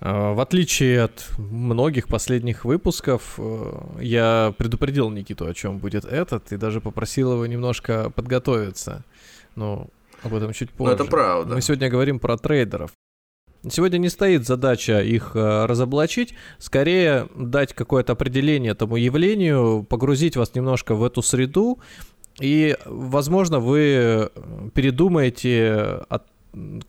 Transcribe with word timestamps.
А, 0.00 0.32
в 0.32 0.40
отличие 0.40 1.02
от 1.02 1.28
многих 1.38 2.08
последних 2.08 2.64
выпусков, 2.64 3.34
э, 3.38 3.72
я 4.00 4.54
предупредил 4.56 5.10
Никиту, 5.10 5.46
о 5.46 5.54
чем 5.54 5.78
будет 5.78 6.04
этот, 6.04 6.52
и 6.52 6.56
даже 6.56 6.80
попросил 6.80 7.32
его 7.32 7.46
немножко 7.46 8.10
подготовиться. 8.10 9.04
Но 9.56 9.88
об 10.22 10.34
этом 10.34 10.52
чуть 10.52 10.70
позже. 10.70 10.90
Ну, 10.90 10.94
это 10.94 11.04
правда. 11.04 11.54
Мы 11.54 11.62
сегодня 11.62 11.88
говорим 11.90 12.20
про 12.20 12.36
трейдеров. 12.36 12.92
Сегодня 13.68 13.98
не 13.98 14.08
стоит 14.08 14.46
задача 14.46 15.00
их 15.00 15.32
э, 15.34 15.66
разоблачить, 15.66 16.34
скорее 16.58 17.28
дать 17.34 17.74
какое-то 17.74 18.12
определение 18.12 18.72
этому 18.72 18.94
явлению, 18.96 19.82
погрузить 19.82 20.36
вас 20.36 20.54
немножко 20.54 20.94
в 20.94 21.02
эту 21.02 21.22
среду, 21.22 21.80
и, 22.40 22.76
возможно, 22.86 23.58
вы 23.58 24.30
передумаете, 24.74 26.04
от, 26.08 26.24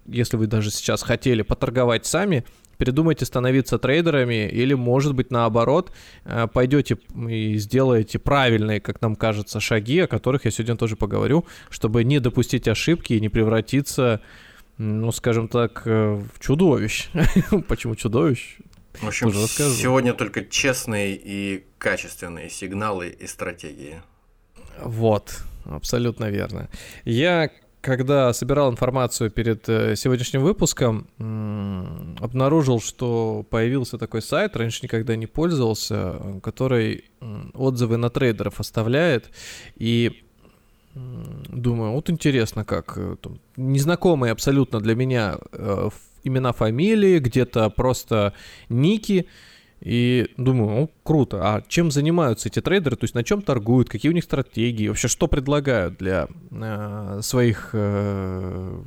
если 0.06 0.38
вы 0.38 0.46
даже 0.46 0.70
сейчас 0.70 1.02
хотели 1.02 1.42
поторговать 1.42 2.06
сами, 2.06 2.46
передумайте 2.80 3.26
становиться 3.26 3.78
трейдерами 3.78 4.48
или, 4.48 4.74
может 4.74 5.14
быть, 5.14 5.32
наоборот, 5.32 5.92
э, 6.24 6.48
пойдете 6.52 6.98
и 7.30 7.58
сделаете 7.58 8.20
правильные, 8.20 8.80
как 8.80 9.02
нам 9.02 9.16
кажется, 9.16 9.60
шаги, 9.60 10.00
о 10.00 10.08
которых 10.08 10.46
я 10.46 10.52
сегодня 10.52 10.78
тоже 10.78 10.96
поговорю, 10.96 11.46
чтобы 11.70 12.04
не 12.06 12.20
допустить 12.20 12.68
ошибки 12.70 13.14
и 13.14 13.20
не 13.20 13.28
превратиться, 13.28 14.22
ну, 14.78 15.12
скажем 15.12 15.50
так, 15.50 15.84
э, 15.86 16.24
в 16.34 16.40
чудовищ. 16.40 17.10
Почему 17.68 17.96
чудовищ? 17.96 18.58
В 19.02 19.08
общем, 19.08 19.30
сегодня 19.32 20.14
только 20.14 20.46
честные 20.46 21.16
и 21.16 21.66
качественные 21.78 22.50
сигналы 22.50 23.10
и 23.10 23.28
стратегии. 23.28 24.02
Вот, 24.82 25.44
абсолютно 25.66 26.30
верно. 26.30 26.70
Я 27.04 27.50
когда 27.82 28.34
собирал 28.34 28.72
информацию 28.72 29.32
перед 29.32 29.68
э, 29.70 29.96
сегодняшним 29.96 30.42
выпуском, 30.42 31.08
обнаружил, 32.20 32.82
что 32.82 33.46
появился 33.50 33.98
такой 33.98 34.22
сайт, 34.22 34.56
раньше 34.56 34.82
никогда 34.84 35.16
не 35.16 35.28
пользовался, 35.28 36.40
который 36.44 37.06
отзывы 37.54 37.98
на 37.98 38.10
трейдеров 38.10 38.60
оставляет. 38.60 39.30
И 39.76 40.24
думаю, 40.94 41.92
вот 41.92 42.10
интересно, 42.10 42.66
как 42.66 42.98
э, 42.98 43.16
там, 43.22 43.40
незнакомые 43.56 44.32
абсолютно 44.32 44.80
для 44.80 44.96
меня 44.96 45.38
э, 45.52 45.90
имена, 46.24 46.52
фамилии, 46.52 47.20
где-то 47.20 47.70
просто 47.70 48.34
ники. 48.70 49.28
И 49.82 50.28
думаю, 50.38 50.70
ну, 50.70 50.92
круто. 51.04 51.40
А 51.42 51.64
чем 51.68 51.90
занимаются 51.92 52.50
эти 52.50 52.62
трейдеры? 52.62 52.96
То 52.96 53.06
есть 53.06 53.16
на 53.16 53.24
чем 53.24 53.42
торгуют? 53.42 53.90
Какие 53.90 54.12
у 54.12 54.16
них 54.16 54.26
стратегии? 54.26 54.88
Вообще, 54.88 55.08
что 55.08 55.28
предлагают 55.28 55.98
для 55.98 56.28
э, 56.52 57.20
своих 57.22 57.70
э, 57.74 58.82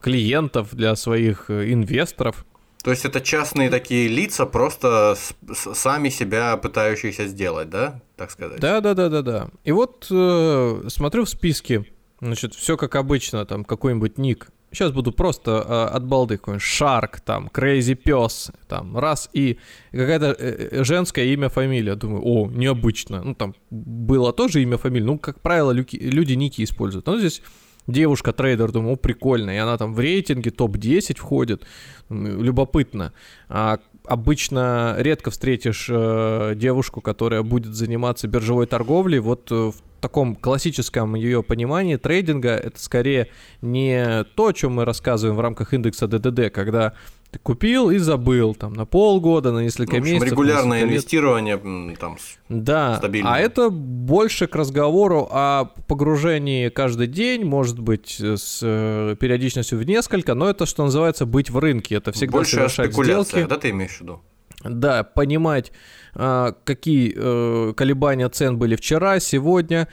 клиентов, 0.00 0.74
для 0.74 0.94
своих 0.94 1.50
э, 1.50 1.72
инвесторов? 1.72 2.46
То 2.84 2.92
есть 2.92 3.04
это 3.04 3.20
частные 3.20 3.68
такие 3.68 4.06
лица, 4.06 4.46
просто 4.46 5.16
сами 5.52 6.08
себя 6.08 6.56
пытающиеся 6.56 7.26
сделать, 7.26 7.68
да, 7.68 8.00
так 8.16 8.30
сказать? 8.30 8.60
Да, 8.60 8.80
да, 8.80 8.94
да, 8.94 9.08
да, 9.08 9.22
да. 9.22 9.48
И 9.64 9.72
вот 9.72 10.06
э, 10.08 10.82
смотрю 10.86 11.24
в 11.24 11.28
списке, 11.28 11.84
значит, 12.20 12.54
все 12.54 12.76
как 12.76 12.94
обычно, 12.94 13.44
там 13.44 13.64
какой-нибудь 13.64 14.18
ник 14.18 14.50
Сейчас 14.76 14.92
буду 14.92 15.10
просто 15.10 15.50
э, 15.50 15.96
от 15.96 16.04
балды 16.04 16.36
какой-нибудь 16.36 16.62
Шарк, 16.62 17.20
там, 17.20 17.48
Крейзи 17.48 17.94
Пес, 17.94 18.50
там, 18.68 18.98
раз, 18.98 19.30
и 19.32 19.56
какая-то 19.90 20.36
э, 20.38 20.68
э, 20.70 20.84
женское 20.84 21.24
имя, 21.32 21.48
фамилия. 21.48 21.94
Думаю, 21.94 22.22
о, 22.22 22.50
необычно. 22.50 23.22
Ну, 23.24 23.34
там 23.34 23.54
было 23.70 24.34
тоже 24.34 24.62
имя, 24.62 24.76
фамилия. 24.76 25.06
Ну, 25.06 25.18
как 25.18 25.40
правило, 25.40 25.72
люди, 25.72 25.96
люди 25.96 26.34
ники 26.34 26.62
используют. 26.62 27.06
Но 27.06 27.18
здесь 27.18 27.40
девушка-трейдер, 27.86 28.70
думаю, 28.70 28.92
о, 28.92 28.96
прикольно. 28.96 29.50
И 29.50 29.56
она 29.56 29.78
там 29.78 29.94
в 29.94 30.00
рейтинге 30.00 30.50
топ-10 30.50 31.16
входит. 31.16 31.66
Любопытно. 32.10 33.14
А 33.48 33.78
обычно 34.04 34.96
редко 34.98 35.30
встретишь 35.30 35.88
э, 35.90 36.52
девушку, 36.54 37.00
которая 37.00 37.42
будет 37.42 37.74
заниматься 37.74 38.28
биржевой 38.28 38.66
торговлей. 38.66 39.20
Вот 39.20 39.50
э, 39.50 39.54
в 39.54 39.85
таком 40.00 40.34
классическом 40.34 41.14
ее 41.14 41.42
понимании 41.42 41.96
трейдинга 41.96 42.50
это 42.50 42.80
скорее 42.80 43.28
не 43.62 44.24
то, 44.34 44.48
о 44.48 44.52
чем 44.52 44.74
мы 44.74 44.84
рассказываем 44.84 45.36
в 45.36 45.40
рамках 45.40 45.74
индекса 45.74 46.06
ДДД, 46.06 46.52
когда 46.52 46.94
ты 47.30 47.38
купил 47.38 47.90
и 47.90 47.98
забыл 47.98 48.54
там 48.54 48.72
на 48.72 48.86
полгода, 48.86 49.52
на 49.52 49.60
несколько 49.60 49.94
ну, 49.94 49.98
общем, 49.98 50.14
месяцев. 50.14 50.32
Регулярное 50.32 50.82
инвестирование 50.82 51.58
там 51.98 52.18
Да, 52.48 52.96
стабильное. 52.98 53.32
а 53.32 53.38
это 53.38 53.70
больше 53.70 54.46
к 54.46 54.54
разговору 54.54 55.28
о 55.30 55.66
погружении 55.86 56.68
каждый 56.68 57.08
день, 57.08 57.44
может 57.44 57.78
быть, 57.80 58.20
с 58.20 58.60
э, 58.62 59.16
периодичностью 59.18 59.78
в 59.78 59.82
несколько, 59.84 60.34
но 60.34 60.48
это, 60.48 60.66
что 60.66 60.84
называется, 60.84 61.26
быть 61.26 61.50
в 61.50 61.58
рынке. 61.58 61.96
Это 61.96 62.12
всегда 62.12 62.38
больше 62.38 62.56
совершать 62.56 62.92
сделки. 62.92 63.44
да, 63.48 63.56
ты 63.56 63.70
имеешь 63.70 63.96
в 63.96 64.00
виду? 64.02 64.22
Да, 64.64 65.04
понимать, 65.04 65.70
а, 66.14 66.52
какие 66.64 67.12
э, 67.14 67.74
колебания 67.74 68.28
цен 68.30 68.58
были 68.58 68.74
вчера, 68.74 69.20
сегодня, 69.20 69.86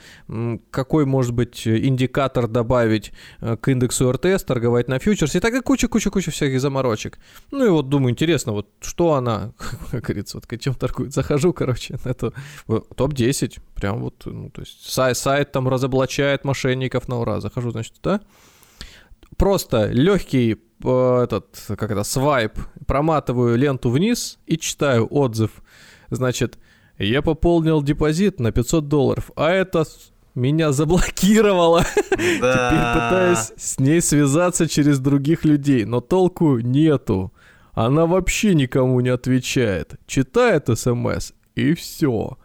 какой 0.70 1.04
может 1.04 1.32
быть 1.32 1.68
индикатор 1.68 2.48
добавить 2.48 3.12
э, 3.40 3.56
к 3.58 3.68
индексу 3.68 4.10
РТС, 4.10 4.42
торговать 4.44 4.88
на 4.88 4.98
фьючерсе, 4.98 5.38
и 5.38 5.40
так 5.40 5.52
и 5.54 5.60
куча-куча-куча 5.60 6.30
всяких 6.30 6.60
заморочек. 6.60 7.18
Ну 7.50 7.66
и 7.66 7.68
вот 7.68 7.90
думаю, 7.90 8.12
интересно, 8.12 8.52
вот 8.52 8.68
что 8.80 9.12
она, 9.12 9.52
как 9.90 10.02
говорится, 10.02 10.38
вот 10.38 10.60
чем 10.60 10.74
торгует. 10.74 11.12
Захожу, 11.12 11.52
короче, 11.52 11.98
на 12.02 12.08
эту 12.08 12.32
топ-10, 12.66 13.60
прям 13.74 14.00
вот, 14.00 14.22
ну, 14.24 14.48
то 14.48 14.62
есть 14.62 14.90
сайт, 14.90 15.18
сайт 15.18 15.52
там 15.52 15.68
разоблачает 15.68 16.44
мошенников 16.44 17.06
на 17.06 17.20
ура. 17.20 17.40
Захожу, 17.40 17.70
значит, 17.70 17.94
да, 18.02 18.22
просто 19.36 19.90
легкий 19.90 20.56
этот, 20.84 21.46
как 21.66 21.90
это, 21.90 22.04
свайп, 22.04 22.52
проматываю 22.86 23.56
ленту 23.56 23.90
вниз 23.90 24.38
и 24.46 24.58
читаю 24.58 25.06
отзыв. 25.10 25.50
Значит, 26.10 26.58
я 26.98 27.22
пополнил 27.22 27.82
депозит 27.82 28.38
на 28.40 28.52
500 28.52 28.88
долларов, 28.88 29.30
а 29.36 29.50
это 29.50 29.84
меня 30.34 30.72
заблокировало. 30.72 31.84
Да. 32.40 32.70
Теперь 32.70 32.92
пытаюсь 32.92 33.52
с 33.56 33.78
ней 33.80 34.00
связаться 34.00 34.68
через 34.68 35.00
других 35.00 35.44
людей, 35.44 35.84
но 35.84 36.00
толку 36.00 36.58
нету. 36.60 37.32
Она 37.72 38.06
вообще 38.06 38.54
никому 38.54 39.00
не 39.00 39.08
отвечает. 39.08 39.94
Читает 40.06 40.68
смс 40.78 41.32
и 41.56 41.74
все. 41.74 42.38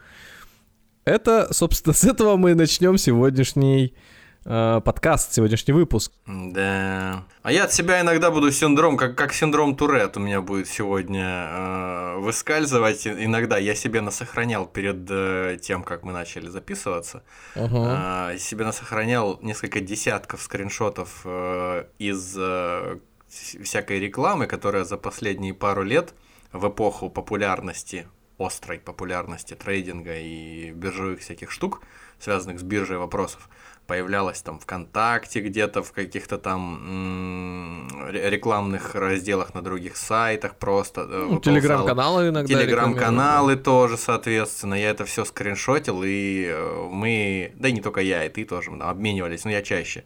Это, 1.06 1.50
собственно, 1.51 1.94
с 1.95 2.03
этого 2.03 2.35
мы 2.35 2.56
начнем 2.56 2.97
сегодняшний 2.97 3.94
э, 4.45 4.81
подкаст, 4.83 5.33
сегодняшний 5.33 5.73
выпуск. 5.73 6.11
Да. 6.27 7.23
А 7.44 7.51
я 7.51 7.66
от 7.66 7.73
себя 7.73 8.01
иногда 8.01 8.31
буду 8.31 8.51
синдром, 8.51 8.97
как, 8.97 9.16
как 9.16 9.33
синдром 9.33 9.75
Турет 9.75 10.17
у 10.17 10.19
меня 10.19 10.41
будет 10.41 10.67
сегодня 10.67 11.47
э, 11.50 12.16
выскальзывать. 12.19 13.07
Иногда 13.07 13.57
я 13.57 13.75
себе 13.75 14.01
насохранял 14.01 14.66
перед 14.66 15.07
э, 15.09 15.57
тем, 15.61 15.83
как 15.83 16.03
мы 16.03 16.11
начали 16.11 16.47
записываться. 16.47 17.23
Uh-huh. 17.55 18.33
Э, 18.33 18.38
себе 18.38 18.66
насохранял 18.66 19.39
несколько 19.41 19.79
десятков 19.79 20.41
скриншотов 20.41 21.21
э, 21.25 21.85
из 22.00 22.35
э, 22.38 23.00
всякой 23.27 24.00
рекламы, 24.00 24.47
которая 24.47 24.83
за 24.83 24.97
последние 24.97 25.53
пару 25.53 25.83
лет 25.83 26.13
в 26.51 26.67
эпоху 26.67 27.09
популярности, 27.09 28.07
острой 28.38 28.79
популярности 28.79 29.53
трейдинга 29.53 30.18
и 30.18 30.71
биржевых 30.71 31.19
всяких 31.19 31.51
штук, 31.51 31.81
связанных 32.19 32.59
с 32.59 32.63
биржей 32.63 32.97
вопросов, 32.97 33.50
появлялась 33.89 34.39
там 34.44 34.59
ВКонтакте 34.59 35.41
где-то, 35.41 35.81
в 35.81 35.91
каких-то 35.94 36.38
там 36.38 37.88
рекламных 38.12 38.94
разделах 38.94 39.56
на 39.56 39.63
других 39.63 39.97
сайтах 39.97 40.56
просто. 40.57 41.01
Э, 41.01 41.27
ну, 41.27 41.39
телеграм-каналы 41.39 42.30
иногда. 42.30 42.47
Телеграм-каналы 42.47 43.56
тоже, 43.56 43.97
соответственно. 43.97 44.75
Я 44.75 44.91
это 44.91 45.06
все 45.06 45.25
скриншотил, 45.25 46.03
и 46.06 46.45
э, 46.51 46.88
мы, 46.91 47.51
да 47.56 47.69
и 47.69 47.71
не 47.71 47.81
только 47.81 48.01
я, 48.01 48.25
и 48.25 48.30
ты 48.30 48.45
тоже 48.45 48.69
обменивались, 48.80 49.44
но 49.44 49.50
я 49.50 49.63
чаще. 49.63 50.03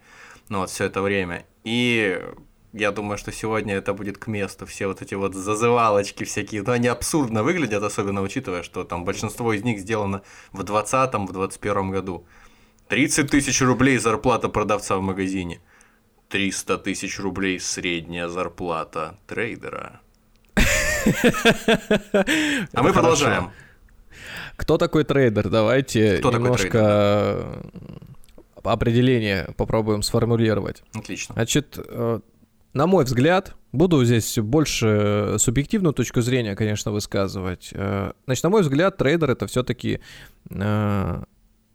Ну 0.47 0.59
вот 0.59 0.69
все 0.69 0.85
это 0.85 1.01
время. 1.01 1.45
И 1.65 2.23
я 2.71 2.91
думаю, 2.91 3.17
что 3.17 3.33
сегодня 3.33 3.75
это 3.75 3.93
будет 3.93 4.17
к 4.17 4.27
месту. 4.27 4.65
Все 4.65 4.87
вот 4.87 5.01
эти 5.01 5.15
вот 5.15 5.35
зазывалочки 5.35 6.23
всякие, 6.23 6.63
ну, 6.63 6.71
они 6.71 6.87
абсурдно 6.87 7.43
выглядят, 7.43 7.83
особенно 7.83 8.21
учитывая, 8.21 8.63
что 8.63 8.85
там 8.85 9.03
большинство 9.03 9.51
из 9.51 9.63
них 9.63 9.79
сделано 9.79 10.21
в 10.53 10.63
2020, 10.63 11.13
в 11.15 11.33
2021 11.33 11.91
году. 11.91 12.25
30 12.87 13.29
тысяч 13.29 13.61
рублей 13.61 13.97
зарплата 13.97 14.49
продавца 14.49 14.97
в 14.97 15.01
магазине. 15.01 15.61
300 16.29 16.77
тысяч 16.79 17.19
рублей 17.19 17.59
средняя 17.59 18.27
зарплата 18.27 19.17
трейдера. 19.27 20.01
А 22.73 22.81
мы 22.81 22.93
продолжаем. 22.93 23.51
Кто 24.55 24.77
такой 24.77 25.03
трейдер? 25.03 25.49
Давайте 25.49 26.17
Кто 26.17 26.31
немножко 26.31 27.61
определение 28.63 29.49
попробуем 29.57 30.01
сформулировать. 30.01 30.83
Отлично. 30.93 31.33
Значит, 31.33 31.77
э, 31.77 32.19
на 32.73 32.87
мой 32.87 33.03
взгляд, 33.03 33.55
буду 33.71 34.03
здесь 34.05 34.37
больше 34.39 35.35
субъективную 35.37 35.93
точку 35.93 36.21
зрения, 36.21 36.55
конечно, 36.55 36.91
высказывать. 36.91 37.71
Э, 37.73 38.13
Значит, 38.25 38.43
на 38.43 38.49
мой 38.49 38.61
взгляд, 38.61 38.97
трейдер 38.97 39.31
это 39.31 39.47
все-таки 39.47 39.99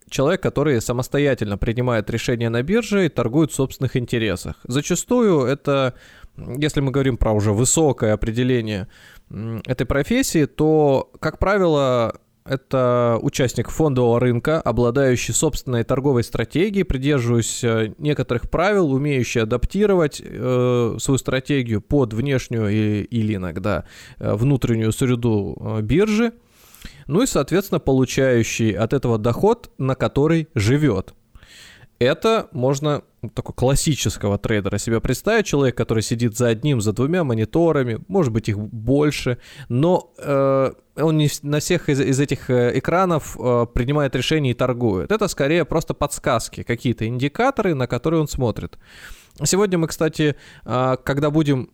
человек, 0.09 0.41
который 0.41 0.81
самостоятельно 0.81 1.57
принимает 1.57 2.09
решения 2.09 2.49
на 2.49 2.63
бирже 2.63 3.05
и 3.05 3.09
торгует 3.09 3.51
в 3.51 3.55
собственных 3.55 3.95
интересах. 3.95 4.55
Зачастую 4.63 5.43
это, 5.45 5.93
если 6.35 6.81
мы 6.81 6.91
говорим 6.91 7.17
про 7.17 7.31
уже 7.31 7.51
высокое 7.51 8.13
определение 8.13 8.87
этой 9.65 9.85
профессии, 9.85 10.45
то, 10.45 11.11
как 11.19 11.39
правило, 11.39 12.19
это 12.49 13.19
участник 13.21 13.69
фондового 13.69 14.19
рынка, 14.19 14.59
обладающий 14.59 15.33
собственной 15.33 15.83
торговой 15.83 16.23
стратегией, 16.23 16.83
придерживающийся 16.83 17.93
некоторых 17.99 18.49
правил, 18.49 18.91
умеющий 18.91 19.43
адаптировать 19.43 20.19
э, 20.23 20.95
свою 20.99 21.17
стратегию 21.19 21.81
под 21.81 22.13
внешнюю 22.13 22.69
или, 22.69 23.03
или 23.03 23.35
иногда 23.35 23.85
э, 24.17 24.33
внутреннюю 24.33 24.91
среду 24.91 25.57
э, 25.59 25.81
биржи. 25.81 26.33
Ну 27.09 27.23
и, 27.23 27.25
соответственно, 27.25 27.79
получающий 27.79 28.71
от 28.71 28.93
этого 28.93 29.17
доход, 29.17 29.71
на 29.79 29.95
который 29.95 30.47
живет. 30.53 31.15
Это 31.97 32.49
можно 32.51 33.01
такого 33.33 33.55
классического 33.55 34.37
трейдера 34.37 34.77
себе 34.77 35.01
представить. 35.01 35.47
Человек, 35.47 35.75
который 35.75 36.03
сидит 36.03 36.37
за 36.37 36.49
одним, 36.49 36.81
за 36.81 36.93
двумя 36.93 37.23
мониторами, 37.23 37.99
может 38.07 38.31
быть, 38.31 38.47
их 38.47 38.59
больше, 38.59 39.39
но 39.69 40.13
э, 40.19 40.71
он 40.97 41.17
не 41.17 41.29
на 41.41 41.59
всех 41.59 41.89
из, 41.89 41.99
из 41.99 42.19
этих 42.19 42.51
э, 42.51 42.77
экранов 42.77 43.35
э, 43.39 43.65
принимает 43.73 44.15
решения 44.15 44.51
и 44.51 44.53
торгует. 44.53 45.11
Это 45.11 45.27
скорее 45.27 45.65
просто 45.65 45.95
подсказки, 45.95 46.61
какие-то 46.61 47.07
индикаторы, 47.07 47.73
на 47.73 47.87
которые 47.87 48.21
он 48.21 48.27
смотрит. 48.27 48.77
Сегодня 49.43 49.79
мы, 49.79 49.87
кстати, 49.87 50.35
э, 50.63 50.97
когда 51.03 51.31
будем 51.31 51.71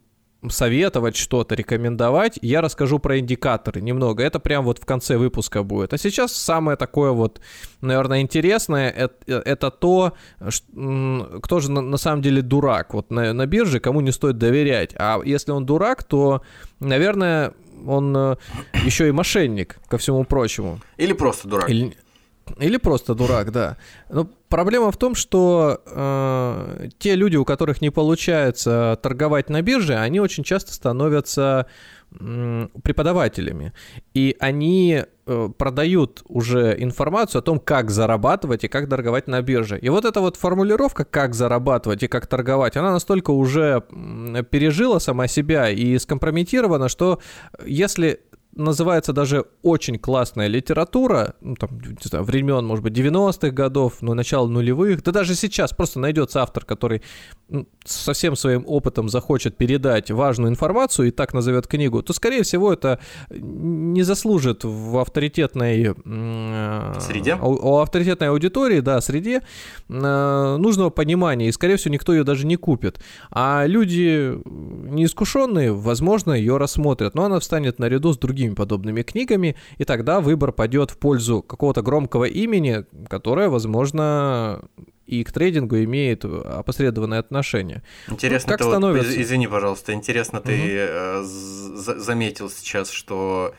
советовать 0.49 1.15
что-то, 1.15 1.55
рекомендовать, 1.55 2.39
я 2.41 2.61
расскажу 2.61 2.99
про 2.99 3.19
индикаторы 3.19 3.81
немного. 3.81 4.23
Это 4.23 4.39
прям 4.39 4.65
вот 4.65 4.79
в 4.79 4.85
конце 4.85 5.17
выпуска 5.17 5.63
будет. 5.63 5.93
А 5.93 5.97
сейчас 5.97 6.33
самое 6.33 6.77
такое 6.77 7.11
вот, 7.11 7.41
наверное, 7.81 8.21
интересное, 8.21 8.89
это, 8.89 9.41
это 9.45 9.71
то, 9.71 10.13
что, 10.49 11.39
кто 11.41 11.59
же 11.59 11.71
на, 11.71 11.81
на 11.81 11.97
самом 11.97 12.21
деле 12.21 12.41
дурак 12.41 12.93
вот 12.93 13.11
на, 13.11 13.33
на 13.33 13.45
бирже, 13.45 13.79
кому 13.79 14.01
не 14.01 14.11
стоит 14.11 14.37
доверять. 14.37 14.95
А 14.97 15.21
если 15.23 15.51
он 15.51 15.65
дурак, 15.65 16.03
то, 16.03 16.41
наверное, 16.79 17.53
он 17.85 18.15
э, 18.15 18.35
еще 18.83 19.07
и 19.07 19.11
мошенник, 19.11 19.77
ко 19.87 19.97
всему 19.97 20.23
прочему. 20.23 20.79
Или 20.97 21.13
просто 21.13 21.47
дурак. 21.47 21.69
Или, 21.69 21.95
или 22.59 22.77
просто 22.77 23.15
дурак, 23.15 23.51
да. 23.51 23.77
Но 24.09 24.29
проблема 24.49 24.91
в 24.91 24.97
том, 24.97 25.15
что 25.15 25.81
э, 25.85 26.89
те 26.97 27.15
люди, 27.15 27.35
у 27.35 27.45
которых 27.45 27.81
не 27.81 27.89
получается 27.89 28.99
торговать 29.01 29.49
на 29.49 29.61
бирже, 29.61 29.95
они 29.95 30.19
очень 30.19 30.43
часто 30.43 30.73
становятся 30.73 31.67
э, 32.19 32.67
преподавателями. 32.83 33.73
И 34.13 34.35
они 34.39 35.03
э, 35.25 35.49
продают 35.57 36.23
уже 36.27 36.75
информацию 36.77 37.39
о 37.39 37.41
том, 37.41 37.59
как 37.59 37.89
зарабатывать 37.89 38.63
и 38.63 38.67
как 38.67 38.89
торговать 38.89 39.27
на 39.27 39.41
бирже. 39.41 39.79
И 39.79 39.89
вот 39.89 40.05
эта 40.05 40.21
вот 40.21 40.37
формулировка, 40.37 41.03
как 41.03 41.33
зарабатывать 41.33 42.03
и 42.03 42.07
как 42.07 42.27
торговать, 42.27 42.77
она 42.77 42.91
настолько 42.91 43.31
уже 43.31 43.83
пережила 44.51 44.99
сама 44.99 45.27
себя 45.27 45.69
и 45.69 45.97
скомпрометирована, 45.97 46.89
что 46.89 47.19
если 47.65 48.21
называется 48.55 49.13
даже 49.13 49.45
очень 49.61 49.99
классная 49.99 50.47
литература, 50.47 51.35
ну, 51.41 51.55
там, 51.55 51.79
не 51.79 51.97
знаю, 52.03 52.23
времен, 52.23 52.65
может 52.65 52.83
быть, 52.83 52.93
90-х 52.93 53.49
годов, 53.49 53.97
ну, 54.01 54.13
начала 54.13 54.47
нулевых, 54.47 55.03
да 55.03 55.11
даже 55.11 55.35
сейчас 55.35 55.73
просто 55.73 55.99
найдется 55.99 56.41
автор, 56.41 56.63
который 56.63 57.01
ну, 57.49 57.67
со 57.83 58.13
всем 58.13 58.35
своим 58.35 58.63
опытом 58.65 59.09
захочет 59.09 59.57
передать 59.57 60.09
важную 60.09 60.51
информацию 60.51 61.09
и 61.09 61.11
так 61.11 61.33
назовет 61.33 61.67
книгу, 61.67 62.01
то, 62.01 62.13
скорее 62.13 62.43
всего, 62.43 62.71
это 62.71 62.99
не 63.29 64.03
заслужит 64.03 64.63
в 64.63 64.97
авторитетной... 64.97 65.93
Среде? 66.99 67.35
У, 67.35 67.77
авторитетной 67.79 68.29
аудитории, 68.29 68.79
да, 68.79 69.01
среде 69.01 69.41
э, 69.89 70.57
нужного 70.57 70.89
понимания, 70.89 71.49
и, 71.49 71.51
скорее 71.51 71.75
всего, 71.75 71.93
никто 71.93 72.13
ее 72.13 72.23
даже 72.23 72.45
не 72.45 72.55
купит. 72.55 73.01
А 73.31 73.65
люди 73.65 74.39
неискушенные, 74.45 75.73
возможно, 75.73 76.31
ее 76.31 76.57
рассмотрят, 76.57 77.15
но 77.15 77.25
она 77.25 77.39
встанет 77.39 77.79
наряду 77.79 78.13
с 78.13 78.17
другими 78.17 78.44
подобными 78.53 79.01
книгами, 79.01 79.55
и 79.77 79.85
тогда 79.85 80.21
выбор 80.21 80.51
пойдет 80.51 80.91
в 80.91 80.97
пользу 80.97 81.41
какого-то 81.41 81.81
громкого 81.81 82.25
имени, 82.25 82.85
которое, 83.07 83.49
возможно, 83.49 84.61
и 85.07 85.23
к 85.23 85.31
трейдингу 85.31 85.77
имеет 85.77 86.25
опосредованное 86.25 87.19
отношение. 87.19 87.81
Интересно, 88.07 88.51
ну, 88.51 88.57
как 88.57 88.65
ты 88.65 88.71
становится... 88.71 89.11
вот, 89.11 89.19
извини, 89.19 89.47
пожалуйста, 89.47 89.93
интересно, 89.93 90.41
ты 90.41 91.19
угу. 91.19 91.25
заметил 91.25 92.49
сейчас, 92.49 92.89
что 92.89 93.53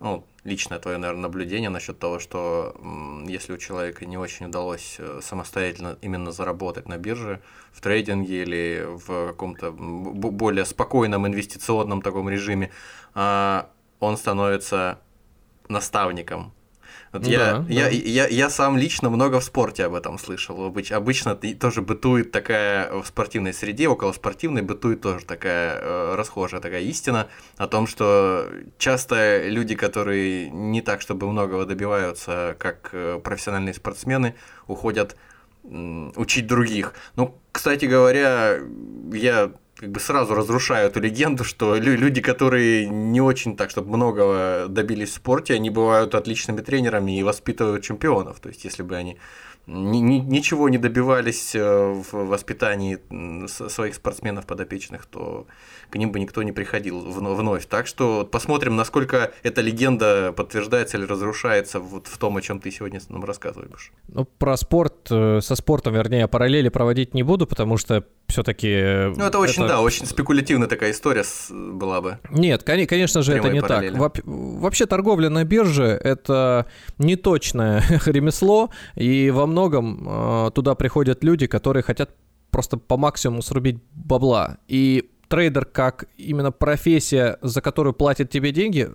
ну, 0.00 0.24
личное 0.44 0.78
твое, 0.78 0.96
наверное, 0.96 1.22
наблюдение 1.22 1.68
насчет 1.68 1.98
того, 1.98 2.18
что 2.18 2.74
если 3.26 3.52
у 3.52 3.58
человека 3.58 4.06
не 4.06 4.16
очень 4.16 4.46
удалось 4.46 4.96
э, 4.98 5.20
самостоятельно 5.22 5.98
именно 6.00 6.32
заработать 6.32 6.88
на 6.88 6.96
бирже, 6.96 7.40
в 7.72 7.80
трейдинге 7.82 8.42
или 8.42 8.86
в 8.86 9.28
каком-то 9.28 9.70
более 9.70 10.64
спокойном 10.64 11.26
инвестиционном 11.26 12.00
таком 12.00 12.30
режиме, 12.30 12.70
а, 13.14 13.70
он 14.00 14.16
становится 14.16 14.98
наставником. 15.68 16.52
Вот 17.12 17.22
да, 17.22 17.30
я, 17.30 17.38
да. 17.38 17.66
Я, 17.68 17.88
я, 17.88 18.26
я 18.28 18.50
сам 18.50 18.76
лично 18.76 19.10
много 19.10 19.40
в 19.40 19.44
спорте 19.44 19.84
об 19.84 19.94
этом 19.94 20.16
слышал. 20.18 20.72
Обычно 20.90 21.34
тоже 21.34 21.82
бытует 21.82 22.30
такая 22.30 22.92
в 22.92 23.06
спортивной 23.06 23.52
среде, 23.52 23.88
около 23.88 24.12
спортивной 24.12 24.62
бытует 24.62 25.00
тоже 25.00 25.24
такая 25.24 25.76
э, 25.80 26.14
расхожая 26.14 26.60
такая 26.60 26.82
истина 26.82 27.26
о 27.56 27.66
том, 27.66 27.88
что 27.88 28.48
часто 28.78 29.48
люди, 29.48 29.74
которые 29.74 30.50
не 30.50 30.82
так, 30.82 31.00
чтобы 31.00 31.28
многого 31.30 31.66
добиваются, 31.66 32.54
как 32.58 32.90
э, 32.92 33.20
профессиональные 33.22 33.74
спортсмены, 33.74 34.36
уходят 34.68 35.16
учить 35.62 36.46
других. 36.46 36.94
Ну, 37.16 37.38
кстати 37.52 37.84
говоря, 37.84 38.58
я 39.12 39.52
как 39.80 39.92
бы 39.92 39.98
сразу 39.98 40.34
разрушаю 40.34 40.88
эту 40.88 41.00
легенду, 41.00 41.42
что 41.42 41.74
люди, 41.76 42.20
которые 42.20 42.86
не 42.86 43.22
очень 43.22 43.56
так, 43.56 43.70
чтобы 43.70 43.96
многого 43.96 44.66
добились 44.68 45.08
в 45.08 45.14
спорте, 45.14 45.54
они 45.54 45.70
бывают 45.70 46.14
отличными 46.14 46.60
тренерами 46.60 47.18
и 47.18 47.22
воспитывают 47.22 47.82
чемпионов. 47.82 48.40
То 48.40 48.50
есть, 48.50 48.62
если 48.64 48.82
бы 48.82 48.94
они 48.94 49.16
ни, 49.66 49.98
ни, 49.98 50.18
ничего 50.18 50.68
не 50.68 50.76
добивались 50.76 51.54
э, 51.54 51.62
в 51.62 52.12
воспитании 52.12 52.98
своих 53.46 53.94
спортсменов 53.94 54.44
подопечных, 54.44 55.06
то 55.06 55.46
к 55.90 55.96
ним 55.96 56.12
бы 56.12 56.20
никто 56.20 56.42
не 56.42 56.52
приходил 56.52 57.00
вновь. 57.00 57.66
Так 57.66 57.86
что 57.86 58.24
посмотрим, 58.24 58.76
насколько 58.76 59.32
эта 59.42 59.60
легенда 59.60 60.32
подтверждается 60.36 60.96
или 60.96 61.04
разрушается 61.04 61.80
вот 61.80 62.06
в 62.06 62.16
том, 62.18 62.36
о 62.36 62.42
чем 62.42 62.60
ты 62.60 62.70
сегодня 62.70 63.00
нам 63.08 63.24
рассказываешь. 63.24 63.92
Ну, 64.08 64.24
про 64.24 64.56
спорт, 64.56 65.08
э, 65.10 65.40
со 65.42 65.54
спортом, 65.54 65.94
вернее, 65.94 66.28
параллели 66.28 66.68
проводить 66.68 67.14
не 67.14 67.22
буду, 67.22 67.46
потому 67.46 67.76
что 67.76 68.06
все-таки... 68.28 69.12
Ну, 69.16 69.24
это 69.24 69.38
очень, 69.38 69.64
это... 69.64 69.74
да, 69.74 69.80
очень 69.80 70.06
спекулятивная 70.06 70.68
такая 70.68 70.92
история 70.92 71.24
была 71.50 72.00
бы. 72.00 72.18
Нет, 72.30 72.62
конечно 72.62 73.22
же, 73.22 73.34
это 73.34 73.50
не 73.50 73.60
параллели. 73.60 73.98
так. 73.98 74.20
Вообще 74.24 74.86
торговля 74.86 75.28
на 75.28 75.44
бирже– 75.44 75.84
это 76.04 76.66
неточное 76.98 77.82
ремесло, 78.06 78.70
и 78.94 79.30
во 79.30 79.46
многом 79.46 80.06
э, 80.08 80.50
туда 80.52 80.74
приходят 80.74 81.24
люди, 81.24 81.46
которые 81.46 81.82
хотят 81.82 82.10
просто 82.50 82.76
по 82.76 82.96
максимуму 82.96 83.42
срубить 83.42 83.78
бабла. 83.92 84.58
И 84.68 85.10
трейдер 85.30 85.64
как 85.64 86.08
именно 86.18 86.50
профессия, 86.50 87.38
за 87.40 87.62
которую 87.62 87.94
платят 87.94 88.30
тебе 88.30 88.50
деньги, 88.50 88.90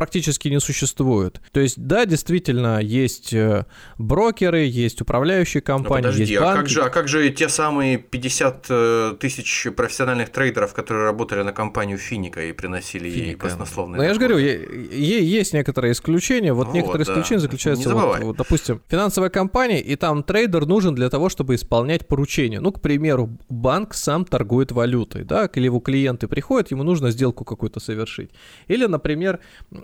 практически 0.00 0.48
не 0.48 0.60
существует. 0.60 1.42
То 1.52 1.60
есть, 1.60 1.78
да, 1.78 2.06
действительно, 2.06 2.80
есть 2.80 3.34
э, 3.34 3.66
брокеры, 3.98 4.60
есть 4.60 5.02
управляющие 5.02 5.60
компании, 5.60 6.04
подожди, 6.04 6.22
есть 6.22 6.40
банки. 6.40 6.56
А 6.56 6.56
как, 6.56 6.68
же, 6.70 6.82
а 6.82 6.88
как 6.88 7.06
же 7.06 7.28
те 7.28 7.50
самые 7.50 7.98
50 7.98 8.66
э, 8.70 9.16
тысяч 9.20 9.66
профессиональных 9.76 10.30
трейдеров, 10.30 10.72
которые 10.72 11.04
работали 11.04 11.42
на 11.42 11.52
компанию 11.52 11.98
Финика 11.98 12.42
и 12.42 12.52
приносили 12.52 13.10
Финика. 13.10 13.26
ей 13.26 13.34
баснословные 13.36 13.98
Ну, 13.98 14.02
я 14.02 14.14
же 14.14 14.20
говорю, 14.20 14.38
есть 14.38 15.52
некоторые 15.52 15.92
исключения. 15.92 16.54
Вот, 16.54 16.68
вот 16.68 16.74
некоторые 16.74 17.04
да. 17.04 17.12
исключения 17.12 17.40
заключаются, 17.40 17.94
вот, 17.94 18.20
вот, 18.20 18.36
допустим, 18.38 18.80
финансовая 18.88 19.28
компания, 19.28 19.82
и 19.82 19.96
там 19.96 20.22
трейдер 20.22 20.64
нужен 20.64 20.94
для 20.94 21.10
того, 21.10 21.28
чтобы 21.28 21.56
исполнять 21.56 22.08
поручения. 22.08 22.60
Ну, 22.60 22.72
к 22.72 22.80
примеру, 22.80 23.36
банк 23.50 23.92
сам 23.92 24.24
торгует 24.24 24.72
валютой, 24.72 25.24
да, 25.24 25.44
или 25.54 25.66
его 25.66 25.78
клиенты 25.78 26.26
приходят, 26.26 26.70
ему 26.70 26.84
нужно 26.84 27.10
сделку 27.10 27.44
какую-то 27.44 27.80
совершить. 27.80 28.30
Или, 28.66 28.86
например, 28.86 29.40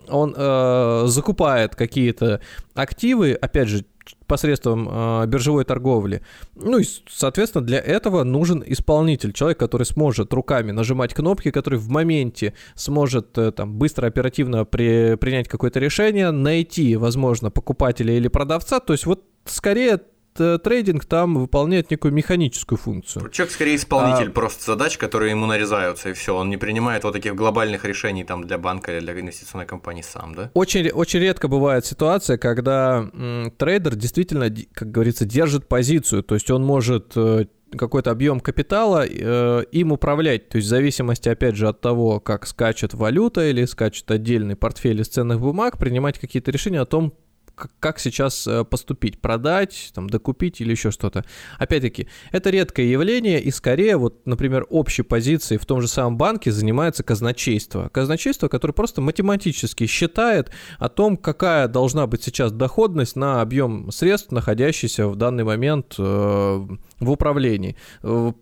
он 0.09 0.35
э, 0.37 1.05
закупает 1.07 1.75
какие-то 1.75 2.41
активы, 2.75 3.33
опять 3.33 3.69
же, 3.69 3.85
посредством 4.27 4.89
э, 4.91 5.27
биржевой 5.27 5.65
торговли. 5.65 6.23
Ну 6.55 6.79
и, 6.79 6.85
соответственно, 7.09 7.65
для 7.65 7.79
этого 7.79 8.25
нужен 8.25 8.63
исполнитель, 8.67 9.33
человек, 9.33 9.59
который 9.59 9.85
сможет 9.85 10.33
руками 10.33 10.73
нажимать 10.73 11.15
кнопки, 11.15 11.51
который 11.51 11.79
в 11.79 11.89
моменте 11.89 12.55
сможет 12.75 13.37
э, 13.39 13.53
там 13.53 13.75
быстро, 13.75 14.07
оперативно 14.07 14.65
при, 14.65 15.17
принять 15.17 15.49
какое-то 15.49 15.81
решение, 15.81 16.31
найти, 16.31 16.97
возможно, 16.97 17.51
покупателя 17.51 18.15
или 18.15 18.29
продавца. 18.29 18.81
То 18.81 18.93
есть 18.93 19.07
вот 19.07 19.25
скорее 19.45 20.01
трейдинг 20.37 21.05
там 21.05 21.35
выполняет 21.35 21.91
некую 21.91 22.13
механическую 22.13 22.79
функцию. 22.79 23.29
Человек 23.31 23.53
скорее 23.53 23.77
исполнитель 23.77 24.29
а... 24.29 24.33
просто 24.33 24.65
задач, 24.65 24.99
которые 24.99 25.31
ему 25.31 25.47
нарезаются, 25.47 26.11
и 26.11 26.13
все. 26.13 26.37
Он 26.37 26.49
не 26.51 26.57
принимает 26.57 27.05
вот 27.05 27.13
таких 27.13 27.35
глобальных 27.35 27.85
решений 27.85 28.25
там 28.25 28.47
для 28.47 28.59
банка 28.59 28.97
или 28.97 29.01
для 29.01 29.21
инвестиционной 29.21 29.67
компании 29.67 30.03
сам, 30.03 30.35
да? 30.35 30.51
Очень, 30.55 30.89
очень 30.91 31.21
редко 31.21 31.49
бывает 31.49 31.85
ситуация, 31.87 32.39
когда 32.39 33.09
м, 33.13 33.53
трейдер 33.57 33.95
действительно, 33.97 34.55
как 34.73 34.91
говорится, 34.91 35.25
держит 35.25 35.69
позицию. 35.69 36.23
То 36.23 36.35
есть 36.35 36.51
он 36.51 36.65
может 36.65 37.13
э, 37.17 37.47
какой-то 37.77 38.11
объем 38.11 38.41
капитала 38.41 39.05
э, 39.07 39.65
им 39.73 39.93
управлять. 39.93 40.49
То 40.49 40.57
есть 40.57 40.67
в 40.67 40.71
зависимости, 40.71 41.29
опять 41.29 41.57
же, 41.57 41.69
от 41.69 41.81
того, 41.81 42.21
как 42.21 42.47
скачет 42.47 42.95
валюта 42.95 43.49
или 43.49 43.65
скачет 43.65 44.11
отдельный 44.11 44.57
портфель 44.57 45.01
из 45.01 45.09
ценных 45.09 45.41
бумаг, 45.41 45.79
принимать 45.79 46.19
какие-то 46.19 46.51
решения 46.51 46.81
о 46.81 46.87
том, 46.87 47.15
как 47.57 47.99
сейчас 47.99 48.47
э, 48.47 48.65
поступить, 48.65 49.19
продать, 49.21 49.91
там, 49.95 50.09
докупить 50.11 50.61
или 50.61 50.73
еще 50.73 50.91
что-то. 50.91 51.25
Опять-таки, 51.59 52.09
это 52.31 52.51
редкое 52.51 52.87
явление, 52.87 53.41
и 53.41 53.51
скорее, 53.51 53.97
вот, 53.97 54.27
например, 54.27 54.67
общей 54.69 55.03
позицией 55.03 55.59
в 55.59 55.65
том 55.65 55.81
же 55.81 55.89
самом 55.89 56.19
банке 56.19 56.53
занимается 56.53 57.03
казначейство. 57.03 57.89
Казначейство, 57.89 58.49
которое 58.49 58.75
просто 58.75 59.01
математически 59.01 59.87
считает 59.87 60.51
о 60.79 60.89
том, 60.89 61.17
какая 61.17 61.69
должна 61.69 62.07
быть 62.07 62.23
сейчас 62.23 62.53
доходность 62.53 63.17
на 63.17 63.41
объем 63.41 63.91
средств, 63.91 64.33
находящийся 64.33 65.09
в 65.09 65.17
данный 65.17 65.45
момент 65.45 65.95
э, 65.99 66.03
в 66.03 67.11
управлении 67.11 67.77
э, 68.03 68.33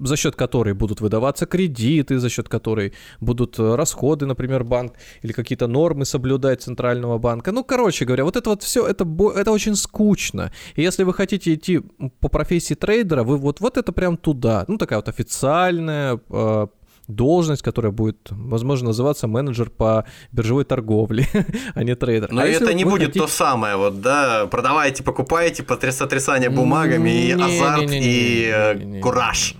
за 0.00 0.16
счет 0.16 0.36
которой 0.36 0.74
будут 0.74 1.00
выдаваться 1.00 1.46
кредиты, 1.46 2.18
за 2.18 2.28
счет 2.28 2.48
которой 2.48 2.92
будут 3.20 3.58
э, 3.58 3.74
расходы, 3.74 4.26
например, 4.26 4.64
банк 4.64 4.94
или 5.22 5.32
какие-то 5.32 5.66
нормы 5.66 6.04
соблюдать 6.04 6.62
центрального 6.62 7.18
банка. 7.18 7.52
Ну, 7.52 7.64
короче 7.64 8.04
говоря, 8.04 8.24
вот 8.24 8.36
это 8.36 8.50
вот 8.50 8.62
все, 8.62 8.86
это, 8.86 9.06
это 9.36 9.52
очень 9.52 9.76
скучно. 9.76 10.52
И 10.76 10.82
если 10.82 11.04
вы 11.04 11.14
хотите 11.14 11.54
идти 11.54 11.80
по 12.20 12.28
профессии 12.28 12.74
трейдера, 12.74 13.22
вы 13.22 13.36
вот, 13.36 13.60
вот 13.60 13.76
это 13.76 13.92
прям 13.92 14.16
туда. 14.16 14.64
Ну, 14.68 14.78
такая 14.78 14.98
вот 14.98 15.08
официальная, 15.08 16.20
э, 16.28 16.66
должность, 17.10 17.62
которая 17.62 17.92
будет, 17.92 18.28
возможно, 18.30 18.88
называться 18.88 19.26
менеджер 19.26 19.70
по 19.70 20.04
биржевой 20.32 20.64
торговле, 20.64 21.26
а 21.74 21.84
не 21.84 21.94
трейдер. 21.94 22.32
Но 22.32 22.42
а 22.42 22.46
это 22.46 22.72
не 22.74 22.84
будет 22.84 23.08
хотите... 23.08 23.20
то 23.20 23.26
самое, 23.26 23.76
вот, 23.76 24.00
да, 24.00 24.46
продавайте, 24.46 25.02
покупайте, 25.02 25.64
сотрясание 25.90 26.50
бумагами, 26.50 27.10
и 27.10 27.32
азарт, 27.32 27.90
и 27.90 29.00
кураж. 29.02 29.56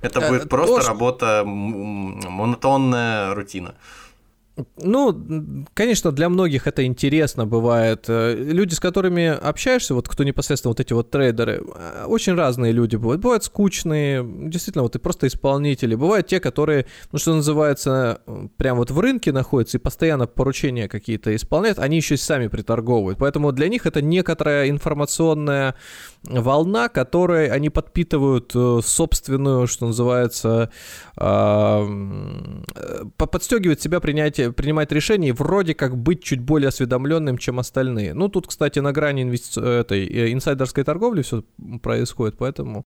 Это 0.00 0.20
э, 0.20 0.28
будет 0.28 0.48
просто 0.48 0.86
работа 0.86 1.42
монотонная 1.44 3.34
рутина. 3.34 3.74
Ну, 4.78 5.64
конечно, 5.74 6.10
для 6.12 6.28
многих 6.28 6.66
это 6.66 6.84
интересно 6.84 7.46
бывает. 7.46 8.06
Э, 8.08 8.34
люди, 8.34 8.74
с 8.74 8.80
которыми 8.80 9.26
общаешься, 9.26 9.94
вот 9.94 10.08
кто 10.08 10.24
непосредственно 10.24 10.70
вот 10.70 10.80
эти 10.80 10.92
вот 10.92 11.10
трейдеры, 11.10 11.62
э, 11.62 12.04
очень 12.06 12.34
разные 12.34 12.72
люди 12.72 12.96
бывают. 12.96 13.20
Бывают 13.20 13.44
скучные, 13.44 14.24
действительно, 14.48 14.82
вот 14.82 14.96
и 14.96 14.98
просто 14.98 15.28
исполнители. 15.28 15.94
Бывают 15.94 16.26
те, 16.26 16.40
которые, 16.40 16.86
ну, 17.12 17.18
что 17.18 17.34
называется, 17.34 18.20
прям 18.56 18.78
вот 18.78 18.90
в 18.90 18.98
рынке 18.98 19.32
находятся 19.32 19.78
и 19.78 19.80
постоянно 19.80 20.26
поручения 20.26 20.88
какие-то 20.88 21.34
исполняют, 21.36 21.78
они 21.78 21.96
еще 21.96 22.14
и 22.14 22.18
сами 22.18 22.48
приторговывают. 22.48 23.18
Поэтому 23.18 23.52
для 23.52 23.68
них 23.68 23.86
это 23.86 24.02
некоторая 24.02 24.68
информационная 24.70 25.76
волна, 26.24 26.88
которой 26.88 27.48
они 27.48 27.70
подпитывают 27.70 28.50
э, 28.54 28.80
собственную, 28.82 29.66
что 29.68 29.86
называется, 29.86 30.70
подстегивают 33.16 33.80
себя 33.80 34.00
принятие 34.00 34.47
принимать 34.52 34.92
решения 34.92 35.28
и 35.28 35.32
вроде 35.32 35.74
как 35.74 35.96
быть 35.96 36.22
чуть 36.22 36.40
более 36.40 36.68
осведомленным, 36.68 37.38
чем 37.38 37.58
остальные. 37.58 38.14
Ну, 38.14 38.28
тут, 38.28 38.46
кстати, 38.46 38.78
на 38.78 38.92
грани 38.92 39.22
инвести... 39.22 39.60
этой 39.60 40.06
э, 40.06 40.32
инсайдерской 40.32 40.84
торговли 40.84 41.22
все 41.22 41.44
происходит, 41.82 42.36
поэтому 42.38 42.84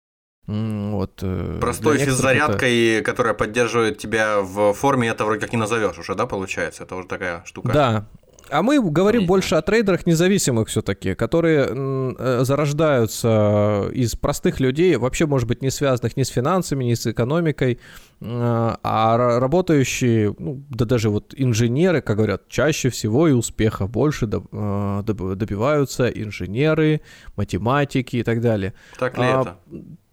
вот, 0.46 1.20
э, 1.22 1.58
Простой 1.60 1.98
физзарядкой, 1.98 2.96
это... 2.96 3.04
которая 3.04 3.32
поддерживает 3.32 3.96
тебя 3.96 4.40
в 4.40 4.74
форме, 4.74 5.08
это 5.08 5.24
вроде 5.24 5.40
как 5.40 5.52
не 5.52 5.58
назовешь 5.58 5.98
уже, 5.98 6.14
да, 6.14 6.26
получается? 6.26 6.84
Это 6.84 6.96
уже 6.96 7.08
такая 7.08 7.42
штука. 7.46 7.72
Да, 7.72 8.08
а 8.54 8.62
мы 8.62 8.80
говорим 8.80 9.22
Понятно. 9.22 9.26
больше 9.26 9.54
о 9.56 9.62
трейдерах 9.62 10.06
независимых 10.06 10.68
все-таки, 10.68 11.14
которые 11.14 11.66
э, 11.68 12.44
зарождаются 12.44 13.90
из 13.92 14.14
простых 14.14 14.60
людей, 14.60 14.96
вообще, 14.96 15.26
может 15.26 15.48
быть, 15.48 15.60
не 15.60 15.70
связанных 15.70 16.16
ни 16.16 16.22
с 16.22 16.28
финансами, 16.28 16.84
ни 16.84 16.94
с 16.94 17.04
экономикой, 17.06 17.72
э, 17.72 17.76
а 18.20 19.40
работающие, 19.40 20.34
ну, 20.38 20.62
да 20.70 20.84
даже 20.84 21.10
вот 21.10 21.34
инженеры, 21.36 22.00
как 22.00 22.16
говорят, 22.16 22.48
чаще 22.48 22.90
всего 22.90 23.26
и 23.26 23.32
успеха 23.32 23.88
больше 23.88 24.26
э, 24.26 25.02
добиваются 25.04 26.06
инженеры, 26.06 27.00
математики 27.36 28.16
и 28.16 28.22
так 28.22 28.40
далее. 28.40 28.72
Так 29.00 29.18
ли 29.18 29.24
а, 29.24 29.40
это? 29.40 29.58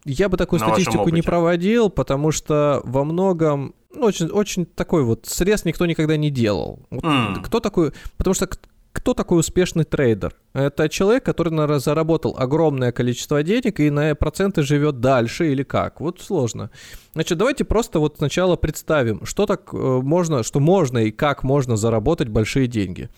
Я 0.06 0.30
бы 0.30 0.38
такую 0.38 0.60
На 0.60 0.68
статистику 0.68 1.10
не 1.10 1.22
проводил, 1.22 1.90
потому 1.90 2.32
что 2.32 2.82
во 2.84 3.04
многом 3.04 3.76
ну, 3.94 4.06
очень, 4.06 4.28
очень 4.28 4.66
такой 4.66 5.04
вот 5.04 5.26
срез 5.26 5.66
никто 5.66 5.86
никогда 5.86 6.18
не 6.18 6.30
делал. 6.30 6.80
Вот 6.90 7.04
mm. 7.04 7.44
Кто 7.44 7.60
такой? 7.60 7.92
Потому 8.18 8.34
что 8.34 8.48
кто 8.94 9.14
такой 9.14 9.40
успешный 9.40 9.86
трейдер? 9.86 10.36
Это 10.54 10.90
человек, 10.90 11.24
который, 11.24 11.50
наверное, 11.50 11.80
заработал 11.80 12.36
огромное 12.38 12.92
количество 12.92 13.42
денег 13.42 13.80
и 13.80 13.90
на 13.90 14.16
проценты 14.16 14.64
живет 14.64 15.00
дальше 15.00 15.52
или 15.52 15.64
как? 15.64 16.02
Вот 16.02 16.20
сложно. 16.20 16.72
Значит, 17.14 17.38
давайте 17.38 17.64
просто 17.64 18.00
вот 18.00 18.18
сначала 18.18 18.58
представим, 18.58 19.26
что 19.26 19.46
так 19.46 19.74
э, 19.74 19.78
можно, 19.78 20.44
что 20.44 20.60
можно 20.60 21.00
и 21.00 21.12
как 21.12 21.44
можно 21.44 21.78
заработать 21.78 22.28
большие 22.28 22.68
деньги. 22.68 23.10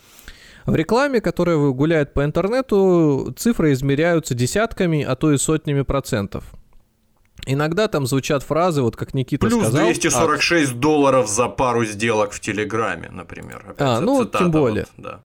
В 0.66 0.76
рекламе, 0.76 1.22
которая 1.22 1.58
гуляет 1.58 2.14
по 2.14 2.24
интернету, 2.24 3.34
цифры 3.36 3.74
измеряются 3.74 4.36
десятками, 4.36 5.04
а 5.04 5.16
то 5.16 5.32
и 5.32 5.38
сотнями 5.38 5.82
процентов. 5.82 6.46
Иногда 7.46 7.88
там 7.88 8.06
звучат 8.06 8.44
фразы, 8.44 8.82
вот 8.82 8.96
как 8.96 9.14
Никита 9.14 9.48
Плюс 9.48 9.62
сказал. 9.62 9.86
Плюс 9.86 10.00
246 10.00 10.72
а... 10.72 10.76
долларов 10.76 11.28
за 11.28 11.50
пару 11.50 11.86
сделок 11.86 12.32
в 12.32 12.40
Телеграме, 12.40 13.10
например. 13.12 13.66
Опять 13.68 13.82
а, 13.82 14.00
ну, 14.00 14.26
тем 14.26 14.52
более. 14.52 14.86
Вот, 14.98 15.04
да. 15.04 15.24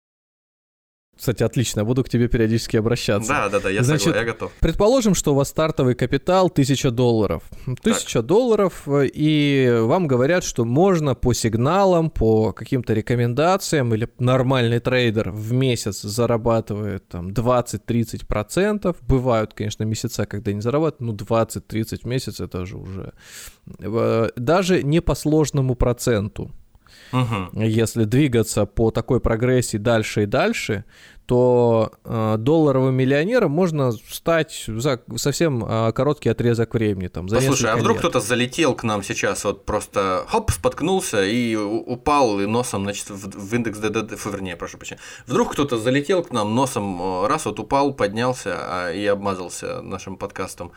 Кстати, 1.19 1.43
отлично, 1.43 1.85
буду 1.85 2.05
к 2.05 2.09
тебе 2.09 2.29
периодически 2.29 2.77
обращаться. 2.77 3.29
Да, 3.29 3.49
да, 3.49 3.59
да, 3.59 3.71
я 3.71 3.83
Значит, 3.83 4.05
согласен, 4.05 4.27
я 4.27 4.33
готов. 4.33 4.53
Предположим, 4.61 5.15
что 5.15 5.33
у 5.33 5.35
вас 5.35 5.49
стартовый 5.49 5.97
капитал 5.97 6.47
1000 6.47 6.93
долларов. 6.93 7.43
1000 7.67 8.13
так. 8.13 8.27
долларов, 8.27 8.87
и 8.87 9.79
вам 9.83 10.07
говорят, 10.07 10.45
что 10.45 10.65
можно 10.65 11.17
по 11.17 11.35
сигналам, 11.35 12.11
по 12.11 12.53
каким-то 12.53 12.95
рекомендациям, 12.95 13.93
или 13.95 14.09
нормальный 14.19 14.79
трейдер 14.79 15.31
в 15.31 15.53
месяц 15.53 16.03
зарабатывает 16.03 17.09
там 17.09 17.31
20-30%. 17.31 18.97
Бывают, 19.01 19.55
конечно, 19.55 19.83
месяца, 19.83 20.25
когда 20.25 20.53
не 20.53 20.61
зарабатывают, 20.61 21.01
ну 21.01 21.15
20-30 21.15 22.03
в 22.03 22.05
месяц 22.05 22.41
это 22.41 22.65
же 22.65 22.77
уже... 22.77 23.13
Э, 23.81 24.29
даже 24.37 24.85
не 24.85 25.01
по 25.01 25.17
сложному 25.17 25.75
проценту. 25.75 26.53
Угу. 27.13 27.61
Если 27.63 28.05
двигаться 28.05 28.67
по 28.67 28.91
такой 28.91 29.21
прогрессии 29.21 29.77
дальше 29.77 30.25
и 30.25 30.27
дальше, 30.27 30.85
то 31.29 31.93
э, 32.05 32.37
долларовым 32.39 32.95
миллионером 32.95 33.51
можно 33.51 33.93
стать 33.93 34.65
за 34.67 35.03
совсем 35.17 35.63
э, 35.63 35.93
короткий 35.93 36.31
отрезок 36.31 36.73
времени. 36.73 37.09
Там, 37.09 37.29
за 37.29 37.37
Послушай, 37.37 37.71
а 37.71 37.77
вдруг 37.77 37.99
кто-то 37.99 38.21
залетел 38.21 38.75
к 38.75 38.83
нам 38.83 39.03
сейчас, 39.03 39.45
вот 39.45 39.67
просто 39.67 40.25
хоп, 40.27 40.51
споткнулся 40.51 41.23
и 41.23 41.55
упал 41.55 42.41
и 42.41 42.47
носом, 42.47 42.85
значит, 42.85 43.11
в, 43.11 43.29
в 43.29 43.55
индекс 43.55 43.79
ДДД, 43.79 44.19
вернее, 44.25 44.57
прошу 44.57 44.79
прощения. 44.79 45.03
Вдруг 45.27 45.53
кто-то 45.53 45.77
залетел 45.77 46.23
к 46.25 46.31
нам 46.31 46.55
носом, 46.55 46.99
э, 47.03 47.27
раз 47.27 47.45
вот 47.45 47.61
упал, 47.61 47.93
поднялся 47.93 48.57
а, 48.59 48.91
и 48.91 49.05
обмазался 49.05 49.83
нашим 49.83 50.17
подкастом. 50.17 50.73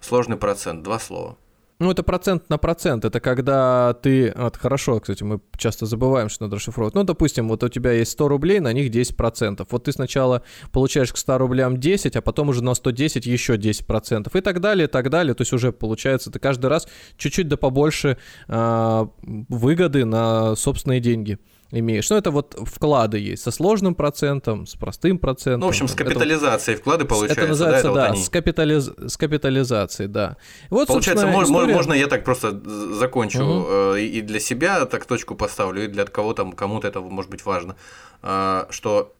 Сложный 0.00 0.36
процент, 0.36 0.82
два 0.82 0.98
слова. 0.98 1.36
Ну, 1.82 1.90
это 1.90 2.04
процент 2.04 2.48
на 2.48 2.58
процент. 2.58 3.04
Это 3.04 3.18
когда 3.18 3.94
ты... 3.94 4.32
Вот, 4.36 4.56
хорошо, 4.56 5.00
кстати, 5.00 5.24
мы 5.24 5.40
часто 5.56 5.84
забываем, 5.84 6.28
что 6.28 6.44
надо 6.44 6.54
расшифровывать. 6.54 6.94
Ну, 6.94 7.02
допустим, 7.02 7.48
вот 7.48 7.64
у 7.64 7.68
тебя 7.68 7.90
есть 7.90 8.12
100 8.12 8.28
рублей, 8.28 8.60
на 8.60 8.72
них 8.72 8.92
10%. 8.92 9.66
Вот 9.68 9.84
ты 9.84 9.90
сначала 9.90 10.42
получаешь 10.70 11.12
к 11.12 11.16
100 11.16 11.38
рублям 11.38 11.80
10, 11.80 12.14
а 12.14 12.22
потом 12.22 12.50
уже 12.50 12.62
на 12.62 12.74
110 12.74 13.26
еще 13.26 13.56
10%. 13.56 14.38
И 14.38 14.40
так 14.40 14.60
далее, 14.60 14.84
и 14.84 14.88
так 14.88 15.10
далее. 15.10 15.34
То 15.34 15.42
есть 15.42 15.52
уже 15.52 15.72
получается, 15.72 16.30
ты 16.30 16.38
каждый 16.38 16.66
раз 16.66 16.86
чуть-чуть 17.16 17.48
да 17.48 17.56
побольше 17.56 18.16
э, 18.46 19.06
выгоды 19.22 20.04
на 20.04 20.54
собственные 20.54 21.00
деньги 21.00 21.40
имеешь. 21.72 22.08
Ну, 22.10 22.16
это 22.16 22.30
вот 22.30 22.56
вклады 22.64 23.18
есть 23.18 23.42
со 23.42 23.50
сложным 23.50 23.94
процентом, 23.94 24.66
с 24.66 24.74
простым 24.74 25.18
процентом. 25.18 25.60
Ну, 25.60 25.66
в 25.66 25.70
общем, 25.70 25.88
с 25.88 25.94
капитализацией 25.94 26.74
это, 26.74 26.82
вклады 26.82 27.04
получаются. 27.04 27.40
Это 27.40 27.48
называется, 27.48 27.88
да, 27.88 27.90
это 27.90 28.00
да, 28.00 28.14
вот 28.14 28.24
с, 28.24 28.28
капитализ... 28.28 28.90
с 29.06 29.16
капитализацией, 29.16 30.08
да. 30.08 30.36
Вот, 30.70 30.88
получается, 30.88 31.26
можно, 31.26 31.54
история... 31.54 31.74
можно 31.74 31.92
я 31.94 32.06
так 32.06 32.24
просто 32.24 32.60
закончу 32.94 33.42
угу. 33.42 33.94
и 33.94 34.20
для 34.20 34.40
себя 34.40 34.84
так 34.86 35.06
точку 35.06 35.34
поставлю, 35.34 35.84
и 35.84 35.86
для 35.88 36.04
кого-то, 36.04 36.50
кому-то 36.52 36.86
это 36.86 37.00
может 37.00 37.30
быть 37.30 37.44
важно, 37.44 37.76
э, 38.22 38.66
что 38.70 39.14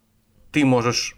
ты 0.53 0.65
можешь 0.65 1.17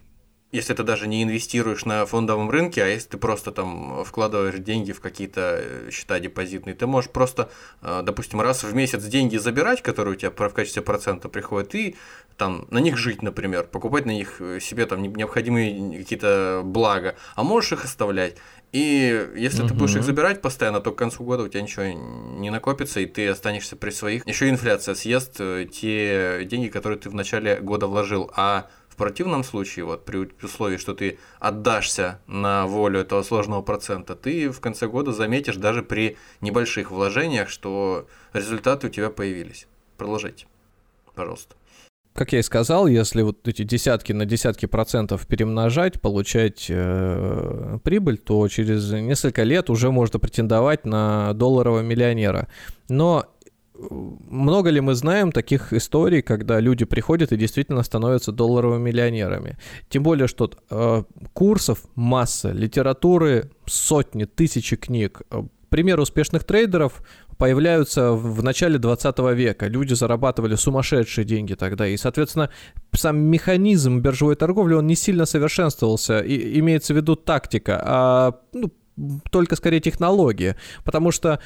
если 0.54 0.72
ты 0.72 0.84
даже 0.84 1.08
не 1.08 1.24
инвестируешь 1.24 1.84
на 1.84 2.06
фондовом 2.06 2.48
рынке, 2.48 2.84
а 2.84 2.86
если 2.86 3.08
ты 3.08 3.18
просто 3.18 3.50
там 3.50 4.04
вкладываешь 4.04 4.60
деньги 4.60 4.92
в 4.92 5.00
какие-то 5.00 5.58
э, 5.60 5.90
счета 5.90 6.20
депозитные, 6.20 6.74
ты 6.74 6.86
можешь 6.86 7.10
просто, 7.10 7.50
э, 7.82 8.02
допустим, 8.04 8.40
раз 8.40 8.62
в 8.62 8.72
месяц 8.72 9.02
деньги 9.02 9.36
забирать, 9.36 9.82
которые 9.82 10.14
у 10.14 10.16
тебя 10.16 10.30
в 10.30 10.54
качестве 10.54 10.82
процента 10.82 11.28
приходят, 11.28 11.74
и 11.74 11.96
там 12.36 12.68
на 12.70 12.78
них 12.78 12.96
жить, 12.96 13.20
например, 13.20 13.64
покупать 13.64 14.06
на 14.06 14.12
них 14.12 14.36
э, 14.40 14.60
себе 14.60 14.86
там 14.86 15.02
необходимые 15.02 15.98
какие-то 15.98 16.62
блага, 16.64 17.16
а 17.34 17.42
можешь 17.42 17.72
их 17.72 17.84
оставлять. 17.84 18.36
И 18.70 19.28
если 19.36 19.62
угу. 19.62 19.68
ты 19.68 19.74
будешь 19.74 19.96
их 19.96 20.04
забирать 20.04 20.40
постоянно, 20.40 20.80
то 20.80 20.92
к 20.92 20.96
концу 20.96 21.24
года 21.24 21.42
у 21.42 21.48
тебя 21.48 21.62
ничего 21.62 21.84
не 21.84 22.50
накопится, 22.50 23.00
и 23.00 23.06
ты 23.06 23.26
останешься 23.26 23.74
при 23.74 23.90
своих. 23.90 24.26
Еще 24.26 24.48
инфляция 24.48 24.94
съест 24.94 25.40
те 25.72 26.44
деньги, 26.44 26.68
которые 26.68 26.98
ты 26.98 27.10
в 27.10 27.14
начале 27.14 27.60
года 27.60 27.86
вложил, 27.86 28.30
а 28.36 28.68
в 28.94 28.96
противном 28.96 29.42
случае, 29.42 29.84
вот 29.86 30.04
при 30.04 30.30
условии, 30.40 30.76
что 30.76 30.94
ты 30.94 31.18
отдашься 31.40 32.20
на 32.28 32.64
волю 32.68 33.00
этого 33.00 33.24
сложного 33.24 33.60
процента, 33.60 34.14
ты 34.14 34.50
в 34.50 34.60
конце 34.60 34.86
года 34.86 35.12
заметишь 35.12 35.56
даже 35.56 35.82
при 35.82 36.16
небольших 36.40 36.92
вложениях, 36.92 37.48
что 37.48 38.06
результаты 38.32 38.86
у 38.86 38.90
тебя 38.90 39.10
появились. 39.10 39.66
Продолжайте, 39.96 40.46
пожалуйста. 41.16 41.56
Как 42.12 42.32
я 42.32 42.38
и 42.38 42.42
сказал, 42.42 42.86
если 42.86 43.22
вот 43.22 43.48
эти 43.48 43.64
десятки 43.64 44.12
на 44.12 44.26
десятки 44.26 44.66
процентов 44.66 45.26
перемножать, 45.26 46.00
получать 46.00 46.66
э, 46.68 47.78
прибыль, 47.82 48.18
то 48.18 48.46
через 48.46 48.92
несколько 48.92 49.42
лет 49.42 49.68
уже 49.68 49.90
можно 49.90 50.20
претендовать 50.20 50.86
на 50.86 51.32
долларового 51.32 51.80
миллионера. 51.80 52.46
Но 52.88 53.26
много 53.78 54.70
ли 54.70 54.80
мы 54.80 54.94
знаем 54.94 55.32
таких 55.32 55.72
историй, 55.72 56.22
когда 56.22 56.60
люди 56.60 56.84
приходят 56.84 57.32
и 57.32 57.36
действительно 57.36 57.82
становятся 57.82 58.32
долларовыми 58.32 58.90
миллионерами? 58.90 59.58
Тем 59.88 60.02
более, 60.02 60.28
что 60.28 60.50
э, 60.70 61.02
курсов 61.32 61.80
масса, 61.96 62.52
литературы 62.52 63.50
сотни, 63.66 64.24
тысячи 64.24 64.76
книг. 64.76 65.22
Э, 65.30 65.42
примеры 65.70 66.02
успешных 66.02 66.44
трейдеров 66.44 67.02
появляются 67.36 68.12
в 68.12 68.44
начале 68.44 68.78
20 68.78 69.18
века. 69.34 69.66
Люди 69.66 69.94
зарабатывали 69.94 70.54
сумасшедшие 70.54 71.24
деньги 71.24 71.54
тогда. 71.54 71.88
И, 71.88 71.96
соответственно, 71.96 72.50
сам 72.94 73.18
механизм 73.18 74.00
биржевой 74.00 74.36
торговли, 74.36 74.74
он 74.74 74.86
не 74.86 74.94
сильно 74.94 75.26
совершенствовался. 75.26 76.20
И 76.20 76.60
имеется 76.60 76.94
в 76.94 76.96
виду 76.96 77.16
тактика. 77.16 77.82
А 77.84 78.40
ну, 78.52 78.70
только 79.30 79.56
скорее 79.56 79.80
технологии, 79.80 80.56
потому 80.84 81.10
что 81.10 81.40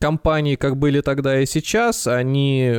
компании, 0.00 0.56
как 0.56 0.76
были 0.76 1.00
тогда 1.00 1.40
и 1.40 1.46
сейчас, 1.46 2.06
они 2.06 2.74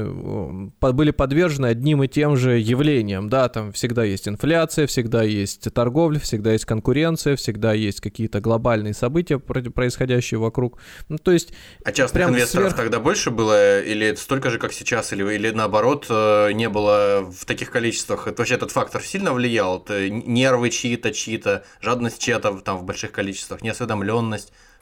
были 0.82 1.12
подвержены 1.12 1.68
одним 1.68 2.04
и 2.04 2.08
тем 2.08 2.36
же 2.36 2.60
явлениям, 2.60 3.30
да, 3.30 3.48
там 3.50 3.72
всегда 3.72 4.04
есть 4.04 4.28
инфляция, 4.28 4.88
всегда 4.88 5.24
есть 5.24 5.74
торговля, 5.74 6.20
всегда 6.20 6.52
есть 6.52 6.66
конкуренция, 6.66 7.36
всегда 7.36 7.74
есть 7.74 8.02
какие-то 8.02 8.42
глобальные 8.42 8.94
события, 8.94 9.40
происходящие 9.40 10.40
вокруг, 10.40 10.80
ну, 11.08 11.18
то 11.18 11.32
есть... 11.32 11.54
А 11.84 11.92
частных 11.92 12.30
инвесторов 12.30 12.72
сверх... 12.72 12.76
тогда 12.76 13.00
больше 13.00 13.32
было, 13.32 13.82
или 13.82 14.16
столько 14.16 14.50
же, 14.50 14.60
как 14.60 14.74
сейчас, 14.74 15.14
или, 15.14 15.24
или 15.34 15.52
наоборот, 15.52 16.08
э, 16.10 16.52
не 16.52 16.70
было 16.70 17.32
в 17.32 17.46
таких 17.46 17.72
количествах? 17.72 18.28
Это 18.28 18.42
вообще 18.42 18.56
этот 18.56 18.72
фактор 18.72 19.02
сильно 19.02 19.34
влиял? 19.34 19.80
Это 19.80 20.10
нервы 20.10 20.70
чьи-то, 20.70 21.12
чьи-то, 21.12 21.64
жадность 21.82 22.20
чья-то 22.20 22.52
там 22.60 22.78
в 22.78 22.84
больших 22.84 23.12
количествах, 23.12 23.62
не 23.62 23.70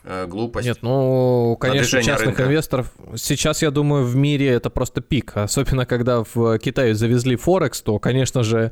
э, 0.04 0.26
глупость. 0.28 0.68
Нет, 0.68 0.78
ну, 0.82 1.58
конечно, 1.60 2.02
частных 2.02 2.38
рынка. 2.38 2.44
инвесторов. 2.44 2.92
Сейчас, 3.16 3.62
я 3.62 3.72
думаю, 3.72 4.06
в 4.06 4.16
мире 4.16 4.48
это 4.48 4.70
просто 4.70 5.02
пик. 5.02 5.34
Особенно, 5.36 5.86
когда 5.86 6.24
в 6.24 6.58
Китае 6.60 6.96
завезли 6.96 7.36
Форекс, 7.36 7.82
то, 7.82 8.00
конечно 8.00 8.44
же, 8.44 8.72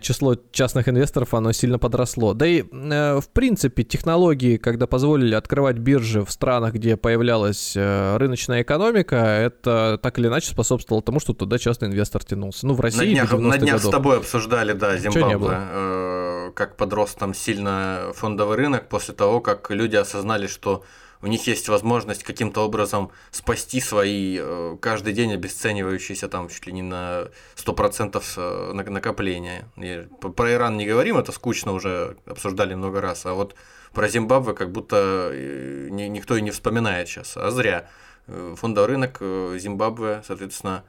число 0.00 0.36
частных 0.52 0.88
инвесторов, 0.88 1.34
оно 1.34 1.52
сильно 1.52 1.78
подросло. 1.78 2.34
Да 2.34 2.46
и, 2.46 2.62
э, 2.62 3.20
в 3.20 3.28
принципе, 3.32 3.82
технологии, 3.82 4.56
когда 4.56 4.86
позволили 4.86 5.34
открывать 5.34 5.78
биржи 5.78 6.24
в 6.24 6.30
странах, 6.30 6.74
где 6.74 6.96
появлялась 6.96 7.74
э, 7.76 8.16
рыночная 8.16 8.62
экономика, 8.62 9.16
это 9.16 9.98
так 10.02 10.18
или 10.18 10.28
иначе 10.28 10.50
способствовало 10.50 11.02
тому, 11.02 11.20
что 11.20 11.32
туда 11.32 11.58
частный 11.58 11.88
инвестор 11.88 12.24
тянулся. 12.24 12.66
Ну, 12.66 12.74
в 12.74 12.80
России 12.80 12.98
На 12.98 13.26
днях, 13.26 13.32
на 13.32 13.58
днях 13.58 13.82
с 13.82 13.88
тобой 13.88 14.18
обсуждали, 14.18 14.72
да, 14.72 14.96
Зимбабве 14.96 16.09
как 16.54 16.76
подрос 16.76 17.14
там 17.14 17.34
сильно 17.34 18.12
фондовый 18.14 18.56
рынок 18.56 18.88
после 18.88 19.14
того, 19.14 19.40
как 19.40 19.70
люди 19.70 19.96
осознали, 19.96 20.46
что 20.46 20.84
у 21.22 21.26
них 21.26 21.46
есть 21.46 21.68
возможность 21.68 22.22
каким-то 22.24 22.64
образом 22.64 23.10
спасти 23.30 23.80
свои 23.80 24.38
э, 24.40 24.76
каждый 24.80 25.12
день 25.12 25.34
обесценивающиеся 25.34 26.28
там 26.28 26.48
чуть 26.48 26.66
ли 26.66 26.72
не 26.72 26.82
на 26.82 27.28
100% 27.56 28.22
э, 28.36 28.72
накопления. 28.72 29.68
И 29.76 30.06
про 30.20 30.52
Иран 30.52 30.76
не 30.76 30.86
говорим, 30.86 31.18
это 31.18 31.32
скучно 31.32 31.72
уже 31.72 32.16
обсуждали 32.24 32.74
много 32.74 33.00
раз, 33.00 33.26
а 33.26 33.34
вот 33.34 33.54
про 33.92 34.08
Зимбабве 34.08 34.54
как 34.54 34.72
будто 34.72 35.30
э, 35.32 35.88
никто 35.90 36.36
и 36.36 36.42
не 36.42 36.50
вспоминает 36.50 37.08
сейчас, 37.08 37.36
а 37.36 37.50
зря. 37.50 37.88
Фондовый 38.26 38.90
рынок 38.90 39.18
Зимбабве, 39.20 40.22
соответственно, 40.24 40.84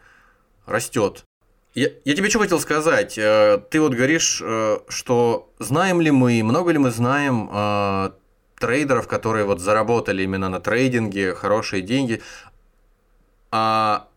растет. 0.68 1.26
Я, 1.74 1.90
я 2.04 2.16
тебе 2.16 2.30
что 2.30 2.40
хотел 2.40 2.60
сказать? 2.60 3.18
Э, 3.18 3.58
ты 3.70 3.80
вот 3.80 3.94
говоришь, 3.94 4.42
э, 4.44 4.80
что 4.90 5.50
знаем 5.60 6.02
ли 6.02 6.12
мы, 6.12 6.44
много 6.44 6.72
ли 6.72 6.78
мы 6.78 6.92
знаем 6.92 7.50
э, 7.52 8.12
трейдеров, 8.60 9.08
которые 9.08 9.46
вот 9.46 9.62
заработали 9.62 10.24
именно 10.24 10.50
на 10.50 10.60
трейдинге 10.60 11.34
хорошие 11.34 11.82
деньги, 11.82 12.22
а, 13.52 14.08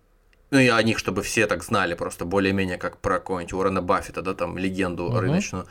ну 0.50 0.58
и 0.58 0.68
о 0.68 0.82
них, 0.82 0.98
чтобы 0.98 1.22
все 1.22 1.46
так 1.46 1.62
знали, 1.62 1.94
просто 1.94 2.24
более-менее 2.24 2.76
как 2.76 2.98
про 2.98 3.14
какого-нибудь 3.14 3.52
Уоррена 3.52 3.82
Баффета, 3.82 4.22
да, 4.22 4.34
там 4.34 4.58
легенду 4.58 5.04
угу. 5.04 5.18
рыночную. 5.18 5.66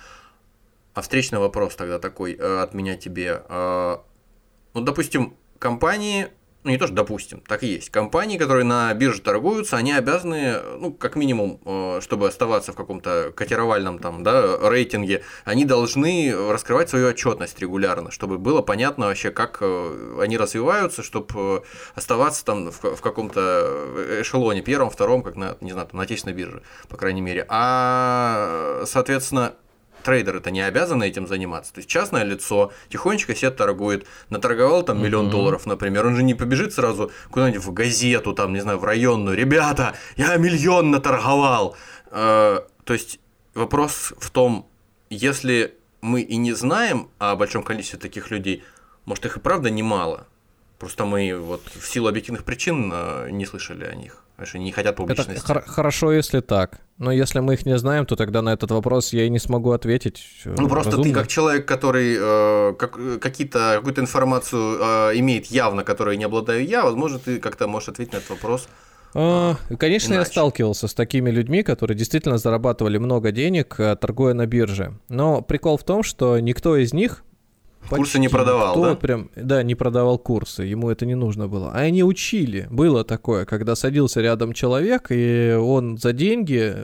А 0.94 1.02
встречный 1.02 1.40
вопрос 1.40 1.76
тогда 1.76 2.00
такой 2.00 2.34
от 2.34 2.74
меня 2.74 2.96
тебе. 2.96 3.42
Ну, 3.50 4.82
допустим, 4.82 5.36
компании 5.58 6.28
ну 6.64 6.72
не 6.72 6.78
то, 6.78 6.86
что 6.86 6.96
допустим, 6.96 7.42
так 7.42 7.64
и 7.64 7.68
есть. 7.68 7.90
Компании, 7.90 8.38
которые 8.38 8.64
на 8.64 8.94
бирже 8.94 9.22
торгуются, 9.22 9.78
они 9.78 9.92
обязаны, 9.92 10.60
ну, 10.80 10.94
как 10.94 11.16
минимум, 11.16 11.60
э, 11.66 12.00
чтобы 12.02 12.28
оставаться 12.28 12.72
в 12.72 12.76
каком-то 12.76 13.34
котировальном 13.36 14.00
там, 14.00 14.24
да, 14.24 14.58
рейтинге, 14.62 15.24
они 15.46 15.66
должны 15.66 16.34
раскрывать 16.52 16.90
свою 16.90 17.10
отчетность 17.10 17.60
регулярно, 17.60 18.12
чтобы 18.12 18.38
было 18.38 18.62
понятно 18.62 19.08
вообще, 19.08 19.32
как 19.32 19.58
э, 19.62 20.18
они 20.22 20.38
развиваются, 20.38 21.04
чтобы 21.04 21.28
э, 21.36 21.60
оставаться 21.96 22.46
там 22.46 22.72
в, 22.72 22.82
в 22.82 23.02
каком-то 23.02 24.22
эшелоне 24.22 24.62
первом, 24.62 24.90
втором, 24.90 25.22
как 25.22 25.36
на, 25.36 25.58
не 25.62 25.72
знаю, 25.72 25.88
там, 25.88 25.98
на 25.98 26.04
отечественной 26.04 26.36
бирже, 26.36 26.64
по 26.88 26.98
крайней 26.98 27.22
мере. 27.22 27.46
А, 27.50 28.84
соответственно, 28.86 29.56
трейдеры-то 30.04 30.52
не 30.52 30.62
обязаны 30.62 31.08
этим 31.08 31.28
заниматься. 31.28 31.74
То 31.74 31.80
есть 31.80 31.90
частное 31.90 32.24
лицо 32.24 32.72
тихонечко 32.90 33.36
себе 33.36 33.52
торгует, 33.52 34.06
наторговал 34.30 34.84
там 34.84 35.02
миллион 35.02 35.28
mm-hmm. 35.28 35.32
долларов, 35.32 35.66
например, 35.66 36.06
он 36.06 36.16
же 36.16 36.24
не 36.24 36.34
побежит 36.34 36.74
сразу 36.74 37.12
куда-нибудь 37.32 37.64
в 37.64 37.74
газету, 37.74 38.34
там, 38.34 38.54
не 38.54 38.60
знаю, 38.60 38.78
в 38.78 38.84
районную, 38.84 39.38
ребята, 39.38 39.96
я 40.18 40.36
миллион 40.38 40.92
наторговал. 40.92 41.76
Э, 42.12 42.60
то 42.84 42.94
есть 42.94 43.20
вопрос 43.54 44.14
в 44.20 44.30
том, 44.30 44.68
если 45.10 45.76
мы 46.02 46.22
и 46.22 46.36
не 46.36 46.54
знаем 46.54 47.10
о 47.18 47.36
большом 47.36 47.64
количестве 47.64 48.00
таких 48.00 48.30
людей, 48.30 48.64
может 49.06 49.26
их 49.26 49.38
и 49.38 49.40
правда 49.40 49.70
немало, 49.70 50.28
просто 50.80 51.06
мы 51.06 51.38
вот 51.38 51.62
в 51.74 51.86
силу 51.88 52.08
объективных 52.08 52.44
причин 52.44 52.92
э, 52.94 53.30
не 53.32 53.46
слышали 53.46 53.86
о 53.86 53.96
них. 53.96 54.23
Потому 54.36 54.64
не 54.64 54.72
хотят 54.72 54.96
публичности. 54.96 55.32
Это 55.32 55.46
хор- 55.46 55.64
хорошо, 55.66 56.12
если 56.12 56.40
так. 56.40 56.80
Но 56.98 57.12
если 57.12 57.40
мы 57.40 57.54
их 57.54 57.66
не 57.66 57.78
знаем, 57.78 58.06
то 58.06 58.16
тогда 58.16 58.42
на 58.42 58.54
этот 58.54 58.72
вопрос 58.72 59.14
я 59.14 59.26
и 59.26 59.30
не 59.30 59.40
смогу 59.40 59.72
ответить. 59.72 60.24
Э, 60.46 60.56
ну 60.58 60.68
просто 60.68 60.92
разумно. 60.92 61.10
ты 61.10 61.20
как 61.20 61.28
человек, 61.28 61.68
который 61.68 62.16
э, 62.20 62.74
как, 62.74 63.20
какие-то, 63.20 63.76
какую-то 63.78 64.02
информацию 64.02 64.80
э, 64.80 65.20
имеет 65.20 65.48
явно, 65.48 65.84
которой 65.84 66.18
не 66.18 66.24
обладаю 66.24 66.66
я, 66.66 66.84
возможно, 66.84 67.20
ты 67.20 67.40
как-то 67.40 67.68
можешь 67.68 67.90
ответить 67.90 68.14
на 68.14 68.18
этот 68.18 68.32
вопрос. 68.32 68.68
А, 69.16 69.56
конечно, 69.78 70.14
Иначе. 70.14 70.20
я 70.20 70.26
сталкивался 70.26 70.88
с 70.88 70.94
такими 70.94 71.30
людьми, 71.30 71.62
которые 71.62 71.96
действительно 71.96 72.38
зарабатывали 72.38 72.98
много 72.98 73.32
денег, 73.32 73.76
э, 73.80 73.96
торгуя 73.96 74.34
на 74.34 74.48
бирже. 74.48 74.98
Но 75.10 75.42
прикол 75.42 75.78
в 75.78 75.84
том, 75.84 76.04
что 76.04 76.40
никто 76.40 76.76
из 76.76 76.94
них 76.94 77.24
Курсы 77.90 78.20
не 78.20 78.30
продавал, 78.30 78.82
да? 78.82 78.96
прям, 78.96 79.30
да, 79.36 79.64
не 79.64 79.76
продавал 79.76 80.18
курсы, 80.18 80.64
ему 80.64 80.90
это 80.90 81.06
не 81.06 81.16
нужно 81.16 81.48
было. 81.48 81.72
А 81.74 81.80
они 81.80 82.04
учили. 82.04 82.68
Было 82.70 83.04
такое, 83.04 83.46
когда 83.46 83.76
садился 83.76 84.22
рядом 84.22 84.54
человек, 84.54 85.08
и 85.10 85.58
он 85.60 85.98
за 85.98 86.14
деньги, 86.14 86.76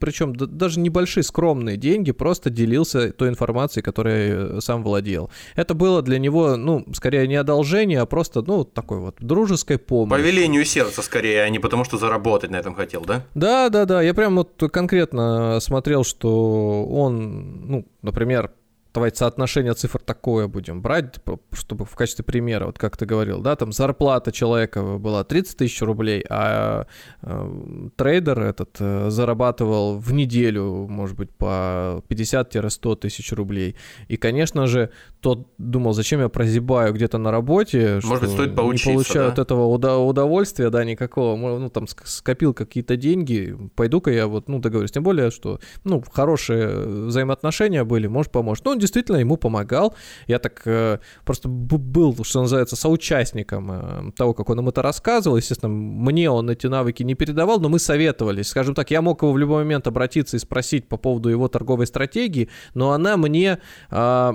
причем 0.00 0.34
даже 0.34 0.80
небольшие 0.80 1.24
скромные 1.24 1.76
деньги, 1.76 2.12
просто 2.12 2.50
делился 2.50 3.12
той 3.12 3.28
информацией, 3.28 3.82
которой 3.82 4.60
сам 4.60 4.82
владел. 4.82 5.30
Это 5.54 5.74
было 5.74 6.02
для 6.02 6.18
него, 6.18 6.56
ну, 6.56 6.84
скорее 6.92 7.26
не 7.28 7.36
одолжение, 7.36 8.00
а 8.00 8.06
просто, 8.06 8.42
ну, 8.42 8.64
такой 8.64 8.98
вот 8.98 9.16
дружеской 9.20 9.78
помощи. 9.78 10.20
По 10.20 10.24
велению 10.24 10.64
сердца 10.64 11.02
скорее, 11.02 11.42
а 11.42 11.48
не 11.48 11.58
потому 11.58 11.84
что 11.84 11.98
заработать 11.98 12.50
на 12.50 12.56
этом 12.56 12.74
хотел, 12.74 13.02
да? 13.04 13.24
Да, 13.34 13.68
да, 13.68 13.84
да. 13.84 14.02
Я 14.02 14.14
прям 14.14 14.36
вот 14.36 14.62
конкретно 14.72 15.58
смотрел, 15.60 16.04
что 16.04 16.86
он, 16.86 17.66
ну, 17.66 17.86
например, 18.02 18.50
давайте 18.96 19.18
соотношение 19.18 19.74
цифр 19.74 19.98
такое 19.98 20.48
будем 20.48 20.80
брать, 20.80 21.16
чтобы 21.52 21.84
в 21.84 21.94
качестве 21.94 22.24
примера, 22.24 22.64
вот 22.64 22.78
как 22.78 22.96
ты 22.96 23.04
говорил, 23.04 23.42
да, 23.42 23.54
там 23.54 23.70
зарплата 23.70 24.32
человека 24.32 24.96
была 24.96 25.22
30 25.22 25.58
тысяч 25.58 25.82
рублей, 25.82 26.24
а 26.30 26.86
э, 27.20 27.88
трейдер 27.96 28.40
этот 28.40 28.76
э, 28.80 29.10
зарабатывал 29.10 29.98
в 29.98 30.14
неделю, 30.14 30.86
может 30.88 31.14
быть, 31.14 31.30
по 31.30 32.02
50-100 32.08 32.96
тысяч 32.96 33.32
рублей. 33.32 33.76
И, 34.08 34.16
конечно 34.16 34.66
же, 34.66 34.90
тот 35.26 35.48
думал, 35.58 35.92
зачем 35.92 36.20
я 36.20 36.28
прозябаю 36.28 36.94
где-то 36.94 37.18
на 37.18 37.32
работе, 37.32 37.98
может 38.04 38.22
быть, 38.22 38.30
стоит 38.30 38.54
поучиться, 38.54 38.90
не 38.90 38.94
получаю 38.94 39.26
да? 39.26 39.32
от 39.32 39.38
этого 39.40 39.66
удовольствия, 40.06 40.70
да, 40.70 40.84
никакого, 40.84 41.58
ну, 41.58 41.68
там, 41.68 41.88
скопил 41.88 42.54
какие-то 42.54 42.96
деньги, 42.96 43.58
пойду-ка 43.74 44.12
я 44.12 44.28
вот, 44.28 44.48
ну, 44.48 44.60
договорюсь, 44.60 44.92
тем 44.92 45.02
более, 45.02 45.32
что, 45.32 45.58
ну, 45.82 46.00
хорошие 46.12 46.68
взаимоотношения 47.08 47.82
были, 47.82 48.06
может, 48.06 48.30
поможет. 48.30 48.64
Ну, 48.64 48.70
он 48.70 48.78
действительно 48.78 49.16
ему 49.16 49.36
помогал, 49.36 49.96
я 50.28 50.38
так 50.38 50.62
э, 50.64 51.00
просто 51.24 51.48
был, 51.48 52.16
что 52.22 52.42
называется, 52.42 52.76
соучастником 52.76 53.72
э, 53.72 54.12
того, 54.12 54.32
как 54.32 54.48
он 54.48 54.60
им 54.60 54.68
это 54.68 54.80
рассказывал, 54.80 55.38
естественно, 55.38 55.70
мне 55.72 56.30
он 56.30 56.48
эти 56.50 56.68
навыки 56.68 57.02
не 57.02 57.16
передавал, 57.16 57.58
но 57.58 57.68
мы 57.68 57.80
советовались, 57.80 58.46
скажем 58.46 58.76
так, 58.76 58.92
я 58.92 59.02
мог 59.02 59.22
его 59.22 59.32
в 59.32 59.38
любой 59.38 59.64
момент 59.64 59.88
обратиться 59.88 60.36
и 60.36 60.38
спросить 60.38 60.86
по 60.86 60.96
поводу 60.96 61.30
его 61.30 61.48
торговой 61.48 61.88
стратегии, 61.88 62.48
но 62.74 62.92
она 62.92 63.16
мне 63.16 63.58
э, 63.90 64.32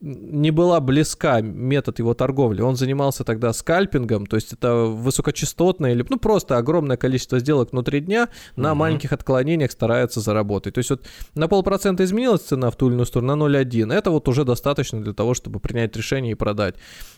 не 0.00 0.50
была 0.50 0.80
близка 0.80 1.40
метод 1.40 1.98
его 1.98 2.14
торговли. 2.14 2.60
Он 2.60 2.76
занимался 2.76 3.24
тогда 3.24 3.52
скальпингом, 3.52 4.26
то 4.26 4.36
есть 4.36 4.52
это 4.52 4.74
высокочастотное 4.84 5.92
или 5.92 6.04
ну 6.08 6.18
просто 6.18 6.58
огромное 6.58 6.96
количество 6.96 7.38
сделок 7.38 7.72
внутри 7.72 8.00
дня 8.00 8.28
на 8.56 8.72
угу. 8.72 8.80
маленьких 8.80 9.12
отклонениях 9.12 9.70
старается 9.70 10.20
заработать. 10.20 10.74
То 10.74 10.78
есть 10.78 10.90
вот 10.90 11.06
на 11.34 11.48
полпроцента 11.48 12.04
изменилась 12.04 12.42
цена 12.42 12.70
в 12.70 12.76
ту 12.76 12.88
или 12.88 12.94
иную 12.94 13.06
сторону 13.06 13.34
на 13.34 13.56
0,1. 13.56 13.92
Это 13.92 14.10
вот 14.10 14.28
уже 14.28 14.44
достаточно 14.44 15.00
для 15.00 15.14
того, 15.14 15.34
чтобы 15.34 15.60
принять 15.60 15.96
решение 15.96 16.32
и 16.32 16.36
продать. 16.36 16.74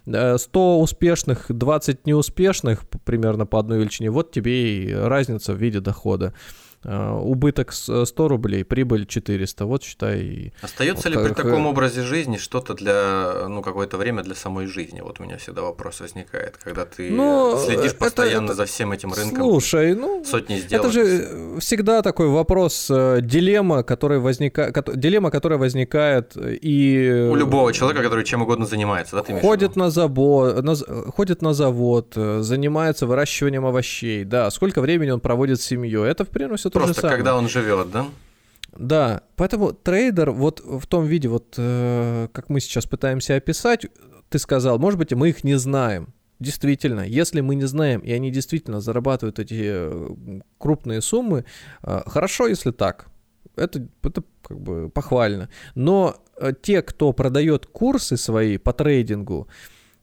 100 0.07 0.81
успешных, 0.81 1.47
20 1.49 2.07
неуспешных 2.07 2.85
примерно 3.05 3.47
по 3.47 3.59
одной 3.59 3.81
величине. 3.81 4.11
Вот 4.11 4.31
тебе 4.31 4.85
и 4.85 4.93
разница 4.93 5.55
в 5.55 5.57
виде 5.57 5.81
дохода. 5.81 6.35
Э, 6.85 7.19
убыток 7.21 7.73
100 7.73 8.05
э, 8.05 8.29
рублей, 8.29 8.65
прибыль 8.65 9.07
400, 9.07 9.67
вот 9.67 9.83
считай. 9.83 10.53
Остается 10.63 11.09
вот, 11.09 11.17
ли 11.17 11.25
при 11.25 11.35
таком 11.35 11.67
образе 11.67 12.03
жизни 12.03 12.37
что-то 12.37 12.75
для, 12.75 13.49
ну, 13.49 13.63
какое-то 13.63 13.97
время 13.97 14.23
для 14.23 14.37
самой 14.37 14.67
жизни? 14.67 15.01
Вот 15.01 15.19
у 15.19 15.25
меня 15.25 15.37
всегда 15.39 15.63
вопрос 15.63 16.01
возникает, 16.01 16.57
когда 16.63 16.85
ты 16.85 17.11
ну, 17.11 17.59
следишь 17.65 17.93
это, 17.93 17.97
постоянно 17.97 18.47
это, 18.47 18.55
за 18.55 18.65
всем 18.67 18.93
этим 18.93 19.13
рынком. 19.13 19.37
Слушай, 19.37 19.95
ну, 19.97 20.25
сотни 20.25 20.59
сделок. 20.59 20.87
Это 20.87 20.93
же 20.93 21.59
всегда 21.59 22.03
такой 22.03 22.29
вопрос, 22.29 22.87
э, 22.89 23.19
дилемма, 23.21 23.83
которая 23.83 24.21
возникает, 24.21 24.75
дилемма, 24.95 25.31
которая 25.31 25.59
возникает 25.59 26.37
и... 26.37 27.29
У 27.33 27.35
любого 27.35 27.73
человека, 27.73 28.05
который 28.05 28.25
чем 28.25 28.43
угодно 28.43 28.67
занимается, 28.67 29.17
да, 29.17 29.23
ты 29.23 29.41
Ходит 29.41 29.75
на, 29.75 29.91
забор, 29.91 30.63
на, 30.63 30.77
ходит 30.77 31.43
на 31.43 31.53
завод, 31.53 32.13
занимается 32.15 33.07
выращиванием 33.07 33.67
овощей, 33.67 34.25
да, 34.25 34.51
сколько 34.51 34.81
времени 34.81 35.11
он 35.11 35.21
проводит 35.21 35.61
с 35.61 35.65
семьей, 35.65 36.09
это, 36.09 36.25
в 36.25 36.29
принципе, 36.29 36.76
Просто 36.85 37.09
когда 37.09 37.37
он 37.37 37.49
живет, 37.49 37.91
да? 37.91 38.07
Да, 38.79 39.23
поэтому 39.37 39.73
трейдер 39.73 40.31
вот 40.31 40.61
в 40.61 40.87
том 40.87 41.07
виде, 41.07 41.29
вот 41.29 41.55
э, 41.57 42.29
как 42.33 42.51
мы 42.51 42.61
сейчас 42.61 42.87
пытаемся 42.87 43.37
описать, 43.37 43.87
ты 44.29 44.39
сказал, 44.39 44.79
может 44.79 44.99
быть, 44.99 45.13
мы 45.13 45.31
их 45.31 45.45
не 45.45 45.57
знаем. 45.57 46.13
Действительно, 46.39 47.01
если 47.01 47.41
мы 47.41 47.55
не 47.55 47.65
знаем, 47.65 48.01
и 48.01 48.13
они 48.13 48.31
действительно 48.31 48.81
зарабатывают 48.81 49.39
эти 49.39 49.63
э, 49.65 50.41
крупные 50.59 51.01
суммы, 51.01 51.47
э, 51.83 52.03
хорошо, 52.07 52.47
если 52.47 52.73
так. 52.73 53.07
Это, 53.57 53.89
это 54.03 54.23
как 54.43 54.61
бы 54.61 54.91
похвально. 54.91 55.49
Но 55.75 56.17
э, 56.37 56.53
те, 56.61 56.83
кто 56.83 57.13
продает 57.15 57.65
курсы 57.65 58.19
свои 58.19 58.59
по 58.59 58.75
трейдингу, 58.75 59.49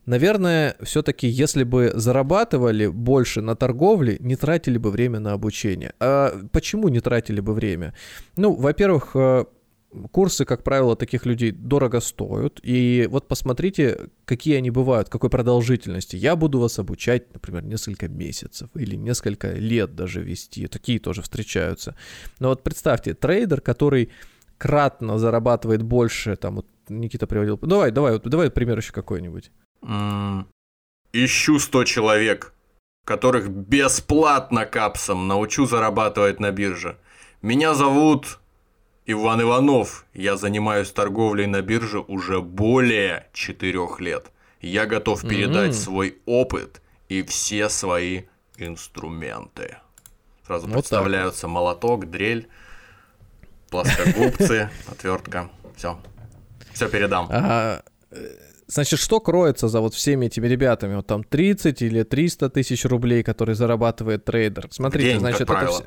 Наверное, 0.06 0.76
все-таки, 0.82 1.28
если 1.28 1.64
бы 1.64 1.92
зарабатывали 1.96 2.88
больше 2.88 3.42
на 3.42 3.56
торговле, 3.56 4.18
не 4.20 4.36
тратили 4.36 4.78
бы 4.78 4.92
время 4.92 5.20
на 5.20 5.34
обучение. 5.34 5.94
А 6.00 6.38
почему 6.52 6.90
не 6.90 7.00
тратили 7.00 7.40
бы 7.40 7.54
время? 7.54 7.94
Ну, 8.36 8.54
во-первых, 8.54 9.12
э, 9.16 9.46
курсы, 10.12 10.46
как 10.46 10.64
правило, 10.64 10.96
таких 10.96 11.26
людей 11.26 11.52
дорого 11.52 12.00
стоят. 12.02 12.60
И 12.64 13.08
вот 13.10 13.28
посмотрите, 13.28 14.10
какие 14.26 14.58
они 14.58 14.72
бывают, 14.72 15.10
какой 15.10 15.30
продолжительности. 15.30 16.16
Я 16.16 16.36
буду 16.36 16.60
вас 16.60 16.80
обучать, 16.80 17.34
например, 17.34 17.64
несколько 17.64 18.08
месяцев 18.08 18.70
или 18.76 18.96
несколько 18.96 19.54
лет 19.54 19.96
даже 19.96 20.22
вести. 20.22 20.68
Такие 20.68 21.00
тоже 21.00 21.22
встречаются. 21.22 21.96
Но 22.40 22.50
вот 22.50 22.64
представьте, 22.64 23.14
трейдер, 23.14 23.62
который 23.62 24.10
кратно 24.58 25.18
зарабатывает 25.18 25.84
больше, 25.84 26.36
там 26.36 26.56
вот 26.56 26.68
Никита 26.90 27.28
приводил. 27.28 27.58
Давай, 27.58 27.92
давай, 27.92 28.14
вот, 28.14 28.24
давай 28.24 28.50
пример 28.50 28.78
еще 28.78 28.92
какой-нибудь. 28.92 29.52
Ищу 31.14 31.60
100 31.60 31.84
человек, 31.84 32.54
которых 33.06 33.50
бесплатно 33.50 34.66
капсом 34.66 35.28
научу 35.28 35.66
зарабатывать 35.66 36.40
на 36.40 36.52
бирже. 36.52 36.98
Меня 37.42 37.74
зовут 37.74 38.40
Иван 39.06 39.42
Иванов. 39.42 40.06
Я 40.14 40.38
занимаюсь 40.38 40.92
торговлей 40.92 41.46
на 41.46 41.62
бирже 41.62 42.00
уже 42.00 42.42
более 42.42 43.28
4 43.34 43.80
лет. 44.00 44.32
Я 44.62 44.86
готов 44.86 45.22
передать 45.22 45.72
mm-hmm. 45.72 45.84
свой 45.84 46.18
опыт 46.26 46.82
и 47.10 47.22
все 47.24 47.68
свои 47.70 48.24
инструменты. 48.58 49.78
Сразу 50.48 50.68
вот 50.68 50.74
представляются 50.74 51.42
так. 51.42 51.52
молоток, 51.52 52.10
дрель, 52.10 52.48
плоскогубцы, 53.70 54.70
отвертка. 54.88 55.50
Все. 55.76 56.00
Все 56.74 56.88
передам. 56.88 57.28
Ага. 57.30 57.84
Значит, 58.74 59.00
что 59.00 59.20
кроется 59.20 59.68
за 59.68 59.82
вот 59.82 59.94
всеми 59.94 60.26
этими 60.26 60.48
ребятами? 60.48 60.96
Вот 60.96 61.08
там 61.08 61.24
30 61.24 61.82
или 61.82 62.04
300 62.04 62.50
тысяч 62.50 62.86
рублей, 62.86 63.22
которые 63.22 63.56
зарабатывает 63.56 64.26
трейдер. 64.26 64.68
Смотрите, 64.72 65.10
День, 65.12 65.20
значит, 65.20 65.42
это 65.42 65.68
все, 65.68 65.84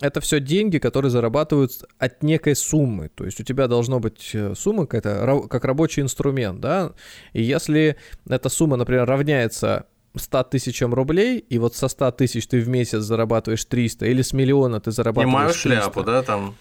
это 0.00 0.20
все 0.20 0.40
деньги, 0.40 0.78
которые 0.78 1.10
зарабатываются 1.10 1.86
от 1.98 2.22
некой 2.22 2.54
суммы. 2.54 3.08
То 3.14 3.24
есть 3.24 3.40
у 3.40 3.42
тебя 3.42 3.68
должно 3.68 4.00
быть 4.00 4.30
э, 4.34 4.54
сумма 4.54 4.86
какая-то, 4.86 5.48
как 5.48 5.64
рабочий 5.64 6.02
инструмент, 6.02 6.60
да? 6.60 6.92
И 7.32 7.42
если 7.42 7.96
эта 8.28 8.48
сумма, 8.50 8.76
например, 8.76 9.06
равняется 9.06 9.86
100 10.14 10.44
тысячам 10.44 10.94
рублей, 10.94 11.38
и 11.38 11.58
вот 11.58 11.74
со 11.74 11.88
100 11.88 12.10
тысяч 12.12 12.46
ты 12.46 12.60
в 12.60 12.68
месяц 12.68 13.00
зарабатываешь 13.00 13.64
300, 13.64 14.06
или 14.06 14.22
с 14.22 14.32
миллиона 14.32 14.80
ты 14.80 14.90
зарабатываешь 14.90 15.30
Снимаю 15.30 15.52
300. 15.52 15.68
шляпу, 15.68 16.02
да, 16.02 16.22
там? 16.22 16.54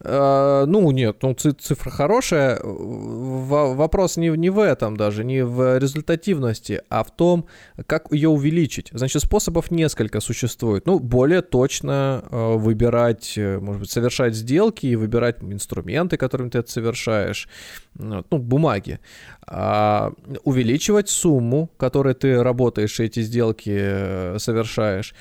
Э, 0.00 0.64
ну, 0.66 0.90
нет, 0.90 1.18
ну 1.22 1.34
цифра 1.34 1.90
хорошая. 1.90 2.60
Вопрос 2.62 4.16
не, 4.16 4.28
не 4.28 4.50
в 4.50 4.58
этом 4.58 4.96
даже, 4.96 5.24
не 5.24 5.44
в 5.44 5.78
результативности, 5.78 6.82
а 6.88 7.02
в 7.02 7.10
том, 7.10 7.46
как 7.86 8.12
ее 8.12 8.28
увеличить. 8.28 8.90
Значит, 8.92 9.22
способов 9.22 9.70
несколько 9.70 10.20
существует. 10.20 10.86
Ну, 10.86 10.98
более 10.98 11.42
точно 11.42 12.24
э, 12.30 12.56
выбирать, 12.56 13.34
э, 13.36 13.58
может 13.58 13.80
быть, 13.80 13.90
совершать 13.90 14.34
сделки 14.34 14.86
и 14.86 14.96
выбирать 14.96 15.42
инструменты, 15.42 16.16
которыми 16.16 16.50
ты 16.50 16.58
это 16.58 16.70
совершаешь. 16.70 17.48
Ну, 17.94 18.24
бумаги. 18.30 19.00
А 19.46 20.12
увеличивать 20.44 21.08
сумму, 21.08 21.70
которой 21.78 22.14
ты 22.14 22.42
работаешь 22.42 23.00
и 23.00 23.04
эти 23.04 23.22
сделки 23.22 24.38
совершаешь. 24.38 25.14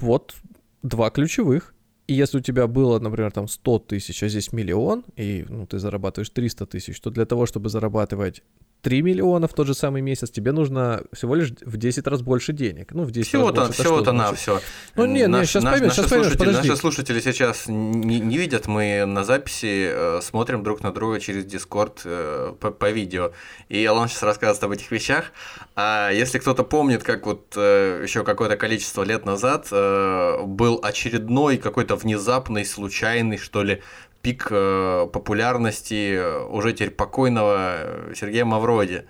Вот 0.00 0.34
два 0.82 1.10
ключевых. 1.10 1.74
И 2.10 2.14
если 2.14 2.38
у 2.38 2.40
тебя 2.40 2.66
было, 2.66 2.98
например, 2.98 3.30
там 3.30 3.46
100 3.46 3.78
тысяч, 3.78 4.20
а 4.24 4.28
здесь 4.28 4.52
миллион, 4.52 5.04
и 5.14 5.46
ну, 5.48 5.64
ты 5.64 5.78
зарабатываешь 5.78 6.30
300 6.30 6.66
тысяч, 6.66 7.00
то 7.00 7.10
для 7.10 7.24
того, 7.24 7.46
чтобы 7.46 7.68
зарабатывать 7.68 8.42
3 8.82 9.02
миллиона 9.02 9.46
в 9.46 9.54
тот 9.54 9.66
же 9.66 9.74
самый 9.74 10.02
месяц, 10.02 10.30
тебе 10.30 10.52
нужно 10.52 11.02
всего 11.12 11.34
лишь 11.34 11.50
в 11.50 11.76
10 11.76 12.06
раз 12.06 12.22
больше 12.22 12.52
денег. 12.52 12.92
Ну, 12.92 13.04
в 13.04 13.10
10 13.10 13.28
всего-то, 13.28 13.62
раз 13.62 13.74
всего-то 13.74 14.12
на 14.12 14.32
все. 14.34 14.60
Ну, 14.96 15.06
нет, 15.06 15.28
наш, 15.28 15.40
нет, 15.40 15.48
сейчас 15.48 15.62
наш, 15.64 15.72
поймешь, 15.74 15.92
сейчас 15.92 16.06
поймешь, 16.06 16.26
слушатели, 16.26 16.46
подожди. 16.46 16.68
Наши 16.68 16.80
слушатели 16.80 17.20
сейчас 17.20 17.64
не, 17.68 18.20
не 18.20 18.38
видят, 18.38 18.66
мы 18.66 19.04
на 19.04 19.24
записи 19.24 19.90
э, 19.92 20.20
смотрим 20.22 20.62
друг 20.62 20.82
на 20.82 20.92
друга 20.92 21.20
через 21.20 21.44
Дискорд 21.44 22.02
э, 22.04 22.54
по, 22.58 22.70
по 22.70 22.90
видео. 22.90 23.32
И 23.68 23.84
Алан 23.84 24.08
сейчас 24.08 24.22
рассказывает 24.22 24.64
об 24.64 24.70
этих 24.72 24.90
вещах. 24.90 25.32
А 25.76 26.10
если 26.10 26.38
кто-то 26.38 26.64
помнит, 26.64 27.02
как 27.02 27.26
вот 27.26 27.54
э, 27.56 28.00
еще 28.02 28.24
какое-то 28.24 28.56
количество 28.56 29.02
лет 29.02 29.24
назад 29.24 29.68
э, 29.70 30.42
был 30.44 30.80
очередной 30.82 31.58
какой-то 31.58 31.96
внезапный, 31.96 32.64
случайный, 32.64 33.36
что 33.36 33.62
ли, 33.62 33.82
пик 34.22 34.48
э, 34.50 35.06
популярности 35.12 36.20
уже 36.48 36.72
теперь 36.72 36.90
покойного 36.90 38.12
Сергея 38.14 38.44
Мавроди. 38.44 39.04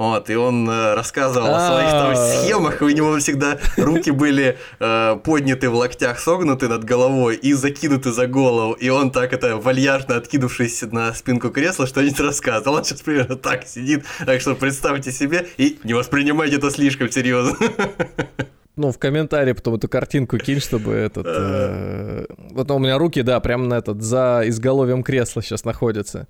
Вот, 0.00 0.30
и 0.30 0.34
он 0.34 0.66
э, 0.66 0.94
рассказывал 0.94 1.54
о 1.54 1.66
своих 1.66 1.90
там 1.90 2.16
схемах, 2.16 2.80
и 2.80 2.84
у 2.86 2.88
него 2.88 3.18
всегда 3.18 3.58
руки 3.76 4.10
были 4.10 4.56
э, 4.78 5.16
подняты 5.22 5.68
в 5.68 5.74
локтях, 5.74 6.18
согнуты 6.18 6.68
над 6.68 6.84
головой 6.84 7.36
и 7.36 7.52
закинуты 7.52 8.10
за 8.10 8.26
голову. 8.26 8.72
И 8.72 8.88
он 8.88 9.10
так 9.10 9.34
это 9.34 9.58
вальяжно 9.58 10.16
откинувшись 10.16 10.80
на 10.90 11.12
спинку 11.12 11.50
кресла, 11.50 11.86
что-нибудь 11.86 12.18
рассказывал. 12.20 12.76
Он 12.76 12.84
сейчас 12.84 13.02
примерно 13.02 13.36
так 13.36 13.66
сидит, 13.66 14.06
так 14.24 14.40
что 14.40 14.54
представьте 14.54 15.12
себе 15.12 15.46
и 15.58 15.78
не 15.84 15.92
воспринимайте 15.92 16.56
это 16.56 16.70
слишком 16.70 17.10
серьезно. 17.10 17.58
Ну, 18.76 18.92
в 18.92 18.98
комментарии 18.98 19.52
потом 19.52 19.74
эту 19.74 19.88
картинку 19.88 20.38
кинь, 20.38 20.60
чтобы 20.60 20.92
этот... 20.92 21.26
Э, 21.40 22.26
вот 22.50 22.70
у 22.70 22.78
меня 22.78 22.98
руки, 22.98 23.22
да, 23.22 23.40
прям 23.40 23.68
на 23.68 23.74
этот, 23.74 24.02
за 24.02 24.42
изголовьем 24.44 25.02
кресла 25.02 25.42
сейчас 25.42 25.64
находятся. 25.64 26.28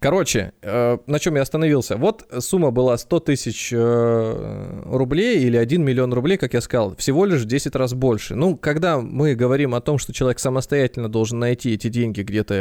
Короче, 0.00 0.52
э, 0.62 0.98
на 1.06 1.18
чем 1.18 1.36
я 1.36 1.42
остановился? 1.42 1.96
Вот 1.96 2.26
сумма 2.38 2.70
была 2.70 2.96
100 2.96 3.20
тысяч 3.20 3.70
э, 3.70 4.82
рублей 4.86 5.40
или 5.44 5.58
1 5.58 5.84
миллион 5.84 6.14
рублей, 6.14 6.38
как 6.38 6.54
я 6.54 6.62
сказал, 6.62 6.96
всего 6.96 7.26
лишь 7.26 7.42
в 7.42 7.44
10 7.44 7.76
раз 7.76 7.92
больше. 7.92 8.34
Ну, 8.34 8.56
когда 8.56 8.98
мы 8.98 9.34
говорим 9.34 9.74
о 9.74 9.82
том, 9.82 9.98
что 9.98 10.14
человек 10.14 10.38
самостоятельно 10.38 11.10
должен 11.10 11.38
найти 11.38 11.74
эти 11.74 11.88
деньги 11.88 12.22
где-то, 12.22 12.54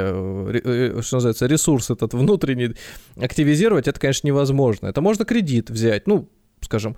э, 0.53 1.01
что 1.01 1.15
называется, 1.17 1.45
ресурс 1.45 1.89
этот 1.89 2.13
внутренний 2.13 2.75
активизировать, 3.15 3.88
это, 3.88 3.99
конечно, 3.99 4.27
невозможно. 4.27 4.88
Это 4.88 4.99
можно 4.99 5.23
кредит 5.23 5.69
взять, 5.69 6.08
ну, 6.08 6.27
скажем, 6.62 6.95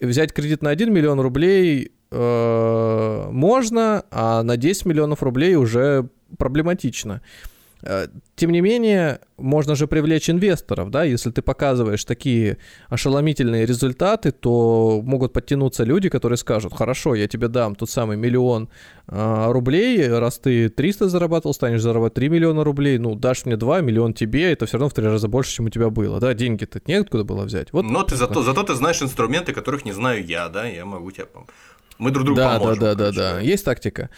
взять 0.00 0.32
кредит 0.32 0.62
на 0.62 0.70
1 0.70 0.92
миллион 0.92 1.20
рублей 1.20 1.92
можно, 2.10 4.04
а 4.10 4.42
на 4.44 4.56
10 4.56 4.86
миллионов 4.86 5.22
рублей 5.22 5.56
уже 5.56 6.08
проблематично. 6.38 7.22
Э, 7.86 8.08
тем 8.34 8.50
не 8.50 8.62
менее, 8.62 9.20
можно 9.36 9.76
же 9.76 9.86
привлечь 9.86 10.30
инвесторов, 10.30 10.90
да, 10.90 11.04
если 11.04 11.30
ты 11.30 11.42
показываешь 11.42 12.04
такие 12.04 12.56
ошеломительные 12.88 13.66
результаты, 13.66 14.32
то 14.32 15.02
могут 15.04 15.34
подтянуться 15.34 15.84
люди, 15.84 16.08
которые 16.08 16.38
скажут, 16.38 16.72
хорошо, 16.74 17.14
я 17.14 17.28
тебе 17.28 17.48
дам 17.48 17.74
тот 17.74 17.90
самый 17.90 18.16
миллион 18.16 18.70
э, 19.06 19.52
рублей, 19.52 20.08
раз 20.08 20.38
ты 20.38 20.70
300 20.70 21.08
зарабатывал, 21.08 21.52
станешь 21.52 21.82
зарабатывать 21.82 22.14
3 22.14 22.28
миллиона 22.30 22.64
рублей, 22.64 22.98
ну, 22.98 23.14
дашь 23.14 23.44
мне 23.44 23.56
2, 23.56 23.82
миллион 23.82 24.14
тебе, 24.14 24.50
это 24.50 24.64
все 24.64 24.78
равно 24.78 24.88
в 24.88 24.94
три 24.94 25.04
раза 25.04 25.28
больше, 25.28 25.52
чем 25.52 25.66
у 25.66 25.68
тебя 25.68 25.90
было, 25.90 26.20
да, 26.20 26.32
деньги-то 26.32 26.80
неоткуда 26.86 27.24
было 27.24 27.44
взять. 27.44 27.72
Вот, 27.72 27.84
Но 27.84 28.02
ты 28.02 28.16
зато, 28.16 28.42
зато 28.42 28.62
ты 28.62 28.74
знаешь 28.74 29.02
инструменты, 29.02 29.52
которых 29.52 29.84
не 29.84 29.92
знаю 29.92 30.24
я, 30.24 30.48
да, 30.48 30.66
я 30.66 30.86
могу 30.86 31.10
тебе 31.10 31.26
мы 31.98 32.10
друг 32.10 32.24
другу 32.24 32.40
да, 32.40 32.58
поможем. 32.58 32.80
Да, 32.80 32.94
да, 32.94 33.12
да, 33.12 33.34
да, 33.34 33.40
есть 33.40 33.64
тактика. 33.64 34.10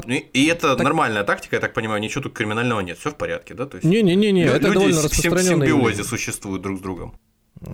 Э, 0.00 0.02
под... 0.02 0.10
Ну, 0.10 0.22
и 0.32 0.46
это 0.46 0.76
так... 0.76 0.84
нормальная 0.84 1.24
тактика, 1.24 1.56
я 1.56 1.60
так 1.60 1.72
понимаю, 1.72 2.00
ничего 2.00 2.22
тут 2.22 2.32
криминального 2.34 2.80
нет, 2.80 2.98
все 2.98 3.10
в 3.10 3.16
порядке, 3.16 3.54
да? 3.54 3.68
Не-не-не, 3.82 4.44
это 4.44 4.68
люди 4.68 4.74
довольно 4.74 5.08
в 5.08 5.14
симбиозе 5.14 6.04
существуют 6.04 6.62
друг 6.62 6.78
с 6.78 6.80
другом. 6.82 7.18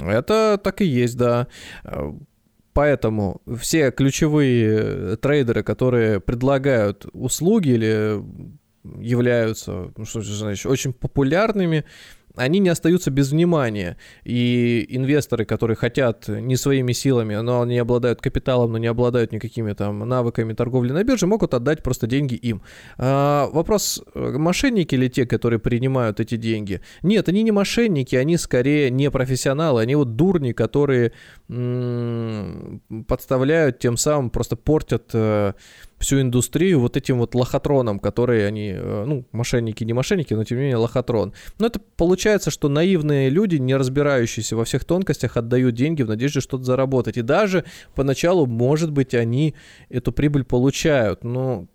Это 0.00 0.60
так 0.62 0.80
и 0.80 0.84
есть, 0.84 1.16
да. 1.16 1.46
Поэтому 2.72 3.40
все 3.58 3.90
ключевые 3.90 5.16
трейдеры, 5.16 5.62
которые 5.62 6.20
предлагают 6.20 7.06
услуги 7.12 7.70
или 7.70 8.22
являются, 9.00 9.92
ну, 9.96 10.04
что 10.04 10.20
значит, 10.22 10.66
очень 10.66 10.92
популярными, 10.92 11.84
они 12.36 12.58
не 12.58 12.68
остаются 12.68 13.10
без 13.10 13.32
внимания. 13.32 13.96
И 14.24 14.86
инвесторы, 14.88 15.44
которые 15.44 15.76
хотят 15.76 16.28
не 16.28 16.56
своими 16.56 16.92
силами, 16.92 17.36
но 17.36 17.62
они 17.62 17.78
обладают 17.78 18.20
капиталом, 18.20 18.72
но 18.72 18.78
не 18.78 18.86
обладают 18.86 19.32
никакими 19.32 19.72
там 19.72 19.98
навыками 20.00 20.52
торговли 20.52 20.92
на 20.92 21.04
бирже, 21.04 21.26
могут 21.26 21.54
отдать 21.54 21.82
просто 21.82 22.06
деньги 22.06 22.34
им. 22.34 22.62
А, 22.98 23.48
вопрос, 23.52 24.02
э, 24.14 24.38
мошенники 24.38 24.94
ли 24.94 25.10
те, 25.10 25.26
которые 25.26 25.58
принимают 25.58 26.20
эти 26.20 26.36
деньги? 26.36 26.80
Нет, 27.02 27.28
они 27.28 27.42
не 27.42 27.52
мошенники, 27.52 28.16
они 28.16 28.36
скорее 28.36 28.90
не 28.90 29.10
профессионалы, 29.10 29.82
они 29.82 29.94
вот 29.94 30.16
дурни, 30.16 30.52
которые 30.52 31.12
м- 31.48 32.82
подставляют, 33.08 33.78
тем 33.78 33.96
самым 33.96 34.30
просто 34.30 34.56
портят 34.56 35.10
э, 35.12 35.52
всю 35.98 36.20
индустрию 36.20 36.80
вот 36.80 36.96
этим 36.96 37.18
вот 37.18 37.34
лохотроном, 37.34 37.98
которые 37.98 38.46
они, 38.46 38.72
э, 38.74 39.04
ну, 39.06 39.24
мошенники, 39.32 39.84
не 39.84 39.92
мошенники, 39.92 40.34
но 40.34 40.44
тем 40.44 40.58
не 40.58 40.64
менее 40.64 40.76
лохотрон. 40.76 41.32
Но 41.58 41.66
это 41.66 41.80
получается, 41.96 42.50
что 42.50 42.68
наивные 42.68 43.30
люди, 43.30 43.56
не 43.56 43.74
разбирающиеся 43.76 44.56
во 44.56 44.64
всех 44.64 44.84
тонкостях, 44.84 45.36
отдают 45.36 45.74
деньги 45.74 46.02
в 46.02 46.08
надежде 46.08 46.40
что-то 46.40 46.64
заработать. 46.64 47.16
И 47.16 47.22
даже 47.22 47.64
поначалу, 47.94 48.46
может 48.46 48.92
быть, 48.92 49.14
они 49.14 49.54
эту 49.88 50.12
прибыль 50.12 50.44
получают, 50.44 51.24
но 51.24 51.66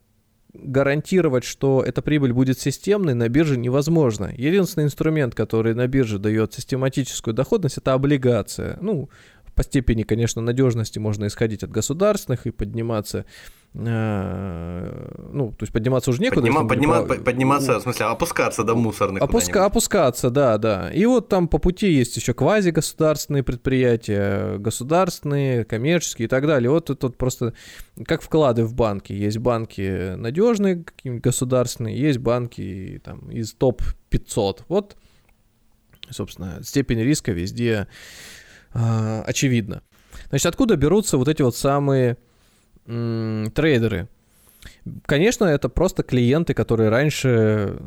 гарантировать, 0.54 1.44
что 1.44 1.82
эта 1.86 2.02
прибыль 2.02 2.34
будет 2.34 2.60
системной, 2.60 3.14
на 3.14 3.30
бирже 3.30 3.58
невозможно. 3.58 4.32
Единственный 4.36 4.84
инструмент, 4.84 5.34
который 5.34 5.74
на 5.74 5.88
бирже 5.88 6.20
дает 6.20 6.54
систематическую 6.54 7.34
доходность, 7.34 7.78
это 7.78 7.94
облигация. 7.94 8.78
Ну, 8.82 9.10
по 9.56 9.64
степени, 9.64 10.04
конечно, 10.04 10.42
надежности 10.42 11.00
можно 11.00 11.28
исходить 11.28 11.64
от 11.64 11.72
государственных 11.72 12.48
и 12.48 12.52
подниматься 12.52 13.26
Э, 13.74 15.30
ну, 15.32 15.52
то 15.52 15.64
есть 15.64 15.72
подниматься 15.72 16.10
уже 16.10 16.22
некуда. 16.22 16.42
Поднима, 16.42 16.68
поднима, 16.68 17.04
по... 17.04 17.16
Подниматься, 17.16 17.80
в 17.80 17.84
смысле, 17.84 18.08
опускаться 18.08 18.64
до 18.64 18.76
мусорных. 18.76 19.24
Опуска, 19.24 19.66
опускаться, 19.66 20.30
да, 20.30 20.58
да. 20.58 20.92
И 20.92 21.06
вот 21.06 21.30
там 21.30 21.48
по 21.48 21.58
пути 21.58 21.90
есть 21.90 22.18
еще 22.18 22.34
квази-государственные 22.34 23.44
предприятия, 23.44 24.58
государственные, 24.58 25.64
коммерческие 25.64 26.26
и 26.26 26.30
так 26.30 26.46
далее. 26.46 26.70
Вот 26.70 26.88
тут 26.88 27.18
просто 27.18 27.54
как 28.06 28.22
вклады 28.22 28.66
в 28.66 28.74
банки. 28.74 29.14
Есть 29.14 29.38
банки 29.38 30.16
надежные, 30.16 30.84
государственные, 31.06 31.98
есть 31.98 32.20
банки 32.20 33.02
там 33.06 33.30
из 33.32 33.54
топ-500. 33.54 34.64
Вот, 34.68 34.98
собственно, 36.10 36.62
степень 36.62 37.00
риска 37.00 37.32
везде 37.32 37.88
э, 38.74 39.22
очевидна. 39.26 39.82
Значит, 40.30 40.48
откуда 40.48 40.76
берутся 40.76 41.18
вот 41.18 41.28
эти 41.28 41.42
вот 41.42 41.56
самые 41.56 42.18
трейдеры. 42.86 44.08
Конечно, 45.06 45.46
это 45.46 45.70
просто 45.70 46.04
клиенты, 46.04 46.54
которые 46.54 46.90
раньше 46.90 47.78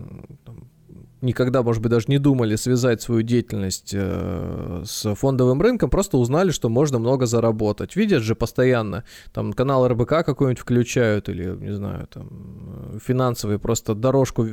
никогда, 1.25 1.63
может 1.63 1.83
быть, 1.83 1.91
даже 1.91 2.07
не 2.09 2.19
думали 2.19 2.57
связать 2.57 3.03
свою 3.03 3.23
деятельность 3.23 3.93
э, 3.95 4.83
с 4.85 5.15
фондовым 5.15 5.61
рынком, 5.61 5.91
просто 5.91 6.19
узнали, 6.19 6.51
что 6.51 6.69
можно 6.69 6.99
много 6.99 7.27
заработать. 7.27 7.97
Видят 7.97 8.23
же 8.23 8.35
постоянно, 8.35 9.05
там 9.33 9.53
канал 9.53 9.89
РБК 9.89 10.25
какой-нибудь 10.25 10.61
включают, 10.61 11.29
или, 11.29 11.57
не 11.57 11.73
знаю, 11.73 12.07
там 12.13 12.29
э, 12.95 12.99
финансовые 13.05 13.59
просто 13.59 13.95
дорожку, 13.95 14.45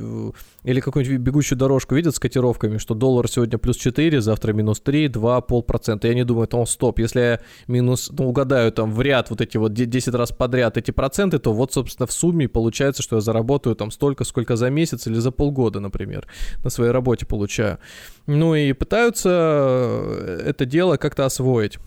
или 0.64 0.80
какую-нибудь 0.80 1.20
бегущую 1.20 1.60
дорожку 1.60 1.96
видят 1.96 2.16
с 2.16 2.20
котировками, 2.20 2.78
что 2.78 2.96
доллар 2.96 3.30
сегодня 3.30 3.58
плюс 3.58 3.78
4, 3.78 4.22
завтра 4.22 4.54
минус 4.54 4.80
3, 4.80 5.10
2, 5.10 5.42
полпроцента. 5.42 6.08
Я 6.08 6.16
не 6.16 6.24
думаю, 6.24 6.48
там, 6.48 6.66
стоп, 6.66 7.00
если 7.00 7.20
я 7.20 7.40
минус, 7.68 8.12
ну, 8.18 8.30
угадаю 8.30 8.72
там 8.72 8.94
в 8.94 9.02
ряд 9.02 9.30
вот 9.30 9.42
эти 9.42 9.58
вот 9.58 9.74
10 9.74 10.14
раз 10.14 10.32
подряд 10.32 10.78
эти 10.78 10.92
проценты, 10.92 11.38
то 11.40 11.54
вот, 11.54 11.74
собственно, 11.74 12.08
в 12.08 12.12
сумме 12.12 12.48
получается, 12.48 13.04
что 13.04 13.18
я 13.18 13.22
заработаю 13.22 13.76
там 13.76 13.92
столько, 13.92 14.24
сколько 14.24 14.56
за 14.56 14.70
месяц 14.70 15.08
или 15.08 15.16
за 15.16 15.32
полгода, 15.32 15.80
например 15.80 16.28
на 16.64 16.70
своей 16.70 16.92
работе 16.92 17.26
получаю. 17.26 17.80
Ну 18.28 18.56
и 18.56 18.74
пытаются 18.74 19.30
э, 19.30 20.44
это 20.48 20.66
дело 20.66 20.98
как-то 20.98 21.26
освоить. 21.26 21.78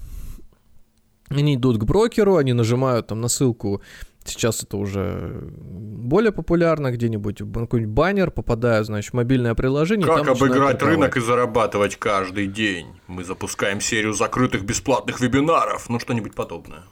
Они 1.28 1.54
идут 1.54 1.78
к 1.78 1.84
брокеру, 1.84 2.36
они 2.36 2.52
нажимают 2.52 3.06
там 3.06 3.20
на 3.20 3.28
ссылку 3.28 3.82
Сейчас 4.26 4.62
это 4.62 4.78
уже 4.78 5.50
более 5.52 6.32
популярно, 6.32 6.90
где-нибудь 6.90 7.42
в 7.42 7.52
какой-нибудь 7.52 7.94
баннер 7.94 8.30
попадают, 8.30 8.86
значит, 8.86 9.12
в 9.12 9.14
мобильное 9.14 9.54
приложение. 9.54 10.06
Как 10.06 10.26
обыграть 10.26 10.82
рынок 10.82 11.16
и 11.18 11.20
зарабатывать 11.20 11.96
каждый 11.96 12.46
день? 12.46 12.86
Мы 13.06 13.22
запускаем 13.24 13.82
серию 13.82 14.14
закрытых 14.14 14.64
бесплатных 14.64 15.20
вебинаров, 15.20 15.90
ну 15.90 16.00
что-нибудь 16.00 16.34
подобное 16.34 16.84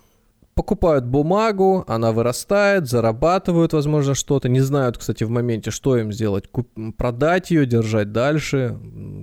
покупают 0.55 1.05
бумагу, 1.07 1.85
она 1.87 2.13
вырастает, 2.13 2.89
зарабатывают, 2.89 3.73
возможно, 3.73 4.15
что-то, 4.15 4.49
не 4.49 4.61
знают, 4.61 4.99
кстати, 4.99 5.25
в 5.25 5.31
моменте, 5.31 5.71
что 5.71 5.97
им 5.97 6.13
сделать, 6.13 6.45
Куп- 6.51 6.97
продать 6.97 7.51
ее, 7.51 7.67
держать 7.67 8.13
дальше, 8.13 8.79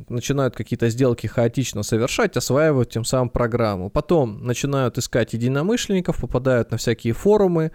начинают 0.10 0.56
какие-то 0.56 0.89
сделки 0.89 1.28
хаотично 1.28 1.84
совершать, 1.84 2.36
осваивают 2.38 2.89
тем 2.89 3.04
самым 3.06 3.30
программу. 3.30 3.89
Потом 3.89 4.44
начинают 4.44 4.98
искать 4.98 5.34
единомышленников, 5.34 6.20
попадают 6.20 6.72
на 6.72 6.78
всякие 6.78 7.13
форумы, 7.13 7.72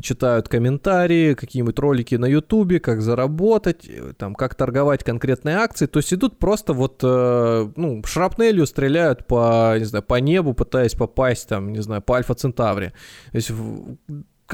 читают 0.00 0.48
комментарии, 0.48 1.34
какие-нибудь 1.34 1.78
ролики 1.78 2.16
на 2.16 2.26
ютубе, 2.26 2.80
как 2.80 3.00
заработать, 3.00 3.88
там, 4.18 4.34
как 4.34 4.54
торговать 4.54 5.04
конкретные 5.04 5.56
акции. 5.56 5.86
То 5.86 5.98
есть 5.98 6.12
идут 6.12 6.38
просто 6.38 6.72
вот, 6.72 7.00
э, 7.02 7.68
ну, 7.76 8.02
шрапнелью 8.04 8.66
стреляют 8.66 9.26
по, 9.26 9.78
не 9.78 9.84
знаю, 9.84 10.02
по 10.02 10.20
небу, 10.20 10.54
пытаясь 10.54 10.94
попасть, 10.94 11.48
там, 11.48 11.72
не 11.72 11.82
знаю, 11.82 12.02
по 12.02 12.16
Альфа 12.16 12.34
Центавре. 12.34 12.92
То 13.32 13.36
есть 13.36 13.52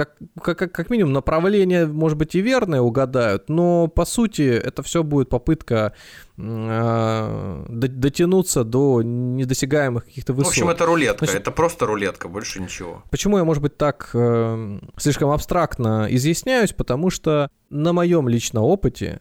как, 0.04 0.56
как, 0.56 0.72
как 0.72 0.90
минимум 0.90 1.12
направление, 1.12 1.86
может 1.86 2.16
быть, 2.16 2.34
и 2.34 2.40
верное 2.40 2.80
угадают, 2.80 3.48
но 3.48 3.88
по 3.88 4.04
сути 4.04 4.42
это 4.42 4.82
все 4.82 5.02
будет 5.02 5.28
попытка 5.28 5.92
э, 6.38 7.64
дотянуться 7.68 8.64
до 8.64 9.02
недосягаемых 9.02 10.04
каких-то 10.04 10.32
высот. 10.32 10.52
В 10.52 10.56
общем, 10.56 10.68
это 10.70 10.86
рулетка, 10.86 11.24
Значит, 11.24 11.42
это 11.42 11.50
просто 11.50 11.86
рулетка, 11.86 12.28
больше 12.28 12.60
ничего. 12.62 13.02
Почему 13.10 13.38
я, 13.38 13.44
может 13.44 13.62
быть, 13.62 13.76
так 13.76 14.10
э, 14.14 14.78
слишком 14.96 15.30
абстрактно 15.30 16.06
изъясняюсь? 16.10 16.72
Потому 16.72 17.10
что 17.10 17.50
на 17.68 17.92
моем 17.92 18.28
личном 18.28 18.64
опыте 18.64 19.20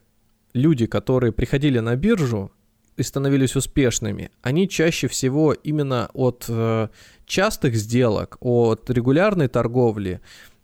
люди, 0.53 0.85
которые 0.85 1.31
приходили 1.31 1.79
на 1.79 1.95
биржу, 1.95 2.51
и 2.99 3.03
становились 3.03 3.55
успешными, 3.55 4.29
они 4.41 4.67
чаще 4.67 5.07
всего 5.07 5.53
именно 5.53 6.09
от 6.13 6.45
э, 6.49 6.89
частых 7.25 7.75
сделок, 7.75 8.37
от 8.41 8.89
регулярной 8.89 9.47
торговли, 9.47 10.19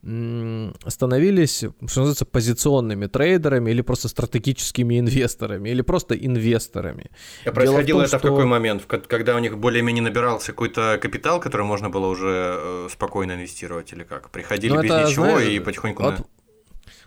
становились, 0.05 1.57
что 1.57 1.71
называется, 1.79 2.25
позиционными 2.25 3.07
трейдерами 3.07 3.71
или 3.71 3.81
просто 3.81 4.07
стратегическими 4.07 4.99
инвесторами, 4.99 5.69
или 5.69 5.81
просто 5.81 6.15
инвесторами. 6.15 7.09
Я 7.43 7.51
происходило 7.51 8.01
том, 8.01 8.05
это 8.05 8.19
что... 8.19 8.27
в 8.27 8.31
какой 8.31 8.45
момент? 8.45 8.85
Когда 8.85 9.35
у 9.35 9.39
них 9.39 9.57
более-менее 9.57 10.03
набирался 10.03 10.51
какой-то 10.51 10.99
капитал, 11.01 11.39
который 11.39 11.65
можно 11.65 11.89
было 11.89 12.05
уже 12.05 12.55
э, 12.55 12.87
спокойно 12.91 13.31
инвестировать, 13.31 13.93
или 13.93 14.03
как? 14.03 14.29
Приходили 14.29 14.73
ну, 14.73 14.83
без 14.83 14.91
это, 14.91 15.09
ничего 15.09 15.25
знаешь, 15.25 15.49
и 15.49 15.59
потихоньку... 15.59 16.03
Вот, 16.03 16.21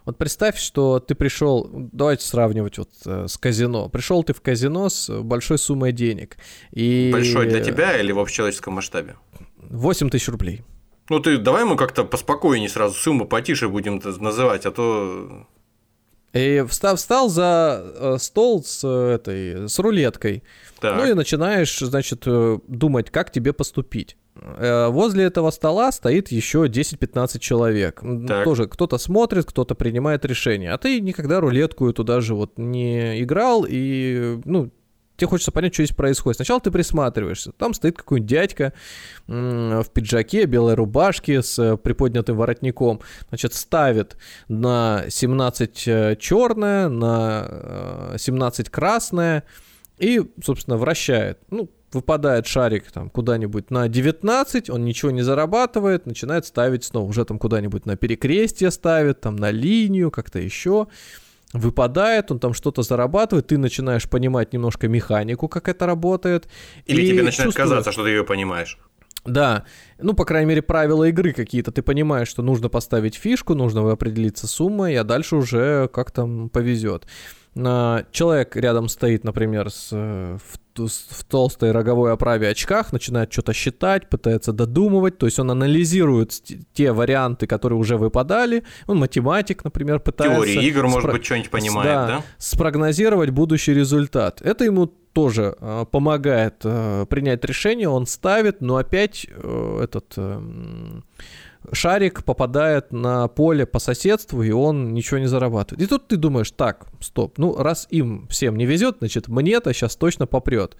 Вот 0.04 0.18
представь, 0.18 0.58
что 0.58 0.98
ты 0.98 1.14
пришел, 1.14 1.70
давайте 1.72 2.26
сравнивать 2.26 2.78
вот 2.78 2.90
э, 3.06 3.28
с 3.28 3.36
казино. 3.38 3.88
Пришел 3.88 4.24
ты 4.24 4.32
в 4.32 4.40
казино 4.40 4.88
с 4.88 5.08
большой 5.22 5.58
суммой 5.58 5.92
денег. 5.92 6.36
И... 6.72 7.10
Большой 7.12 7.46
для 7.46 7.60
тебя 7.60 7.96
или 7.96 8.10
в 8.10 8.18
общечеловеческом 8.18 8.74
масштабе? 8.74 9.14
8 9.70 10.10
тысяч 10.10 10.28
рублей. 10.28 10.64
Ну 11.08 11.20
ты 11.20 11.38
давай 11.38 11.64
мы 11.64 11.76
как-то 11.76 12.04
поспокойнее 12.04 12.68
сразу 12.68 12.94
сумму 12.94 13.26
потише 13.26 13.68
будем 13.68 14.00
называть, 14.20 14.66
а 14.66 14.70
то 14.70 15.46
и 16.34 16.62
встав, 16.68 16.98
встал 16.98 17.28
за 17.28 17.82
э, 17.82 18.16
стол 18.18 18.62
с 18.62 18.86
этой 18.86 19.68
с 19.68 19.78
рулеткой. 19.78 20.42
Так. 20.78 20.96
Ну 20.96 21.10
и 21.10 21.14
начинаешь, 21.14 21.78
значит, 21.78 22.24
э, 22.26 22.58
думать, 22.68 23.10
как 23.10 23.32
тебе 23.32 23.54
поступить. 23.54 24.16
Э, 24.36 24.88
возле 24.88 25.24
этого 25.24 25.50
стола 25.50 25.90
стоит 25.90 26.28
еще 26.28 26.66
10-15 26.66 27.38
человек. 27.38 28.02
Так. 28.26 28.44
Тоже 28.44 28.66
кто-то 28.66 28.98
смотрит, 28.98 29.46
кто-то 29.46 29.74
принимает 29.74 30.26
решение. 30.26 30.72
А 30.72 30.78
ты 30.78 31.00
никогда 31.00 31.40
рулетку 31.40 31.88
эту 31.88 32.04
даже 32.04 32.34
вот 32.34 32.58
не 32.58 33.22
играл, 33.22 33.64
и, 33.66 34.38
ну, 34.44 34.70
тебе 35.18 35.28
хочется 35.28 35.52
понять, 35.52 35.74
что 35.74 35.84
здесь 35.84 35.94
происходит. 35.94 36.36
Сначала 36.36 36.60
ты 36.60 36.70
присматриваешься. 36.70 37.52
Там 37.52 37.74
стоит 37.74 37.98
какой-нибудь 37.98 38.30
дядька 38.30 38.72
в 39.26 39.86
пиджаке, 39.92 40.46
белой 40.46 40.74
рубашке 40.74 41.42
с 41.42 41.58
э, 41.58 41.76
приподнятым 41.76 42.36
воротником. 42.36 43.00
Значит, 43.28 43.52
ставит 43.52 44.16
на 44.48 45.04
17 45.08 45.88
э, 45.88 46.16
черное, 46.18 46.88
на 46.88 48.14
17 48.16 48.70
красное 48.70 49.44
и, 49.98 50.22
собственно, 50.42 50.76
вращает. 50.76 51.40
Ну, 51.50 51.68
выпадает 51.92 52.46
шарик 52.46 52.90
там 52.92 53.10
куда-нибудь 53.10 53.70
на 53.70 53.88
19, 53.88 54.70
он 54.70 54.84
ничего 54.84 55.10
не 55.10 55.22
зарабатывает, 55.22 56.06
начинает 56.06 56.44
ставить 56.46 56.84
снова, 56.84 57.08
уже 57.08 57.24
там 57.24 57.38
куда-нибудь 57.38 57.86
на 57.86 57.96
перекрестие 57.96 58.70
ставит, 58.70 59.20
там 59.20 59.36
на 59.36 59.50
линию, 59.50 60.10
как-то 60.10 60.38
еще. 60.38 60.88
Выпадает, 61.54 62.30
он 62.30 62.38
там 62.38 62.52
что-то 62.52 62.82
зарабатывает, 62.82 63.46
ты 63.46 63.56
начинаешь 63.56 64.08
понимать 64.08 64.52
немножко 64.52 64.86
механику, 64.86 65.48
как 65.48 65.68
это 65.68 65.86
работает. 65.86 66.46
Или 66.84 67.06
тебе 67.06 67.22
начинает 67.22 67.48
чувствуешь... 67.48 67.54
казаться, 67.54 67.92
что 67.92 68.04
ты 68.04 68.10
ее 68.10 68.24
понимаешь. 68.24 68.78
Да, 69.24 69.64
ну, 69.98 70.14
по 70.14 70.24
крайней 70.24 70.48
мере, 70.48 70.62
правила 70.62 71.04
игры 71.04 71.32
какие-то. 71.32 71.72
Ты 71.72 71.82
понимаешь, 71.82 72.28
что 72.28 72.42
нужно 72.42 72.68
поставить 72.68 73.14
фишку, 73.14 73.54
нужно 73.54 73.90
определиться 73.90 74.46
суммой, 74.46 74.96
а 74.96 75.04
дальше 75.04 75.36
уже 75.36 75.88
как 75.88 76.10
там 76.10 76.48
повезет. 76.50 77.06
Человек 77.54 78.54
рядом 78.56 78.88
стоит, 78.88 79.24
например, 79.24 79.70
с, 79.70 79.90
в 79.90 80.58
в 80.78 81.24
толстой 81.24 81.72
роговой 81.72 82.12
оправе 82.12 82.48
очках, 82.48 82.92
начинает 82.92 83.32
что-то 83.32 83.52
считать, 83.52 84.08
пытается 84.08 84.52
додумывать, 84.52 85.18
то 85.18 85.26
есть 85.26 85.38
он 85.38 85.50
анализирует 85.50 86.40
те 86.72 86.92
варианты, 86.92 87.46
которые 87.46 87.78
уже 87.78 87.96
выпадали, 87.96 88.64
он 88.86 88.98
математик, 88.98 89.64
например, 89.64 90.00
пытается... 90.00 90.36
Теории 90.36 90.66
игр, 90.66 90.80
спро... 90.80 90.88
может 90.88 91.12
быть, 91.12 91.24
что-нибудь 91.24 91.50
понимает, 91.50 91.88
да, 91.88 92.06
да? 92.06 92.22
Спрогнозировать 92.38 93.30
будущий 93.30 93.74
результат. 93.74 94.40
Это 94.42 94.64
ему 94.64 94.86
тоже 94.86 95.56
э, 95.58 95.84
помогает 95.90 96.60
э, 96.64 97.06
принять 97.08 97.44
решение, 97.44 97.88
он 97.88 98.06
ставит, 98.06 98.60
но 98.60 98.76
опять 98.76 99.26
э, 99.28 99.80
этот... 99.82 100.14
Э, 100.16 100.40
шарик 101.72 102.24
попадает 102.24 102.92
на 102.92 103.28
поле 103.28 103.66
по 103.66 103.78
соседству, 103.78 104.42
и 104.42 104.50
он 104.50 104.92
ничего 104.94 105.18
не 105.18 105.26
зарабатывает. 105.26 105.82
И 105.82 105.86
тут 105.88 106.08
ты 106.08 106.16
думаешь, 106.16 106.50
так, 106.50 106.86
стоп, 107.00 107.38
ну 107.38 107.56
раз 107.56 107.86
им 107.90 108.26
всем 108.28 108.56
не 108.56 108.66
везет, 108.66 108.96
значит 108.98 109.28
мне-то 109.28 109.72
сейчас 109.72 109.96
точно 109.96 110.26
попрет. 110.26 110.76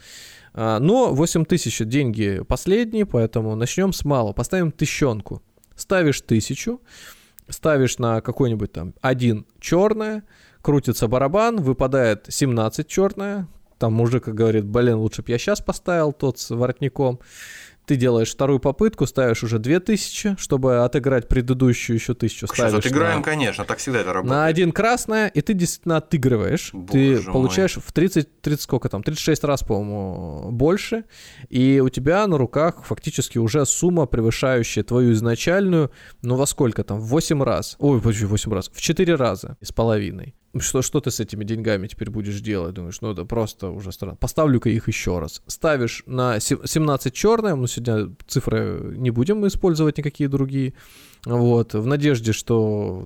А, 0.54 0.78
но 0.78 1.12
8 1.12 1.44
тысяч 1.44 1.78
деньги 1.80 2.42
последние, 2.46 3.06
поэтому 3.06 3.54
начнем 3.54 3.92
с 3.92 4.04
малого. 4.04 4.32
Поставим 4.32 4.72
тысячонку. 4.72 5.42
Ставишь 5.76 6.20
тысячу, 6.22 6.80
ставишь 7.48 7.98
на 7.98 8.20
какой-нибудь 8.20 8.72
там 8.72 8.94
один 9.00 9.46
черное, 9.60 10.24
крутится 10.60 11.06
барабан, 11.06 11.62
выпадает 11.62 12.26
17 12.28 12.88
черное, 12.88 13.46
там 13.78 13.92
мужик 13.92 14.28
говорит, 14.28 14.64
блин, 14.64 14.96
лучше 14.96 15.22
бы 15.22 15.30
я 15.30 15.38
сейчас 15.38 15.60
поставил 15.60 16.12
тот 16.12 16.38
с 16.38 16.50
воротником 16.50 17.20
ты 17.88 17.96
делаешь 17.96 18.30
вторую 18.30 18.60
попытку, 18.60 19.06
ставишь 19.06 19.42
уже 19.42 19.58
2000, 19.58 20.36
чтобы 20.38 20.84
отыграть 20.84 21.26
предыдущую 21.26 21.96
еще 21.96 22.12
тысячу. 22.12 22.46
Сейчас 22.46 22.74
отыграем, 22.74 23.18
на, 23.18 23.24
конечно, 23.24 23.64
так 23.64 23.78
всегда 23.78 24.00
это 24.00 24.12
работает. 24.12 24.38
На 24.38 24.44
один 24.44 24.72
красное, 24.72 25.28
и 25.28 25.40
ты 25.40 25.54
действительно 25.54 25.96
отыгрываешь. 25.96 26.70
Боже 26.74 27.22
ты 27.22 27.22
получаешь 27.32 27.76
мой. 27.76 27.84
в 27.86 27.92
30, 27.92 28.42
30 28.42 28.60
сколько 28.62 28.90
там, 28.90 29.02
36 29.02 29.42
раз, 29.44 29.62
по-моему, 29.62 30.50
больше, 30.52 31.04
и 31.48 31.80
у 31.80 31.88
тебя 31.88 32.26
на 32.26 32.36
руках 32.36 32.84
фактически 32.84 33.38
уже 33.38 33.64
сумма, 33.64 34.04
превышающая 34.04 34.82
твою 34.82 35.12
изначальную, 35.12 35.90
ну 36.20 36.36
во 36.36 36.44
сколько 36.44 36.84
там, 36.84 37.00
в 37.00 37.06
8 37.06 37.42
раз, 37.42 37.76
ой, 37.78 37.98
в 38.00 38.04
8 38.04 38.52
раз, 38.52 38.70
в 38.70 38.82
4 38.82 39.14
раза 39.14 39.56
с 39.62 39.72
половиной 39.72 40.34
что, 40.60 40.82
что 40.82 41.00
ты 41.00 41.10
с 41.10 41.20
этими 41.20 41.44
деньгами 41.44 41.86
теперь 41.86 42.10
будешь 42.10 42.40
делать? 42.40 42.74
Думаешь, 42.74 43.00
ну 43.00 43.12
это 43.12 43.24
просто 43.24 43.70
уже 43.70 43.92
странно. 43.92 44.16
Поставлю-ка 44.16 44.68
их 44.68 44.88
еще 44.88 45.18
раз. 45.18 45.42
Ставишь 45.46 46.02
на 46.06 46.40
17 46.40 47.12
черное, 47.12 47.54
мы 47.54 47.68
сегодня 47.68 48.14
цифры 48.26 48.94
не 48.96 49.10
будем 49.10 49.46
использовать 49.46 49.98
никакие 49.98 50.28
другие, 50.28 50.74
вот, 51.24 51.74
в 51.74 51.86
надежде, 51.86 52.32
что 52.32 53.02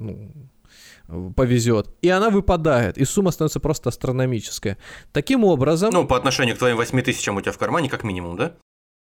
ну, 1.08 1.32
повезет. 1.34 1.88
И 2.02 2.08
она 2.08 2.30
выпадает, 2.30 2.98
и 2.98 3.04
сумма 3.04 3.30
становится 3.30 3.60
просто 3.60 3.88
астрономическая. 3.88 4.78
Таким 5.12 5.44
образом... 5.44 5.90
Ну, 5.92 6.06
по 6.06 6.16
отношению 6.16 6.56
к 6.56 6.58
твоим 6.58 6.76
8 6.76 7.02
тысячам 7.02 7.36
у 7.36 7.40
тебя 7.40 7.52
в 7.52 7.58
кармане, 7.58 7.88
как 7.88 8.04
минимум, 8.04 8.36
да? 8.36 8.54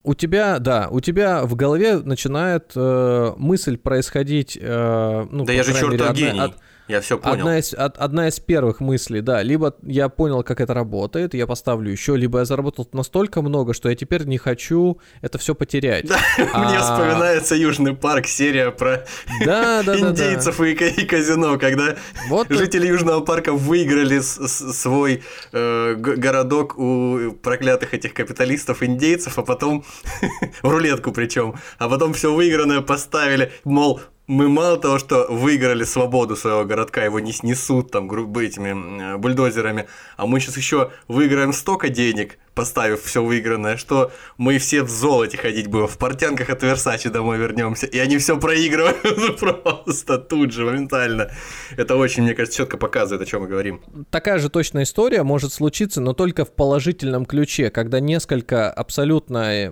У 0.04 0.16
тебя, 0.16 0.58
да, 0.58 0.88
у 0.90 1.00
тебя 1.00 1.46
в 1.46 1.56
голове 1.56 1.98
начинает 1.98 2.72
э, 2.76 3.34
мысль 3.38 3.78
происходить... 3.78 4.58
Э, 4.60 5.28
ну, 5.30 5.46
да 5.46 5.54
я 5.54 5.64
же 5.64 5.74
чертов 5.74 6.16
гений. 6.16 6.40
От, 6.40 6.58
я 6.92 7.02
все 7.02 7.18
понял. 7.18 7.40
Одна 7.40 7.58
из, 7.58 7.74
од, 7.74 7.98
одна 7.98 8.28
из 8.28 8.40
первых 8.40 8.82
мыслей, 8.82 9.22
да. 9.22 9.42
Либо 9.42 9.74
я 9.84 10.10
понял, 10.10 10.44
как 10.44 10.60
это 10.60 10.74
работает, 10.74 11.34
я 11.34 11.48
поставлю 11.48 11.90
еще, 11.90 12.18
либо 12.18 12.40
я 12.40 12.46
заработал 12.46 12.88
настолько 12.92 13.42
много, 13.42 13.74
что 13.74 13.90
я 13.90 13.96
теперь 13.96 14.26
не 14.26 14.38
хочу 14.38 15.00
это 15.22 15.38
все 15.38 15.56
потерять. 15.56 16.08
Да, 16.08 16.20
а... 16.54 16.70
мне 16.70 16.80
вспоминается 16.80 17.56
Южный 17.56 17.96
парк, 17.96 18.28
серия 18.28 18.72
про 18.72 19.06
да, 19.46 19.84
да, 19.86 19.98
индейцев 19.98 20.58
да, 20.58 20.64
да. 20.64 20.88
И, 20.88 21.06
казино, 21.06 21.58
когда 21.58 21.96
вот 22.28 22.48
жители 22.50 22.88
Южного 22.88 23.22
парка 23.22 23.54
выиграли 23.54 24.20
свой 24.20 25.24
э, 25.54 25.96
городок 25.96 26.78
у 26.78 27.32
проклятых 27.42 27.94
этих 27.94 28.14
капиталистов 28.14 28.84
индейцев, 28.84 29.40
а 29.40 29.44
потом 29.44 29.86
в 30.62 30.70
рулетку 30.70 31.12
причем, 31.12 31.56
а 31.78 31.88
потом 31.88 32.14
все 32.14 32.34
выигранное 32.34 32.82
поставили, 32.82 33.52
мол, 33.64 34.02
мы 34.32 34.48
мало 34.48 34.78
того, 34.78 34.98
что 34.98 35.28
выиграли 35.30 35.84
свободу 35.84 36.38
своего 36.38 36.64
городка, 36.64 37.04
его 37.04 37.20
не 37.20 37.34
снесут 37.34 37.92
там 37.92 38.08
грубо 38.08 38.42
этими 38.42 39.18
бульдозерами, 39.18 39.90
а 40.16 40.26
мы 40.26 40.40
сейчас 40.40 40.56
еще 40.56 40.92
выиграем 41.10 41.52
столько 41.52 41.90
денег, 41.90 42.40
поставив 42.54 43.04
все 43.04 43.24
выигранное, 43.24 43.78
что 43.78 44.12
мы 44.38 44.58
все 44.58 44.84
в 44.84 44.90
золоте 44.90 45.38
ходить 45.38 45.68
будем, 45.68 45.88
в 45.88 45.98
портянках 45.98 46.50
от 46.50 46.64
Версачи 46.64 47.10
домой 47.10 47.38
вернемся, 47.38 47.86
и 47.86 47.98
они 47.98 48.18
все 48.18 48.38
проигрывают 48.38 49.40
просто 49.40 50.18
тут 50.18 50.52
же, 50.52 50.66
моментально. 50.66 51.32
Это 51.78 51.96
очень, 51.96 52.24
мне 52.24 52.34
кажется, 52.34 52.58
четко 52.58 52.78
показывает, 52.78 53.22
о 53.22 53.26
чем 53.30 53.42
мы 53.42 53.48
говорим. 53.48 53.82
Такая 54.10 54.40
же 54.40 54.50
точная 54.50 54.84
история 54.84 55.24
может 55.24 55.54
случиться, 55.54 56.02
но 56.02 56.14
только 56.14 56.46
в 56.46 56.52
положительном 56.52 57.26
ключе, 57.26 57.70
когда 57.70 58.00
несколько 58.00 58.72
абсолютно... 58.72 59.72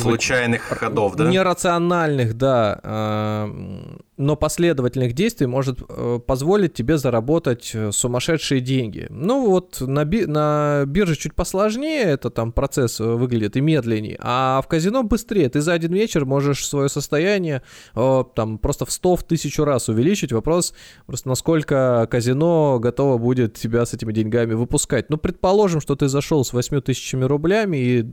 Случайных 0.00 0.68
быть, 0.68 0.78
ходов, 0.78 1.16
да? 1.16 1.28
Нерациональных, 1.28 2.34
да, 2.34 2.80
а, 2.82 3.50
но 4.16 4.36
последовательных 4.36 5.12
действий 5.12 5.46
может 5.46 5.80
э, 5.88 6.20
позволить 6.24 6.74
тебе 6.74 6.98
заработать 6.98 7.72
э, 7.74 7.90
сумасшедшие 7.90 8.60
деньги. 8.60 9.06
Ну 9.10 9.50
вот 9.50 9.80
на, 9.80 10.04
би 10.04 10.26
на 10.26 10.84
бирже 10.86 11.16
чуть 11.16 11.34
посложнее 11.34 12.02
это 12.02 12.30
там 12.30 12.52
процесс 12.52 13.00
э, 13.00 13.04
выглядит 13.04 13.56
и 13.56 13.60
медленнее, 13.60 14.16
а 14.20 14.60
в 14.62 14.68
казино 14.68 15.02
быстрее. 15.02 15.48
Ты 15.48 15.60
за 15.60 15.72
один 15.72 15.92
вечер 15.92 16.24
можешь 16.26 16.66
свое 16.66 16.88
состояние 16.88 17.62
там 17.94 18.58
просто 18.58 18.86
в 18.86 18.92
100, 18.92 19.16
в 19.16 19.24
тысячу 19.24 19.64
раз 19.64 19.88
увеличить. 19.88 20.32
Вопрос 20.32 20.74
просто 21.06 21.28
насколько 21.28 22.06
казино 22.10 22.78
готово 22.80 23.18
будет 23.18 23.54
тебя 23.54 23.84
с 23.84 23.94
этими 23.94 24.12
деньгами 24.12 24.54
выпускать. 24.54 25.10
Ну 25.10 25.16
предположим, 25.16 25.80
что 25.80 25.96
ты 25.96 26.08
зашел 26.08 26.44
с 26.44 26.52
8 26.52 26.80
тысячами 26.82 27.24
рублями 27.24 27.76
и 27.76 28.06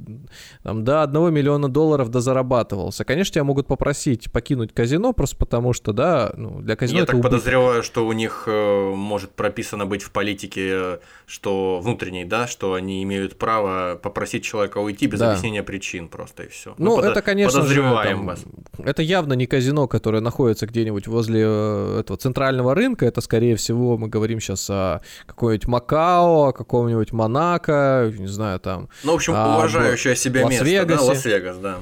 там, 0.63 0.83
до 0.83 1.03
1 1.03 1.33
миллиона 1.33 1.69
долларов 1.69 2.09
дозарабатывался. 2.09 3.05
Конечно, 3.05 3.33
тебя 3.33 3.43
могут 3.43 3.67
попросить 3.67 4.31
покинуть 4.31 4.73
казино 4.73 5.13
просто 5.13 5.37
потому 5.37 5.73
что 5.73 5.90
что, 5.91 5.93
да, 5.93 6.31
ну, 6.35 6.61
для 6.61 6.75
казино 6.75 6.99
Я 6.99 7.03
это 7.03 7.11
так 7.11 7.19
убыток. 7.19 7.31
подозреваю, 7.31 7.83
что 7.83 8.07
у 8.07 8.13
них 8.13 8.43
э, 8.47 8.93
может 8.95 9.31
прописано 9.31 9.85
быть 9.85 10.03
в 10.03 10.11
политике, 10.11 10.99
что 11.25 11.79
внутренней, 11.79 12.25
да, 12.25 12.47
что 12.47 12.73
они 12.73 13.03
имеют 13.03 13.37
право 13.37 13.95
попросить 14.01 14.43
человека 14.43 14.79
уйти 14.79 15.07
без 15.07 15.19
да. 15.19 15.31
объяснения 15.31 15.63
причин 15.63 16.07
просто 16.07 16.43
и 16.43 16.47
все. 16.47 16.73
Ну, 16.77 16.97
Мы 16.97 17.03
это, 17.03 17.21
конечно 17.21 17.63
же, 17.63 17.81
там, 17.81 18.35
это 18.83 19.01
явно 19.01 19.33
не 19.33 19.45
казино, 19.45 19.87
которое 19.87 20.21
находится 20.21 20.65
где-нибудь 20.65 21.07
возле 21.07 21.43
э, 21.45 21.99
этого 22.01 22.17
центрального 22.17 22.73
рынка, 22.75 23.05
это, 23.05 23.21
скорее 23.21 23.55
всего, 23.55 23.97
мы 23.97 24.07
говорим 24.07 24.39
сейчас 24.39 24.69
о 24.69 25.01
какой-нибудь 25.25 25.67
Макао, 25.67 26.49
о 26.49 26.53
каком-нибудь 26.53 27.11
Монако, 27.11 28.11
не 28.17 28.27
знаю, 28.27 28.59
там... 28.59 28.89
Ну, 29.03 29.13
в 29.13 29.15
общем, 29.15 29.33
уважающее 29.33 30.15
себя 30.15 30.45
место, 30.45 30.85
да, 30.85 31.01
Лас-Вегас, 31.01 31.57
да. 31.57 31.77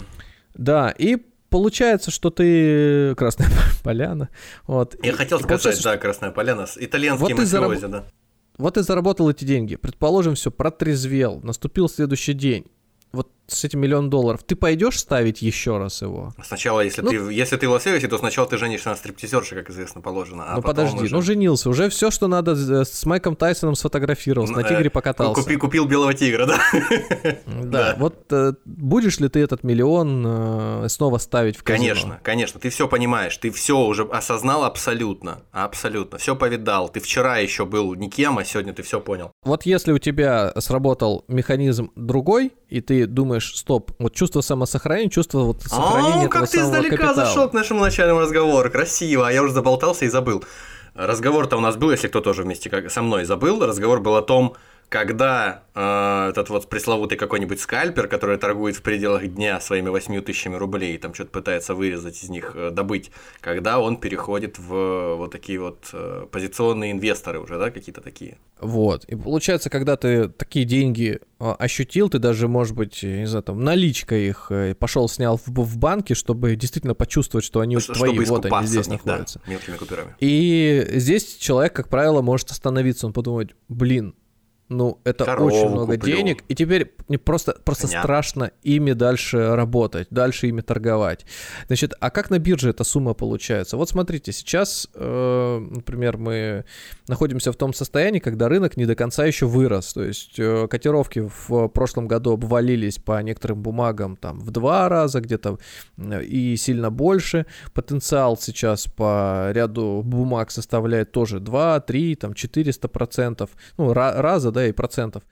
Да, 0.55 0.93
и 0.97 1.17
получается, 1.49 2.11
что 2.11 2.29
ты 2.29 3.15
Красная 3.15 3.49
Поляна. 3.83 4.29
Вот. 4.67 4.95
Я 5.03 5.13
хотел 5.13 5.39
сказать, 5.39 5.81
да, 5.83 5.97
Красная 5.97 6.31
Поляна, 6.31 6.65
итальянский 6.77 7.21
вот 7.21 7.31
мафиози, 7.31 7.79
зараб... 7.79 7.91
да. 7.91 8.05
Вот 8.57 8.73
ты 8.73 8.83
заработал 8.83 9.29
эти 9.29 9.45
деньги. 9.45 9.75
Предположим, 9.75 10.35
все, 10.35 10.51
протрезвел, 10.51 11.39
наступил 11.41 11.87
следующий 11.87 12.33
день 12.33 12.65
вот 13.11 13.31
с 13.49 13.63
этим 13.63 13.79
миллион 13.79 14.09
долларов, 14.09 14.43
ты 14.43 14.55
пойдешь 14.55 14.99
ставить 14.99 15.41
еще 15.41 15.77
раз 15.77 16.01
его? 16.01 16.33
Сначала, 16.43 16.81
если 16.81 17.01
ну, 17.01 17.09
ты 17.09 17.15
если 17.33 17.57
ты 17.57 17.67
в 17.67 17.71
Лас-Вегасе, 17.71 18.07
то 18.07 18.17
сначала 18.17 18.47
ты 18.47 18.57
женишься 18.57 18.89
на 18.89 18.95
стриптизерше, 18.95 19.55
как 19.55 19.69
известно, 19.69 20.01
положено. 20.01 20.45
А 20.47 20.55
ну 20.55 20.61
подожди, 20.61 21.03
уже... 21.03 21.15
ну 21.15 21.21
женился, 21.21 21.69
уже 21.69 21.89
все, 21.89 22.11
что 22.11 22.27
надо 22.27 22.55
с 22.85 23.05
Майком 23.05 23.35
Тайсоном 23.35 23.75
сфотографировался, 23.75 24.53
на 24.53 24.63
тигре 24.63 24.89
покатался. 24.89 25.41
Купи, 25.41 25.55
купил 25.55 25.85
белого 25.85 26.13
тигра, 26.13 26.45
да? 26.45 26.59
Да, 27.45 27.95
вот 27.97 28.31
э, 28.31 28.53
будешь 28.65 29.19
ли 29.19 29.29
ты 29.29 29.39
этот 29.39 29.63
миллион 29.63 30.23
э, 30.25 30.87
снова 30.89 31.17
ставить 31.17 31.57
в 31.57 31.63
казино? 31.63 31.87
Конечно, 31.87 32.19
конечно, 32.23 32.59
ты 32.59 32.69
все 32.69 32.87
понимаешь, 32.87 33.37
ты 33.37 33.51
все 33.51 33.79
уже 33.79 34.03
осознал 34.03 34.63
абсолютно, 34.63 35.43
абсолютно, 35.51 36.17
все 36.17 36.35
повидал. 36.35 36.89
Ты 36.89 36.99
вчера 36.99 37.37
еще 37.37 37.65
был 37.65 37.93
никем, 37.95 38.37
а 38.37 38.43
сегодня 38.43 38.73
ты 38.73 38.83
все 38.83 38.99
понял. 38.99 39.31
Вот 39.43 39.65
если 39.65 39.91
у 39.91 39.99
тебя 39.99 40.53
сработал 40.57 41.25
механизм 41.27 41.91
другой, 41.95 42.51
и 42.69 42.81
ты 42.81 43.05
думаешь, 43.05 43.38
стоп, 43.39 43.91
вот 43.99 44.13
чувство 44.13 44.41
самосохранения, 44.41 45.09
чувство 45.09 45.39
вот 45.39 45.61
сохранения 45.63 46.13
О, 46.13 46.27
этого 46.27 46.29
как 46.29 46.49
ты 46.49 46.59
издалека 46.59 46.95
капитала. 46.97 47.15
зашел 47.15 47.49
к 47.49 47.53
нашему 47.53 47.81
начальному 47.81 48.21
разговору, 48.21 48.69
красиво, 48.69 49.27
а 49.27 49.31
я 49.31 49.43
уже 49.43 49.53
заболтался 49.53 50.05
и 50.05 50.09
забыл. 50.09 50.43
Разговор-то 50.95 51.57
у 51.57 51.61
нас 51.61 51.77
был, 51.77 51.91
если 51.91 52.07
кто 52.07 52.21
тоже 52.21 52.43
вместе 52.43 52.69
как 52.69 52.91
со 52.91 53.01
мной 53.01 53.25
забыл, 53.25 53.65
разговор 53.65 53.99
был 54.01 54.15
о 54.15 54.21
том, 54.21 54.55
когда 54.89 55.63
э, 55.75 56.29
этот 56.31 56.49
вот 56.49 56.67
пресловутый 56.67 57.17
какой-нибудь 57.17 57.59
скальпер, 57.59 58.07
который 58.07 58.37
торгует 58.37 58.75
в 58.75 58.81
пределах 58.81 59.27
дня 59.27 59.61
своими 59.61 59.89
8 59.89 60.21
тысячами 60.21 60.55
рублей, 60.55 60.97
там 60.97 61.13
что-то 61.13 61.29
пытается 61.29 61.75
вырезать 61.75 62.23
из 62.23 62.29
них, 62.29 62.53
э, 62.55 62.71
добыть, 62.71 63.11
когда 63.39 63.79
он 63.79 63.97
переходит 63.97 64.57
в 64.57 65.15
вот 65.15 65.31
такие 65.31 65.59
вот 65.59 65.89
э, 65.93 66.25
позиционные 66.31 66.91
инвесторы 66.91 67.39
уже, 67.39 67.59
да, 67.59 67.69
какие-то 67.69 68.01
такие. 68.01 68.37
Вот. 68.59 69.05
И 69.05 69.15
получается, 69.15 69.69
когда 69.69 69.95
ты 69.95 70.27
такие 70.27 70.65
деньги 70.65 71.19
э, 71.39 71.51
ощутил, 71.59 72.09
ты 72.09 72.17
даже, 72.17 72.47
может 72.47 72.75
быть, 72.75 73.03
не 73.03 73.27
знаю, 73.27 73.43
там, 73.43 73.63
наличкой 73.63 74.27
их 74.27 74.47
э, 74.49 74.73
пошел, 74.73 75.07
снял 75.07 75.37
в, 75.37 75.47
в 75.47 75.77
банке, 75.77 76.15
чтобы 76.15 76.55
действительно 76.55 76.95
почувствовать, 76.95 77.45
что 77.45 77.59
они 77.59 77.77
чтобы 77.77 77.99
твои, 77.99 78.19
вот 78.25 78.45
они 78.45 78.67
здесь 78.67 78.87
них, 78.87 79.05
находятся. 79.05 79.39
Да, 79.45 79.51
мелкими 79.51 79.75
купюрами. 79.75 80.15
И 80.19 80.83
здесь 80.95 81.35
человек, 81.35 81.73
как 81.73 81.89
правило, 81.89 82.23
может 82.23 82.49
остановиться, 82.49 83.05
он 83.05 83.13
подумать, 83.13 83.51
блин, 83.67 84.15
ну, 84.69 84.99
это 85.03 85.25
Корову 85.25 85.47
очень 85.47 85.69
много 85.69 85.95
куплю. 85.95 86.15
денег, 86.15 86.43
и 86.47 86.55
теперь 86.55 86.93
мне 87.07 87.17
просто, 87.17 87.57
просто 87.65 87.87
страшно 87.87 88.51
ими 88.61 88.93
дальше 88.93 89.55
работать, 89.55 90.07
дальше 90.11 90.47
ими 90.47 90.61
торговать. 90.61 91.25
Значит, 91.67 91.95
а 91.99 92.11
как 92.11 92.29
на 92.29 92.37
бирже 92.37 92.69
эта 92.69 92.83
сумма 92.83 93.15
получается? 93.15 93.77
Вот 93.77 93.89
смотрите, 93.89 94.31
сейчас, 94.31 94.87
э, 94.93 95.67
например, 95.71 96.17
мы 96.17 96.65
находимся 97.07 97.51
в 97.51 97.55
том 97.55 97.73
состоянии, 97.73 98.19
когда 98.19 98.47
рынок 98.47 98.77
не 98.77 98.85
до 98.85 98.95
конца 98.95 99.25
еще 99.25 99.47
вырос, 99.47 99.93
то 99.93 100.03
есть 100.03 100.37
э, 100.37 100.67
котировки 100.69 101.27
в 101.47 101.67
прошлом 101.69 102.07
году 102.07 102.33
обвалились 102.33 102.99
по 102.99 103.21
некоторым 103.23 103.63
бумагам 103.63 104.17
там 104.17 104.39
в 104.39 104.51
два 104.51 104.87
раза 104.87 105.19
где-то 105.19 105.57
э, 105.97 106.23
и 106.23 106.55
сильно 106.57 106.91
больше. 106.91 107.47
Потенциал 107.73 108.37
сейчас 108.37 108.85
по 108.85 109.49
ряду 109.51 110.03
бумаг 110.05 110.51
составляет 110.51 111.11
тоже 111.11 111.39
2, 111.39 111.79
3, 111.79 112.15
там 112.15 112.33
400 112.35 112.87
процентов, 112.87 113.49
ну, 113.77 113.93
раза, 113.93 114.51
да, 114.51 114.58
да, 114.59 114.67
и 114.67 114.71
процентов. 114.71 115.23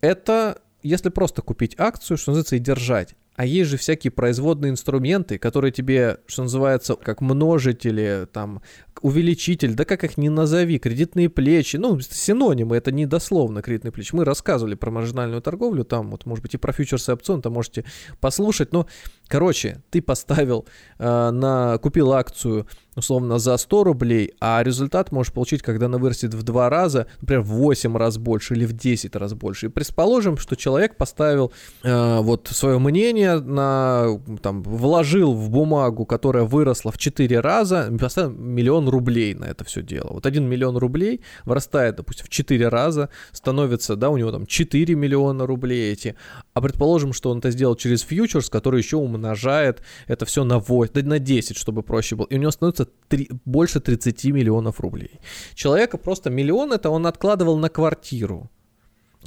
Это 0.00 0.60
если 0.82 1.10
просто 1.10 1.42
купить 1.42 1.78
акцию, 1.78 2.18
что 2.18 2.32
называется, 2.32 2.56
и 2.56 2.58
держать. 2.58 3.14
А 3.34 3.46
есть 3.46 3.70
же 3.70 3.76
всякие 3.78 4.10
производные 4.10 4.70
инструменты, 4.70 5.38
которые 5.38 5.72
тебе, 5.72 6.18
что 6.26 6.42
называется, 6.42 6.96
как 6.96 7.20
множители, 7.20 8.26
там, 8.30 8.62
увеличитель, 9.02 9.74
да 9.74 9.84
как 9.84 10.04
их 10.04 10.16
ни 10.16 10.28
назови, 10.28 10.78
кредитные 10.78 11.28
плечи, 11.28 11.76
ну, 11.76 12.00
синонимы, 12.00 12.76
это 12.76 12.92
не 12.92 13.06
дословно 13.06 13.62
кредитные 13.62 13.92
плечи. 13.92 14.14
Мы 14.14 14.24
рассказывали 14.24 14.74
про 14.74 14.90
маржинальную 14.90 15.42
торговлю, 15.42 15.84
там, 15.84 16.10
вот, 16.10 16.26
может 16.26 16.42
быть, 16.42 16.54
и 16.54 16.58
про 16.58 16.72
фьючерсы 16.72 17.10
и 17.10 17.14
опционы, 17.14 17.42
там 17.42 17.52
можете 17.52 17.84
послушать, 18.20 18.72
но, 18.72 18.86
короче, 19.26 19.82
ты 19.90 20.00
поставил 20.00 20.66
э, 20.98 21.30
на, 21.30 21.78
купил 21.78 22.12
акцию 22.12 22.66
условно 22.96 23.38
за 23.38 23.56
100 23.56 23.84
рублей, 23.84 24.32
а 24.40 24.62
результат 24.62 25.12
можешь 25.12 25.32
получить, 25.32 25.62
когда 25.62 25.86
она 25.86 25.98
вырастет 25.98 26.34
в 26.34 26.42
2 26.42 26.68
раза, 26.68 27.06
например, 27.20 27.42
в 27.42 27.48
8 27.48 27.96
раз 27.96 28.18
больше 28.18 28.54
или 28.54 28.66
в 28.66 28.72
10 28.72 29.16
раз 29.16 29.34
больше. 29.34 29.66
И 29.66 29.68
предположим, 29.68 30.36
что 30.36 30.56
человек 30.56 30.96
поставил 30.96 31.52
э, 31.82 32.18
вот 32.20 32.48
свое 32.48 32.78
мнение 32.78 33.40
на, 33.40 34.20
там, 34.42 34.62
вложил 34.62 35.32
в 35.32 35.48
бумагу, 35.50 36.04
которая 36.04 36.44
выросла 36.44 36.92
в 36.92 36.98
4 36.98 37.40
раза, 37.40 37.90
поставил 37.98 38.30
миллион 38.30 38.88
рублей 38.92 39.34
на 39.34 39.46
это 39.46 39.64
все 39.64 39.82
дело. 39.82 40.10
Вот 40.10 40.26
1 40.26 40.44
миллион 40.44 40.76
рублей 40.76 41.20
вырастает, 41.44 41.96
допустим, 41.96 42.26
в 42.26 42.28
4 42.28 42.68
раза, 42.68 43.08
становится, 43.32 43.96
да, 43.96 44.10
у 44.10 44.16
него 44.16 44.30
там 44.30 44.46
4 44.46 44.94
миллиона 44.94 45.46
рублей 45.46 45.92
эти, 45.92 46.14
а 46.54 46.60
предположим, 46.60 47.12
что 47.12 47.30
он 47.30 47.38
это 47.38 47.50
сделал 47.50 47.76
через 47.76 48.02
фьючерс, 48.02 48.50
который 48.50 48.80
еще 48.80 48.96
умножает 48.96 49.82
это 50.08 50.24
все 50.26 50.44
на 50.44 50.58
8, 50.58 50.92
да, 50.94 51.02
на 51.02 51.18
10, 51.18 51.56
чтобы 51.56 51.82
проще 51.82 52.16
было, 52.16 52.26
и 52.26 52.36
у 52.36 52.38
него 52.38 52.50
становится 52.50 52.82
становится 52.82 52.86
3, 53.08 53.30
больше 53.44 53.80
30 53.80 54.24
миллионов 54.32 54.80
рублей. 54.80 55.20
Человека 55.54 55.98
просто 55.98 56.30
миллион 56.30 56.72
это 56.72 56.90
он 56.90 57.06
откладывал 57.06 57.58
на 57.58 57.68
квартиру. 57.68 58.50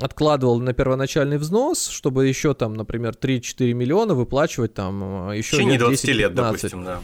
Откладывал 0.01 0.59
на 0.59 0.73
первоначальный 0.73 1.37
взнос, 1.37 1.87
чтобы 1.87 2.27
еще 2.27 2.53
там, 2.53 2.73
например, 2.73 3.13
3-4 3.13 3.73
миллиона 3.73 4.13
выплачивать 4.13 4.73
там 4.73 5.29
э, 5.29 5.37
еще 5.37 5.55
В 5.55 5.59
течение 5.59 5.79
20 5.79 6.09
лет, 6.09 6.35
допустим, 6.35 6.83
да. 6.83 6.99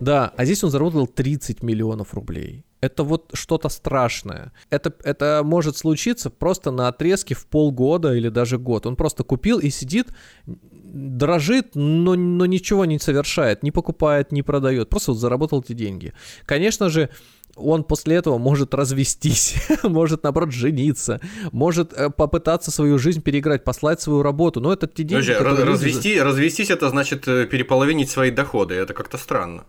Да, 0.00 0.32
а 0.36 0.44
здесь 0.44 0.62
он 0.64 0.70
заработал 0.70 1.06
30 1.06 1.62
миллионов 1.62 2.14
рублей. 2.14 2.64
Это 2.80 3.02
вот 3.02 3.30
что-то 3.32 3.68
страшное. 3.68 4.52
Это, 4.70 4.94
это 5.02 5.42
может 5.44 5.76
случиться 5.76 6.30
просто 6.30 6.70
на 6.70 6.86
отрезке 6.88 7.34
в 7.34 7.46
полгода 7.46 8.14
или 8.14 8.28
даже 8.28 8.58
год. 8.58 8.86
Он 8.86 8.94
просто 8.94 9.24
купил 9.24 9.58
и 9.58 9.70
сидит, 9.70 10.08
дрожит, 10.46 11.74
но, 11.74 12.14
но 12.14 12.46
ничего 12.46 12.84
не 12.84 13.00
совершает, 13.00 13.64
не 13.64 13.72
покупает, 13.72 14.30
не 14.30 14.42
продает. 14.42 14.88
Просто 14.90 15.10
вот 15.12 15.18
заработал 15.18 15.60
эти 15.60 15.72
деньги. 15.72 16.12
Конечно 16.46 16.88
же, 16.88 17.10
он 17.58 17.84
после 17.84 18.16
этого 18.16 18.38
может 18.38 18.74
развестись, 18.74 19.56
может, 19.82 20.22
наоборот, 20.22 20.52
жениться, 20.52 21.20
может 21.52 21.92
э, 21.92 22.10
попытаться 22.10 22.70
свою 22.70 22.98
жизнь 22.98 23.22
переиграть, 23.22 23.64
послать 23.64 24.00
свою 24.00 24.22
работу. 24.22 24.60
Но 24.60 24.72
это 24.72 24.86
те 24.86 25.02
деньги, 25.02 25.34
Подожди, 25.34 25.62
развести, 25.64 26.08
люди... 26.10 26.20
развестись 26.20 26.70
это 26.70 26.88
значит 26.88 27.26
э, 27.26 27.46
переполовинить 27.46 28.10
свои 28.10 28.30
доходы. 28.30 28.74
Это 28.74 28.94
как-то 28.94 29.18
странно. 29.18 29.64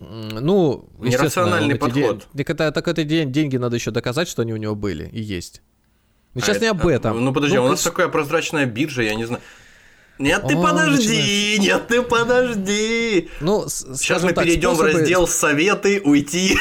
Ну, 0.00 0.88
нерациональный 0.98 1.76
подход. 1.76 2.26
День, 2.32 2.46
так, 2.46 2.50
это, 2.50 2.72
так 2.72 2.88
это 2.88 3.04
день, 3.04 3.30
деньги 3.30 3.58
надо 3.58 3.76
еще 3.76 3.90
доказать, 3.90 4.28
что 4.28 4.42
они 4.42 4.54
у 4.54 4.56
него 4.56 4.74
были 4.74 5.08
и 5.12 5.20
есть. 5.20 5.62
Но 6.34 6.40
сейчас 6.40 6.56
а 6.56 6.60
не 6.60 6.66
об 6.68 6.86
этом. 6.86 7.22
Ну 7.22 7.32
подожди, 7.32 7.56
ну, 7.56 7.64
у 7.64 7.68
нас 7.68 7.82
такая 7.82 8.08
прозрачная 8.08 8.64
биржа, 8.64 9.02
я 9.02 9.14
не 9.14 9.26
знаю. 9.26 9.42
Нет, 10.18 10.46
ты 10.46 10.54
О, 10.54 10.62
подожди, 10.62 11.56
начинается. 11.56 11.62
нет, 11.62 11.88
ты 11.88 12.02
подожди. 12.02 13.30
Ну, 13.40 13.68
Сейчас 13.68 14.22
мы 14.22 14.32
так, 14.32 14.44
перейдем 14.44 14.74
способы... 14.74 14.92
в 14.92 14.96
раздел 14.96 15.26
советы 15.26 16.00
уйти 16.04 16.58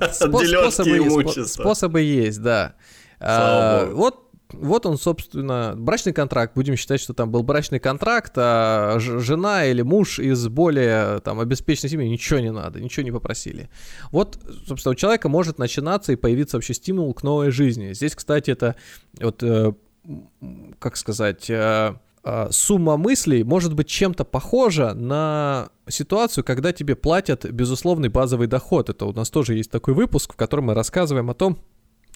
от 0.00 0.18
дележки 0.18 0.98
имущества. 0.98 1.62
Способы 1.62 2.02
есть, 2.02 2.42
да. 2.42 2.74
А, 3.18 3.86
вот 3.92 4.29
вот 4.52 4.86
он, 4.86 4.98
собственно, 4.98 5.74
брачный 5.76 6.12
контракт. 6.12 6.54
Будем 6.54 6.76
считать, 6.76 7.00
что 7.00 7.14
там 7.14 7.30
был 7.30 7.42
брачный 7.42 7.78
контракт, 7.78 8.32
а 8.36 8.96
жена 8.98 9.64
или 9.66 9.82
муж 9.82 10.18
из 10.18 10.48
более 10.48 11.20
там 11.20 11.40
обеспеченной 11.40 11.90
семьи 11.90 12.08
ничего 12.08 12.40
не 12.40 12.52
надо, 12.52 12.80
ничего 12.80 13.04
не 13.04 13.12
попросили. 13.12 13.70
Вот, 14.10 14.38
собственно, 14.66 14.92
у 14.92 14.96
человека 14.96 15.28
может 15.28 15.58
начинаться 15.58 16.12
и 16.12 16.16
появиться 16.16 16.56
вообще 16.56 16.74
стимул 16.74 17.12
к 17.14 17.22
новой 17.22 17.50
жизни. 17.50 17.92
Здесь, 17.92 18.14
кстати, 18.14 18.50
это 18.50 18.76
вот, 19.20 19.42
э, 19.42 19.72
как 20.78 20.96
сказать, 20.96 21.48
э, 21.48 21.94
э, 22.24 22.48
сумма 22.50 22.96
мыслей 22.96 23.44
может 23.44 23.74
быть 23.74 23.88
чем-то 23.88 24.24
похожа 24.24 24.94
на 24.94 25.70
ситуацию, 25.88 26.44
когда 26.44 26.72
тебе 26.72 26.96
платят 26.96 27.50
безусловный 27.50 28.08
базовый 28.08 28.46
доход. 28.46 28.90
Это 28.90 29.06
у 29.06 29.12
нас 29.12 29.30
тоже 29.30 29.54
есть 29.54 29.70
такой 29.70 29.94
выпуск, 29.94 30.34
в 30.34 30.36
котором 30.36 30.66
мы 30.66 30.74
рассказываем 30.74 31.30
о 31.30 31.34
том, 31.34 31.58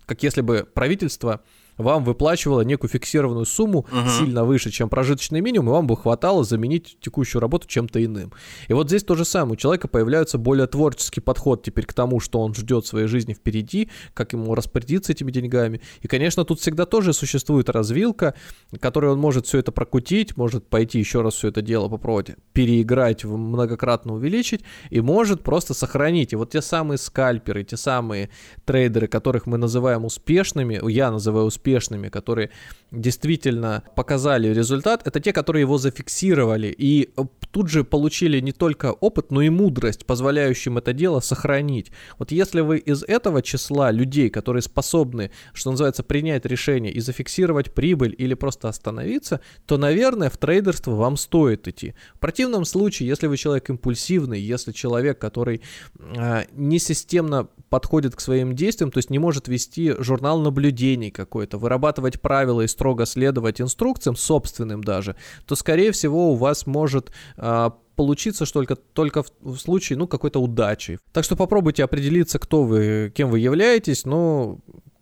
как 0.07 0.23
если 0.23 0.41
бы 0.41 0.67
правительство 0.73 1.43
вам 1.77 2.05
выплачивала 2.05 2.63
некую 2.63 2.91
фиксированную 2.91 3.47
сумму 3.47 3.81
угу. 3.81 4.09
сильно 4.19 4.45
выше, 4.45 4.71
чем 4.71 4.89
прожиточный 4.89 5.41
минимум, 5.41 5.69
и 5.69 5.73
вам 5.73 5.87
бы 5.87 5.97
хватало 5.97 6.45
заменить 6.45 6.99
текущую 7.01 7.41
работу 7.41 7.67
чем-то 7.69 8.05
иным. 8.05 8.33
И 8.69 8.73
вот 8.73 8.89
здесь 8.89 9.05
то 9.05 9.15
же 9.15 9.25
самое. 9.25 9.55
У 9.55 9.57
человека 9.57 9.89
появляется 9.89 10.39
более 10.39 10.67
творческий 10.67 11.21
подход 11.21 11.63
теперь 11.63 11.87
к 11.87 11.93
тому, 11.93 12.21
что 12.21 12.41
он 12.41 12.55
ждет 12.55 12.87
своей 12.87 13.07
жизни 13.07 13.35
впереди, 13.35 13.91
как 14.15 14.33
ему 14.33 14.55
распорядиться 14.55 15.13
этими 15.13 15.31
деньгами. 15.31 15.81
И, 16.01 16.09
конечно, 16.09 16.45
тут 16.45 16.61
всегда 16.61 16.87
тоже 16.87 17.13
существует 17.13 17.69
развилка, 17.69 18.35
которой 18.81 19.13
он 19.13 19.19
может 19.19 19.47
все 19.47 19.59
это 19.59 19.73
прокутить, 19.73 20.37
может 20.37 20.67
пойти 20.69 20.99
еще 20.99 21.23
раз 21.23 21.35
все 21.35 21.49
это 21.49 21.63
дело 21.63 21.89
попробовать 21.89 22.37
переиграть, 22.53 23.25
многократно 23.25 24.15
увеличить, 24.15 24.63
и 24.91 25.01
может 25.01 25.43
просто 25.43 25.75
сохранить. 25.75 26.33
И 26.33 26.37
вот 26.37 26.51
те 26.51 26.63
самые 26.63 26.99
скальперы, 26.99 27.65
те 27.65 27.77
самые 27.77 28.31
трейдеры, 28.65 29.07
которых 29.09 29.47
мы 29.47 29.59
называем 29.59 30.05
успешными, 30.05 30.81
я 30.91 31.11
называю 31.11 31.47
успешными, 31.47 31.64
успешными, 31.65 32.09
которые 32.09 32.51
действительно 32.91 33.83
показали 33.97 34.55
результат, 34.55 35.07
это 35.07 35.21
те, 35.21 35.33
которые 35.33 35.63
его 35.63 35.79
зафиксировали 35.79 36.75
и 36.79 37.11
э, 37.17 37.23
тут 37.51 37.69
же 37.69 37.83
получили 37.83 38.41
не 38.41 38.53
только 38.53 38.93
опыт, 38.93 39.33
но 39.33 39.43
и 39.43 39.49
мудрость, 39.49 40.07
позволяющим 40.07 40.79
это 40.79 40.93
дело 40.93 41.21
сохранить. 41.21 41.91
Вот 42.19 42.33
если 42.33 42.61
вы 42.61 42.79
из 42.79 43.03
этого 43.03 43.43
числа 43.43 43.91
людей, 43.91 44.31
которые 44.31 44.63
способны, 44.63 45.31
что 45.55 45.71
называется, 45.71 46.03
принять 46.03 46.47
решение 46.47 46.93
и 46.93 47.01
зафиксировать 47.01 47.73
прибыль 47.75 48.15
или 48.17 48.35
просто 48.35 48.69
остановиться, 48.69 49.41
то, 49.67 49.77
наверное, 49.77 50.31
в 50.31 50.37
трейдерство 50.37 50.93
вам 50.93 51.17
стоит 51.17 51.67
идти. 51.69 51.95
В 52.15 52.19
противном 52.19 52.65
случае, 52.65 53.09
если 53.09 53.27
вы 53.27 53.37
человек 53.37 53.71
импульсивный, 53.71 54.41
если 54.41 54.73
человек, 54.73 55.19
который 55.19 55.63
э, 55.99 56.45
не 56.53 56.79
системно 56.79 57.49
подходит 57.71 58.15
к 58.15 58.21
своим 58.21 58.55
действиям, 58.55 58.93
то 58.93 58.99
есть 58.99 59.11
не 59.11 59.19
может 59.19 59.49
вести 59.49 59.95
журнал 59.99 60.39
наблюдений 60.39 61.11
какой-то, 61.11 61.54
вырабатывать 61.57 62.21
правила 62.21 62.63
и 62.63 62.67
строго 62.67 63.07
следовать 63.07 63.61
инструкциям, 63.61 64.17
собственным 64.17 64.83
даже, 64.83 65.17
то, 65.47 65.55
скорее 65.55 65.93
всего, 65.93 66.33
у 66.33 66.35
вас 66.35 66.67
может 66.67 67.13
э, 67.37 67.71
получиться 67.97 68.47
что 68.47 68.61
только, 68.61 68.77
только 68.77 69.23
в, 69.23 69.31
в 69.41 69.59
случае, 69.59 69.99
ну, 69.99 70.07
какой-то 70.07 70.41
удачи. 70.41 70.99
Так 71.13 71.25
что 71.25 71.37
попробуйте 71.37 71.85
определиться, 71.85 72.39
кто 72.39 72.65
вы, 72.65 73.13
кем 73.15 73.31
вы 73.31 73.41
являетесь, 73.41 74.05
но 74.05 74.59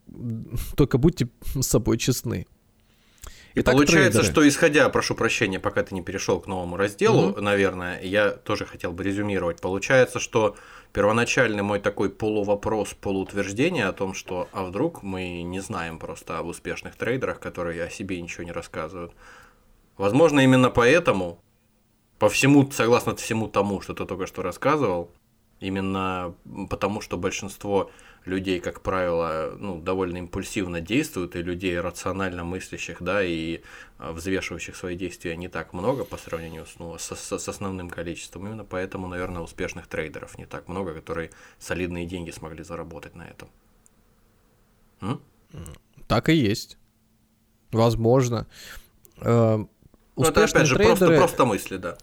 только 0.77 0.99
будьте 0.99 1.29
с 1.55 1.67
собой 1.67 1.99
честны. 1.99 2.47
И 3.55 3.61
Итак, 3.61 3.75
получается, 3.75 4.21
трейдеры. 4.21 4.33
что 4.33 4.49
исходя, 4.49 4.89
прошу 4.89 5.15
прощения, 5.15 5.61
пока 5.61 5.83
ты 5.83 5.95
не 5.95 6.01
перешел 6.01 6.41
к 6.41 6.47
новому 6.47 6.77
разделу, 6.77 7.31
угу. 7.31 7.41
наверное, 7.41 8.01
я 8.03 8.31
тоже 8.31 8.65
хотел 8.65 8.93
бы 8.93 9.05
резюмировать. 9.05 9.61
Получается, 9.61 10.21
что 10.21 10.57
первоначальный 10.93 11.63
мой 11.63 11.81
такой 11.81 12.11
полувопрос, 12.11 12.95
полуутверждение 12.95 13.87
о 13.87 13.93
том, 13.93 14.15
что 14.15 14.49
а 14.53 14.65
вдруг 14.65 15.03
мы 15.03 15.43
не 15.43 15.61
знаем 15.61 15.99
просто 15.99 16.39
об 16.39 16.47
успешных 16.47 16.97
трейдерах, 16.97 17.41
которые 17.41 17.83
о 17.85 17.91
себе 17.91 18.21
ничего 18.21 18.45
не 18.45 18.53
рассказывают. 18.53 19.13
Возможно, 19.97 20.41
именно 20.41 20.71
поэтому, 20.71 21.39
по 22.19 22.29
всему, 22.29 22.71
согласно 22.71 23.15
всему 23.17 23.49
тому, 23.49 23.81
что 23.81 23.95
ты 23.95 24.05
только 24.05 24.27
что 24.27 24.43
рассказывал, 24.43 25.11
именно 25.63 26.35
потому, 26.69 27.01
что 27.01 27.17
большинство 27.17 27.91
людей, 28.25 28.61
как 28.61 28.83
правило, 28.83 29.57
ну, 29.59 29.81
довольно 29.81 30.19
импульсивно 30.19 30.81
действуют, 30.81 31.35
и 31.35 31.43
людей 31.43 31.79
рационально 31.81 32.45
мыслящих, 32.45 33.03
да, 33.03 33.25
и 33.25 33.63
а, 33.99 34.13
взвешивающих 34.13 34.77
свои 34.77 34.97
действия 34.97 35.37
не 35.37 35.49
так 35.49 35.73
много 35.73 36.05
по 36.05 36.17
сравнению 36.17 36.67
с, 36.67 36.79
ну, 36.79 36.97
с, 36.99 37.11
с 37.17 37.49
основным 37.49 37.91
количеством. 37.91 38.47
Именно 38.47 38.65
поэтому, 38.65 39.09
наверное, 39.09 39.43
успешных 39.43 39.87
трейдеров 39.87 40.39
не 40.39 40.47
так 40.47 40.69
много, 40.69 40.95
которые 40.95 41.31
солидные 41.59 42.07
деньги 42.07 42.31
смогли 42.31 42.63
заработать 42.63 43.15
на 43.17 43.23
этом. 43.23 43.49
М? 45.01 45.21
Так 46.07 46.29
и 46.29 46.35
есть. 46.35 46.79
Возможно. 47.73 48.47
Э, 49.19 49.65
ну, 50.17 50.23
это 50.23 50.45
опять 50.45 50.67
же 50.67 50.77
трейдеры... 50.77 50.99
просто, 50.99 51.17
просто 51.17 51.45
мысли, 51.45 51.77
да. 51.77 51.99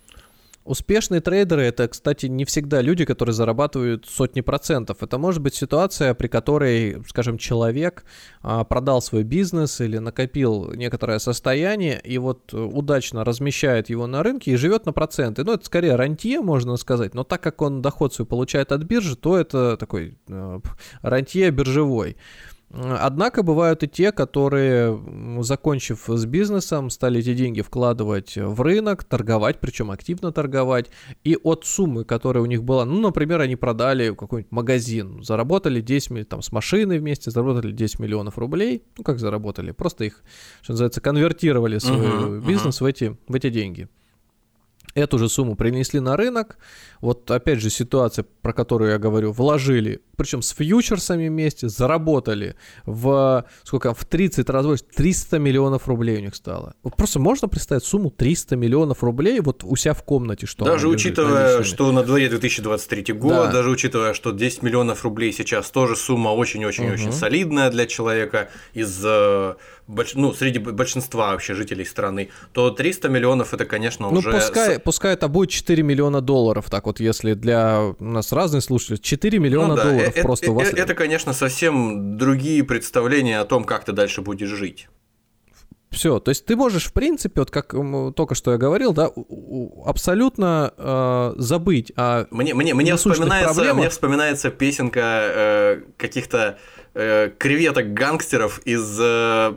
Успешные 0.70 1.20
трейдеры 1.20 1.64
это, 1.64 1.88
кстати, 1.88 2.28
не 2.28 2.46
всегда 2.46 2.80
люди, 2.82 3.04
которые 3.04 3.34
зарабатывают 3.34 4.06
сотни 4.06 4.42
процентов. 4.42 5.02
Это 5.02 5.18
может 5.18 5.42
быть 5.42 5.56
ситуация, 5.56 6.14
при 6.14 6.28
которой, 6.28 7.02
скажем, 7.08 7.40
человек 7.40 8.06
а, 8.44 8.64
продал 8.64 9.02
свой 9.02 9.24
бизнес 9.24 9.82
или 9.82 9.98
накопил 9.98 10.72
некоторое 10.74 11.18
состояние 11.18 12.00
и 12.04 12.20
вот 12.20 12.54
удачно 12.54 13.26
размещает 13.26 13.90
его 13.90 14.06
на 14.06 14.22
рынке 14.22 14.52
и 14.52 14.58
живет 14.58 14.86
на 14.86 14.94
проценты. 14.94 15.44
Ну, 15.44 15.54
это 15.54 15.66
скорее 15.66 15.96
рантье, 15.96 16.40
можно 16.40 16.78
сказать, 16.78 17.16
но 17.16 17.24
так 17.24 17.42
как 17.42 17.64
он 17.64 17.82
доход 17.82 18.14
свой 18.14 18.28
получает 18.28 18.72
от 18.72 18.84
биржи, 18.84 19.16
то 19.16 19.40
это 19.40 19.76
такой 19.76 20.20
э, 20.28 20.60
рантье 21.02 21.50
биржевой. 21.50 22.16
Однако 22.72 23.42
бывают 23.42 23.82
и 23.84 23.88
те, 23.88 24.12
которые, 24.12 25.00
закончив 25.42 26.04
с 26.08 26.26
бизнесом, 26.26 26.90
стали 26.92 27.20
эти 27.20 27.34
деньги 27.34 27.62
вкладывать 27.62 28.36
в 28.36 28.62
рынок, 28.62 29.04
торговать, 29.04 29.60
причем 29.60 29.90
активно 29.90 30.32
торговать. 30.32 30.88
И 31.24 31.36
от 31.42 31.66
суммы, 31.66 32.06
которая 32.06 32.44
у 32.44 32.46
них 32.46 32.64
была, 32.64 32.86
ну, 32.86 33.00
например, 33.02 33.42
они 33.42 33.56
продали 33.56 34.14
какой-нибудь 34.14 34.52
магазин, 34.52 35.24
заработали 35.24 35.82
10 35.82 36.10
миллионов, 36.12 36.30
там, 36.30 36.42
с 36.44 36.52
машиной 36.52 37.00
вместе, 37.00 37.32
заработали 37.32 37.72
10 37.72 38.00
миллионов 38.00 38.38
рублей. 38.38 38.84
Ну, 38.98 39.04
как 39.04 39.20
заработали? 39.20 39.72
Просто 39.72 40.04
их, 40.04 40.24
что 40.62 40.74
называется, 40.74 41.02
конвертировали 41.02 41.80
свой 41.80 41.98
uh-huh, 41.98 42.46
бизнес 42.46 42.82
uh-huh. 42.82 42.84
В, 42.84 42.86
эти, 42.86 43.18
в 43.28 43.36
эти 43.36 43.50
деньги. 43.50 43.88
Эту 45.00 45.18
же 45.18 45.30
сумму 45.30 45.56
принесли 45.56 46.02
на 46.02 46.18
рынок. 46.18 46.58
Вот 47.00 47.32
опять 47.32 47.62
же 47.62 47.70
ситуация, 47.70 48.26
про 48.42 48.52
которую 48.52 48.92
я 48.92 48.98
говорю, 48.98 49.32
вложили, 49.32 50.02
причем 50.18 50.42
с 50.42 50.52
фьючерсами 50.52 51.30
вместе, 51.30 51.70
заработали 51.70 52.58
в, 52.86 53.46
сколько, 53.64 53.94
в 53.94 54.04
30 54.04 54.50
раз 54.50 54.66
больше, 54.66 54.84
300 54.84 55.40
миллионов 55.40 55.88
рублей 55.88 56.18
у 56.18 56.22
них 56.22 56.36
стало. 56.36 56.74
Вот 56.84 56.98
просто 56.98 57.20
можно 57.20 57.48
представить 57.48 57.86
сумму 57.86 58.12
300 58.12 58.58
миллионов 58.58 59.02
рублей 59.02 59.40
вот 59.40 59.64
у 59.64 59.78
себя 59.78 59.94
в 59.94 60.04
комнате, 60.04 60.46
что 60.46 60.66
Даже 60.66 60.90
учитывая, 60.90 61.64
что 61.64 61.94
на 61.94 62.04
дворе 62.04 62.28
2023 62.28 63.14
год, 63.14 63.32
да. 63.32 63.52
даже 63.52 63.70
учитывая, 63.70 64.14
что 64.14 64.32
10 64.32 64.64
миллионов 64.64 65.06
рублей 65.06 65.32
сейчас 65.32 65.72
тоже 65.72 65.96
сумма 65.96 66.30
очень-очень-очень 66.30 67.10
угу. 67.10 67.16
солидная 67.16 67.72
для 67.72 67.86
человека 67.86 68.50
из 68.74 69.06
э, 69.90 70.04
ну, 70.16 70.34
среди 70.34 70.60
большинства 70.60 71.32
вообще 71.32 71.54
жителей 71.54 71.86
страны, 71.86 72.30
то 72.54 72.72
300 72.72 73.10
миллионов 73.10 73.54
это, 73.54 73.66
конечно, 73.66 74.10
ну, 74.10 74.20
уже... 74.20 74.32
Пускай, 74.32 74.80
пускай 74.80 75.14
это 75.14 75.28
будет 75.28 75.50
4 75.50 75.84
миллиона 75.84 76.22
долларов, 76.22 76.70
так 76.70 76.86
вот, 76.86 77.00
если 77.00 77.34
для 77.34 77.94
у 78.00 78.04
нас 78.04 78.32
разные 78.32 78.62
слушатели, 78.62 78.98
4 78.98 79.40
миллиона 79.40 79.70
ну, 79.70 79.76
да, 79.76 79.84
долларов 79.84 80.14
это, 80.16 80.22
просто 80.22 80.46
это, 80.46 80.52
у 80.52 80.56
вас... 80.56 80.70
Это, 80.70 80.96
конечно, 80.96 81.34
совсем 81.34 82.18
другие 82.18 82.64
представления 82.64 83.40
о 83.40 83.46
том, 83.46 83.64
как 83.64 83.86
ты 83.86 83.92
дальше 83.92 84.22
будешь 84.22 84.50
жить. 84.50 84.88
Все, 85.92 86.20
то 86.20 86.30
есть 86.30 86.46
ты 86.46 86.56
можешь, 86.56 86.86
в 86.86 86.94
принципе, 86.94 87.42
вот 87.42 87.50
как 87.50 87.74
только 88.16 88.36
что 88.36 88.52
я 88.52 88.58
говорил, 88.58 88.94
да, 88.94 89.10
абсолютно 89.86 90.72
э, 90.78 91.34
забыть 91.38 91.92
о 91.96 92.26
мне, 92.30 92.54
мне, 92.54 92.76
мне, 92.76 92.96
вспоминается, 92.96 93.74
мне 93.74 93.90
вспоминается 93.90 94.52
песенка 94.52 95.02
э, 95.02 95.82
каких-то 95.98 96.60
э, 97.00 97.32
креветок-гангстеров 97.38 98.60
из 98.66 99.00
э, 99.00 99.54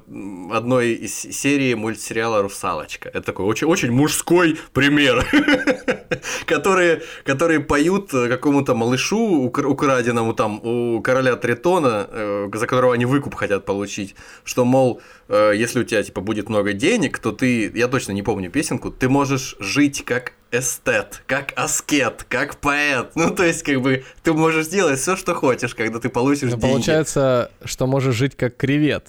одной 0.53 0.93
из 0.93 1.15
серии 1.15 1.75
мультсериала 1.75 2.43
«Русалочка». 2.43 3.09
Это 3.09 3.23
такой 3.23 3.47
очень, 3.47 3.67
очень 3.67 3.91
мужской 3.91 4.59
пример, 4.73 5.27
которые, 6.47 7.03
которые 7.25 7.61
поют 7.61 8.11
какому-то 8.11 8.75
малышу 8.75 9.45
украденному 9.45 10.35
там 10.35 10.61
у 10.63 11.01
короля 11.03 11.37
Тритона, 11.37 12.07
э, 12.09 12.51
за 12.55 12.67
которого 12.67 12.95
они 12.95 13.07
выкуп 13.07 13.35
хотят 13.35 13.65
получить, 13.65 14.15
что, 14.45 14.65
мол, 14.65 15.01
э, 15.29 15.53
если 15.57 15.81
у 15.81 15.85
тебя 15.85 16.03
типа 16.03 16.21
будет 16.21 16.49
много 16.49 16.73
денег, 16.73 17.19
то 17.19 17.33
ты, 17.33 17.71
я 17.75 17.89
точно 17.89 18.13
не 18.13 18.23
помню 18.23 18.51
песенку, 18.51 18.91
ты 18.91 19.09
можешь 19.09 19.57
жить 19.59 20.05
как 20.05 20.33
эстет, 20.53 21.23
как 21.27 21.53
аскет, 21.57 22.25
как 22.29 22.61
поэт. 22.61 23.13
Ну, 23.15 23.35
то 23.35 23.43
есть, 23.43 23.63
как 23.63 23.81
бы, 23.81 24.05
ты 24.23 24.33
можешь 24.33 24.69
делать 24.69 25.01
все, 25.01 25.17
что 25.17 25.35
хочешь, 25.35 25.75
когда 25.75 25.99
ты 25.99 26.09
получишь 26.09 26.51
Но 26.51 26.57
деньги. 26.57 26.61
Получается, 26.61 27.51
что 27.65 27.87
можешь 27.87 28.15
жить 28.15 28.37
как 28.37 28.57
кревет. 28.57 29.09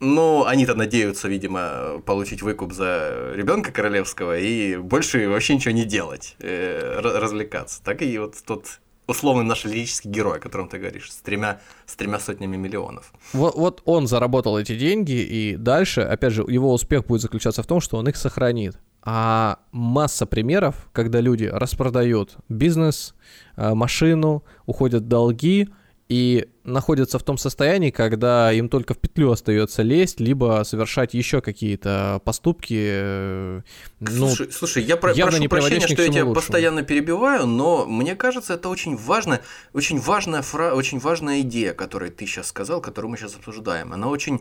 Ну, 0.00 0.44
они-то 0.44 0.76
надеются, 0.76 1.28
видимо, 1.28 2.00
получить 2.06 2.40
выкуп 2.40 2.72
за 2.72 3.32
ребенка 3.34 3.72
королевского 3.72 4.38
и 4.38 4.76
больше 4.76 5.28
вообще 5.28 5.56
ничего 5.56 5.74
не 5.74 5.84
делать, 5.84 6.36
э, 6.38 7.00
развлекаться. 7.00 7.82
Так 7.82 8.00
и 8.02 8.16
вот 8.16 8.36
тот 8.46 8.78
условный 9.08 9.42
наш 9.42 9.64
лирический 9.64 10.08
герой, 10.08 10.36
о 10.36 10.40
котором 10.40 10.68
ты 10.68 10.78
говоришь, 10.78 11.10
с 11.10 11.16
тремя, 11.16 11.60
с 11.86 11.96
тремя 11.96 12.20
сотнями 12.20 12.56
миллионов. 12.56 13.12
Вот, 13.32 13.56
вот 13.56 13.82
он 13.86 14.06
заработал 14.06 14.56
эти 14.56 14.76
деньги, 14.76 15.20
и 15.20 15.56
дальше, 15.56 16.02
опять 16.02 16.34
же, 16.34 16.44
его 16.46 16.72
успех 16.72 17.06
будет 17.06 17.22
заключаться 17.22 17.64
в 17.64 17.66
том, 17.66 17.80
что 17.80 17.96
он 17.96 18.08
их 18.08 18.16
сохранит. 18.16 18.78
А 19.02 19.58
масса 19.72 20.26
примеров, 20.26 20.88
когда 20.92 21.20
люди 21.20 21.44
распродают 21.44 22.36
бизнес, 22.48 23.14
э, 23.56 23.72
машину, 23.74 24.44
уходят 24.66 25.04
в 25.04 25.08
долги 25.08 25.68
и 26.08 26.48
находятся 26.64 27.18
в 27.18 27.22
том 27.22 27.36
состоянии, 27.36 27.90
когда 27.90 28.50
им 28.52 28.68
только 28.70 28.94
в 28.94 28.98
петлю 28.98 29.30
остается 29.30 29.82
лезть, 29.82 30.20
либо 30.20 30.62
совершать 30.64 31.12
еще 31.14 31.40
какие-то 31.42 32.20
поступки. 32.24 32.74
Э, 32.78 33.60
ну, 34.00 34.28
слушай, 34.28 34.50
слушай, 34.52 34.82
я 34.82 34.96
про- 34.96 35.14
прошу 35.14 35.38
не 35.38 35.48
прощения, 35.48 35.86
что 35.86 36.02
я 36.02 36.08
тебя 36.08 36.24
лучшему. 36.24 36.34
постоянно 36.34 36.82
перебиваю, 36.82 37.46
но 37.46 37.84
мне 37.86 38.16
кажется, 38.16 38.54
это 38.54 38.68
очень 38.70 38.96
важно, 38.96 39.40
очень 39.74 39.98
важная 40.00 40.40
фра- 40.42 40.72
очень 40.74 40.98
важная 40.98 41.40
идея, 41.42 41.72
которую 41.74 42.10
ты 42.10 42.26
сейчас 42.26 42.48
сказал, 42.48 42.80
которую 42.80 43.10
мы 43.10 43.16
сейчас 43.18 43.36
обсуждаем. 43.36 43.92
Она 43.92 44.08
очень 44.08 44.40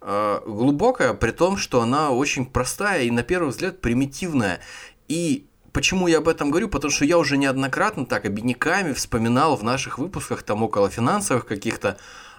глубокая, 0.00 1.14
при 1.14 1.30
том, 1.30 1.56
что 1.56 1.80
она 1.80 2.10
очень 2.10 2.46
простая 2.46 3.04
и 3.04 3.10
на 3.10 3.22
первый 3.22 3.48
взгляд 3.48 3.80
примитивная. 3.80 4.60
И 5.08 5.46
почему 5.72 6.06
я 6.06 6.18
об 6.18 6.28
этом 6.28 6.50
говорю? 6.50 6.68
Потому 6.68 6.90
что 6.90 7.04
я 7.04 7.18
уже 7.18 7.36
неоднократно 7.36 8.06
так 8.06 8.24
обидниками 8.24 8.92
вспоминал 8.92 9.56
в 9.56 9.62
наших 9.62 9.98
выпусках 9.98 10.42
там 10.42 10.62
около 10.62 10.90
финансовых 10.90 11.46
каких-то 11.46 11.98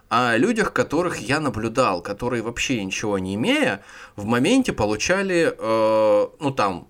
о 0.10 0.38
людях, 0.38 0.74
которых 0.74 1.18
я 1.18 1.40
наблюдал, 1.40 2.02
которые 2.02 2.42
вообще 2.42 2.84
ничего 2.84 3.20
не 3.20 3.36
имея, 3.36 3.84
в 4.16 4.26
моменте 4.26 4.72
получали, 4.72 5.54
э, 5.58 6.28
ну 6.40 6.52
там, 6.52 6.88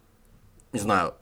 не 0.72 0.80
знаю, 0.80 1.15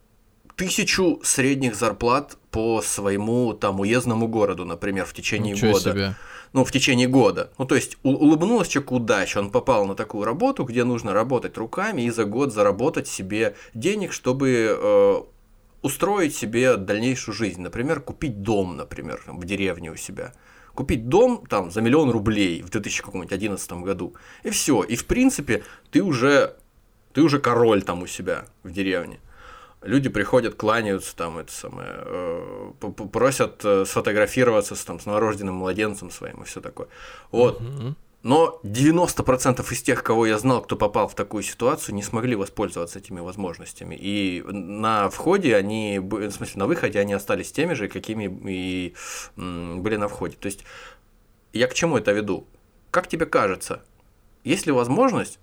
тысячу 0.56 1.20
средних 1.24 1.76
зарплат 1.76 2.38
по 2.52 2.82
своему 2.82 3.54
там 3.54 3.80
уездному 3.80 4.28
городу, 4.28 4.66
например, 4.66 5.06
в 5.06 5.14
течение 5.14 5.54
Ничего 5.54 5.74
года. 5.74 5.92
Себе. 5.92 6.16
Ну, 6.56 6.64
в 6.64 6.72
течение 6.72 7.10
года. 7.10 7.52
Ну, 7.58 7.66
то 7.66 7.76
есть, 7.76 7.98
улыбнулась 8.02 8.70
человеку 8.70 8.96
удача, 8.96 9.40
он 9.40 9.52
попал 9.52 9.86
на 9.86 9.94
такую 9.94 10.24
работу, 10.24 10.64
где 10.64 10.86
нужно 10.86 11.12
работать 11.12 11.58
руками 11.58 12.04
и 12.04 12.10
за 12.10 12.24
год 12.24 12.54
заработать 12.54 13.10
себе 13.10 13.58
денег, 13.74 14.14
чтобы 14.14 14.70
э, 14.70 15.16
устроить 15.82 16.34
себе 16.34 16.78
дальнейшую 16.78 17.36
жизнь. 17.36 17.62
Например, 17.62 18.00
купить 18.00 18.42
дом, 18.42 18.78
например, 18.78 19.22
в 19.28 19.44
деревне 19.44 19.92
у 19.92 19.98
себя. 19.98 20.32
Купить 20.74 21.10
дом 21.10 21.44
там 21.50 21.72
за 21.72 21.82
миллион 21.82 22.10
рублей 22.10 22.62
в 22.62 22.70
2011 22.70 23.72
году. 23.84 24.14
И 24.44 24.50
все. 24.50 24.82
И 24.82 24.96
в 24.96 25.06
принципе, 25.08 25.62
ты 25.92 26.02
уже, 26.02 26.56
ты 27.12 27.22
уже 27.22 27.40
король 27.40 27.82
там 27.82 28.02
у 28.02 28.08
себя 28.08 28.46
в 28.64 28.72
деревне 28.72 29.20
люди 29.86 30.10
приходят, 30.10 30.56
кланяются, 30.56 31.16
там, 31.16 31.38
это 31.38 31.52
самое, 31.52 31.90
э, 31.92 32.72
просят 33.12 33.64
э, 33.64 33.86
сфотографироваться 33.86 34.76
с, 34.76 34.84
там, 34.84 35.00
с 35.00 35.06
новорожденным 35.06 35.56
младенцем 35.56 36.12
своим 36.12 36.44
и 36.44 36.46
все 36.46 36.62
такое. 36.62 36.88
Вот. 37.32 37.62
Но 38.24 38.60
90% 38.64 39.72
из 39.72 39.84
тех, 39.84 40.02
кого 40.02 40.26
я 40.26 40.40
знал, 40.40 40.64
кто 40.64 40.76
попал 40.76 41.08
в 41.08 41.14
такую 41.14 41.44
ситуацию, 41.44 41.94
не 41.94 42.02
смогли 42.02 42.36
воспользоваться 42.36 42.98
этими 42.98 43.20
возможностями. 43.20 43.94
И 43.94 44.44
на 44.48 45.12
входе 45.12 45.56
они, 45.56 46.00
в 46.00 46.32
смысле, 46.32 46.60
на 46.60 46.66
выходе 46.66 47.00
они 47.00 47.14
остались 47.14 47.52
теми 47.52 47.76
же, 47.76 47.88
какими 47.88 48.26
и 48.50 48.96
были 49.36 49.98
на 49.98 50.08
входе. 50.08 50.38
То 50.38 50.48
есть, 50.48 50.66
я 51.54 51.68
к 51.68 51.76
чему 51.76 51.98
это 51.98 52.14
веду? 52.14 52.48
Как 52.90 53.08
тебе 53.08 53.28
кажется, 53.28 53.84
есть 54.44 54.66
ли 54.66 54.72
возможность 54.72 55.38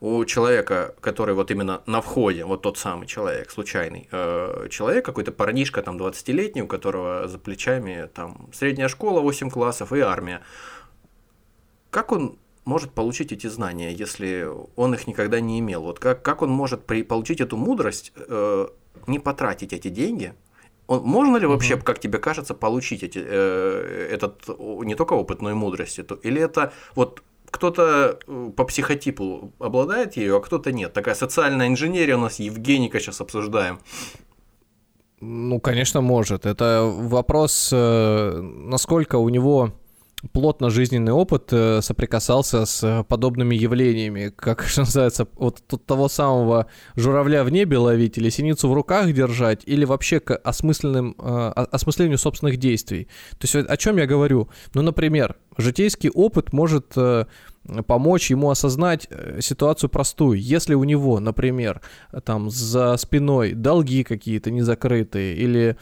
у 0.00 0.24
человека, 0.24 0.94
который 1.00 1.34
вот 1.34 1.50
именно 1.50 1.82
на 1.86 2.00
входе, 2.00 2.44
вот 2.44 2.62
тот 2.62 2.78
самый 2.78 3.06
человек, 3.06 3.50
случайный 3.50 4.08
э, 4.12 4.68
человек, 4.70 5.04
какой-то 5.04 5.32
парнишка 5.32 5.82
там 5.82 5.96
20-летний, 5.96 6.62
у 6.62 6.66
которого 6.66 7.28
за 7.28 7.38
плечами 7.38 8.08
там 8.14 8.48
средняя 8.52 8.88
школа, 8.88 9.20
8 9.20 9.50
классов 9.50 9.92
и 9.92 10.00
армия. 10.00 10.42
Как 11.90 12.12
он 12.12 12.38
может 12.64 12.90
получить 12.90 13.32
эти 13.32 13.46
знания, 13.46 13.92
если 13.92 14.46
он 14.74 14.94
их 14.94 15.06
никогда 15.06 15.40
не 15.40 15.60
имел? 15.60 15.82
Вот 15.82 15.98
как, 15.98 16.22
как 16.22 16.42
он 16.42 16.50
может 16.50 16.84
при, 16.84 17.02
получить 17.02 17.40
эту 17.40 17.56
мудрость, 17.56 18.12
э, 18.16 18.66
не 19.06 19.18
потратить 19.18 19.72
эти 19.72 19.88
деньги? 19.88 20.34
Он, 20.88 21.02
можно 21.02 21.36
ли 21.36 21.46
вообще, 21.46 21.74
угу. 21.74 21.84
как 21.84 22.00
тебе 22.00 22.18
кажется, 22.18 22.54
получить 22.54 23.02
эти, 23.02 23.22
э, 23.24 24.08
этот 24.10 24.48
не 24.58 24.94
только 24.94 25.14
опыт, 25.14 25.42
но 25.42 25.50
и 25.50 25.54
мудрость? 25.54 25.98
Эту? 25.98 26.16
Или 26.16 26.40
это 26.42 26.72
вот 26.94 27.22
кто-то 27.50 28.18
э, 28.26 28.50
по 28.56 28.64
психотипу 28.64 29.52
обладает 29.58 30.16
ею, 30.16 30.36
а 30.36 30.40
кто-то 30.40 30.72
нет. 30.72 30.92
Такая 30.92 31.14
социальная 31.14 31.68
инженерия 31.68 32.16
у 32.16 32.20
нас, 32.20 32.38
Евгеника 32.38 33.00
сейчас 33.00 33.20
обсуждаем. 33.20 33.80
Ну, 35.20 35.60
конечно, 35.60 36.00
может. 36.00 36.46
Это 36.46 36.82
вопрос, 36.84 37.70
э, 37.72 38.40
насколько 38.40 39.16
у 39.16 39.28
него 39.28 39.72
плотно 40.32 40.70
жизненный 40.70 41.12
опыт 41.12 41.52
э, 41.52 41.80
соприкасался 41.82 42.66
с 42.66 43.04
подобными 43.08 43.54
явлениями, 43.54 44.32
как 44.34 44.62
что 44.64 44.80
называется, 44.82 45.26
вот 45.36 45.62
тут 45.66 45.86
того 45.86 46.08
самого 46.08 46.66
журавля 46.96 47.44
в 47.44 47.50
небе 47.50 47.78
ловить 47.78 48.18
или 48.18 48.28
синицу 48.30 48.68
в 48.68 48.74
руках 48.74 49.12
держать, 49.12 49.62
или 49.66 49.84
вообще 49.84 50.20
к 50.20 50.36
осмысленным, 50.36 51.14
осмыслению 51.18 52.18
собственных 52.18 52.56
действий. 52.56 53.08
То 53.38 53.46
есть 53.46 53.54
о 53.54 53.76
чем 53.76 53.98
я 53.98 54.06
говорю? 54.06 54.48
Ну, 54.74 54.82
например, 54.82 55.36
житейский 55.58 56.10
опыт 56.10 56.52
может 56.52 56.94
помочь 57.86 58.30
ему 58.30 58.50
осознать 58.50 59.06
э, 59.10 59.40
ситуацию 59.40 59.90
простую. 59.90 60.40
Если 60.40 60.74
у 60.74 60.84
него, 60.84 61.20
например, 61.20 61.80
там 62.24 62.50
за 62.50 62.96
спиной 62.96 63.52
долги 63.52 64.04
какие-то 64.04 64.50
незакрытые 64.50 65.34
или 65.34 65.76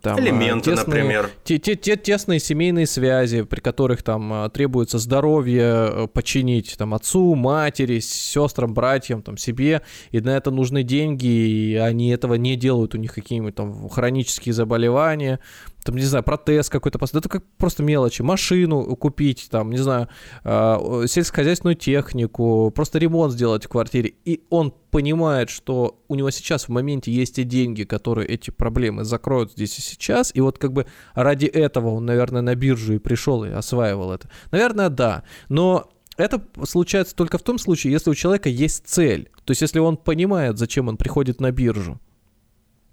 там 0.00 0.18
элементы, 0.20 0.70
тесные, 0.70 0.86
например, 0.86 1.30
те, 1.44 1.58
те, 1.58 1.76
те 1.76 1.96
тесные 1.96 2.40
семейные 2.40 2.86
связи, 2.86 3.42
при 3.42 3.60
которых 3.60 4.02
там 4.02 4.32
э, 4.32 4.50
требуется 4.50 4.98
здоровье 4.98 5.64
э, 5.64 6.06
починить 6.12 6.76
там 6.78 6.94
отцу, 6.94 7.34
матери, 7.34 8.00
сестрам, 8.00 8.74
братьям, 8.74 9.22
там 9.22 9.36
себе, 9.36 9.82
и 10.10 10.20
на 10.20 10.36
это 10.36 10.50
нужны 10.50 10.82
деньги, 10.82 11.26
и 11.26 11.74
они 11.76 12.10
этого 12.10 12.34
не 12.34 12.56
делают, 12.56 12.94
у 12.94 12.98
них 12.98 13.14
какие-нибудь 13.14 13.54
там 13.54 13.88
хронические 13.88 14.52
заболевания, 14.52 15.40
там, 15.86 15.96
не 15.96 16.02
знаю, 16.02 16.24
протез 16.24 16.68
какой-то, 16.68 16.98
это 17.02 17.28
как 17.28 17.44
просто 17.56 17.82
мелочи, 17.82 18.22
машину 18.22 18.96
купить, 18.96 19.48
там, 19.50 19.70
не 19.70 19.78
знаю, 19.78 20.08
э, 20.44 21.04
сельскохозяйственную 21.06 21.76
технику, 21.76 22.72
просто 22.74 22.98
ремонт 22.98 23.32
сделать 23.32 23.64
в 23.64 23.68
квартире, 23.68 24.12
и 24.24 24.42
он 24.50 24.74
понимает, 24.90 25.50
что 25.50 25.98
у 26.08 26.14
него 26.14 26.30
сейчас 26.30 26.64
в 26.64 26.68
моменте 26.70 27.12
есть 27.12 27.36
те 27.36 27.44
деньги, 27.44 27.84
которые 27.84 28.28
эти 28.28 28.50
проблемы 28.50 29.04
закроют 29.04 29.52
здесь 29.52 29.78
и 29.78 29.82
сейчас, 29.82 30.30
и 30.34 30.40
вот 30.40 30.58
как 30.58 30.72
бы 30.72 30.86
ради 31.14 31.46
этого 31.46 31.90
он, 31.90 32.06
наверное, 32.06 32.42
на 32.42 32.54
биржу 32.54 32.94
и 32.94 32.98
пришел 32.98 33.44
и 33.44 33.50
осваивал 33.50 34.12
это. 34.12 34.30
Наверное, 34.50 34.88
да, 34.88 35.24
но 35.48 35.90
это 36.16 36.42
случается 36.64 37.14
только 37.14 37.38
в 37.38 37.42
том 37.42 37.58
случае, 37.58 37.92
если 37.92 38.10
у 38.10 38.14
человека 38.14 38.48
есть 38.48 38.86
цель. 38.86 39.30
То 39.44 39.50
есть, 39.50 39.62
если 39.62 39.78
он 39.78 39.96
понимает, 39.96 40.58
зачем 40.58 40.88
он 40.88 40.96
приходит 40.96 41.40
на 41.40 41.50
биржу. 41.52 42.00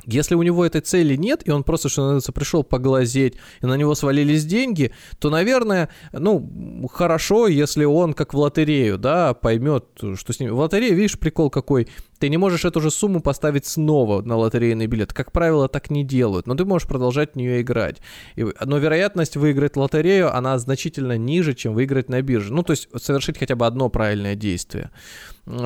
Если 0.05 0.35
у 0.35 0.43
него 0.43 0.65
этой 0.65 0.81
цели 0.81 1.15
нет, 1.15 1.41
и 1.45 1.51
он 1.51 1.63
просто, 1.63 1.89
что 1.89 2.01
называется, 2.01 2.31
пришел 2.31 2.63
поглазеть, 2.63 3.35
и 3.61 3.65
на 3.65 3.75
него 3.75 3.95
свалились 3.95 4.45
деньги, 4.45 4.91
то, 5.19 5.29
наверное, 5.29 5.89
ну, 6.11 6.87
хорошо, 6.91 7.47
если 7.47 7.85
он, 7.85 8.13
как 8.13 8.33
в 8.33 8.37
лотерею, 8.37 8.97
да, 8.97 9.33
поймет, 9.33 9.85
что 10.15 10.33
с 10.33 10.39
ним... 10.39 10.55
В 10.55 10.59
лотерее, 10.59 10.93
видишь, 10.93 11.17
прикол 11.17 11.49
какой, 11.49 11.87
ты 12.23 12.29
не 12.29 12.37
можешь 12.37 12.63
эту 12.63 12.79
же 12.79 12.89
сумму 12.89 13.19
поставить 13.19 13.65
снова 13.65 14.21
на 14.21 14.37
лотерейный 14.37 14.87
билет. 14.87 15.11
Как 15.11 15.33
правило, 15.33 15.67
так 15.67 15.89
не 15.89 16.05
делают, 16.05 16.47
но 16.47 16.55
ты 16.55 16.63
можешь 16.63 16.87
продолжать 16.87 17.33
в 17.33 17.35
нее 17.35 17.59
играть. 17.59 17.97
И, 18.37 18.45
но 18.63 18.77
вероятность 18.77 19.35
выиграть 19.35 19.75
лотерею, 19.75 20.33
она 20.33 20.57
значительно 20.57 21.17
ниже, 21.17 21.53
чем 21.53 21.73
выиграть 21.73 22.07
на 22.07 22.21
бирже. 22.21 22.53
Ну, 22.53 22.63
то 22.63 22.71
есть 22.71 22.87
совершить 22.95 23.37
хотя 23.37 23.57
бы 23.57 23.65
одно 23.65 23.89
правильное 23.89 24.35
действие. 24.35 24.89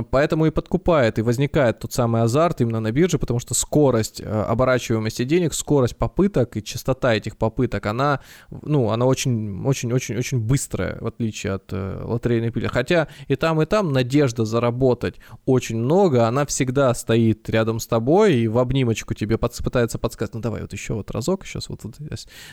Поэтому 0.09 0.47
и 0.47 0.49
подкупает, 0.49 1.19
и 1.19 1.21
возникает 1.21 1.77
тот 1.79 1.93
самый 1.93 2.23
азарт 2.23 2.61
именно 2.61 2.79
на 2.79 2.91
бирже, 2.91 3.19
потому 3.19 3.39
что 3.39 3.53
скорость 3.53 4.19
э, 4.19 4.25
оборачиваемости 4.25 5.23
денег, 5.23 5.53
скорость 5.53 5.97
попыток 5.97 6.57
и 6.57 6.63
частота 6.63 7.13
этих 7.13 7.37
попыток, 7.37 7.85
она, 7.85 8.21
ну, 8.49 8.89
она 8.89 9.05
очень, 9.05 9.63
очень, 9.63 9.93
очень, 9.93 10.17
очень 10.17 10.39
быстрая, 10.39 10.97
в 10.99 11.05
отличие 11.05 11.53
от 11.53 11.71
э, 11.71 12.01
лотерейной 12.03 12.49
пили. 12.49 12.65
Хотя 12.65 13.07
и 13.27 13.35
там, 13.35 13.61
и 13.61 13.67
там 13.67 13.93
надежда 13.93 14.45
заработать 14.45 15.17
очень 15.45 15.77
много, 15.77 16.27
она 16.27 16.46
всегда 16.47 16.93
стоит 16.93 17.49
рядом 17.49 17.79
с 17.79 17.87
тобой 17.87 18.35
и 18.35 18.47
в 18.47 18.57
обнимочку 18.57 19.13
тебе 19.13 19.37
под, 19.37 19.55
пытается 19.63 19.97
подсказать, 19.97 20.33
ну 20.33 20.41
давай 20.41 20.61
вот 20.61 20.73
еще 20.73 20.93
вот 20.93 21.11
разок, 21.11 21.45
сейчас 21.45 21.69
вот, 21.69 21.83
вот 21.83 21.95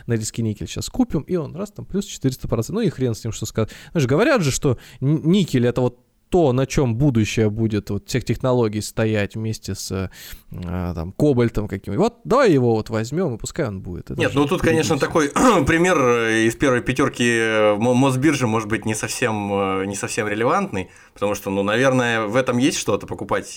на 0.06 0.12
риски 0.14 0.40
никель 0.40 0.66
сейчас 0.66 0.88
купим, 0.88 1.22
и 1.22 1.36
он 1.36 1.54
раз 1.56 1.72
там 1.72 1.84
плюс 1.84 2.06
400%, 2.06 2.66
ну 2.68 2.80
и 2.80 2.88
хрен 2.88 3.14
с 3.14 3.24
ним, 3.24 3.32
что 3.32 3.46
сказать. 3.46 3.70
Знаешь, 3.92 4.06
говорят 4.06 4.42
же, 4.42 4.50
что 4.50 4.78
никель 5.00 5.66
это 5.66 5.80
вот 5.80 6.03
то, 6.34 6.52
на 6.52 6.66
чем 6.66 6.96
будущее 6.96 7.48
будет 7.48 7.90
вот 7.90 8.08
всех 8.08 8.24
технологий 8.24 8.80
стоять 8.80 9.36
вместе 9.36 9.76
с 9.76 9.92
э, 9.92 10.08
там, 10.50 11.12
кобальтом 11.12 11.68
каким-нибудь. 11.68 12.02
Вот 12.02 12.14
давай 12.24 12.50
его 12.50 12.74
вот 12.74 12.90
возьмем, 12.90 13.36
и 13.36 13.38
пускай 13.38 13.68
он 13.68 13.80
будет. 13.80 14.10
Это 14.10 14.18
Нет, 14.18 14.32
ну 14.34 14.44
тут, 14.48 14.60
конечно, 14.60 14.98
такой 14.98 15.28
пример 15.66 15.96
э, 15.96 16.46
из 16.46 16.56
первой 16.56 16.80
пятерки 16.80 17.38
э, 17.38 17.76
Мосбиржи 17.76 18.48
может 18.48 18.68
быть 18.68 18.84
не 18.84 18.96
совсем, 18.96 19.86
не 19.86 19.94
совсем 19.94 20.26
релевантный, 20.26 20.90
потому 21.12 21.36
что, 21.36 21.50
ну, 21.50 21.62
наверное, 21.62 22.22
в 22.22 22.34
этом 22.34 22.58
есть 22.58 22.78
что-то, 22.78 23.06
покупать 23.06 23.54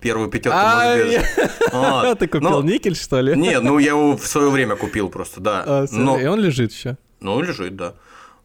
первую 0.00 0.28
пятерку 0.28 0.58
Мосбиржи. 0.58 2.16
Ты 2.18 2.26
купил 2.26 2.62
никель, 2.64 2.96
что 2.96 3.20
ли? 3.20 3.36
Нет, 3.36 3.62
ну 3.62 3.78
я 3.78 3.90
его 3.90 4.16
в 4.16 4.26
свое 4.26 4.50
время 4.50 4.74
купил 4.74 5.10
просто, 5.10 5.40
да. 5.40 5.62
А, 5.64 5.84
и 5.84 6.26
он 6.26 6.40
лежит 6.40 6.72
еще. 6.72 6.96
Ну, 7.20 7.40
лежит, 7.40 7.76
да. 7.76 7.94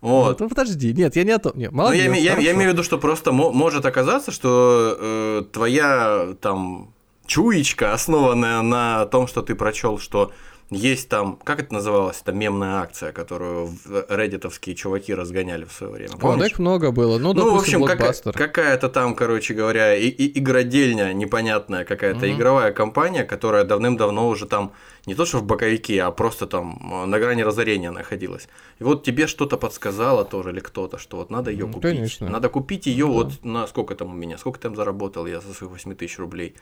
Вот. 0.01 0.39
Ну, 0.39 0.49
подожди, 0.49 0.93
нет, 0.93 1.15
я 1.15 1.23
не 1.23 1.31
о 1.31 1.39
том. 1.39 1.53
Нет, 1.55 1.71
молодец, 1.71 2.03
я, 2.03 2.15
я, 2.15 2.37
я 2.37 2.51
имею 2.53 2.71
в 2.71 2.73
виду, 2.73 2.83
что 2.83 2.97
просто 2.97 3.31
может 3.31 3.85
оказаться, 3.85 4.31
что 4.31 4.97
э, 4.99 5.43
твоя 5.51 6.35
там 6.41 6.93
чуечка, 7.27 7.93
основанная 7.93 8.61
на 8.61 9.05
том, 9.05 9.27
что 9.27 9.41
ты 9.41 9.55
прочел, 9.55 9.99
что 9.99 10.31
есть 10.71 11.09
там, 11.09 11.37
как 11.43 11.59
это 11.59 11.73
называлось, 11.73 12.21
это 12.21 12.31
мемная 12.31 12.75
акция, 12.81 13.11
которую 13.11 13.69
реддитовские 14.09 14.73
чуваки 14.73 15.13
разгоняли 15.13 15.65
в 15.65 15.71
свое 15.73 15.91
время. 15.91 16.17
Помнишь? 16.17 16.45
О, 16.45 16.49
так 16.49 16.59
много 16.59 16.91
было. 16.91 17.17
Ну, 17.17 17.33
ну 17.33 17.53
в 17.53 17.59
общем, 17.59 17.83
какая- 17.83 18.13
какая-то 18.13 18.87
там, 18.87 19.15
короче 19.15 19.53
говоря, 19.53 19.95
и- 19.95 20.07
и- 20.07 20.39
игродельня 20.39 21.11
непонятная, 21.13 21.83
какая-то 21.83 22.25
mm 22.25 22.31
игровая 22.31 22.71
компания, 22.71 23.25
которая 23.25 23.65
давным-давно 23.65 24.29
уже 24.29 24.45
там 24.45 24.71
не 25.05 25.15
то 25.15 25.25
что 25.25 25.39
в 25.39 25.43
боковике, 25.43 26.01
а 26.03 26.11
просто 26.11 26.47
там 26.47 27.03
на 27.07 27.19
грани 27.19 27.41
разорения 27.41 27.91
находилась. 27.91 28.47
И 28.79 28.83
вот 28.83 29.03
тебе 29.03 29.27
что-то 29.27 29.57
подсказало 29.57 30.23
тоже 30.23 30.51
или 30.51 30.61
кто-то, 30.61 30.97
что 30.97 31.17
вот 31.17 31.31
надо 31.31 31.51
ее 31.51 31.65
ну, 31.65 31.73
купить. 31.73 31.91
Конечно. 31.91 32.29
Надо 32.29 32.47
купить 32.49 32.85
ее 32.85 33.07
ну, 33.07 33.13
вот 33.13 33.33
да. 33.43 33.49
на 33.49 33.67
сколько 33.67 33.95
там 33.95 34.11
у 34.11 34.13
меня, 34.13 34.37
сколько 34.37 34.59
там 34.59 34.75
заработал 34.75 35.27
я 35.27 35.41
за 35.41 35.53
своих 35.53 35.71
8 35.71 35.95
тысяч 35.95 36.17
рублей. 36.19 36.55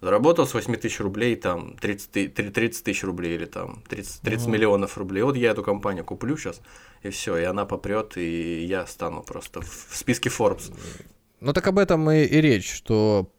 Заработал 0.00 0.46
с 0.46 0.52
8 0.52 0.76
тысяч 0.76 1.00
рублей 1.00 1.36
там 1.36 1.76
30, 1.78 2.34
30 2.34 2.84
тысяч 2.84 3.02
рублей 3.02 3.34
или 3.34 3.46
там 3.46 3.82
30, 3.88 4.20
30 4.20 4.46
миллионов 4.48 4.98
рублей. 4.98 5.22
Вот 5.22 5.36
я 5.36 5.52
эту 5.52 5.62
компанию 5.62 6.04
куплю 6.04 6.36
сейчас, 6.36 6.60
и 7.02 7.08
все, 7.08 7.38
и 7.38 7.44
она 7.44 7.64
попрет, 7.64 8.16
и 8.16 8.64
я 8.64 8.86
стану 8.86 9.22
просто 9.22 9.62
в 9.62 9.90
списке 9.92 10.28
Forbes. 10.28 10.72
Ну 11.40 11.52
так 11.52 11.66
об 11.66 11.78
этом 11.78 12.10
и, 12.10 12.24
и 12.24 12.40
речь, 12.40 12.70
что 12.70 13.30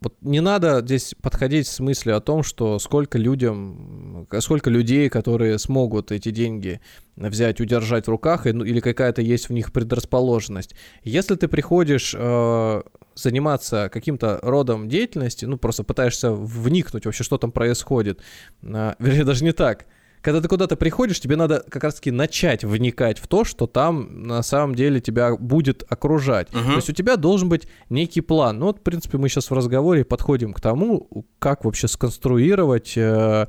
вот 0.00 0.14
не 0.20 0.40
надо 0.40 0.82
здесь 0.82 1.14
подходить 1.20 1.66
с 1.66 1.80
мыслью 1.80 2.16
о 2.16 2.20
том, 2.20 2.42
что 2.42 2.78
сколько 2.78 3.18
людям, 3.18 4.28
сколько 4.40 4.68
людей, 4.68 5.08
которые 5.08 5.58
смогут 5.58 6.12
эти 6.12 6.30
деньги 6.30 6.80
взять, 7.16 7.60
удержать 7.60 8.06
в 8.06 8.10
руках, 8.10 8.44
ну, 8.44 8.64
или 8.64 8.80
какая-то 8.80 9.22
есть 9.22 9.48
в 9.48 9.52
них 9.52 9.72
предрасположенность. 9.72 10.74
Если 11.02 11.34
ты 11.34 11.48
приходишь 11.48 12.14
э, 12.16 12.82
заниматься 13.16 13.90
каким-то 13.92 14.38
родом 14.42 14.88
деятельности, 14.88 15.44
ну 15.44 15.58
просто 15.58 15.82
пытаешься 15.82 16.30
вникнуть 16.30 17.06
вообще, 17.06 17.24
что 17.24 17.38
там 17.38 17.50
происходит, 17.50 18.20
э, 18.62 18.94
вернее 18.98 19.24
даже 19.24 19.44
не 19.44 19.52
так, 19.52 19.86
когда 20.26 20.40
ты 20.40 20.48
куда-то 20.48 20.74
приходишь, 20.74 21.20
тебе 21.20 21.36
надо 21.36 21.64
как 21.68 21.84
раз-таки 21.84 22.10
начать 22.10 22.64
вникать 22.64 23.18
в 23.18 23.28
то, 23.28 23.44
что 23.44 23.68
там 23.68 24.24
на 24.24 24.42
самом 24.42 24.74
деле 24.74 25.00
тебя 25.00 25.36
будет 25.36 25.84
окружать. 25.88 26.48
Uh-huh. 26.50 26.64
То 26.64 26.74
есть 26.74 26.90
у 26.90 26.92
тебя 26.92 27.16
должен 27.16 27.48
быть 27.48 27.68
некий 27.90 28.22
план. 28.22 28.58
Ну 28.58 28.66
вот, 28.66 28.80
в 28.80 28.82
принципе, 28.82 29.18
мы 29.18 29.28
сейчас 29.28 29.50
в 29.50 29.54
разговоре 29.54 30.04
подходим 30.04 30.52
к 30.52 30.60
тому, 30.60 31.26
как 31.38 31.64
вообще 31.64 31.86
сконструировать 31.86 32.94
э, 32.96 33.46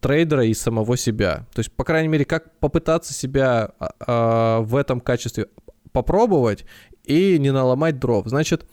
трейдера 0.00 0.44
и 0.44 0.52
самого 0.52 0.98
себя. 0.98 1.46
То 1.54 1.60
есть, 1.60 1.72
по 1.72 1.84
крайней 1.84 2.08
мере, 2.08 2.26
как 2.26 2.58
попытаться 2.58 3.14
себя 3.14 3.70
э, 3.80 4.58
в 4.60 4.76
этом 4.76 5.00
качестве 5.00 5.46
попробовать 5.90 6.66
и 7.04 7.38
не 7.38 7.50
наломать 7.50 7.98
дров. 7.98 8.26
Значит, 8.26 8.66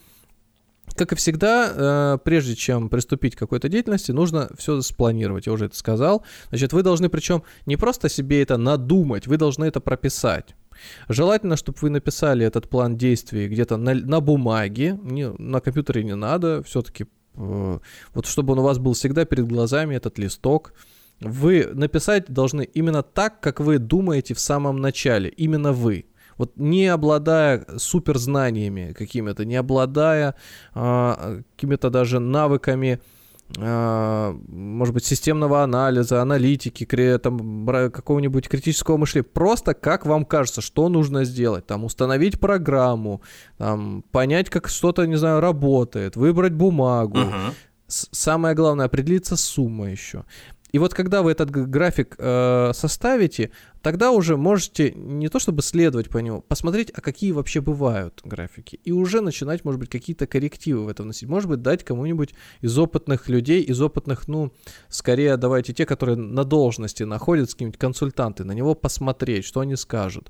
как 0.98 1.14
и 1.14 1.16
всегда, 1.16 1.72
э, 1.74 2.18
прежде 2.24 2.56
чем 2.56 2.90
приступить 2.90 3.36
к 3.36 3.40
какой-то 3.40 3.70
деятельности, 3.70 4.12
нужно 4.12 4.50
все 4.58 4.82
спланировать. 4.82 5.48
Я 5.48 5.54
уже 5.54 5.66
это 5.66 5.78
сказал. 5.78 6.24
Значит, 6.50 6.74
вы 6.74 6.84
должны 6.84 7.10
причем 7.10 7.44
не 7.66 7.78
просто 7.78 8.10
себе 8.10 8.42
это 8.42 8.58
надумать, 8.58 9.28
вы 9.28 9.38
должны 9.38 9.66
это 9.66 9.80
прописать. 9.80 10.56
Желательно, 11.10 11.58
чтобы 11.58 11.78
вы 11.82 11.90
написали 11.90 12.46
этот 12.46 12.70
план 12.70 12.98
действий 12.98 13.48
где-то 13.48 13.78
на, 13.78 13.94
на 13.94 14.20
бумаге, 14.20 15.00
не, 15.04 15.32
на 15.32 15.60
компьютере 15.60 16.04
не 16.04 16.16
надо, 16.16 16.62
все-таки 16.64 17.06
э, 17.36 17.80
вот 18.14 18.26
чтобы 18.26 18.54
он 18.54 18.60
у 18.60 18.64
вас 18.64 18.78
был 18.78 18.94
всегда 18.94 19.26
перед 19.26 19.48
глазами, 19.48 19.96
этот 19.96 20.18
листок. 20.20 20.74
Вы 21.20 21.68
написать 21.74 22.30
должны 22.30 22.64
именно 22.64 23.02
так, 23.02 23.40
как 23.40 23.60
вы 23.60 23.80
думаете 23.80 24.34
в 24.36 24.40
самом 24.40 24.78
начале, 24.78 25.30
именно 25.30 25.74
вы 25.74 26.06
вот 26.38 26.54
не 26.58 26.88
обладая 26.88 27.66
суперзнаниями 27.78 28.94
какими-то, 28.94 29.46
не 29.46 29.56
обладая 29.56 30.36
а, 30.74 31.42
какими-то 31.56 31.90
даже 31.90 32.20
навыками, 32.20 33.00
а, 33.58 34.36
может 34.48 34.94
быть, 34.94 35.06
системного 35.06 35.64
анализа, 35.64 36.22
аналитики, 36.22 36.86
там, 37.18 37.66
какого-нибудь 37.66 38.50
критического 38.50 38.98
мышления. 38.98 39.24
Просто 39.24 39.74
как 39.74 40.06
вам 40.06 40.26
кажется, 40.26 40.62
что 40.62 40.90
нужно 40.90 41.24
сделать? 41.24 41.66
Там, 41.66 41.86
установить 41.86 42.40
программу, 42.40 43.22
там, 43.58 44.04
понять, 44.12 44.50
как 44.50 44.68
что-то, 44.68 45.06
не 45.08 45.16
знаю, 45.16 45.40
работает, 45.40 46.16
выбрать 46.16 46.54
бумагу. 46.54 47.18
Uh-huh. 47.18 47.54
Самое 47.88 48.54
главное, 48.54 48.88
определиться 48.88 49.38
с 49.38 49.42
суммой 49.42 49.92
еще. 49.94 50.26
И 50.74 50.80
вот 50.80 50.94
когда 50.94 51.22
вы 51.22 51.32
этот 51.32 51.50
график 51.50 52.16
э, 52.18 52.72
составите, 52.74 53.52
тогда 53.82 54.12
уже 54.12 54.38
можете 54.38 54.92
не 54.92 55.30
то 55.30 55.40
чтобы 55.40 55.62
следовать 55.62 56.10
по 56.10 56.20
нему, 56.20 56.42
посмотреть, 56.42 56.92
а 56.94 57.02
какие 57.02 57.32
вообще 57.32 57.62
бывают 57.62 58.22
графики. 58.24 58.80
И 58.84 58.92
уже 58.92 59.22
начинать, 59.22 59.66
может 59.66 59.80
быть, 59.80 59.90
какие-то 59.90 60.28
коррективы 60.28 60.86
в 60.86 60.88
этом 60.90 61.08
вносить. 61.08 61.28
Может 61.28 61.50
быть, 61.50 61.62
дать 61.62 61.84
кому-нибудь 61.84 62.34
из 62.62 62.78
опытных 62.78 63.30
людей, 63.30 63.62
из 63.62 63.82
опытных, 63.82 64.28
ну, 64.28 64.52
скорее 64.90 65.38
давайте 65.38 65.74
те, 65.74 65.86
которые 65.86 66.18
на 66.18 66.44
должности 66.44 67.04
находятся, 67.04 67.56
какие-нибудь 67.56 67.80
консультанты, 67.80 68.44
на 68.44 68.52
него 68.52 68.76
посмотреть, 68.76 69.46
что 69.46 69.62
они 69.62 69.76
скажут. 69.76 70.30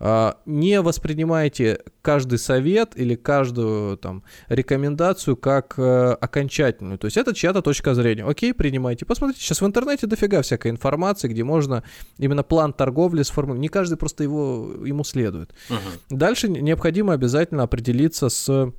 А, 0.00 0.38
не 0.46 0.80
воспринимайте 0.80 1.80
каждый 2.02 2.38
совет 2.38 2.92
или 2.94 3.16
каждую 3.16 3.96
там 3.96 4.22
рекомендацию 4.48 5.36
как 5.36 5.74
э, 5.76 6.16
окончательную. 6.20 6.98
То 6.98 7.06
есть 7.06 7.16
это 7.16 7.34
чья-то 7.34 7.62
точка 7.62 7.94
зрения. 7.94 8.24
Окей, 8.24 8.54
принимайте. 8.54 9.04
Посмотрите, 9.04 9.40
сейчас 9.40 9.60
в 9.60 9.66
интернете 9.66 10.06
дофига 10.06 10.42
всякой 10.42 10.70
информации, 10.70 11.28
где 11.28 11.42
можно 11.42 11.82
именно 12.16 12.44
план 12.44 12.72
торговли 12.72 12.87
сформулировать. 13.22 13.62
Не 13.62 13.68
каждый 13.68 13.96
просто 13.96 14.22
его, 14.24 14.74
ему 14.84 15.04
следует. 15.04 15.52
Угу. 15.70 16.16
Дальше 16.16 16.48
необходимо 16.48 17.12
обязательно 17.12 17.62
определиться 17.62 18.28
с 18.28 18.72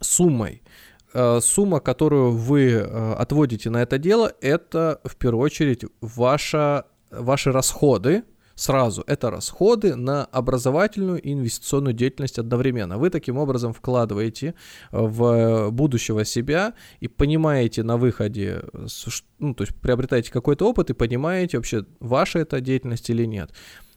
суммой 0.00 0.62
э, 1.14 1.40
сумма, 1.40 1.80
которую 1.80 2.32
вы 2.32 2.70
э, 2.70 3.12
отводите 3.14 3.70
на 3.70 3.82
это 3.82 3.98
дело, 3.98 4.32
это 4.40 5.00
в 5.04 5.16
первую 5.16 5.44
очередь 5.44 5.84
ваша, 6.00 6.86
ваши 7.10 7.52
расходы, 7.52 8.24
сразу. 8.62 9.02
Это 9.06 9.30
расходы 9.30 9.96
на 9.96 10.24
образовательную 10.24 11.20
и 11.20 11.32
инвестиционную 11.32 11.94
деятельность 11.94 12.38
одновременно. 12.38 12.98
Вы 12.98 13.10
таким 13.10 13.36
образом 13.36 13.72
вкладываете 13.72 14.54
в 14.90 15.70
будущего 15.70 16.24
себя 16.24 16.74
и 17.00 17.08
понимаете 17.08 17.82
на 17.82 17.96
выходе, 17.96 18.62
ну, 19.38 19.54
то 19.54 19.64
есть 19.64 19.74
приобретаете 19.80 20.30
какой-то 20.30 20.68
опыт 20.68 20.90
и 20.90 20.94
понимаете 20.94 21.58
вообще, 21.58 21.84
ваша 22.00 22.38
это 22.38 22.60
деятельность 22.60 23.10
или 23.10 23.26
нет. 23.26 23.50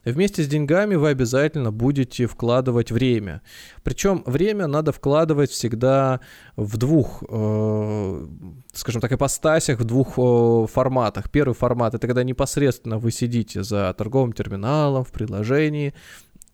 Вместе 0.05 0.43
с 0.43 0.47
деньгами 0.47 0.95
вы 0.95 1.09
обязательно 1.09 1.71
будете 1.71 2.27
вкладывать 2.27 2.91
время. 2.91 3.41
Причем 3.83 4.21
время 4.25 4.67
надо 4.67 4.91
вкладывать 4.91 5.49
всегда 5.49 6.19
в 6.55 6.77
двух, 6.77 7.23
э, 7.27 8.27
скажем 8.73 9.01
так, 9.01 9.11
ипостасях, 9.11 9.79
в 9.79 9.83
двух 9.83 10.17
э, 10.17 10.67
форматах. 10.71 11.31
Первый 11.31 11.55
формат 11.55 11.95
это 11.95 12.05
когда 12.05 12.23
непосредственно 12.23 12.99
вы 12.99 13.11
сидите 13.11 13.63
за 13.63 13.93
торговым 13.97 14.33
терминалом 14.33 15.03
в 15.03 15.11
приложении, 15.11 15.95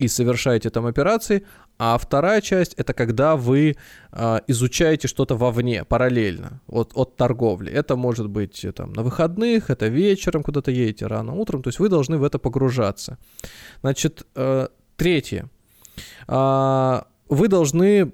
и 0.01 0.07
совершаете 0.07 0.69
там 0.69 0.85
операции, 0.85 1.43
а 1.77 1.97
вторая 1.97 2.41
часть 2.41 2.73
это 2.73 2.93
когда 2.93 3.35
вы 3.35 3.75
э, 4.11 4.39
изучаете 4.47 5.07
что-то 5.07 5.37
вовне, 5.37 5.83
параллельно 5.83 6.61
от, 6.67 6.91
от 6.95 7.15
торговли. 7.15 7.71
Это 7.71 7.95
может 7.95 8.27
быть 8.27 8.65
э, 8.65 8.71
там 8.71 8.93
на 8.93 9.03
выходных, 9.03 9.69
это 9.69 9.87
вечером 9.87 10.43
куда-то 10.43 10.71
едете, 10.71 11.07
рано 11.07 11.33
утром, 11.33 11.61
то 11.61 11.69
есть 11.69 11.79
вы 11.79 11.89
должны 11.89 12.17
в 12.17 12.23
это 12.23 12.39
погружаться. 12.39 13.17
Значит, 13.81 14.25
э, 14.35 14.67
третье. 14.95 15.49
Э, 16.27 17.01
вы 17.29 17.47
должны 17.47 18.11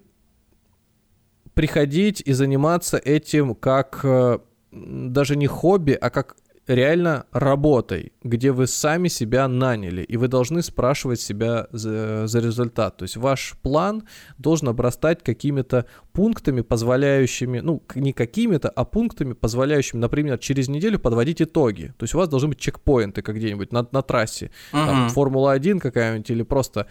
приходить 1.54 2.22
и 2.28 2.34
заниматься 2.34 2.98
этим 2.98 3.56
как 3.56 4.02
э, 4.04 4.40
даже 4.72 5.36
не 5.36 5.48
хобби, 5.48 5.98
а 6.02 6.10
как 6.10 6.36
реально 6.68 7.26
работой, 7.32 8.12
где 8.24 8.52
вы 8.52 8.68
сами 8.68 9.08
себя 9.08 9.48
наняли, 9.48 10.02
и 10.02 10.18
вы 10.18 10.28
должны 10.28 10.62
спрашивать 10.62 11.22
себя 11.22 11.68
за, 11.72 12.28
за 12.28 12.40
результат. 12.40 12.98
То 12.98 13.04
есть 13.04 13.18
ваш 13.18 13.56
план 13.62 14.04
должен 14.38 14.70
обрастать 14.70 15.24
какими-то 15.24 15.86
пунктами, 16.12 16.62
позволяющими, 16.62 17.60
ну, 17.60 17.82
не 17.96 18.14
какими-то, 18.14 18.70
а 18.70 18.86
пунктами, 18.86 19.34
позволяющими, 19.34 20.00
например, 20.00 20.38
через 20.38 20.68
неделю 20.68 21.00
подводить 21.00 21.42
итоги. 21.42 21.94
То 21.98 22.04
есть 22.04 22.14
у 22.14 22.18
вас 22.18 22.28
должны 22.28 22.50
быть 22.50 22.60
чекпоинты, 22.60 23.22
как 23.22 23.36
где-нибудь 23.36 23.72
на, 23.72 23.88
на 23.92 24.02
трассе. 24.02 24.52
Uh-huh. 24.74 24.86
Там 24.86 25.10
Формула-1 25.10 25.80
какая-нибудь, 25.80 26.30
или 26.30 26.44
просто 26.44 26.88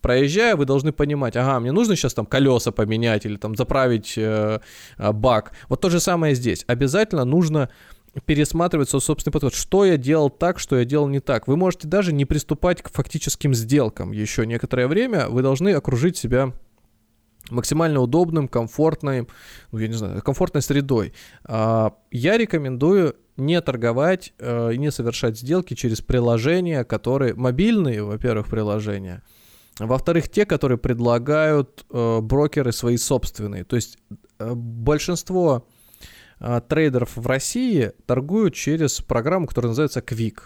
проезжая, 0.00 0.56
вы 0.56 0.64
должны 0.64 0.92
понимать, 0.92 1.36
ага, 1.36 1.60
мне 1.60 1.72
нужно 1.72 1.94
сейчас 1.94 2.14
там 2.14 2.26
колеса 2.26 2.72
поменять 2.72 3.26
или 3.26 3.36
там 3.36 3.54
заправить 3.54 4.14
э, 4.16 4.60
э 4.98 5.12
бак. 5.12 5.52
Вот 5.68 5.80
то 5.80 5.90
же 5.90 6.00
самое 6.00 6.34
здесь. 6.34 6.64
Обязательно 6.66 7.24
нужно 7.24 7.68
пересматривать 8.24 8.88
свой 8.88 9.00
собственный 9.02 9.32
подход. 9.32 9.54
Что 9.54 9.84
я 9.84 9.96
делал 9.96 10.30
так, 10.30 10.58
что 10.58 10.78
я 10.78 10.84
делал 10.84 11.08
не 11.08 11.20
так. 11.20 11.46
Вы 11.46 11.56
можете 11.56 11.88
даже 11.88 12.12
не 12.12 12.24
приступать 12.24 12.82
к 12.82 12.90
фактическим 12.90 13.54
сделкам 13.54 14.12
еще 14.12 14.46
некоторое 14.46 14.88
время. 14.88 15.28
Вы 15.28 15.42
должны 15.42 15.70
окружить 15.70 16.16
себя 16.16 16.52
максимально 17.50 18.00
удобным, 18.00 18.48
комфортным, 18.48 19.28
ну, 19.72 19.78
я 19.78 19.88
не 19.88 19.94
знаю, 19.94 20.22
комфортной 20.22 20.62
средой. 20.62 21.12
А, 21.44 21.94
я 22.10 22.36
рекомендую 22.36 23.16
не 23.36 23.60
торговать 23.60 24.34
э, 24.38 24.74
и 24.74 24.78
не 24.78 24.90
совершать 24.90 25.38
сделки 25.38 25.74
через 25.74 26.00
приложения, 26.02 26.84
которые 26.84 27.34
мобильные, 27.34 28.02
во-первых, 28.02 28.48
приложения, 28.48 29.22
во-вторых, 29.78 30.28
те, 30.28 30.44
которые 30.44 30.76
предлагают 30.76 31.86
э, 31.90 32.20
брокеры 32.20 32.72
свои 32.72 32.98
собственные. 32.98 33.64
То 33.64 33.76
есть 33.76 33.98
э, 34.38 34.52
большинство 34.54 35.66
трейдеров 36.68 37.16
в 37.16 37.26
России 37.26 37.92
торгуют 38.06 38.54
через 38.54 39.00
программу, 39.00 39.46
которая 39.46 39.70
называется 39.70 40.00
Quick. 40.00 40.42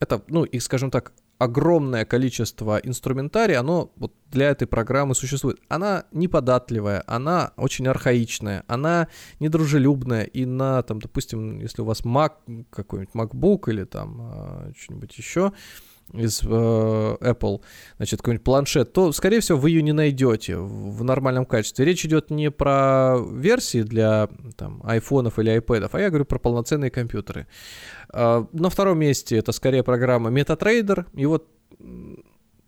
Это, 0.00 0.22
ну, 0.28 0.44
и, 0.44 0.58
скажем 0.58 0.90
так, 0.90 1.12
огромное 1.38 2.04
количество 2.04 2.78
инструментария, 2.78 3.60
оно 3.60 3.92
вот 3.96 4.12
для 4.30 4.50
этой 4.50 4.66
программы 4.66 5.14
существует. 5.14 5.58
Она 5.68 6.04
неподатливая, 6.12 7.02
она 7.06 7.52
очень 7.56 7.86
архаичная, 7.86 8.64
она 8.66 9.08
недружелюбная, 9.40 10.24
и 10.24 10.44
на, 10.44 10.82
там, 10.82 11.00
допустим, 11.00 11.60
если 11.60 11.82
у 11.82 11.84
вас 11.84 12.02
Mac, 12.02 12.32
какой-нибудь 12.70 13.14
MacBook 13.14 13.70
или 13.70 13.84
там 13.84 14.20
а, 14.20 14.72
что-нибудь 14.76 15.16
еще, 15.16 15.52
из 16.12 16.42
э, 16.42 16.46
Apple, 16.46 17.60
значит, 17.96 18.20
какой-нибудь 18.20 18.44
планшет, 18.44 18.92
то, 18.92 19.12
скорее 19.12 19.40
всего, 19.40 19.58
вы 19.58 19.70
ее 19.70 19.82
не 19.82 19.92
найдете 19.92 20.56
в, 20.56 21.02
нормальном 21.02 21.46
качестве. 21.46 21.84
Речь 21.84 22.04
идет 22.04 22.30
не 22.30 22.50
про 22.50 23.18
версии 23.18 23.82
для 23.82 24.28
там, 24.56 24.80
айфонов 24.84 25.38
или 25.38 25.50
айпэдов, 25.50 25.94
а 25.94 26.00
я 26.00 26.08
говорю 26.08 26.24
про 26.24 26.38
полноценные 26.38 26.90
компьютеры. 26.90 27.46
Э, 28.12 28.44
на 28.52 28.70
втором 28.70 28.98
месте 28.98 29.36
это 29.36 29.52
скорее 29.52 29.82
программа 29.82 30.30
MetaTrader, 30.30 31.06
и 31.14 31.26
вот 31.26 31.48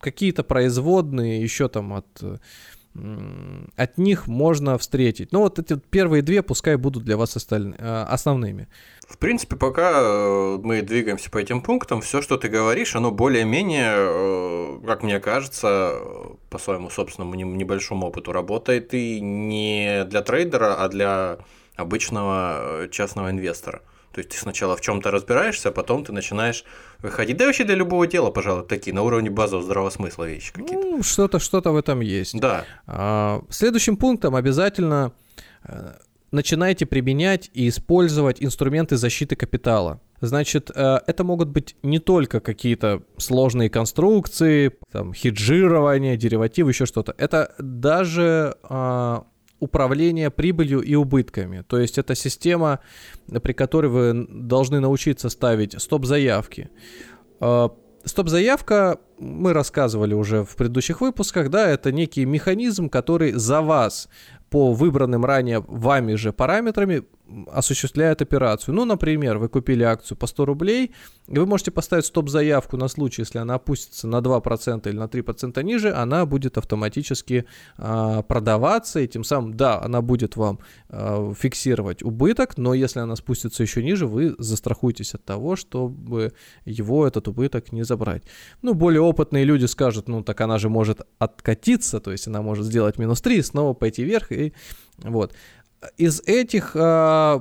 какие-то 0.01 0.43
производные 0.43 1.43
еще 1.43 1.69
там 1.69 1.95
от 1.95 2.41
от 3.77 3.99
них 3.99 4.27
можно 4.27 4.79
встретить. 4.79 5.33
Ну 5.33 5.41
вот 5.41 5.59
эти 5.59 5.79
первые 5.91 6.23
две 6.23 6.43
пускай 6.43 6.77
будут 6.77 7.05
для 7.05 7.17
вас 7.17 7.37
остальными, 7.37 7.77
э, 7.79 8.03
основными. 8.09 8.69
В 9.09 9.19
принципе, 9.19 9.57
пока 9.57 9.93
э, 9.95 10.59
мы 10.63 10.83
двигаемся 10.83 11.31
по 11.31 11.39
этим 11.39 11.63
пунктам, 11.63 12.01
все, 12.01 12.23
что 12.23 12.37
ты 12.37 12.49
говоришь, 12.49 12.97
оно 12.97 13.11
более-менее, 13.11 13.95
э, 13.97 14.79
как 14.87 15.03
мне 15.03 15.21
кажется, 15.21 15.99
по 16.51 16.59
своему 16.59 16.91
собственному 16.91 17.35
небольшому 17.35 18.09
опыту 18.09 18.33
работает 18.33 18.95
и 18.95 19.21
не 19.21 20.05
для 20.05 20.23
трейдера, 20.23 20.83
а 20.83 20.89
для 20.89 21.39
обычного 21.77 22.89
частного 22.91 23.31
инвестора. 23.31 23.83
То 24.17 24.21
есть 24.21 24.31
ты 24.31 24.39
сначала 24.39 24.79
в 24.79 24.81
чем-то 24.81 25.11
разбираешься, 25.11 25.69
а 25.69 25.73
потом 25.73 26.03
ты 26.03 26.11
начинаешь 26.11 26.65
выходить. 27.01 27.37
Да 27.37 27.45
вообще 27.45 27.65
для 27.65 27.75
любого 27.75 28.07
дела, 28.07 28.31
пожалуй, 28.31 28.67
такие 28.67 28.95
на 28.95 29.03
уровне 29.03 29.29
базового 29.29 29.63
здравого 29.63 29.91
смысла 29.91 30.25
вещи 30.25 30.55
какие-то. 30.55 30.87
Ну, 30.87 31.03
что-то, 31.03 31.39
что-то 31.39 31.71
в 31.71 31.77
этом 31.77 32.01
есть. 32.01 32.41
Да. 32.41 32.65
А, 32.87 33.43
следующим 33.51 33.99
пунктом 33.99 34.35
обязательно 34.35 35.13
э, 35.65 35.97
начинайте 36.31 36.87
применять 36.87 37.51
и 37.53 37.69
использовать 37.69 38.43
инструменты 38.43 38.97
защиты 38.97 39.37
капитала. 39.37 40.01
Значит, 40.23 40.71
э, 40.75 41.01
это 41.07 41.23
могут 41.23 41.51
быть 41.51 41.77
не 41.83 41.99
только 41.99 42.41
какие-то 42.41 43.03
сложные 43.19 43.69
конструкции, 43.69 44.73
там, 44.93 45.13
хеджирование, 45.13 46.17
деривативы, 46.17 46.71
еще 46.71 46.87
что-то. 46.87 47.15
Это 47.19 47.55
даже 47.59 48.57
управление 49.61 50.31
прибылью 50.31 50.81
и 50.81 50.95
убытками. 50.95 51.63
То 51.67 51.79
есть 51.79 51.99
это 51.99 52.15
система, 52.15 52.81
при 53.43 53.53
которой 53.53 53.87
вы 53.87 54.27
должны 54.29 54.81
научиться 54.81 55.29
ставить 55.29 55.81
стоп-заявки. 55.81 56.71
А, 57.41 57.71
стоп-заявка, 58.05 58.99
мы 59.19 59.53
рассказывали 59.53 60.15
уже 60.15 60.45
в 60.45 60.57
предыдущих 60.57 61.01
выпусках, 61.01 61.51
да, 61.51 61.69
это 61.69 61.93
некий 61.93 62.25
механизм, 62.25 62.89
который 62.89 63.33
за 63.33 63.63
вас 63.63 64.09
по 64.51 64.73
выбранным 64.73 65.25
ранее 65.25 65.65
вами 65.67 66.15
же 66.15 66.33
параметрами 66.33 67.05
осуществляет 67.53 68.23
операцию. 68.23 68.75
Ну, 68.75 68.85
например, 68.85 69.39
вы 69.39 69.49
купили 69.49 69.83
акцию 69.83 70.17
по 70.17 70.27
100 70.27 70.45
рублей, 70.45 70.93
и 71.29 71.39
вы 71.39 71.47
можете 71.47 71.71
поставить 71.71 72.07
стоп-заявку 72.07 72.77
на 72.77 72.89
случай, 72.89 73.23
если 73.23 73.39
она 73.39 73.55
опустится 73.55 74.07
на 74.07 74.21
2% 74.21 74.89
или 74.89 74.97
на 74.97 75.05
3% 75.05 75.63
ниже, 75.63 75.93
она 75.93 76.25
будет 76.27 76.59
автоматически 76.59 77.47
э, 77.79 78.23
продаваться, 78.29 79.01
и 79.01 79.09
тем 79.09 79.25
самым, 79.25 79.55
да, 79.55 79.81
она 79.81 80.03
будет 80.03 80.37
вам 80.37 80.61
э, 80.89 81.33
фиксировать 81.37 82.03
убыток, 82.03 82.59
но 82.59 82.75
если 82.75 83.01
она 83.01 83.17
спустится 83.17 83.63
еще 83.63 83.83
ниже, 83.83 84.07
вы 84.07 84.35
застрахуетесь 84.39 85.15
от 85.15 85.25
того, 85.25 85.57
чтобы 85.57 86.33
его, 86.65 87.07
этот 87.07 87.29
убыток, 87.29 87.73
не 87.73 87.85
забрать. 87.85 88.23
Ну, 88.63 88.75
более 88.75 89.01
опытные 89.01 89.45
люди 89.45 89.67
скажут, 89.67 90.09
ну, 90.09 90.23
так 90.23 90.41
она 90.41 90.59
же 90.59 90.69
может 90.69 91.01
откатиться, 91.19 92.01
то 92.01 92.13
есть 92.13 92.29
она 92.29 92.43
может 92.43 92.67
сделать 92.67 92.99
минус 92.99 93.21
3, 93.21 93.43
снова 93.43 93.75
пойти 93.75 94.05
вверх, 94.05 94.31
и 94.31 94.53
вот 94.99 95.35
из 95.97 96.21
этих 96.21 96.73
э, 96.75 97.41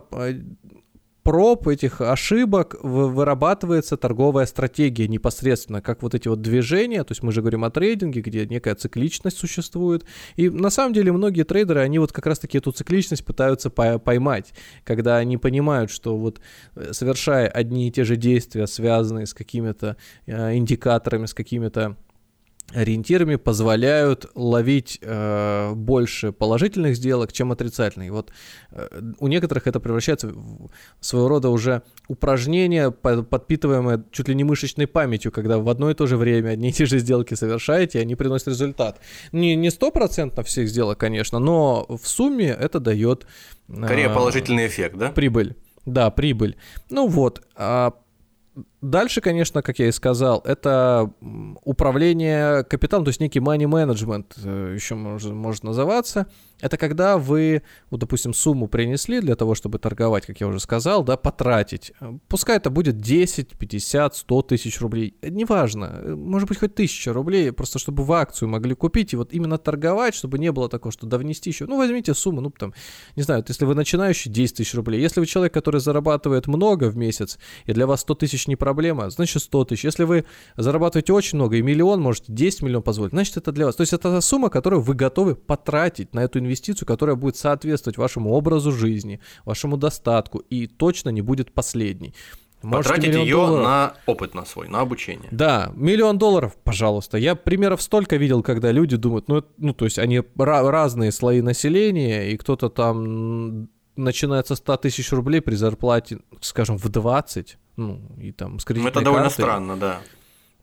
проб, 1.26 1.68
этих 1.68 2.02
ошибок 2.02 2.76
вырабатывается 2.84 3.98
торговая 3.98 4.46
стратегия 4.46 5.08
непосредственно, 5.08 5.82
как 5.82 6.04
вот 6.04 6.14
эти 6.14 6.28
вот 6.28 6.41
движения, 6.41 7.04
то 7.04 7.14
есть 7.14 7.24
мы 7.24 7.32
же 7.32 7.41
говорим 7.41 7.66
о 7.66 7.72
трейдинге, 7.72 8.22
где 8.22 8.46
некая 8.46 8.76
цикличность 8.76 9.39
существует, 9.39 10.06
и 10.36 10.52
на 10.52 10.70
самом 10.70 10.93
деле 10.93 11.12
многие 11.12 11.41
трейдеры, 11.41 11.80
они 11.80 11.98
вот 11.98 12.12
как 12.12 12.28
раз-таки 12.28 12.60
эту 12.60 12.72
цикличность 12.72 13.26
пытаются 13.26 13.72
поймать, 13.72 14.54
когда 14.84 15.18
они 15.18 15.38
понимают, 15.38 15.89
что 15.89 16.16
вот 16.16 16.41
э, 16.76 16.93
совершая 16.93 17.48
одни 17.48 17.88
и 17.88 17.91
те 17.91 18.04
же 18.04 18.18
действия, 18.18 18.68
связанные 18.68 19.26
с 19.26 19.34
какими-то 19.34 19.98
э, 20.28 20.56
индикаторами, 20.56 21.26
с 21.26 21.34
какими-то 21.34 21.98
ориентирами 22.74 23.36
позволяют 23.36 24.26
ловить 24.36 24.99
э, 25.01 25.74
больше 25.76 26.32
положительных 26.32 26.95
сделок, 26.95 27.32
чем 27.32 27.51
отрицательных. 27.51 28.11
Вот 28.11 28.32
э, 28.72 28.88
у 29.20 29.28
некоторых 29.28 29.68
это 29.68 29.80
превращается 29.80 30.30
в 30.30 30.70
своего 30.99 31.28
рода 31.28 31.49
уже 31.49 31.84
упражнение, 32.07 32.91
подпитываемое 32.91 34.03
чуть 34.11 34.28
ли 34.28 34.36
не 34.36 34.43
мышечной 34.43 34.88
памятью, 34.88 35.32
когда 35.32 35.59
в 35.59 35.70
одно 35.70 35.91
и 35.91 35.93
то 35.93 36.07
же 36.07 36.18
время 36.18 36.49
одни 36.49 36.70
и 36.70 36.74
те 36.74 36.86
же 36.86 36.99
сделки 36.99 37.36
совершаете, 37.36 37.99
и 37.99 38.01
они 38.01 38.16
приносят 38.16 38.49
результат. 38.49 38.99
Не, 39.32 39.55
не 39.55 39.70
стопроцентно 39.70 40.43
всех 40.43 40.68
сделок, 40.68 40.97
конечно, 40.97 41.39
но 41.39 41.86
в 41.88 42.07
сумме 42.07 42.49
это 42.49 42.80
дает... 42.80 43.28
Э, 43.70 43.86
Скорее 43.86 44.09
положительный 44.09 44.68
эффект, 44.68 44.97
да? 44.97 45.11
Прибыль. 45.11 45.55
Да, 45.86 46.09
прибыль. 46.09 46.57
Ну 46.89 47.07
вот, 47.07 47.45
а 47.55 47.93
Дальше, 48.86 49.20
конечно, 49.20 49.64
как 49.64 49.80
я 49.80 49.88
и 49.88 49.92
сказал, 49.92 50.42
это 50.46 51.12
управление 51.64 52.64
капиталом, 52.64 53.04
то 53.04 53.10
есть 53.10 53.20
некий 53.20 53.40
money 53.40 53.66
management 53.66 54.26
э, 54.44 54.76
еще 54.76 54.94
может, 54.94 55.32
может 55.32 55.64
называться. 55.64 56.28
Это 56.62 56.78
когда 56.78 57.18
вы, 57.18 57.64
вот, 57.90 58.00
допустим, 58.00 58.34
сумму 58.34 58.68
принесли 58.68 59.22
для 59.22 59.36
того, 59.36 59.56
чтобы 59.56 59.80
торговать, 59.80 60.28
как 60.28 60.40
я 60.40 60.48
уже 60.48 60.60
сказал, 60.60 61.04
да, 61.04 61.18
потратить. 61.18 61.94
Пускай 62.28 62.58
это 62.58 62.70
будет 62.70 63.00
10, 63.00 63.58
50, 63.58 64.16
100 64.16 64.42
тысяч 64.44 64.80
рублей. 64.80 65.18
Неважно, 65.24 66.16
может 66.16 66.48
быть, 66.48 66.60
хоть 66.60 66.74
1000 66.74 67.12
рублей, 67.12 67.52
просто 67.52 67.80
чтобы 67.80 68.04
в 68.04 68.14
акцию 68.14 68.50
могли 68.50 68.76
купить 68.76 69.14
и 69.14 69.18
вот 69.18 69.34
именно 69.34 69.58
торговать, 69.58 70.14
чтобы 70.14 70.38
не 70.38 70.52
было 70.52 70.70
такого, 70.70 70.92
что 70.92 71.08
да 71.08 71.18
внести 71.18 71.50
еще. 71.50 71.66
Ну, 71.66 71.78
возьмите 71.78 72.14
сумму, 72.14 72.42
ну, 72.42 72.52
там, 72.52 72.72
не 73.16 73.24
знаю, 73.24 73.40
вот 73.40 73.50
если 73.50 73.66
вы 73.66 73.74
начинающий, 73.74 74.32
10 74.32 74.58
тысяч 74.58 74.76
рублей. 74.76 75.02
Если 75.02 75.20
вы 75.20 75.26
человек, 75.26 75.56
который 75.56 75.82
зарабатывает 75.82 76.46
много 76.46 76.86
в 76.86 76.96
месяц, 76.96 77.40
и 77.66 77.74
для 77.74 77.88
вас 77.88 78.02
100 78.02 78.14
тысяч 78.16 78.48
не 78.48 78.56
проблема, 78.56 78.75
значит 79.10 79.42
100 79.42 79.66
тысяч. 79.66 79.86
Если 79.86 80.04
вы 80.04 80.26
зарабатываете 80.58 81.14
очень 81.14 81.38
много 81.38 81.58
и 81.58 81.62
миллион, 81.62 82.02
можете 82.02 82.32
10 82.32 82.62
миллионов 82.64 82.86
позволить, 82.86 83.12
значит 83.12 83.38
это 83.38 83.52
для 83.52 83.66
вас. 83.66 83.76
То 83.76 83.82
есть 83.82 83.94
это 83.94 84.12
та 84.12 84.22
сумма, 84.22 84.50
которую 84.50 84.82
вы 84.82 84.94
готовы 84.94 85.36
потратить 85.36 86.14
на 86.14 86.22
эту 86.22 86.40
инвестицию, 86.40 86.88
которая 86.88 87.16
будет 87.16 87.38
соответствовать 87.38 87.98
вашему 87.98 88.32
образу 88.32 88.72
жизни, 88.72 89.20
вашему 89.46 89.78
достатку 89.78 90.40
и 90.40 90.68
точно 90.68 91.10
не 91.10 91.22
будет 91.22 91.52
последней. 91.54 92.14
Можете 92.66 92.96
Потратить 92.96 93.16
ее 93.16 93.36
долларов. 93.36 93.64
на 93.64 93.94
опыт 94.08 94.34
на 94.34 94.44
свой, 94.46 94.68
на 94.68 94.82
обучение. 94.82 95.28
Да, 95.32 95.72
миллион 95.76 96.18
долларов, 96.18 96.58
пожалуйста. 96.64 97.18
Я 97.18 97.36
примеров 97.36 97.82
столько 97.82 98.16
видел, 98.16 98.42
когда 98.42 98.72
люди 98.72 98.98
думают, 98.98 99.28
ну, 99.28 99.44
ну 99.58 99.74
то 99.74 99.86
есть 99.86 100.00
они 100.00 100.24
разные 100.36 101.12
слои 101.12 101.42
населения, 101.42 102.32
и 102.32 102.38
кто-то 102.38 102.70
там 102.70 103.70
начинает 103.96 104.48
со 104.48 104.56
100 104.56 104.78
тысяч 104.78 105.12
рублей 105.12 105.42
при 105.42 105.56
зарплате, 105.56 106.20
скажем, 106.42 106.78
в 106.78 106.90
20, 106.90 107.58
ну, 107.78 108.02
и 108.18 108.32
там 108.32 108.60
с 108.60 108.66
кредитной 108.66 108.92
Это 108.92 109.02
довольно 109.02 109.30
странно, 109.30 109.78
да. 109.78 110.02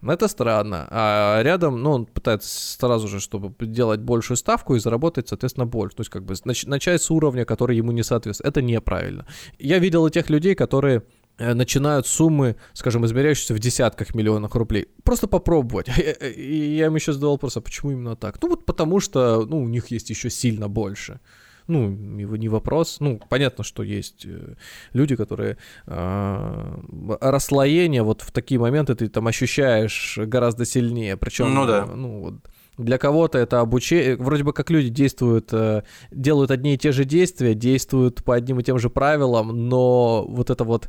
Это 0.04 0.26
странно. 0.26 0.88
А 0.90 1.42
рядом, 1.42 1.80
ну, 1.80 1.92
он 1.92 2.06
пытается 2.06 2.48
сразу 2.48 3.06
же, 3.06 3.20
чтобы 3.20 3.54
делать 3.64 4.00
большую 4.00 4.36
ставку 4.36 4.74
и 4.74 4.80
заработать, 4.80 5.28
соответственно, 5.28 5.66
больше. 5.66 5.96
То 5.96 6.00
есть, 6.00 6.10
как 6.10 6.24
бы 6.24 6.34
нач- 6.34 6.68
начать 6.68 7.02
с 7.02 7.10
уровня, 7.10 7.44
который 7.44 7.76
ему 7.76 7.92
не 7.92 8.02
соответствует. 8.02 8.50
Это 8.50 8.62
неправильно. 8.62 9.26
Я 9.60 9.78
видел 9.78 10.06
и 10.06 10.10
тех 10.10 10.28
людей, 10.28 10.56
которые 10.56 11.04
э, 11.38 11.54
начинают 11.54 12.08
суммы, 12.08 12.56
скажем, 12.72 13.06
измеряющиеся 13.06 13.54
в 13.54 13.60
десятках 13.60 14.12
миллионов 14.14 14.56
рублей. 14.56 14.88
Просто 15.04 15.28
попробовать. 15.28 15.88
И 16.36 16.76
я 16.76 16.86
им 16.86 16.96
еще 16.96 17.12
задавал 17.12 17.34
вопрос, 17.34 17.56
а 17.56 17.60
почему 17.60 17.92
именно 17.92 18.16
так? 18.16 18.42
Ну 18.42 18.48
вот 18.48 18.66
потому 18.66 18.98
что, 18.98 19.46
ну, 19.46 19.62
у 19.62 19.68
них 19.68 19.92
есть 19.92 20.10
еще 20.10 20.30
сильно 20.30 20.68
больше 20.68 21.20
ну, 21.66 21.90
его 22.18 22.36
не 22.36 22.48
вопрос. 22.48 22.98
Ну, 23.00 23.20
понятно, 23.28 23.64
что 23.64 23.82
есть 23.82 24.24
э, 24.24 24.54
люди, 24.92 25.16
которые 25.16 25.56
э, 25.86 26.74
расслоение 27.20 28.02
вот 28.02 28.22
в 28.22 28.30
такие 28.30 28.60
моменты 28.60 28.94
ты 28.94 29.08
там 29.08 29.26
ощущаешь 29.26 30.18
гораздо 30.18 30.64
сильнее. 30.64 31.16
Причем, 31.16 31.54
ну 31.54 31.66
да. 31.66 31.86
Ну, 31.86 32.20
вот, 32.20 32.34
для 32.78 32.98
кого-то 32.98 33.38
это 33.38 33.60
обучение, 33.60 34.16
вроде 34.16 34.44
бы 34.44 34.52
как 34.52 34.70
люди 34.70 34.88
действуют, 34.88 35.52
э, 35.52 35.82
делают 36.10 36.50
одни 36.50 36.74
и 36.74 36.78
те 36.78 36.92
же 36.92 37.04
действия, 37.04 37.54
действуют 37.54 38.24
по 38.24 38.34
одним 38.34 38.60
и 38.60 38.62
тем 38.62 38.78
же 38.78 38.88
правилам, 38.88 39.68
но 39.68 40.24
вот 40.26 40.48
это 40.48 40.64
вот, 40.64 40.88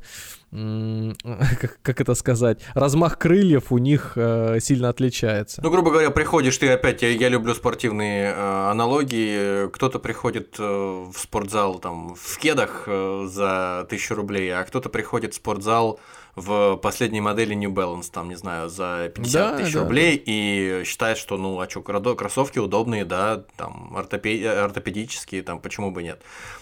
как, 0.51 2.01
это 2.01 2.13
сказать, 2.15 2.59
размах 2.73 3.17
крыльев 3.17 3.71
у 3.71 3.79
них 3.79 4.13
э, 4.15 4.59
сильно 4.61 4.89
отличается. 4.89 5.61
Ну, 5.61 5.69
грубо 5.69 5.91
говоря, 5.91 6.09
приходишь 6.11 6.57
ты 6.57 6.69
опять, 6.69 7.01
я, 7.01 7.29
люблю 7.29 7.53
спортивные 7.53 8.29
э, 8.29 8.69
аналогии, 8.69 9.67
кто-то 9.69 9.99
приходит 9.99 10.57
в 10.57 11.13
спортзал 11.17 11.79
там 11.79 12.15
в 12.15 12.37
кедах 12.37 12.87
за 12.87 13.85
тысячу 13.89 14.15
рублей, 14.15 14.53
а 14.53 14.63
кто-то 14.63 14.89
приходит 14.89 15.33
в 15.33 15.35
спортзал 15.37 15.99
в 16.35 16.77
последней 16.77 17.21
модели 17.21 17.53
New 17.53 17.71
Balance, 17.71 18.09
там, 18.11 18.29
не 18.29 18.35
знаю, 18.35 18.69
за 18.69 19.11
50 19.13 19.33
да, 19.33 19.57
тысяч 19.57 19.73
да, 19.73 19.79
рублей 19.81 20.17
да. 20.17 20.23
и 20.25 20.83
считает, 20.85 21.17
что, 21.17 21.37
ну, 21.37 21.59
а 21.59 21.69
что, 21.69 21.81
кроссовки 21.81 22.59
удобные, 22.59 23.05
да, 23.05 23.43
там, 23.55 23.95
ортопед... 23.95 24.45
ортопедические, 24.45 25.43
там, 25.43 25.59
почему 25.59 25.91
бы 25.91 26.01
нет. 26.01 26.21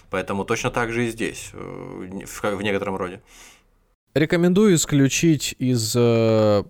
Поэтому 0.10 0.44
точно 0.44 0.72
так 0.72 0.92
же 0.92 1.08
и 1.08 1.10
здесь, 1.10 1.52
э, 1.54 2.26
в, 2.26 2.44
в 2.44 2.62
некотором 2.62 2.98
роде. 2.98 3.22
Рекомендую 4.14 4.76
исключить 4.76 5.56
из 5.58 5.96
э, 5.96 6.64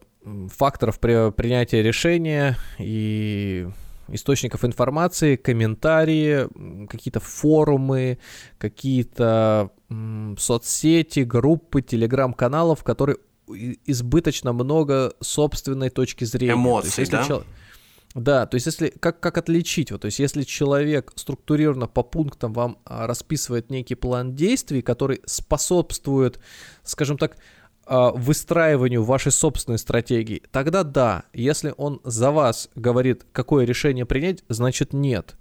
факторов 0.55 0.99
при, 0.99 1.31
принятия 1.31 1.81
решения 1.81 2.55
и 2.77 3.67
источников 4.13 4.65
информации, 4.65 5.35
комментарии, 5.35 6.47
какие-то 6.87 7.19
форумы, 7.19 8.19
какие-то 8.57 9.71
соцсети, 10.37 11.21
группы, 11.21 11.81
телеграм-каналов, 11.81 12.83
которые 12.83 13.17
избыточно 13.85 14.53
много 14.53 15.13
собственной 15.19 15.89
точки 15.89 16.23
зрения. 16.23 16.53
Эмоций, 16.53 17.05
да? 17.07 17.23
Человек... 17.25 17.47
Да, 18.13 18.45
то 18.45 18.55
есть 18.55 18.65
если 18.65 18.89
как, 18.89 19.21
как 19.21 19.37
отличить, 19.37 19.91
вот, 19.91 20.01
то 20.01 20.07
есть 20.07 20.19
если 20.19 20.43
человек 20.43 21.13
структурированно 21.15 21.87
по 21.87 22.03
пунктам 22.03 22.51
вам 22.51 22.77
а, 22.83 23.07
расписывает 23.07 23.69
некий 23.69 23.95
план 23.95 24.35
действий, 24.35 24.81
который 24.81 25.21
способствует, 25.25 26.39
скажем 26.83 27.17
так, 27.17 27.37
выстраиванию 27.91 29.03
вашей 29.03 29.31
собственной 29.31 29.77
стратегии, 29.77 30.43
тогда 30.51 30.83
да, 30.83 31.23
если 31.33 31.73
он 31.77 31.99
за 32.03 32.31
вас 32.31 32.69
говорит, 32.75 33.25
какое 33.31 33.65
решение 33.65 34.05
принять, 34.05 34.43
значит 34.47 34.93
нет 34.93 35.35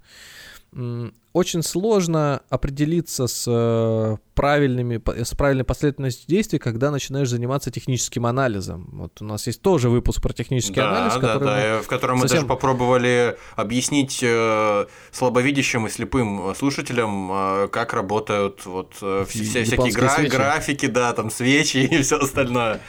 очень 1.33 1.63
сложно 1.63 2.41
определиться 2.49 3.27
с 3.27 3.45
э, 3.47 4.17
правильными, 4.35 5.01
с 5.23 5.33
правильной 5.33 5.63
последовательностью 5.63 6.27
действий, 6.27 6.59
когда 6.59 6.91
начинаешь 6.91 7.29
заниматься 7.29 7.71
техническим 7.71 8.25
анализом. 8.25 8.89
Вот 8.91 9.21
у 9.21 9.25
нас 9.25 9.47
есть 9.47 9.61
тоже 9.61 9.89
выпуск 9.89 10.21
про 10.21 10.33
технический 10.33 10.75
да, 10.75 10.89
анализ, 10.89 11.13
да, 11.21 11.39
да, 11.39 11.75
мы 11.77 11.83
в 11.83 11.87
котором 11.87 12.19
совсем... 12.19 12.37
мы 12.37 12.41
даже 12.41 12.47
попробовали 12.47 13.37
объяснить 13.55 14.19
э, 14.21 14.85
слабовидящим 15.11 15.87
и 15.87 15.89
слепым 15.89 16.53
слушателям, 16.55 17.31
э, 17.31 17.67
как 17.69 17.93
работают 17.93 18.65
вот 18.65 18.95
э, 19.01 19.25
все, 19.29 19.63
всякие 19.63 19.93
гра- 19.93 20.15
свечи. 20.15 20.31
графики, 20.31 20.85
да, 20.87 21.13
там 21.13 21.31
свечи 21.31 21.77
и 21.91 22.01
все 22.01 22.17
остальное 22.17 22.81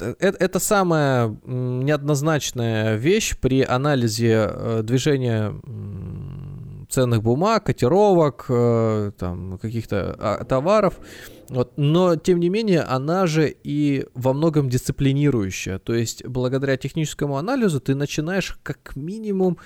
это, 0.00 0.36
это 0.38 0.58
самая 0.58 1.36
неоднозначная 1.44 2.96
вещь 2.96 3.36
при 3.38 3.62
анализе 3.62 4.48
э, 4.50 4.80
движения 4.82 5.54
ценных 6.90 7.22
бумаг, 7.22 7.64
котировок, 7.64 8.46
э, 8.48 9.12
там, 9.18 9.58
каких-то 9.58 10.16
а, 10.18 10.44
товаров. 10.44 10.98
Вот. 11.48 11.72
Но, 11.76 12.16
тем 12.16 12.40
не 12.40 12.48
менее, 12.48 12.82
она 12.82 13.26
же 13.26 13.54
и 13.64 14.06
во 14.14 14.32
многом 14.32 14.68
дисциплинирующая. 14.68 15.78
То 15.78 15.94
есть, 15.94 16.26
благодаря 16.26 16.76
техническому 16.76 17.36
анализу 17.36 17.80
ты 17.80 17.94
начинаешь 17.94 18.58
как 18.62 18.96
минимум 18.96 19.58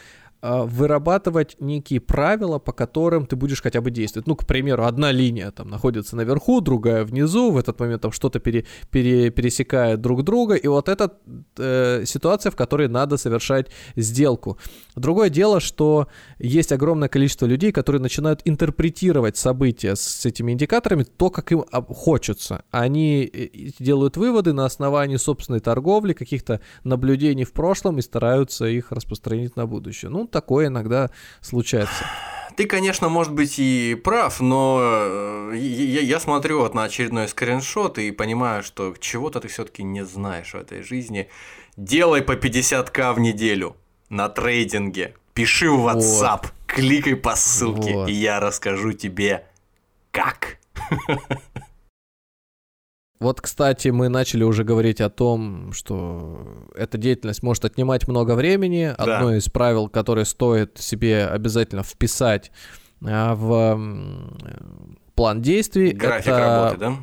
вырабатывать 0.45 1.57
некие 1.59 2.01
правила, 2.01 2.59
по 2.59 2.73
которым 2.73 3.27
ты 3.27 3.35
будешь 3.35 3.63
хотя 3.63 3.81
бы 3.81 3.91
действовать. 3.91 4.27
Ну, 4.27 4.37
к 4.37 4.47
примеру, 4.47 4.85
одна 4.85 5.11
линия 5.11 5.51
там 5.51 5.71
находится 5.71 6.17
наверху, 6.17 6.61
другая 6.61 7.05
внизу, 7.05 7.51
в 7.51 7.57
этот 7.57 7.81
момент 7.81 8.03
там 8.03 8.13
что-то 8.13 8.41
пере, 8.41 8.67
пере, 8.91 9.31
пересекает 9.31 10.03
друг 10.03 10.23
друга, 10.23 10.55
и 10.55 10.69
вот 10.69 10.89
это 10.89 11.13
э, 11.57 12.05
ситуация, 12.05 12.51
в 12.51 12.57
которой 12.57 12.89
надо 12.89 13.17
совершать 13.17 13.69
сделку. 13.97 14.59
Другое 14.97 15.31
дело, 15.31 15.61
что 15.61 16.09
есть 16.39 16.73
огромное 16.73 17.09
количество 17.09 17.47
людей, 17.47 17.73
которые 17.73 18.03
начинают 18.03 18.43
интерпретировать 18.45 19.39
события 19.39 19.97
с 19.97 20.27
этими 20.27 20.53
индикаторами 20.53 21.05
то, 21.05 21.31
как 21.31 21.53
им 21.53 21.65
хочется. 21.89 22.65
Они 22.71 23.31
э, 23.33 23.49
делают 23.79 24.19
выводы 24.19 24.53
на 24.53 24.67
основании 24.67 25.17
собственной 25.17 25.61
торговли, 25.61 26.13
каких-то 26.13 26.61
наблюдений 26.85 27.45
в 27.45 27.53
прошлом 27.53 27.99
и 27.99 28.03
стараются 28.03 28.67
их 28.67 28.93
распространить 28.93 29.57
на 29.57 29.67
будущее. 29.67 30.11
Ну, 30.11 30.27
такое 30.35 30.67
иногда 30.67 31.11
случается. 31.41 32.05
Ты, 32.57 32.67
конечно, 32.67 33.09
может 33.09 33.33
быть 33.33 33.59
и 33.59 33.95
прав, 33.95 34.41
но 34.41 34.79
э, 34.81 35.57
я, 35.57 36.01
я 36.01 36.21
смотрю 36.21 36.61
вот 36.61 36.75
на 36.75 36.85
очередной 36.85 37.29
скриншот 37.29 37.99
и 37.99 38.11
понимаю, 38.11 38.63
что 38.63 38.95
чего-то 39.01 39.41
ты 39.41 39.49
все-таки 39.49 39.83
не 39.83 40.05
знаешь 40.05 40.53
в 40.53 40.57
этой 40.57 40.83
жизни. 40.83 41.29
Делай 41.77 42.23
по 42.23 42.33
50к 42.33 43.15
в 43.15 43.21
неделю 43.21 43.77
на 44.09 44.29
трейдинге. 44.29 45.15
Пиши 45.33 45.69
в 45.69 45.89
WhatsApp, 45.89 46.43
вот. 46.43 46.53
кликай 46.67 47.17
по 47.17 47.35
ссылке, 47.35 47.95
вот. 47.95 48.09
и 48.09 48.13
я 48.13 48.39
расскажу 48.39 48.93
тебе, 48.93 49.47
как. 50.13 50.59
Вот, 53.25 53.41
кстати, 53.41 53.89
мы 53.89 54.11
начали 54.11 54.45
уже 54.45 54.65
говорить 54.65 55.01
о 55.01 55.09
том, 55.09 55.73
что 55.73 56.69
эта 56.75 56.99
деятельность 56.99 57.43
может 57.43 57.65
отнимать 57.65 58.07
много 58.07 58.35
времени. 58.35 58.95
Да. 58.99 59.17
Одно 59.17 59.35
из 59.35 59.49
правил, 59.49 59.89
которое 59.89 60.27
стоит 60.27 60.77
себе 60.77 61.25
обязательно 61.25 61.83
вписать 61.83 62.53
а, 63.03 63.35
в 63.35 63.81
план 65.15 65.41
действий. 65.41 65.93
График 65.93 66.29
это... 66.29 66.39
работы, 66.39 66.79
да? 66.79 66.97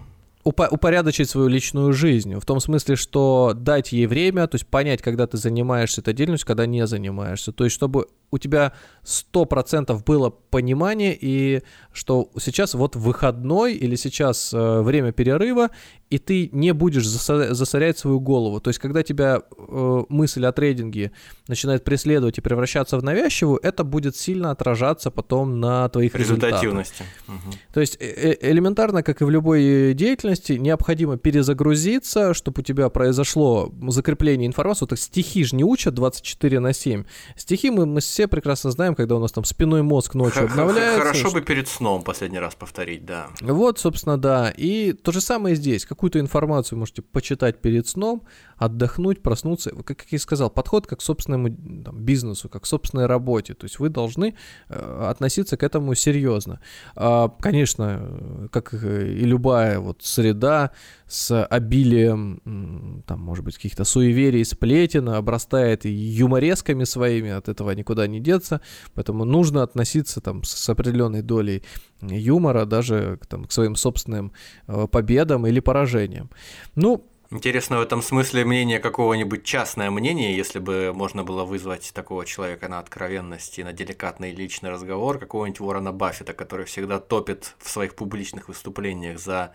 упорядочить 0.43 1.30
свою 1.30 1.47
личную 1.47 1.93
жизнь. 1.93 2.36
В 2.36 2.45
том 2.45 2.59
смысле, 2.59 2.95
что 2.95 3.53
дать 3.55 3.91
ей 3.91 4.05
время, 4.05 4.47
то 4.47 4.55
есть 4.55 4.67
понять, 4.67 5.01
когда 5.01 5.28
ты 5.28 5.38
занимаешься 5.38 6.01
этой 6.01 6.13
деятельностью, 6.13 6.47
когда 6.47 6.65
не 6.65 6.86
занимаешься. 6.88 7.51
То 7.51 7.63
есть, 7.63 7.76
чтобы 7.76 8.07
у 8.32 8.38
тебя 8.38 8.74
100% 9.03 10.03
было 10.05 10.29
понимание, 10.29 11.17
и 11.19 11.61
что 11.91 12.29
сейчас 12.39 12.73
вот 12.73 12.95
выходной 12.95 13.73
или 13.73 13.95
сейчас 13.95 14.53
э, 14.53 14.81
время 14.81 15.11
перерыва, 15.11 15.69
и 16.11 16.17
ты 16.17 16.49
не 16.51 16.73
будешь 16.73 17.07
засорять 17.07 17.97
свою 17.97 18.19
голову. 18.19 18.59
То 18.59 18.69
есть, 18.69 18.79
когда 18.79 19.01
тебя 19.01 19.41
э, 19.57 20.03
мысль 20.09 20.45
о 20.45 20.51
трейдинге 20.51 21.13
начинает 21.47 21.85
преследовать 21.85 22.37
и 22.37 22.41
превращаться 22.41 22.97
в 22.97 23.03
навязчивую, 23.03 23.59
это 23.63 23.85
будет 23.85 24.17
сильно 24.17 24.51
отражаться 24.51 25.09
потом 25.09 25.61
на 25.61 25.87
твоих 25.87 26.13
результативности. 26.15 27.05
Угу. 27.29 27.55
То 27.73 27.79
есть, 27.79 27.97
э, 28.01 28.33
э 28.41 28.51
элементарно, 28.51 29.03
как 29.03 29.21
и 29.21 29.23
в 29.23 29.29
любой 29.29 29.93
деятельности, 29.93 30.53
необходимо 30.53 31.17
перезагрузиться, 31.17 32.33
чтобы 32.33 32.59
у 32.59 32.63
тебя 32.63 32.89
произошло 32.89 33.71
закрепление 33.87 34.47
информации. 34.47 34.85
Вот 34.89 34.99
стихи 34.99 35.45
же 35.45 35.55
не 35.55 35.63
учат 35.63 35.93
24 35.93 36.59
на 36.59 36.73
7. 36.73 37.05
Стихи 37.37 37.71
мы, 37.71 37.85
мы 37.85 38.01
все 38.01 38.27
прекрасно 38.27 38.71
знаем, 38.71 38.90
когда 38.95 39.15
у 39.15 39.19
нас 39.19 39.31
там 39.31 39.43
спиной 39.43 39.81
мозг 39.81 40.15
ночью 40.15 40.45
обновляется. 40.45 41.01
Хорошо 41.01 41.29
что... 41.29 41.39
бы 41.39 41.41
перед 41.41 41.67
сном 41.67 42.03
последний 42.03 42.39
раз 42.39 42.55
повторить, 42.55 43.05
да. 43.05 43.27
Вот, 43.41 43.79
собственно, 43.79 44.17
да. 44.17 44.53
И 44.55 44.93
то 44.93 45.11
же 45.11 45.21
самое 45.21 45.55
здесь. 45.55 45.85
Какую-то 45.85 46.19
информацию 46.19 46.79
можете 46.79 47.01
почитать 47.01 47.61
перед 47.61 47.87
сном, 47.87 48.23
отдохнуть, 48.57 49.21
проснуться. 49.21 49.71
Как 49.83 50.05
я 50.09 50.15
и 50.15 50.19
сказал, 50.19 50.49
подход 50.49 50.87
как 50.87 50.99
к 50.99 51.01
собственному 51.01 51.49
там, 51.83 51.97
бизнесу, 51.97 52.47
как 52.49 52.63
к 52.63 52.65
собственной 52.65 53.07
работе. 53.07 53.53
То 53.53 53.65
есть 53.65 53.79
вы 53.79 53.89
должны 53.89 54.35
э, 54.69 55.07
относиться 55.09 55.57
к 55.57 55.63
этому 55.63 55.95
серьезно. 55.95 56.59
А, 56.95 57.29
конечно, 57.39 58.49
как 58.51 58.73
и 58.73 59.25
любая 59.25 59.79
вот 59.79 60.03
среда 60.03 60.71
с 61.07 61.43
обилием, 61.45 63.03
там, 63.05 63.19
может 63.19 63.43
быть, 63.43 63.55
каких-то 63.55 63.83
суеверий, 63.83 64.45
сплетен, 64.45 65.09
обрастает 65.09 65.85
и 65.85 65.89
юморесками 65.89 66.85
своими, 66.85 67.31
от 67.31 67.49
этого 67.49 67.71
никуда 67.71 68.07
не 68.07 68.19
деться, 68.19 68.61
поэтому 68.95 69.25
нужно 69.25 69.63
относиться 69.63 70.21
там 70.21 70.43
с 70.43 70.69
определенной 70.69 71.21
долей 71.21 71.63
юмора 72.01 72.65
даже 72.65 73.19
там, 73.27 73.45
к 73.45 73.51
своим 73.51 73.75
собственным 73.75 74.34
э, 74.67 74.88
победам 74.88 75.47
или 75.47 75.59
поражениям. 75.59 76.29
Ну, 76.75 77.05
Интересно 77.34 77.77
в 77.77 77.82
этом 77.82 78.01
смысле 78.01 78.43
мнение 78.43 78.79
какого-нибудь 78.79 79.45
частное 79.45 79.89
мнение, 79.89 80.36
если 80.36 80.59
бы 80.59 80.91
можно 80.93 81.23
было 81.23 81.45
вызвать 81.45 81.93
такого 81.93 82.25
человека 82.25 82.67
на 82.67 82.79
откровенность 82.79 83.57
и 83.57 83.63
на 83.63 83.71
деликатный 83.71 84.34
личный 84.34 84.69
разговор, 84.69 85.17
какого-нибудь 85.17 85.61
Уоррена 85.61 85.93
Баффета, 85.93 86.34
который 86.34 86.65
всегда 86.65 86.99
топит 86.99 87.55
в 87.59 87.69
своих 87.69 87.95
публичных 87.95 88.49
выступлениях 88.49 89.17
за 89.17 89.53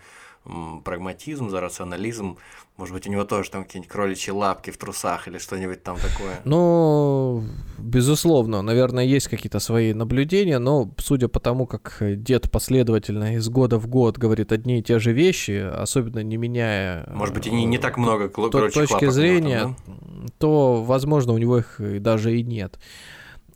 прагматизм, 0.84 1.50
за 1.50 1.60
рационализм. 1.60 2.38
Может 2.76 2.94
быть, 2.94 3.06
у 3.08 3.10
него 3.10 3.24
тоже 3.24 3.50
там 3.50 3.64
какие-нибудь 3.64 3.90
кроличьи 3.90 4.32
лапки 4.32 4.70
в 4.70 4.76
трусах 4.76 5.28
или 5.28 5.38
что-нибудь 5.38 5.82
там 5.82 5.96
такое. 5.96 6.40
Ну, 6.44 7.42
безусловно, 7.78 8.60
наверное, 8.62 9.04
есть 9.04 9.28
какие-то 9.28 9.60
свои 9.60 9.94
наблюдения, 9.94 10.58
но 10.58 10.90
судя 10.98 11.28
по 11.28 11.40
тому, 11.40 11.66
как 11.66 11.98
дед 12.00 12.50
последовательно 12.50 13.36
из 13.36 13.48
года 13.48 13.78
в 13.78 13.86
год 13.86 14.18
говорит 14.18 14.52
одни 14.52 14.80
и 14.80 14.82
те 14.82 14.98
же 14.98 15.12
вещи, 15.12 15.52
особенно 15.52 16.22
не 16.22 16.36
меняя... 16.36 17.08
Может 17.10 17.34
быть, 17.34 17.46
и 17.46 17.50
не, 17.50 17.64
не 17.64 17.78
так 17.78 17.96
много 17.96 18.28
то, 18.28 18.68
точки 18.68 19.08
зрения, 19.08 19.60
там, 19.60 19.76
да? 19.86 20.26
то, 20.38 20.82
возможно, 20.82 21.32
у 21.32 21.38
него 21.38 21.58
их 21.58 21.80
даже 22.02 22.38
и 22.38 22.42
нет. 22.42 22.78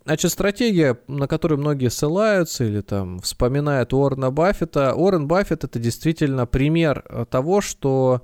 Значит, 0.03 0.31
стратегия, 0.31 0.97
на 1.07 1.27
которую 1.27 1.59
многие 1.59 1.89
ссылаются 1.89 2.63
или 2.63 2.81
там 2.81 3.19
вспоминают 3.19 3.93
Уоррена 3.93 4.31
Баффета. 4.31 4.95
Уоррен 4.95 5.27
Баффет 5.27 5.63
это 5.63 5.77
действительно 5.77 6.47
пример 6.47 7.03
э, 7.07 7.25
того, 7.29 7.61
что 7.61 8.23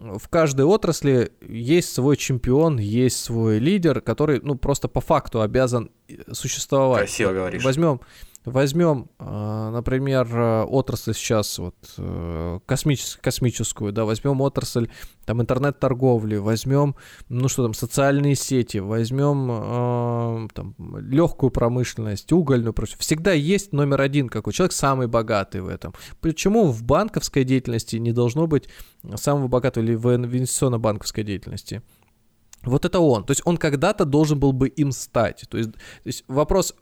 в 0.00 0.28
каждой 0.28 0.64
отрасли 0.64 1.32
есть 1.46 1.92
свой 1.92 2.16
чемпион, 2.16 2.78
есть 2.78 3.22
свой 3.22 3.58
лидер, 3.58 4.00
который, 4.00 4.40
ну, 4.42 4.54
просто 4.54 4.88
по 4.88 5.00
факту 5.00 5.42
обязан 5.42 5.90
э, 6.08 6.14
существовать. 6.32 7.06
Красиво 7.06 7.32
говоришь. 7.32 7.64
Возьмем 7.64 8.00
Возьмем, 8.46 9.10
а, 9.18 9.70
например, 9.70 10.26
отрасль 10.66 11.12
сейчас 11.12 11.58
вот 11.58 11.74
э, 11.98 12.60
космическую, 12.64 13.22
космическую, 13.22 13.92
да, 13.92 14.06
возьмем 14.06 14.40
отрасль 14.40 14.88
там 15.26 15.42
интернет-торговли, 15.42 16.36
возьмем, 16.36 16.96
ну 17.28 17.48
что 17.48 17.64
там, 17.64 17.74
социальные 17.74 18.36
сети, 18.36 18.78
возьмем 18.78 19.48
э, 19.50 20.48
там 20.54 20.74
легкую 20.98 21.50
промышленность, 21.50 22.32
угольную 22.32 22.72
промышленность. 22.72 23.02
Всегда 23.02 23.32
есть 23.32 23.72
номер 23.72 24.00
один, 24.00 24.28
какой 24.28 24.54
человек 24.54 24.72
самый 24.72 25.06
богатый 25.06 25.60
в 25.60 25.68
этом. 25.68 25.94
Почему 26.20 26.68
в 26.72 26.82
банковской 26.82 27.44
деятельности 27.44 27.96
не 27.96 28.12
должно 28.12 28.46
быть 28.46 28.68
самого 29.16 29.48
богатого 29.48 29.84
или 29.84 29.94
в 29.94 30.14
инвестиционно-банковской 30.14 31.24
деятельности? 31.24 31.82
Вот 32.62 32.84
это 32.84 33.00
он. 33.00 33.24
То 33.24 33.30
есть 33.30 33.42
он 33.44 33.56
когда-то 33.56 34.04
должен 34.04 34.38
был 34.38 34.52
бы 34.52 34.68
им 34.68 34.92
стать. 34.92 35.44
То 35.48 35.58
есть, 35.58 35.72
то 35.72 35.78
есть 36.04 36.24
вопрос... 36.28 36.74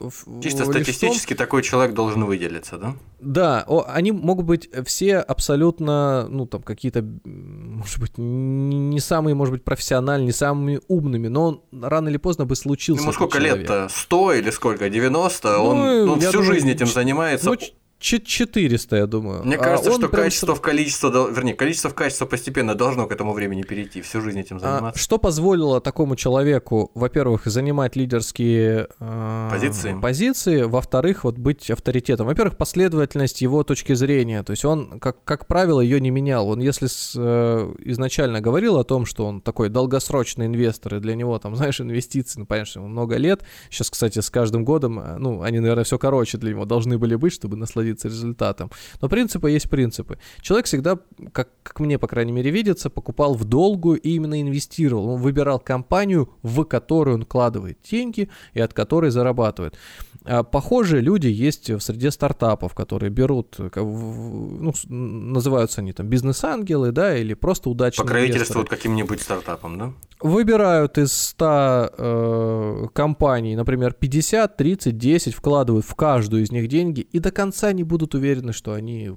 Чисто 0.43 0.65
статистически 0.65 1.33
том, 1.33 1.37
такой 1.37 1.63
человек 1.63 1.95
должен 1.95 2.25
выделиться, 2.25 2.77
да? 2.77 2.95
Да, 3.21 3.63
о, 3.67 3.85
они 3.87 4.11
могут 4.11 4.45
быть 4.45 4.69
все 4.85 5.17
абсолютно, 5.17 6.27
ну, 6.29 6.45
там, 6.45 6.63
какие-то, 6.63 7.01
может 7.23 7.99
быть, 7.99 8.17
не 8.17 8.99
самые, 8.99 9.35
может 9.35 9.53
быть, 9.53 9.63
профессиональные, 9.63 10.27
не 10.27 10.31
самыми 10.33 10.81
умными, 10.87 11.27
но 11.27 11.45
он 11.45 11.61
рано 11.71 12.09
или 12.09 12.17
поздно 12.17 12.45
бы 12.45 12.55
случился. 12.55 13.03
Ему 13.03 13.13
сколько 13.13 13.39
лет-то? 13.39 13.87
100 13.89 14.33
или 14.33 14.49
сколько? 14.51 14.89
90? 14.89 15.47
Ну, 15.49 15.63
он, 15.63 16.09
он 16.09 16.19
всю 16.19 16.31
думаю, 16.31 16.53
жизнь 16.53 16.69
этим 16.69 16.87
занимается. 16.87 17.45
Ну, 17.45 17.55
400, 17.99 18.95
я 18.95 19.07
думаю. 19.07 19.43
Мне 19.43 19.57
кажется, 19.57 19.89
а 19.89 19.93
что 19.93 20.07
качество 20.07 20.55
в 20.55 20.61
количество, 20.61 21.29
вернее, 21.29 21.53
количество 21.53 21.89
в 21.89 21.95
качество 21.95 22.25
постепенно 22.25 22.73
должно 22.73 23.07
к 23.07 23.11
этому 23.11 23.33
времени 23.33 23.63
перейти, 23.63 24.01
всю 24.01 24.21
жизнь 24.21 24.39
этим 24.39 24.55
а 24.57 24.59
заниматься. 24.59 24.99
А 24.99 25.03
что 25.03 25.17
позволило 25.17 25.81
такому 25.81 26.15
человеку, 26.15 26.91
во-первых, 26.95 27.45
занимать 27.45 27.97
лидерские 27.97 28.87
э, 28.99 29.49
позиции. 29.51 29.99
позиции, 30.01 30.61
во-вторых, 30.61 31.25
вот 31.25 31.37
быть 31.37 31.69
авторитетом. 31.69 32.27
Во-первых, 32.27 32.55
последовательность 32.55 33.41
его 33.41 33.63
точки 33.63 33.93
зрения, 33.93 34.43
то 34.43 34.51
есть 34.51 34.63
он, 34.63 34.99
как, 34.99 35.21
как 35.25 35.45
правило, 35.47 35.81
ее 35.81 35.99
не 35.99 36.09
менял. 36.09 36.47
Он, 36.47 36.59
если 36.59 36.87
с, 36.87 37.13
э, 37.17 37.73
изначально 37.79 38.39
говорил 38.39 38.77
о 38.77 38.85
том, 38.85 39.05
что 39.05 39.25
он 39.25 39.41
такой 39.41 39.67
долгосрочный 39.67 40.45
инвестор, 40.45 40.95
и 40.95 40.99
для 40.99 41.15
него, 41.15 41.37
там, 41.37 41.55
знаешь, 41.57 41.81
инвестиции, 41.81 42.39
ну, 42.39 42.45
понятно, 42.45 42.69
что 42.69 42.79
ему 42.79 42.87
много 42.87 43.17
лет. 43.17 43.43
Сейчас, 43.69 43.89
кстати, 43.89 44.19
с 44.19 44.29
каждым 44.29 44.63
годом, 44.63 44.99
э, 44.99 45.17
ну, 45.17 45.41
они, 45.41 45.59
наверное, 45.59 45.83
все 45.83 45.99
короче 45.99 46.37
для 46.37 46.51
него 46.51 46.63
должны 46.63 46.97
были 46.97 47.15
быть, 47.15 47.33
чтобы 47.33 47.57
насладиться 47.57 47.88
насладиться 47.89 48.07
результатом. 48.07 48.71
Но 49.01 49.09
принципы 49.09 49.51
есть 49.51 49.69
принципы. 49.69 50.17
Человек 50.41 50.65
всегда, 50.65 50.97
как, 51.31 51.49
как 51.63 51.79
мне, 51.79 51.97
по 51.97 52.07
крайней 52.07 52.31
мере, 52.31 52.51
видится, 52.51 52.89
покупал 52.89 53.33
в 53.33 53.45
долгую 53.45 53.99
и 53.99 54.15
именно 54.15 54.41
инвестировал. 54.41 55.09
Он 55.09 55.21
выбирал 55.21 55.59
компанию, 55.59 56.29
в 56.43 56.63
которую 56.63 57.15
он 57.15 57.23
вкладывает 57.23 57.77
деньги 57.91 58.29
и 58.53 58.61
от 58.61 58.73
которой 58.73 59.11
зарабатывает. 59.11 59.77
А 60.25 60.43
похожие 60.43 61.01
люди 61.01 61.27
есть 61.27 61.69
в 61.69 61.79
среде 61.79 62.11
стартапов, 62.11 62.73
которые 62.73 63.09
берут, 63.09 63.55
ну, 63.75 64.73
называются 64.89 65.81
они 65.81 65.93
там 65.93 66.07
бизнес-ангелы, 66.07 66.91
да, 66.91 67.17
или 67.17 67.33
просто 67.33 67.69
удачные 67.69 68.05
Покровительствуют 68.05 68.69
каким-нибудь 68.69 69.21
стартапом, 69.21 69.77
да? 69.77 69.93
Выбирают 70.21 70.97
из 70.97 71.13
100 71.13 71.91
э, 71.97 72.87
компаний, 72.93 73.55
например, 73.55 73.93
50, 73.93 74.57
30, 74.57 74.97
10, 74.97 75.33
вкладывают 75.33 75.85
в 75.85 75.95
каждую 75.95 76.43
из 76.43 76.51
них 76.51 76.67
деньги, 76.67 76.99
и 76.99 77.19
до 77.19 77.31
конца 77.31 77.71
не 77.71 77.78
будут 77.83 78.15
уверены, 78.15 78.53
что 78.53 78.73
они 78.73 79.11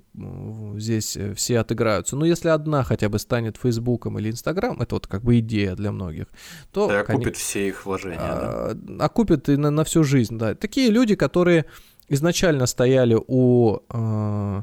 здесь 0.76 1.16
э, 1.16 1.34
все 1.34 1.58
отыграются. 1.58 2.16
Но 2.16 2.24
если 2.24 2.48
одна 2.48 2.82
хотя 2.84 3.08
бы 3.08 3.18
станет 3.18 3.56
Фейсбуком 3.56 4.18
или 4.18 4.30
Инстаграм, 4.30 4.80
это 4.80 4.94
вот 4.94 5.06
как 5.06 5.22
бы 5.22 5.38
идея 5.38 5.74
для 5.74 5.92
многих, 5.92 6.26
то... 6.72 6.88
Да, 6.88 7.00
окупит 7.00 7.26
они, 7.26 7.34
все 7.34 7.68
их 7.68 7.86
вложения, 7.86 8.18
а, 8.20 8.72
да? 8.74 9.04
Окупит 9.04 9.48
и 9.48 9.56
на, 9.56 9.70
на 9.70 9.84
всю 9.84 10.04
жизнь, 10.04 10.38
да. 10.38 10.54
Такие 10.54 10.90
люди, 10.90 11.14
которые 11.14 11.66
изначально 12.08 12.66
стояли 12.66 13.18
у... 13.26 13.78
Э, 13.90 14.62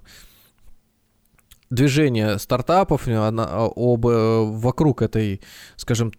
движения 1.69 2.37
стартапов, 2.37 3.07
об, 3.07 4.07
э, 4.07 4.43
вокруг 4.43 5.01
этой, 5.01 5.41
скажем, 5.75 6.11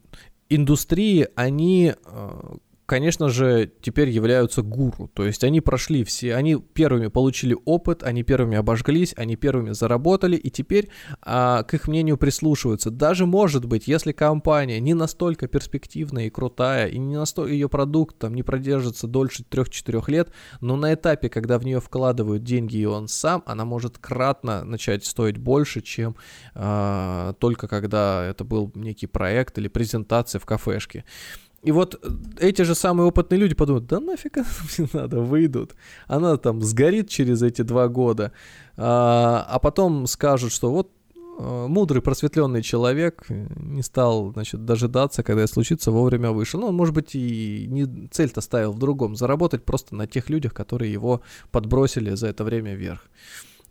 индустрии, 0.49 1.29
они 1.35 1.95
э, 1.95 2.57
конечно 2.91 3.29
же, 3.29 3.71
теперь 3.83 4.09
являются 4.09 4.63
гуру. 4.63 5.09
То 5.15 5.25
есть 5.25 5.45
они 5.45 5.61
прошли 5.61 6.03
все, 6.03 6.35
они 6.35 6.57
первыми 6.57 7.07
получили 7.07 7.57
опыт, 7.65 8.03
они 8.03 8.25
первыми 8.25 8.57
обожглись, 8.57 9.15
они 9.17 9.37
первыми 9.37 9.71
заработали, 9.71 10.35
и 10.35 10.51
теперь 10.51 10.89
а, 11.23 11.63
к 11.63 11.75
их 11.75 11.87
мнению 11.87 12.17
прислушиваются. 12.17 12.91
Даже 12.91 13.27
может 13.27 13.65
быть, 13.65 13.87
если 13.87 14.11
компания 14.11 14.81
не 14.81 14.95
настолько 14.95 15.47
перспективная 15.47 16.27
и 16.27 16.31
крутая, 16.31 16.89
и 16.89 16.99
не 16.99 17.17
настолько 17.17 17.53
ее 17.53 17.69
продукт 17.69 18.19
там 18.19 18.35
не 18.35 18.43
продержится 18.43 19.07
дольше 19.07 19.45
3-4 19.49 20.11
лет, 20.11 20.33
но 20.61 20.75
на 20.75 20.93
этапе, 20.93 21.29
когда 21.29 21.61
в 21.61 21.65
нее 21.65 21.81
вкладывают 21.81 22.43
деньги 22.43 22.79
и 22.79 22.87
он 22.87 23.07
сам, 23.07 23.45
она 23.47 23.65
может 23.65 23.99
кратно 23.99 24.65
начать 24.65 25.05
стоить 25.05 25.39
больше, 25.39 25.81
чем 25.81 26.17
а, 26.57 27.35
только 27.35 27.69
когда 27.69 28.25
это 28.25 28.43
был 28.43 28.73
некий 28.75 29.07
проект 29.07 29.59
или 29.59 29.69
презентация 29.69 30.41
в 30.41 30.45
кафешке. 30.45 31.05
И 31.63 31.73
вот 31.73 32.03
эти 32.39 32.63
же 32.63 32.75
самые 32.75 33.07
опытные 33.07 33.39
люди 33.39 33.55
подумают, 33.55 33.87
да 33.87 34.01
нафиг 34.01 34.37
мне 34.79 34.89
надо, 34.93 35.21
выйдут. 35.21 35.75
Она 36.07 36.37
там 36.39 36.63
сгорит 36.63 37.11
через 37.11 37.43
эти 37.43 37.63
два 37.63 37.89
года. 37.89 38.33
А, 38.77 39.47
а 39.49 39.59
потом 39.59 40.07
скажут, 40.07 40.53
что 40.53 40.71
вот 40.71 40.91
э, 41.39 41.67
мудрый, 41.69 42.01
просветленный 42.01 42.63
человек 42.63 43.27
не 43.29 43.83
стал, 43.83 44.33
значит, 44.33 44.65
дожидаться, 44.65 45.23
когда 45.23 45.43
это 45.43 45.53
случится, 45.53 45.91
вовремя 45.91 46.31
вышел. 46.31 46.61
Ну, 46.61 46.69
он, 46.69 46.75
может 46.75 46.95
быть, 46.95 47.15
и 47.15 47.67
не 47.69 48.09
цель-то 48.09 48.41
ставил 48.41 48.73
в 48.73 48.79
другом, 48.79 49.15
заработать 49.15 49.63
просто 49.65 49.95
на 49.95 50.07
тех 50.07 50.31
людях, 50.31 50.55
которые 50.55 50.91
его 50.91 51.21
подбросили 51.51 52.15
за 52.15 52.29
это 52.29 52.43
время 52.43 52.75
вверх. 52.75 53.11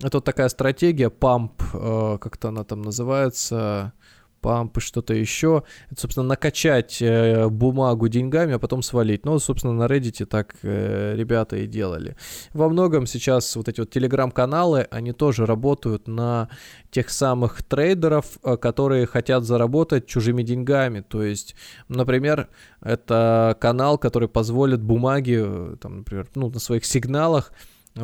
Это 0.01 0.17
вот 0.17 0.25
такая 0.25 0.47
стратегия, 0.49 1.09
памп, 1.09 1.61
э, 1.73 2.17
как-то 2.21 2.49
она 2.49 2.63
там 2.63 2.83
называется, 2.83 3.93
пампы, 4.41 4.81
что-то 4.81 5.13
еще. 5.13 5.63
Это, 5.89 6.01
собственно, 6.01 6.27
накачать 6.27 7.01
э, 7.01 7.47
бумагу 7.47 8.07
деньгами, 8.07 8.53
а 8.53 8.59
потом 8.59 8.81
свалить. 8.81 9.25
Ну, 9.25 9.39
собственно, 9.39 9.73
на 9.73 9.85
Reddit 9.85 10.25
так 10.25 10.55
э, 10.63 11.15
ребята 11.15 11.57
и 11.57 11.67
делали. 11.67 12.15
Во 12.53 12.69
многом 12.69 13.05
сейчас 13.05 13.55
вот 13.55 13.67
эти 13.67 13.79
вот 13.79 13.89
телеграм-каналы, 13.89 14.87
они 14.91 15.11
тоже 15.11 15.45
работают 15.45 16.07
на 16.07 16.49
тех 16.91 17.09
самых 17.09 17.63
трейдеров, 17.63 18.39
э, 18.43 18.57
которые 18.57 19.05
хотят 19.05 19.43
заработать 19.43 20.07
чужими 20.07 20.43
деньгами. 20.43 21.01
То 21.01 21.23
есть, 21.23 21.55
например, 21.87 22.49
это 22.81 23.57
канал, 23.59 23.97
который 23.97 24.27
позволит 24.27 24.81
бумаге, 24.81 25.43
э, 25.45 25.75
там, 25.81 25.99
например, 25.99 26.27
ну, 26.35 26.49
на 26.49 26.59
своих 26.59 26.85
сигналах 26.85 27.51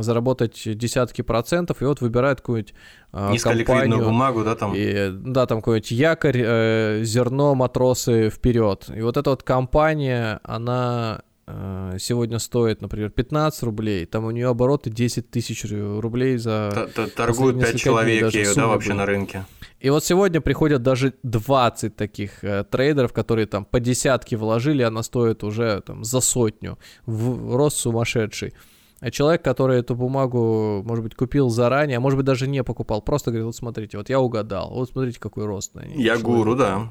заработать 0.03 0.61
десятки 0.65 1.21
процентов, 1.21 1.81
и 1.81 1.85
вот 1.85 2.01
выбирает 2.01 2.41
какую-нибудь 2.41 2.73
э, 3.13 3.37
компанию. 3.41 4.03
бумагу, 4.03 4.43
да, 4.43 4.55
там? 4.55 4.73
И, 4.75 5.09
да, 5.11 5.45
там 5.45 5.59
какой-нибудь 5.59 5.91
якорь, 5.91 6.41
э, 6.43 7.01
зерно, 7.03 7.55
матросы 7.55 8.29
вперед. 8.29 8.89
И 8.95 9.01
вот 9.01 9.17
эта 9.17 9.29
вот 9.29 9.43
компания, 9.43 10.39
она 10.43 11.21
э, 11.47 11.97
сегодня 11.99 12.39
стоит, 12.39 12.81
например, 12.81 13.09
15 13.09 13.63
рублей, 13.63 14.05
там 14.05 14.25
у 14.25 14.31
нее 14.31 14.47
обороты 14.47 14.89
10 14.89 15.29
тысяч 15.29 15.65
рублей 15.69 16.37
за... 16.37 16.89
Торгуют 17.15 17.59
5 17.59 17.79
человек 17.79 18.33
ею, 18.33 18.55
да, 18.55 18.67
вообще 18.67 18.89
были. 18.89 18.97
на 18.97 19.05
рынке. 19.05 19.45
И 19.79 19.89
вот 19.89 20.03
сегодня 20.03 20.41
приходят 20.41 20.81
даже 20.81 21.13
20 21.23 21.95
таких 21.95 22.43
э, 22.43 22.63
трейдеров, 22.63 23.13
которые 23.13 23.45
там 23.45 23.65
по 23.65 23.79
десятке 23.79 24.37
вложили, 24.37 24.81
она 24.81 25.03
стоит 25.03 25.43
уже 25.43 25.81
там 25.81 26.03
за 26.03 26.21
сотню. 26.21 26.79
В, 27.05 27.55
рост 27.55 27.77
сумасшедший. 27.77 28.53
А 29.01 29.11
человек, 29.11 29.43
который 29.43 29.79
эту 29.79 29.95
бумагу, 29.95 30.81
может 30.83 31.03
быть, 31.03 31.15
купил 31.15 31.49
заранее, 31.49 31.97
а 31.97 31.99
может 31.99 32.17
быть, 32.17 32.25
даже 32.25 32.47
не 32.47 32.63
покупал, 32.63 33.01
просто 33.01 33.31
говорит, 33.31 33.45
вот 33.45 33.55
смотрите, 33.55 33.97
вот 33.97 34.09
я 34.09 34.19
угадал, 34.19 34.71
вот 34.73 34.89
смотрите, 34.89 35.19
какой 35.19 35.45
рост 35.45 35.75
на 35.75 35.85
ней. 35.85 36.01
Я 36.01 36.17
гуру, 36.17 36.55
да. 36.55 36.89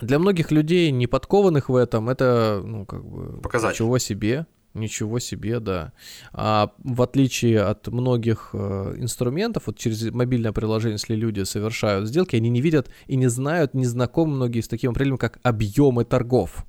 Для 0.00 0.18
многих 0.18 0.50
людей, 0.50 0.90
не 0.90 1.06
подкованных 1.06 1.68
в 1.68 1.76
этом, 1.76 2.08
это, 2.08 2.62
ну, 2.64 2.84
как 2.84 3.04
бы... 3.04 3.40
Показать. 3.40 3.74
Ничего 3.74 3.98
себе. 3.98 4.46
Ничего 4.74 5.18
себе, 5.20 5.58
да. 5.58 5.92
А 6.32 6.72
в 6.84 7.00
отличие 7.00 7.62
от 7.62 7.88
многих 7.88 8.50
э, 8.52 8.94
инструментов, 8.98 9.64
вот 9.66 9.78
через 9.78 10.10
мобильное 10.12 10.52
приложение, 10.52 10.94
если 10.94 11.14
люди 11.14 11.44
совершают 11.44 12.08
сделки, 12.08 12.36
они 12.36 12.50
не 12.50 12.60
видят 12.60 12.90
и 13.06 13.16
не 13.16 13.28
знают, 13.28 13.72
не 13.72 13.86
знакомы 13.86 14.34
многие 14.34 14.60
с 14.60 14.68
таким 14.68 14.90
определением, 14.90 15.16
как 15.16 15.38
объемы 15.42 16.04
торгов. 16.04 16.66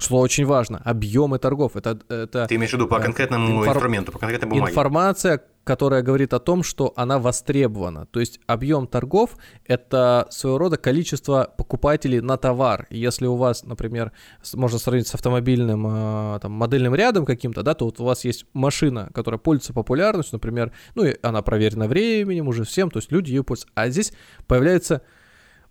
Что 0.00 0.16
очень 0.16 0.46
важно, 0.46 0.80
объемы 0.84 1.38
торгов. 1.38 1.76
Это, 1.76 1.98
это, 2.08 2.46
Ты 2.46 2.54
имеешь 2.54 2.70
в 2.70 2.74
виду 2.74 2.88
по 2.88 2.96
э, 2.96 3.02
конкретному 3.02 3.60
инфор... 3.60 3.76
инструменту, 3.76 4.12
по 4.12 4.18
конкретной 4.18 4.48
бумаге? 4.48 4.70
Информация, 4.70 5.42
которая 5.64 6.02
говорит 6.02 6.32
о 6.32 6.38
том, 6.38 6.62
что 6.62 6.94
она 6.96 7.18
востребована. 7.18 8.06
То 8.06 8.18
есть 8.18 8.40
объем 8.46 8.86
торгов– 8.86 9.36
это 9.66 10.26
своего 10.30 10.56
рода 10.56 10.78
количество 10.78 11.52
покупателей 11.56 12.20
на 12.20 12.38
товар. 12.38 12.86
Если 12.88 13.26
у 13.26 13.36
вас, 13.36 13.62
например, 13.62 14.12
можно 14.54 14.78
сравнить 14.78 15.06
с 15.06 15.14
автомобильным 15.14 15.86
э, 15.86 16.38
там, 16.40 16.52
модельным 16.52 16.94
рядом 16.94 17.26
каким-то, 17.26 17.62
да, 17.62 17.74
то 17.74 17.84
вот 17.84 18.00
у 18.00 18.04
вас 18.04 18.24
есть 18.24 18.46
машина, 18.54 19.10
которая 19.12 19.38
пользуется 19.38 19.74
популярностью, 19.74 20.36
например, 20.36 20.72
ну 20.94 21.04
и 21.04 21.14
она 21.22 21.42
проверена 21.42 21.88
временем 21.88 22.48
уже 22.48 22.64
всем, 22.64 22.90
то 22.90 22.98
есть 22.98 23.12
люди 23.12 23.30
ее 23.30 23.44
пользуются. 23.44 23.72
А 23.74 23.90
здесь 23.90 24.14
появляется, 24.46 25.02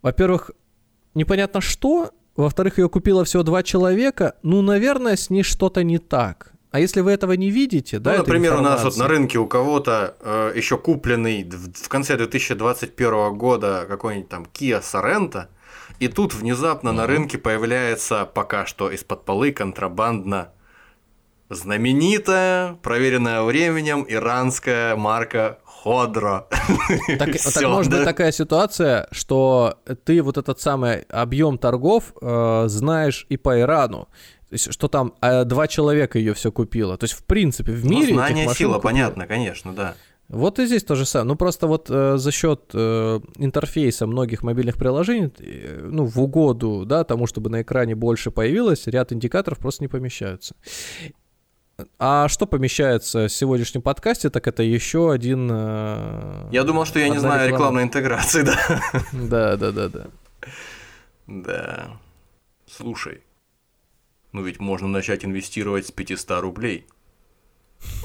во-первых, 0.03 0.51
непонятно 1.15 1.61
что, 1.61 2.11
во-вторых, 2.43 2.77
ее 2.77 2.89
купило 2.89 3.25
всего 3.25 3.43
два 3.43 3.63
человека. 3.63 4.35
Ну, 4.43 4.61
наверное, 4.61 5.15
с 5.15 5.29
ней 5.29 5.43
что-то 5.43 5.83
не 5.83 5.97
так. 5.97 6.53
А 6.71 6.79
если 6.79 7.01
вы 7.01 7.11
этого 7.11 7.33
не 7.33 7.49
видите, 7.49 7.97
ну, 7.97 8.03
да? 8.03 8.17
Например, 8.19 8.55
у 8.55 8.61
нас 8.61 8.83
вот 8.83 8.97
на 8.97 9.07
рынке 9.07 9.39
у 9.39 9.47
кого-то 9.47 10.15
э, 10.19 10.53
еще 10.55 10.77
купленный 10.77 11.43
в, 11.43 11.73
в 11.73 11.89
конце 11.89 12.15
2021 12.15 13.33
года 13.37 13.85
какой-нибудь 13.87 14.29
там 14.29 14.47
Kia 14.53 14.81
Sorento, 14.81 15.47
и 15.99 16.07
тут 16.07 16.33
внезапно 16.33 16.89
mm-hmm. 16.89 16.93
на 16.93 17.07
рынке 17.07 17.37
появляется 17.39 18.25
пока 18.25 18.65
что 18.65 18.91
из-под 18.91 19.25
полы 19.25 19.51
контрабандно 19.51 20.51
знаменитая, 21.49 22.75
проверенная 22.75 23.41
временем 23.41 24.05
иранская 24.07 24.95
марка 24.95 25.59
Ходро. 25.83 26.47
Так, 27.19 27.29
так 27.37 27.63
может 27.63 27.91
быть 27.91 28.03
такая 28.03 28.31
ситуация, 28.31 29.07
что 29.11 29.79
ты 30.03 30.21
вот 30.21 30.37
этот 30.37 30.59
самый 30.59 31.01
объем 31.09 31.57
торгов 31.57 32.13
э, 32.21 32.65
знаешь 32.67 33.25
и 33.29 33.37
по 33.37 33.59
Ирану. 33.59 34.07
То 34.49 34.53
есть, 34.53 34.73
что 34.73 34.87
там 34.87 35.13
э, 35.21 35.45
два 35.45 35.67
человека 35.67 36.17
ее 36.17 36.33
все 36.33 36.51
купило. 36.51 36.97
То 36.97 37.05
есть, 37.05 37.13
в 37.13 37.23
принципе, 37.23 37.71
в 37.71 37.85
мире. 37.85 38.13
Ну, 38.13 38.19
знание 38.19 38.43
сила, 38.45 38.53
купило. 38.53 38.79
понятно, 38.79 39.27
конечно, 39.27 39.73
да. 39.73 39.95
Вот 40.29 40.59
и 40.59 40.65
здесь 40.67 40.83
то 40.83 40.95
же 40.95 41.05
самое. 41.05 41.29
Ну, 41.29 41.35
просто 41.35 41.65
вот 41.65 41.87
э, 41.89 42.17
за 42.17 42.31
счет 42.31 42.61
э, 42.73 43.19
интерфейса 43.37 44.05
многих 44.05 44.43
мобильных 44.43 44.77
приложений, 44.77 45.31
э, 45.39 45.87
ну, 45.91 46.05
в 46.05 46.21
угоду, 46.21 46.83
да, 46.85 47.03
тому, 47.03 47.25
чтобы 47.25 47.49
на 47.49 47.63
экране 47.63 47.95
больше 47.95 48.29
появилось, 48.29 48.85
ряд 48.85 49.11
индикаторов 49.11 49.57
просто 49.57 49.83
не 49.83 49.87
помещаются. 49.87 50.55
А 51.97 52.27
что 52.27 52.45
помещается 52.45 53.27
в 53.27 53.31
сегодняшнем 53.31 53.81
подкасте, 53.81 54.29
так 54.29 54.47
это 54.47 54.63
еще 54.63 55.11
один... 55.11 55.49
Э, 55.51 56.49
я 56.51 56.63
думал, 56.63 56.85
что 56.85 56.99
я 56.99 57.09
не 57.09 57.17
знаю 57.17 57.47
реклама. 57.47 57.57
рекламной 57.57 57.83
интеграции, 57.83 58.41
да. 58.43 58.81
Да, 59.13 59.57
да, 59.57 59.71
да, 59.71 59.89
да. 59.89 60.07
Да. 61.27 61.99
Слушай, 62.65 63.21
ну 64.31 64.43
ведь 64.43 64.59
можно 64.59 64.87
начать 64.87 65.25
инвестировать 65.25 65.87
с 65.87 65.91
500 65.91 66.41
рублей. 66.41 66.85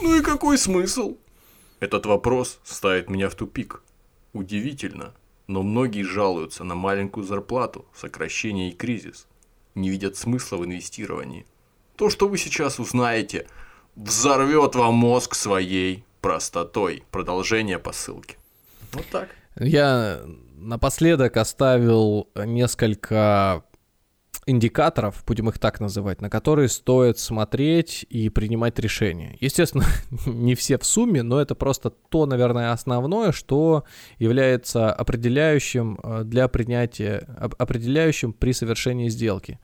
Ну 0.03 0.19
и 0.19 0.23
какой 0.23 0.59
смысл? 0.59 1.17
Этот 1.81 2.07
вопрос 2.07 2.61
ставит 2.65 3.11
меня 3.11 3.29
в 3.29 3.35
тупик. 3.35 3.83
Удивительно, 4.33 5.15
но 5.47 5.63
многие 5.63 6.03
жалуются 6.03 6.65
на 6.65 6.75
маленькую 6.75 7.25
зарплату, 7.25 7.87
сокращение 7.95 8.71
и 8.71 8.75
кризис. 8.75 9.27
Не 9.75 9.91
видят 9.91 10.17
смысла 10.17 10.57
в 10.57 10.65
инвестировании. 10.65 11.47
То, 11.97 12.11
что 12.11 12.29
вы 12.29 12.39
сейчас 12.39 12.79
узнаете, 12.79 13.47
взорвет 13.95 14.75
вам 14.75 14.95
мозг 14.95 15.35
своей 15.35 16.05
простотой. 16.21 17.05
Продолжение 17.11 17.79
посылки. 17.79 18.37
Вот 18.93 19.07
так. 19.11 19.29
Я 19.59 20.21
напоследок 20.57 21.37
оставил 21.37 22.29
несколько 22.35 23.65
индикаторов, 24.47 25.25
будем 25.27 25.49
их 25.49 25.59
так 25.59 25.81
называть, 25.81 26.21
на 26.21 26.29
которые 26.29 26.69
стоит 26.69 27.19
смотреть 27.19 28.05
и 28.11 28.29
принимать 28.29 28.79
решения. 28.79 29.37
Естественно, 29.41 29.85
не 30.27 30.55
все 30.55 30.79
в 30.79 30.85
сумме, 30.85 31.23
но 31.23 31.41
это 31.41 31.55
просто 31.55 31.91
то, 31.91 32.27
наверное, 32.27 32.73
основное, 32.73 33.33
что 33.33 33.85
является 34.19 34.93
определяющим 34.93 35.99
э, 36.03 36.23
для 36.25 36.49
принятия, 36.49 37.27
определяющим 37.39 38.33
при 38.33 38.53
совершении 38.53 39.09
сделки. 39.09 39.59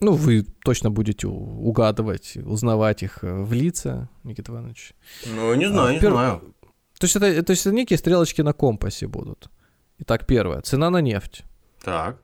Ну, 0.00 0.12
вы 0.12 0.44
точно 0.62 0.90
будете 0.90 1.26
угадывать, 1.26 2.36
узнавать 2.36 3.02
их 3.02 3.24
э, 3.24 3.42
в 3.42 3.52
лица, 3.52 4.10
Никита 4.24 4.52
Иванович. 4.52 4.94
Ну, 5.26 5.54
не 5.54 5.66
знаю, 5.68 5.88
а, 5.88 5.92
не 5.92 6.00
пер... 6.00 6.12
знаю. 6.12 6.54
То 6.98 7.04
есть, 7.04 7.16
это, 7.16 7.42
то 7.42 7.50
есть 7.50 7.66
это 7.66 7.74
некие 7.74 7.98
стрелочки 7.98 8.42
на 8.42 8.52
компасе 8.52 9.06
будут. 9.06 9.50
Итак, 9.98 10.26
первое. 10.26 10.60
Цена 10.60 10.90
на 10.90 11.00
нефть. 11.00 11.44
Так. 11.82 12.20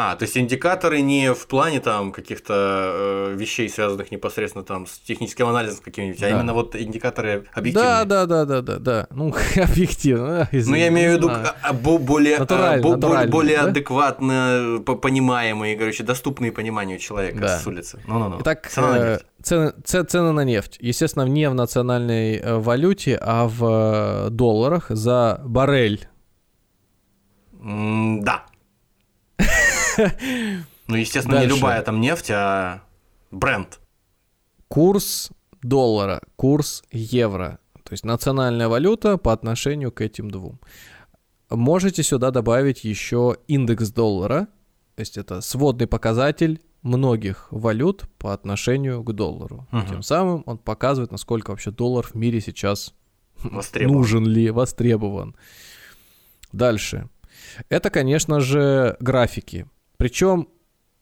А, 0.00 0.14
то 0.14 0.22
есть 0.22 0.38
индикаторы 0.38 1.00
не 1.00 1.34
в 1.34 1.48
плане 1.48 1.80
там 1.80 2.12
каких-то 2.12 2.54
э, 2.54 3.34
вещей, 3.34 3.68
связанных 3.68 4.12
непосредственно 4.12 4.64
там 4.64 4.86
с 4.86 4.96
техническим 5.00 5.48
анализом 5.48 5.80
каким-нибудь, 5.82 6.18
а 6.18 6.20
да. 6.20 6.26
а 6.28 6.30
именно 6.30 6.54
вот 6.54 6.76
индикаторы 6.76 7.46
объективные. 7.52 8.04
Да, 8.04 8.04
да, 8.04 8.26
да, 8.26 8.44
да, 8.44 8.62
да, 8.62 8.78
да. 8.78 9.06
Ну, 9.10 9.34
объективно. 9.56 10.48
Ну, 10.52 10.74
я 10.76 10.86
имею 10.86 11.14
в 11.14 11.16
виду 11.16 11.30
а, 11.30 11.56
а, 11.62 11.72
более, 11.72 12.38
натурально, 12.38 12.88
натурально, 12.88 13.28
более 13.32 13.56
да? 13.56 13.64
адекватно 13.64 14.78
понимаемые, 14.86 15.76
короче, 15.76 16.04
доступные 16.04 16.52
пониманию 16.52 17.00
человека 17.00 17.40
да. 17.40 17.58
с 17.58 17.66
улицы. 17.66 18.00
Ну-ну-ну. 18.06 18.38
Итак, 18.40 18.68
цена 18.68 18.92
на 18.92 19.10
нефть. 19.10 19.26
Цены, 19.42 19.72
цены 19.82 20.30
на 20.30 20.44
нефть. 20.44 20.78
Естественно, 20.80 21.24
не 21.24 21.50
в 21.50 21.54
национальной 21.54 22.36
э, 22.36 22.56
валюте, 22.56 23.18
а 23.20 23.48
в 23.48 24.28
э, 24.28 24.30
долларах 24.30 24.90
за 24.90 25.40
баррель. 25.44 26.06
М 27.60 28.22
да. 28.22 28.44
Ну, 30.86 30.96
естественно, 30.96 31.40
не 31.40 31.46
любая 31.46 31.82
там 31.82 32.00
нефть, 32.00 32.30
а 32.30 32.82
бренд. 33.30 33.78
Курс 34.68 35.30
доллара, 35.62 36.22
курс 36.36 36.82
евро. 36.90 37.58
То 37.84 37.92
есть 37.92 38.04
национальная 38.04 38.68
валюта 38.68 39.16
по 39.16 39.32
отношению 39.32 39.92
к 39.92 40.00
этим 40.00 40.30
двум. 40.30 40.60
Можете 41.50 42.02
сюда 42.02 42.30
добавить 42.30 42.84
еще 42.84 43.36
индекс 43.48 43.90
доллара. 43.90 44.48
То 44.94 45.00
есть 45.00 45.16
это 45.16 45.40
сводный 45.40 45.86
показатель 45.86 46.60
многих 46.82 47.48
валют 47.50 48.08
по 48.18 48.32
отношению 48.32 49.02
к 49.02 49.12
доллару. 49.12 49.66
Угу. 49.72 49.86
Тем 49.88 50.02
самым 50.02 50.42
он 50.46 50.58
показывает, 50.58 51.12
насколько 51.12 51.50
вообще 51.50 51.70
доллар 51.70 52.06
в 52.06 52.14
мире 52.14 52.40
сейчас 52.40 52.94
нужен 53.42 54.26
ли, 54.26 54.50
востребован. 54.50 55.36
Дальше. 56.52 57.08
Это, 57.68 57.90
конечно 57.90 58.40
же, 58.40 58.96
графики. 59.00 59.66
Причем 59.98 60.48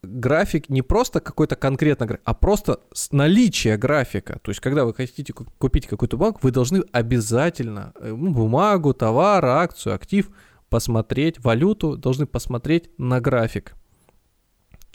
график 0.02 0.68
не 0.68 0.82
просто 0.82 1.20
какой-то 1.20 1.56
конкретно 1.56 2.06
а 2.24 2.34
просто 2.34 2.80
наличие 3.12 3.76
графика. 3.76 4.38
То 4.42 4.50
есть, 4.50 4.60
когда 4.60 4.84
вы 4.84 4.94
хотите 4.94 5.32
купить 5.32 5.86
какую-то 5.86 6.16
бумагу, 6.16 6.42
вы 6.42 6.50
должны 6.50 6.82
обязательно 6.92 7.92
э, 8.00 8.12
ну, 8.12 8.32
бумагу, 8.32 8.94
товар, 8.94 9.44
акцию, 9.44 9.94
актив 9.94 10.30
посмотреть, 10.68 11.42
валюту, 11.44 11.96
должны 11.96 12.26
посмотреть 12.26 12.90
на 12.98 13.20
график 13.20 13.74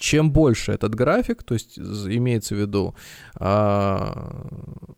чем 0.02 0.32
больше 0.32 0.72
этот 0.72 0.96
график, 0.96 1.44
то 1.44 1.54
есть 1.54 1.78
имеется 1.78 2.56
в 2.56 2.58
виду 2.58 2.96
а, 3.36 4.48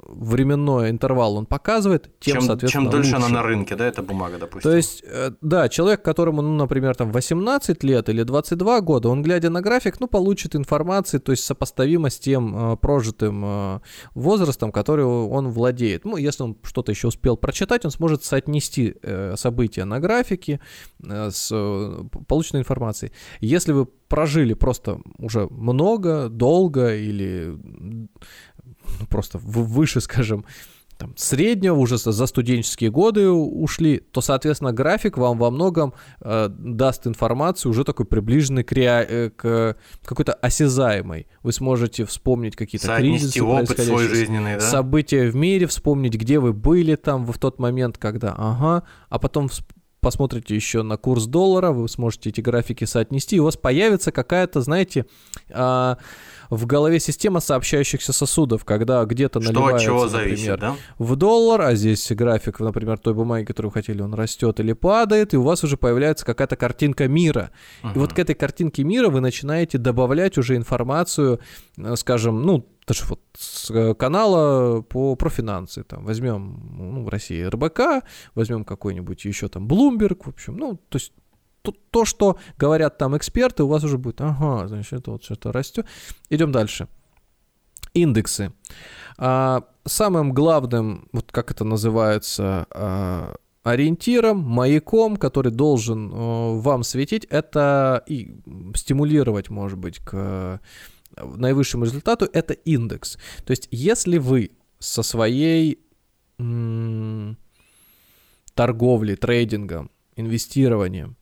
временной 0.08 0.90
интервал 0.90 1.36
он 1.36 1.46
показывает, 1.46 2.10
тем, 2.20 2.36
чем, 2.36 2.42
соответственно, 2.44 2.86
Чем 2.86 2.92
дольше 2.92 3.16
лучше. 3.16 3.26
она 3.26 3.42
на 3.42 3.44
рынке, 3.44 3.76
да, 3.76 3.86
эта 3.86 4.02
бумага, 4.02 4.38
допустим. 4.38 4.72
То 4.72 4.76
есть, 4.76 5.04
э, 5.06 5.32
да, 5.42 5.70
человек, 5.70 6.02
которому, 6.02 6.42
ну, 6.42 6.54
например, 6.56 6.96
там 6.96 7.12
18 7.12 7.84
лет 7.84 8.10
или 8.10 8.24
22 8.24 8.82
года, 8.82 9.10
он, 9.10 9.22
глядя 9.22 9.50
на 9.50 9.62
график, 9.62 10.00
ну, 10.00 10.08
получит 10.08 10.56
информацию, 10.56 11.20
то 11.20 11.32
есть 11.32 11.44
сопоставимо 11.44 12.10
с 12.10 12.18
тем 12.20 12.74
э, 12.74 12.78
прожитым 12.78 13.44
э, 13.46 13.80
возрастом, 14.16 14.72
который 14.72 15.06
он 15.06 15.50
владеет. 15.50 16.06
Ну, 16.06 16.18
если 16.18 16.44
он 16.44 16.58
что-то 16.64 16.92
еще 16.92 17.08
успел 17.08 17.38
прочитать, 17.38 17.86
он 17.86 17.92
сможет 17.92 18.24
соотнести 18.24 18.96
э, 19.02 19.36
события 19.36 19.86
на 19.86 20.00
графике 20.00 20.60
э, 21.04 21.30
с 21.32 21.50
э, 21.52 22.04
полученной 22.28 22.62
информацией. 22.62 23.12
Если 23.42 23.74
вы 23.74 23.88
прожили 24.14 24.54
просто 24.54 25.00
уже 25.18 25.48
много, 25.50 26.30
долго 26.30 26.96
или 26.96 27.58
ну, 27.64 28.08
просто 29.10 29.40
выше, 29.40 30.02
скажем, 30.02 30.46
там, 31.00 31.14
среднего, 31.18 31.76
уже 31.76 31.98
за 31.98 32.28
студенческие 32.28 32.92
годы 32.92 33.28
ушли, 33.32 33.98
то, 34.12 34.22
соответственно, 34.22 34.72
график 34.72 35.18
вам 35.18 35.40
во 35.40 35.50
многом 35.50 35.96
э, 36.22 36.48
даст 36.48 37.08
информацию 37.08 37.72
уже 37.72 37.84
такой 37.84 38.06
приближенной 38.06 38.64
к, 38.64 38.72
ре... 38.74 38.86
Э, 39.10 39.30
к 39.36 39.78
какой-то 40.06 40.34
осязаемой. 40.34 41.26
Вы 41.42 41.52
сможете 41.52 42.06
вспомнить 42.06 42.56
какие-то 42.56 42.96
кризисы, 42.96 43.42
опыт 43.42 43.80
свой 43.80 44.08
жизненный, 44.08 44.58
да? 44.58 44.60
события 44.60 45.28
в 45.32 45.36
мире, 45.36 45.66
вспомнить, 45.66 46.14
где 46.14 46.38
вы 46.38 46.54
были 46.54 46.94
там 46.94 47.26
в 47.26 47.40
тот 47.40 47.58
момент, 47.58 47.98
когда, 47.98 48.36
ага, 48.38 48.84
а 49.10 49.18
потом 49.18 49.50
посмотрите 50.04 50.56
еще 50.56 50.84
на 50.84 50.98
курс 50.98 51.26
доллара, 51.26 51.72
вы 51.72 51.88
сможете 51.90 52.30
эти 52.30 52.42
графики 52.42 52.84
соотнести, 52.86 53.38
и 53.38 53.40
у 53.40 53.46
вас 53.46 53.58
появится 53.58 54.12
какая-то, 54.12 54.62
знаете, 54.62 55.06
а, 55.52 55.98
в 56.50 56.66
голове 56.66 57.00
система 57.00 57.40
сообщающихся 57.40 58.14
сосудов, 58.14 58.66
когда 58.66 59.04
где-то 59.06 59.40
наливается, 59.40 59.86
чего 59.86 60.06
например, 60.06 60.24
зависит, 60.24 60.60
да? 60.60 60.76
в 61.00 61.16
доллар, 61.16 61.62
а 61.62 61.76
здесь 61.76 62.12
график, 62.12 62.60
например, 62.60 63.00
той 63.00 63.14
бумаги, 63.14 63.46
которую 63.46 63.72
вы 63.72 63.74
хотели, 63.74 64.02
он 64.02 64.14
растет 64.14 64.60
или 64.60 64.74
падает, 64.74 65.34
и 65.34 65.38
у 65.38 65.42
вас 65.42 65.64
уже 65.64 65.78
появляется 65.78 66.26
какая-то 66.26 66.56
картинка 66.56 67.08
мира. 67.08 67.52
Uh-huh. 67.82 67.96
И 67.96 67.98
вот 67.98 68.14
к 68.14 68.20
этой 68.20 68.36
картинке 68.36 68.84
мира 68.84 69.10
вы 69.10 69.22
начинаете 69.22 69.78
добавлять 69.78 70.38
уже 70.38 70.56
информацию, 70.56 71.40
э, 71.78 71.96
скажем, 71.96 72.42
ну, 72.44 72.68
даже 72.88 73.06
вот 73.06 73.22
с 73.38 73.72
э, 73.72 73.94
канала 73.96 74.82
по 74.82 75.16
про 75.16 75.30
финансы, 75.30 75.84
там, 75.84 76.06
возьмем, 76.06 76.60
ну, 76.78 77.04
в 77.04 77.10
России 77.10 77.42
РБК, 77.44 78.06
возьмем 78.36 78.64
какой-нибудь 78.64 79.26
еще 79.26 79.48
там 79.48 79.68
Bloomberg, 79.68 80.24
в 80.24 80.30
общем, 80.30 80.58
ну, 80.58 80.76
то 80.90 80.98
есть 80.98 81.14
то, 81.64 81.74
то, 81.92 82.06
что 82.06 82.38
говорят 82.58 82.98
там 82.98 83.16
эксперты, 83.18 83.64
у 83.64 83.68
вас 83.68 83.84
уже 83.84 83.98
будет, 83.98 84.22
ага, 84.22 84.68
значит, 84.68 84.94
это 84.94 85.12
вот 85.12 85.24
что-то 85.24 85.52
растет. 85.52 85.88
Идем 86.30 86.52
дальше. 86.52 86.88
Индексы. 87.94 88.52
А, 89.18 89.64
самым 89.86 90.34
главным, 90.34 91.08
вот 91.14 91.32
как 91.32 91.52
это 91.52 91.64
называется, 91.64 92.68
а, 92.70 93.36
ориентиром, 93.64 94.40
маяком, 94.40 95.16
который 95.16 95.52
должен 95.52 96.12
а, 96.14 96.60
вам 96.60 96.84
светить, 96.84 97.26
это 97.26 98.04
и 98.08 98.36
стимулировать, 98.76 99.50
может 99.50 99.78
быть, 99.78 100.00
к 100.00 100.60
наивысшему 101.16 101.86
результату, 101.86 102.28
это 102.32 102.54
индекс. 102.54 103.18
То 103.46 103.52
есть, 103.52 103.68
если 103.72 104.18
вы 104.18 104.52
со 104.80 105.04
своей 105.04 105.80
м- 106.40 107.38
торговлей, 108.54 109.16
трейдингом, 109.16 109.92
инвестированием 110.16 111.18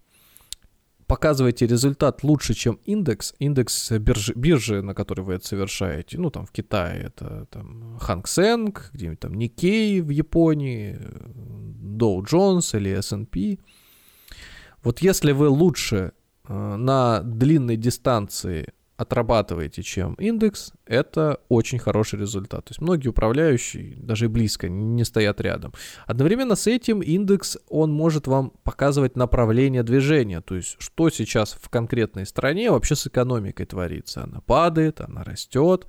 показываете 1.12 1.68
результат 1.68 2.24
лучше, 2.24 2.54
чем 2.54 2.80
индекс, 2.86 3.34
индекс 3.38 3.92
биржи, 3.92 4.34
биржи, 4.34 4.82
на 4.82 4.94
которой 4.94 5.22
вы 5.22 5.34
это 5.34 5.46
совершаете, 5.46 6.18
ну, 6.18 6.30
там, 6.30 6.46
в 6.46 6.52
Китае 6.52 7.04
это 7.08 7.48
там 7.52 7.98
Hang 7.98 8.24
Seng, 8.24 8.74
где-нибудь 8.94 9.20
там 9.20 9.34
Nikkei 9.34 10.02
в 10.02 10.10
Японии, 10.10 10.98
Dow 11.98 12.26
Jones 12.26 12.78
или 12.78 12.92
S&P. 12.92 13.60
Вот 14.84 15.00
если 15.00 15.34
вы 15.34 15.50
лучше 15.50 16.14
э, 16.48 16.76
на 16.78 17.22
длинной 17.24 17.76
дистанции 17.76 18.74
отрабатываете, 19.02 19.82
чем 19.82 20.14
индекс, 20.14 20.74
это 20.86 21.40
очень 21.50 21.80
хороший 21.80 22.20
результат. 22.20 22.66
То 22.66 22.72
есть 22.72 22.82
многие 22.82 23.08
управляющие 23.08 23.96
даже 23.98 24.30
близко 24.30 24.70
не 24.70 25.04
стоят 25.04 25.42
рядом. 25.42 25.74
Одновременно 26.06 26.56
с 26.56 26.68
этим 26.68 27.02
индекс, 27.02 27.58
он 27.68 27.92
может 27.92 28.28
вам 28.28 28.54
показывать 28.64 29.16
направление 29.16 29.82
движения, 29.82 30.42
то 30.42 30.56
есть 30.56 30.76
что 30.78 31.10
сейчас 31.10 31.58
в 31.60 31.70
конкретной 31.70 32.28
стране 32.28 32.70
вообще 32.70 32.96
с 32.96 33.08
экономикой 33.08 33.66
творится. 33.66 34.24
Она 34.24 34.42
падает, 34.42 35.02
она 35.02 35.24
растет, 35.24 35.88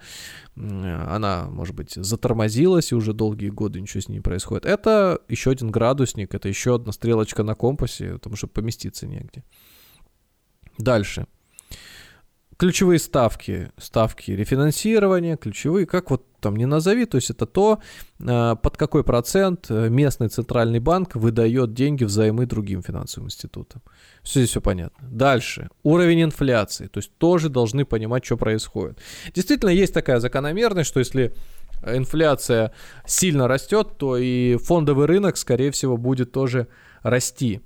она, 0.57 1.49
может 1.51 1.75
быть, 1.75 1.93
затормозилась 1.95 2.93
и 2.93 2.95
уже 2.95 3.13
долгие 3.13 3.51
годы 3.51 3.81
ничего 3.81 4.01
с 4.01 4.09
ней 4.09 4.17
не 4.17 4.21
происходит. 4.21 4.65
Это 4.65 5.21
еще 5.29 5.51
один 5.51 5.71
градусник, 5.71 6.35
это 6.35 6.49
еще 6.49 6.77
одна 6.77 6.93
стрелочка 6.93 7.43
на 7.43 7.55
компасе, 7.55 8.15
потому 8.15 8.37
что 8.37 8.47
поместиться 8.47 9.07
негде. 9.07 9.45
Дальше 10.79 11.27
ключевые 12.63 13.01
ставки, 13.01 13.73
ставки 13.77 14.31
рефинансирования, 14.31 15.37
ключевые, 15.37 15.85
как 15.85 16.11
вот 16.13 16.25
там 16.39 16.55
не 16.55 16.65
назови, 16.65 17.07
то 17.07 17.17
есть 17.17 17.29
это 17.31 17.45
то, 17.45 17.81
а, 18.25 18.55
под 18.55 18.77
какой 18.77 19.03
процент 19.03 19.67
э, 19.69 19.89
местный 19.89 20.29
центральный 20.29 20.79
банк 20.79 21.17
выдает 21.17 21.75
деньги 21.75 22.05
взаймы 22.05 22.47
другим 22.47 22.81
финансовым 22.81 23.27
институтам. 23.27 23.83
Все 24.23 24.39
здесь 24.39 24.51
все 24.51 24.61
понятно. 24.61 25.09
Дальше. 25.11 25.71
Уровень 25.83 26.23
инфляции, 26.23 26.87
то 26.87 26.99
есть 26.99 27.11
тоже 27.19 27.49
должны 27.49 27.85
понимать, 27.85 28.25
что 28.25 28.37
происходит. 28.37 29.01
Действительно, 29.35 29.71
есть 29.71 29.93
такая 29.93 30.21
закономерность, 30.21 30.89
что 30.89 31.01
если 31.01 31.35
инфляция 31.85 32.71
сильно 33.05 33.49
растет, 33.49 33.99
то 33.99 34.17
и 34.17 34.57
фондовый 34.57 35.07
рынок, 35.07 35.37
скорее 35.37 35.73
всего, 35.73 35.97
будет 35.97 36.31
тоже 36.31 36.69
расти 37.03 37.61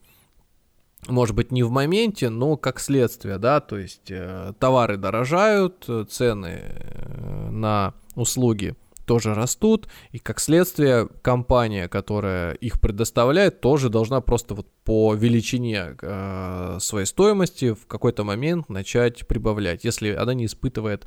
может 1.09 1.35
быть, 1.35 1.53
не 1.53 1.63
в 1.63 1.71
моменте, 1.71 2.29
но 2.29 2.57
как 2.57 2.81
следствие, 2.81 3.39
да, 3.39 3.61
то 3.61 3.79
есть 3.79 4.11
э, 4.11 4.53
товары 4.59 4.97
дорожают, 4.97 5.89
цены 6.09 6.61
э, 6.63 7.49
на 7.51 7.95
услуги 8.15 8.75
тоже 9.07 9.35
растут, 9.35 9.89
и 10.11 10.19
как 10.19 10.41
следствие 10.41 11.09
компания, 11.23 11.89
которая 11.89 12.55
их 12.55 12.81
предоставляет, 12.81 13.61
тоже 13.61 13.89
должна 13.89 14.21
просто 14.21 14.55
вот 14.55 14.67
по 14.85 15.15
величине 15.15 15.97
э, 16.01 16.79
своей 16.81 17.07
стоимости 17.07 17.73
в 17.73 17.87
какой-то 17.87 18.25
момент 18.25 18.69
начать 18.69 19.27
прибавлять, 19.27 19.85
если 19.85 20.13
она 20.13 20.35
не 20.35 20.47
испытывает 20.47 21.07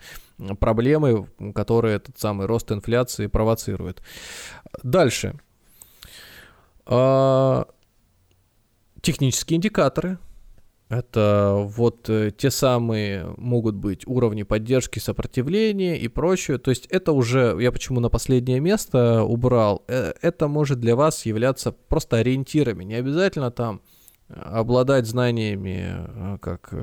проблемы, 0.60 1.28
которые 1.54 1.98
этот 1.98 2.18
самый 2.18 2.48
рост 2.48 2.72
инфляции 2.72 3.28
провоцирует. 3.28 4.02
Дальше. 4.82 5.38
Э, 6.86 7.66
технические 9.02 9.58
индикаторы. 9.58 10.18
Это 10.90 11.54
вот 11.56 12.10
э, 12.10 12.32
те 12.36 12.50
самые 12.50 13.32
могут 13.38 13.76
быть 13.76 14.08
уровни 14.08 14.42
поддержки, 14.42 14.98
сопротивления 14.98 15.96
и 16.00 16.08
прочее. 16.08 16.58
То 16.58 16.72
есть 16.72 16.88
это 16.88 17.12
уже, 17.12 17.56
я 17.60 17.72
почему 17.72 18.00
на 18.00 18.10
последнее 18.10 18.60
место 18.60 19.24
убрал, 19.24 19.84
э, 19.88 20.14
это 20.24 20.48
может 20.48 20.80
для 20.80 20.96
вас 20.96 21.28
являться 21.28 21.72
просто 21.72 22.18
ориентирами. 22.18 22.84
Не 22.84 22.96
обязательно 22.96 23.52
там 23.52 23.82
обладать 24.30 25.08
знаниями, 25.08 25.96
э, 25.98 26.38
как 26.42 26.74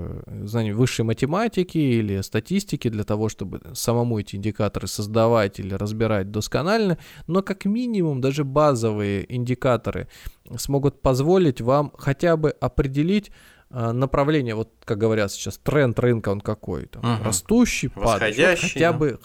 знаниями 0.44 0.77
высшей 0.77 1.05
математики 1.05 1.78
или 1.78 2.20
статистики 2.20 2.89
для 2.89 3.05
того, 3.05 3.28
чтобы 3.28 3.60
самому 3.74 4.18
эти 4.18 4.36
индикаторы 4.36 4.86
создавать 4.86 5.60
или 5.60 5.74
разбирать 5.74 6.31
досконально, 6.31 6.98
но 7.27 7.43
как 7.43 7.64
минимум 7.64 8.20
даже 8.20 8.44
базовые 8.44 9.32
индикаторы 9.35 10.09
смогут 10.56 11.01
позволить 11.01 11.60
вам 11.60 11.93
хотя 11.97 12.36
бы 12.36 12.51
определить 12.51 13.31
направление, 13.70 14.55
вот 14.55 14.70
как 14.84 14.98
говорят 14.98 15.32
сейчас, 15.32 15.59
тренд 15.59 15.98
рынка 15.98 16.28
он 16.28 16.40
какой, 16.40 16.86
там, 16.86 17.02
угу. 17.02 17.24
растущий, 17.24 17.90
падающий, 17.90 18.44
вот 18.44 18.59
хотя 18.60 18.93
да. 18.93 18.98
бы 18.98 19.20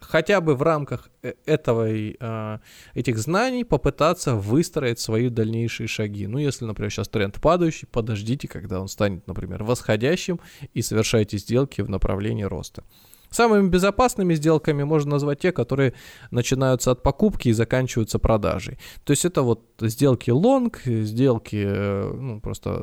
хотя 0.00 0.40
бы 0.40 0.54
в 0.54 0.62
рамках 0.62 1.08
э, 1.22 1.34
этого 1.46 1.86
а, 2.20 2.60
этих 2.94 3.18
знаний 3.18 3.64
попытаться 3.64 4.34
выстроить 4.34 5.00
свои 5.00 5.28
дальнейшие 5.28 5.86
шаги. 5.86 6.26
Ну, 6.26 6.38
если, 6.38 6.64
например, 6.64 6.90
сейчас 6.90 7.08
тренд 7.08 7.40
падающий, 7.40 7.88
подождите, 7.90 8.48
когда 8.48 8.80
он 8.80 8.88
станет, 8.88 9.26
например, 9.26 9.64
восходящим 9.64 10.40
и 10.74 10.82
совершайте 10.82 11.38
сделки 11.38 11.80
в 11.80 11.90
направлении 11.90 12.44
роста. 12.44 12.84
Самыми 13.30 13.68
безопасными 13.68 14.34
сделками 14.34 14.82
можно 14.82 15.12
назвать 15.12 15.40
те, 15.40 15.52
которые 15.52 15.94
начинаются 16.30 16.90
от 16.90 17.02
покупки 17.02 17.48
и 17.48 17.52
заканчиваются 17.52 18.18
продажей. 18.18 18.78
То 19.04 19.12
есть 19.12 19.24
это 19.24 19.42
вот 19.42 19.62
сделки 19.80 20.30
лонг, 20.30 20.82
сделки 20.84 21.62
э, 21.66 22.12
ну, 22.12 22.40
просто 22.40 22.82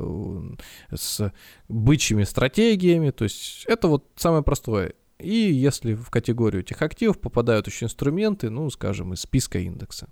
э, 0.92 0.96
с 0.96 1.32
бычьими 1.68 2.24
стратегиями. 2.24 3.12
То 3.12 3.24
есть 3.24 3.66
это 3.68 3.88
вот 3.88 4.06
самое 4.16 4.44
простое. 4.44 4.94
И 5.20 5.36
если 5.36 5.94
в 5.94 6.10
категорию 6.10 6.64
этих 6.64 6.82
активов 6.82 7.20
попадают 7.20 7.68
еще 7.68 7.86
инструменты, 7.86 8.50
ну, 8.50 8.70
скажем, 8.70 9.14
из 9.14 9.22
списка 9.22 9.60
индекса. 9.60 10.10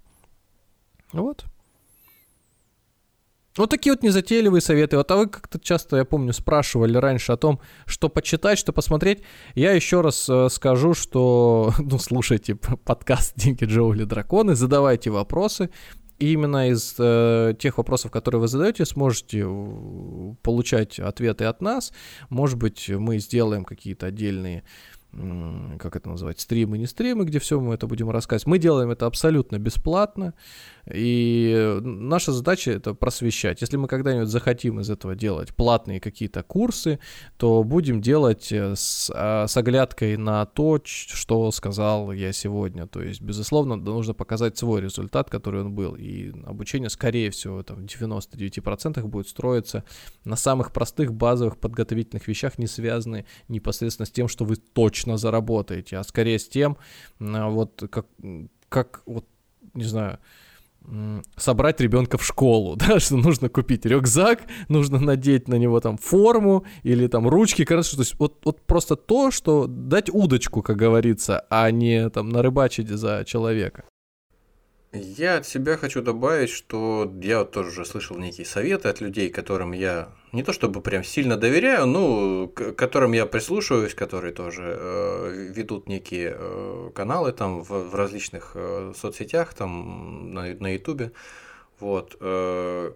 Вот. 1.11 1.45
Вот 3.57 3.69
такие 3.69 3.91
вот 3.91 4.01
незатейливые 4.01 4.61
советы. 4.61 4.97
Вот 4.97 5.11
а 5.11 5.17
вы 5.17 5.27
как-то 5.27 5.59
часто, 5.59 5.97
я 5.97 6.05
помню, 6.05 6.31
спрашивали 6.31 6.97
раньше 6.97 7.33
о 7.33 7.37
том, 7.37 7.59
что 7.85 8.07
почитать, 8.07 8.57
что 8.57 8.71
посмотреть. 8.71 9.23
Я 9.55 9.73
еще 9.73 10.01
раз 10.01 10.29
э, 10.29 10.47
скажу, 10.49 10.93
что, 10.93 11.73
ну, 11.79 11.99
слушайте 11.99 12.55
подкаст 12.55 13.33
«Деньги 13.35 13.65
Джоули 13.65 14.05
Драконы», 14.05 14.55
задавайте 14.55 15.09
вопросы. 15.09 15.69
И 16.19 16.33
именно 16.33 16.69
из 16.69 16.95
э, 16.97 17.55
тех 17.59 17.77
вопросов, 17.77 18.11
которые 18.11 18.39
вы 18.41 18.47
задаете, 18.47 18.85
сможете 18.85 19.43
э, 19.45 20.35
получать 20.43 20.99
ответы 20.99 21.43
от 21.45 21.61
нас. 21.61 21.91
Может 22.29 22.57
быть, 22.57 22.87
мы 22.89 23.19
сделаем 23.19 23.65
какие-то 23.65 24.05
отдельные 24.05 24.63
как 25.13 25.97
это 25.97 26.09
называть, 26.09 26.39
стримы, 26.39 26.77
не 26.77 26.87
стримы, 26.87 27.25
где 27.25 27.39
все 27.39 27.59
мы 27.59 27.73
это 27.73 27.85
будем 27.85 28.09
рассказывать. 28.09 28.47
Мы 28.47 28.59
делаем 28.59 28.91
это 28.91 29.05
абсолютно 29.05 29.59
бесплатно, 29.59 30.33
и 30.89 31.79
наша 31.81 32.31
задача 32.31 32.71
это 32.71 32.93
просвещать. 32.93 33.61
Если 33.61 33.77
мы 33.77 33.87
когда-нибудь 33.87 34.29
захотим 34.29 34.79
из 34.79 34.89
этого 34.89 35.15
делать 35.15 35.53
платные 35.53 35.99
какие-то 35.99 36.43
курсы, 36.43 36.99
то 37.37 37.63
будем 37.63 38.01
делать 38.01 38.51
э, 38.51 38.75
с, 38.75 39.11
а, 39.13 39.47
с 39.47 39.55
оглядкой 39.57 40.17
на 40.17 40.45
то, 40.45 40.79
что 40.83 41.51
сказал 41.51 42.11
я 42.11 42.31
сегодня. 42.31 42.87
То 42.87 43.01
есть, 43.01 43.21
безусловно, 43.21 43.75
нужно 43.75 44.13
показать 44.13 44.57
свой 44.57 44.81
результат, 44.81 45.29
который 45.29 45.61
он 45.61 45.73
был, 45.73 45.95
и 45.95 46.31
обучение, 46.45 46.89
скорее 46.89 47.29
всего, 47.31 47.63
там, 47.63 47.87
в 47.87 48.01
99% 48.01 49.01
будет 49.07 49.27
строиться 49.27 49.83
на 50.25 50.35
самых 50.35 50.71
простых 50.71 51.13
базовых 51.13 51.57
подготовительных 51.57 52.27
вещах, 52.27 52.57
не 52.57 52.67
связанные 52.67 53.25
непосредственно 53.47 54.05
с 54.05 54.11
тем, 54.11 54.27
что 54.27 54.45
вы 54.45 54.55
точно 54.55 55.17
заработаете, 55.17 55.97
а 55.97 56.03
скорее 56.03 56.39
с 56.39 56.47
тем, 56.47 56.77
вот 57.19 57.83
как, 57.89 58.07
как 58.69 59.03
вот, 59.05 59.25
не 59.73 59.83
знаю, 59.83 60.19
собрать 61.37 61.79
ребенка 61.79 62.17
в 62.17 62.25
школу, 62.25 62.75
да, 62.77 62.99
что 62.99 63.17
нужно 63.17 63.49
купить 63.49 63.85
рюкзак, 63.85 64.41
нужно 64.69 64.99
надеть 64.99 65.47
на 65.47 65.55
него 65.55 65.79
там 65.79 65.97
форму 65.97 66.65
или 66.83 67.07
там 67.07 67.27
ручки, 67.27 67.65
короче, 67.65 67.95
то 67.95 68.01
есть 68.01 68.15
вот, 68.19 68.39
вот 68.43 68.61
просто 68.61 68.95
то, 68.95 69.31
что 69.31 69.67
дать 69.67 70.09
удочку, 70.09 70.61
как 70.61 70.77
говорится, 70.77 71.45
а 71.49 71.69
не 71.71 72.09
там 72.09 72.29
нарыбачить 72.29 72.89
за 72.89 73.23
человека. 73.25 73.83
Я 74.93 75.37
от 75.37 75.47
себя 75.47 75.77
хочу 75.77 76.01
добавить, 76.01 76.49
что 76.49 77.09
я 77.21 77.45
тоже 77.45 77.69
уже 77.69 77.85
слышал 77.85 78.17
некие 78.17 78.45
советы 78.45 78.89
от 78.89 78.99
людей, 78.99 79.29
которым 79.29 79.71
я 79.71 80.09
не 80.31 80.43
то 80.43 80.53
чтобы 80.53 80.81
прям 80.81 81.03
сильно 81.03 81.37
доверяю, 81.37 81.85
но 81.85 82.47
к 82.47 82.73
которым 82.73 83.11
я 83.11 83.25
прислушиваюсь, 83.25 83.93
которые 83.93 84.33
тоже 84.33 84.63
э, 84.79 85.51
ведут 85.55 85.87
некие 85.87 86.35
э, 86.37 86.89
каналы 86.95 87.31
там 87.33 87.61
в, 87.61 87.69
в 87.69 87.95
различных 87.95 88.51
э, 88.55 88.93
соцсетях, 88.95 89.53
там 89.53 90.33
на, 90.33 90.53
на 90.55 90.73
Ютубе. 90.73 91.11
Вот. 91.79 92.15
Э, 92.21 92.93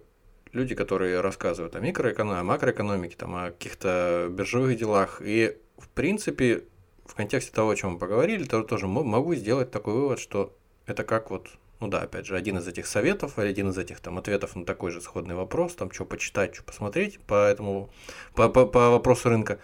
люди, 0.52 0.74
которые 0.74 1.20
рассказывают 1.20 1.76
о 1.76 1.80
микроэкономике, 1.80 2.40
о 2.40 2.44
макроэкономике, 2.44 3.16
там, 3.16 3.36
о 3.36 3.50
каких-то 3.50 4.28
биржевых 4.30 4.76
делах. 4.76 5.20
И, 5.22 5.58
в 5.78 5.88
принципе, 5.88 6.64
в 7.04 7.14
контексте 7.14 7.52
того, 7.52 7.70
о 7.70 7.76
чем 7.76 7.92
мы 7.92 7.98
поговорили, 7.98 8.44
то 8.44 8.62
тоже 8.62 8.86
могу 8.86 9.34
сделать 9.34 9.70
такой 9.70 9.94
вывод, 9.94 10.18
что 10.18 10.56
это 10.86 11.04
как 11.04 11.30
вот 11.30 11.48
ну 11.80 11.88
да, 11.88 12.02
опять 12.02 12.26
же, 12.26 12.36
один 12.36 12.58
из 12.58 12.66
этих 12.66 12.86
советов, 12.86 13.38
или 13.38 13.48
один 13.48 13.68
из 13.70 13.78
этих 13.78 14.00
там 14.00 14.18
ответов 14.18 14.56
на 14.56 14.64
такой 14.64 14.90
же 14.90 15.00
сходный 15.00 15.34
вопрос, 15.34 15.74
там 15.74 15.90
что 15.90 16.04
почитать, 16.04 16.54
что 16.54 16.64
посмотреть 16.64 17.20
по 17.20 17.46
этому, 17.46 17.90
по, 18.34 18.48
по, 18.48 18.66
по 18.66 18.90
вопросу 18.90 19.28
рынка, 19.28 19.58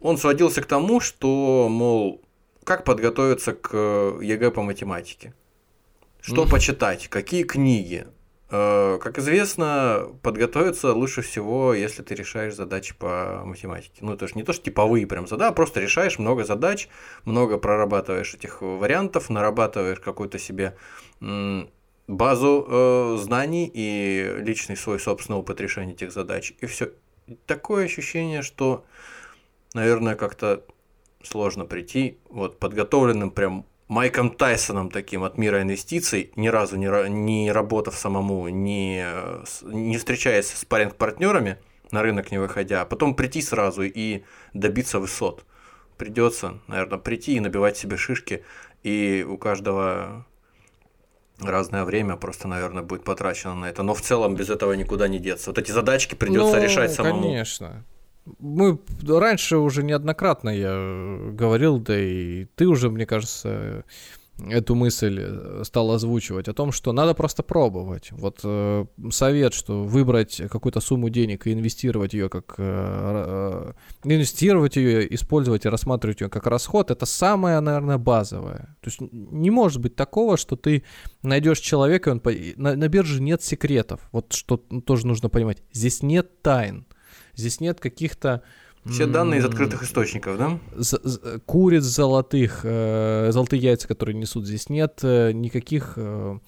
он 0.00 0.16
сводился 0.18 0.62
к 0.62 0.66
тому, 0.66 1.00
что, 1.00 1.68
мол, 1.68 2.22
как 2.64 2.84
подготовиться 2.84 3.52
к 3.52 3.74
ЕГЭ 4.20 4.50
по 4.50 4.62
математике, 4.62 5.34
что 6.20 6.44
mm-hmm. 6.44 6.50
почитать, 6.50 7.08
какие 7.08 7.44
книги, 7.44 8.06
Э, 8.06 8.13
как 9.00 9.18
известно, 9.18 10.08
подготовиться 10.22 10.92
лучше 10.92 11.22
всего, 11.22 11.74
если 11.74 12.02
ты 12.02 12.14
решаешь 12.14 12.54
задачи 12.54 12.94
по 12.94 13.42
математике. 13.44 13.98
Ну, 14.00 14.14
это 14.14 14.26
же 14.28 14.34
не 14.34 14.42
то, 14.42 14.52
что 14.52 14.64
типовые 14.64 15.06
прям 15.06 15.26
задачи, 15.26 15.50
а 15.50 15.54
просто 15.54 15.80
решаешь 15.80 16.18
много 16.18 16.44
задач, 16.44 16.88
много 17.24 17.58
прорабатываешь 17.58 18.34
этих 18.34 18.62
вариантов, 18.62 19.30
нарабатываешь 19.30 20.00
какую-то 20.00 20.38
себе 20.38 20.76
базу 22.06 22.66
э, 22.68 23.16
знаний 23.20 23.70
и 23.72 24.36
личный 24.40 24.76
свой 24.76 25.00
собственный 25.00 25.38
опыт 25.38 25.60
решения 25.60 25.92
этих 25.92 26.12
задач. 26.12 26.52
И 26.60 26.66
все. 26.66 26.90
Такое 27.46 27.86
ощущение, 27.86 28.42
что, 28.42 28.84
наверное, 29.72 30.14
как-то 30.14 30.64
сложно 31.22 31.64
прийти 31.64 32.18
вот 32.28 32.58
подготовленным 32.58 33.30
прям 33.30 33.64
Майком 33.88 34.30
Тайсоном 34.30 34.90
таким 34.90 35.24
от 35.24 35.36
мира 35.36 35.62
инвестиций, 35.62 36.32
ни 36.36 36.48
разу 36.48 36.76
не, 36.76 36.88
не 37.08 37.52
работав 37.52 37.94
самому, 37.94 38.48
не, 38.48 39.06
не 39.62 39.98
встречаясь 39.98 40.50
с 40.50 40.64
паринг-партнерами, 40.64 41.58
на 41.90 42.02
рынок 42.02 42.30
не 42.30 42.38
выходя, 42.38 42.82
а 42.82 42.86
потом 42.86 43.14
прийти 43.14 43.42
сразу 43.42 43.82
и 43.82 44.22
добиться 44.54 44.98
высот. 44.98 45.44
Придется, 45.98 46.58
наверное, 46.66 46.98
прийти 46.98 47.36
и 47.36 47.40
набивать 47.40 47.76
себе 47.76 47.96
шишки, 47.96 48.42
и 48.82 49.24
у 49.28 49.36
каждого 49.36 50.26
разное 51.40 51.84
время 51.84 52.16
просто, 52.16 52.48
наверное, 52.48 52.82
будет 52.82 53.04
потрачено 53.04 53.54
на 53.54 53.66
это. 53.66 53.82
Но 53.82 53.94
в 53.94 54.00
целом 54.00 54.34
без 54.34 54.50
этого 54.50 54.72
никуда 54.72 55.08
не 55.08 55.18
деться. 55.18 55.50
Вот 55.50 55.58
эти 55.58 55.70
задачки 55.72 56.14
придется 56.14 56.56
ну, 56.56 56.62
решать 56.62 56.92
самому. 56.92 57.22
Конечно. 57.22 57.84
Мы 58.38 58.78
раньше 59.06 59.58
уже 59.58 59.82
неоднократно 59.82 60.48
я 60.48 61.30
говорил, 61.32 61.78
да 61.78 61.98
и 61.98 62.46
ты 62.56 62.66
уже, 62.66 62.90
мне 62.90 63.06
кажется, 63.06 63.84
эту 64.48 64.74
мысль 64.74 65.20
э, 65.20 65.62
стал 65.64 65.92
озвучивать 65.92 66.48
о 66.48 66.54
том, 66.54 66.72
что 66.72 66.92
надо 66.92 67.14
просто 67.14 67.42
пробовать. 67.42 68.10
Вот 68.12 68.40
э, 68.42 68.86
совет, 69.10 69.54
что 69.54 69.84
выбрать 69.84 70.42
какую-то 70.50 70.80
сумму 70.80 71.08
денег 71.08 71.46
и 71.46 71.52
инвестировать 71.52 72.14
ее 72.14 72.28
как 72.28 72.54
э, 72.58 72.64
э, 72.64 73.72
инвестировать 74.04 74.76
ее, 74.76 75.14
использовать 75.14 75.64
и 75.64 75.68
рассматривать 75.68 76.20
ее 76.20 76.28
как 76.28 76.46
расход, 76.46 76.90
это 76.90 77.06
самое, 77.06 77.60
наверное, 77.60 77.98
базовое. 77.98 78.76
То 78.80 78.90
есть 78.90 79.00
не 79.00 79.50
может 79.50 79.80
быть 79.80 79.94
такого, 79.94 80.36
что 80.36 80.56
ты 80.56 80.84
найдешь 81.22 81.60
человека, 81.60 82.08
он 82.08 82.20
по... 82.20 82.32
на, 82.56 82.74
на 82.74 82.88
бирже 82.88 83.22
нет 83.22 83.42
секретов. 83.42 84.00
Вот 84.10 84.32
что 84.32 84.56
тоже 84.56 85.06
нужно 85.06 85.28
понимать. 85.28 85.62
Здесь 85.72 86.02
нет 86.02 86.42
тайн. 86.42 86.86
Здесь 87.36 87.60
нет 87.60 87.80
каких-то 87.80 88.42
все 88.86 89.06
данные 89.06 89.40
из 89.40 89.44
открытых 89.44 89.82
источников, 89.82 90.36
да? 90.38 90.58
Куриц 91.46 91.84
золотых, 91.84 92.60
э, 92.64 93.30
золотые 93.32 93.62
яйца, 93.62 93.88
которые 93.88 94.14
несут, 94.14 94.46
здесь 94.46 94.68
нет 94.68 95.00
э, 95.02 95.32
никаких 95.32 95.94
э, 95.96 96.38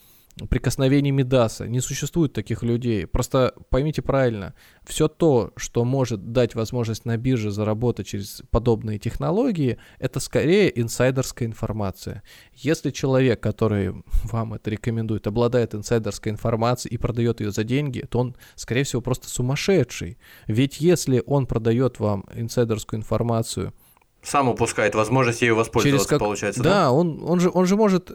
прикосновений 0.50 1.10
Медаса. 1.10 1.66
Не 1.66 1.80
существует 1.80 2.32
таких 2.32 2.62
людей. 2.62 3.06
Просто 3.06 3.54
поймите 3.70 4.02
правильно, 4.02 4.54
все 4.84 5.08
то, 5.08 5.52
что 5.56 5.84
может 5.84 6.32
дать 6.32 6.54
возможность 6.54 7.04
на 7.06 7.16
бирже 7.16 7.50
заработать 7.50 8.06
через 8.06 8.42
подобные 8.50 8.98
технологии, 8.98 9.78
это 9.98 10.20
скорее 10.20 10.78
инсайдерская 10.78 11.48
информация. 11.48 12.22
Если 12.52 12.90
человек, 12.90 13.40
который 13.42 13.94
вам 14.24 14.54
это 14.54 14.70
рекомендует, 14.70 15.26
обладает 15.26 15.74
инсайдерской 15.74 16.32
информацией 16.32 16.94
и 16.94 16.98
продает 16.98 17.40
ее 17.40 17.50
за 17.50 17.64
деньги, 17.64 18.00
то 18.00 18.18
он, 18.18 18.36
скорее 18.54 18.84
всего, 18.84 19.00
просто 19.00 19.28
сумасшедший. 19.28 20.18
Ведь 20.46 20.80
если 20.80 21.22
он 21.26 21.46
продает 21.46 21.98
вам 21.98 22.24
инсайдерскую 22.34 23.00
информацию– 23.00 23.72
сам 24.26 24.48
упускает 24.48 24.94
возможность 24.94 25.40
ею 25.42 25.54
воспользоваться, 25.54 26.08
как... 26.08 26.18
получается, 26.18 26.62
да? 26.62 26.70
Да, 26.70 26.90
он, 26.90 27.22
он, 27.24 27.38
же, 27.38 27.48
он 27.52 27.64
же 27.66 27.76
может 27.76 28.10
э, 28.10 28.14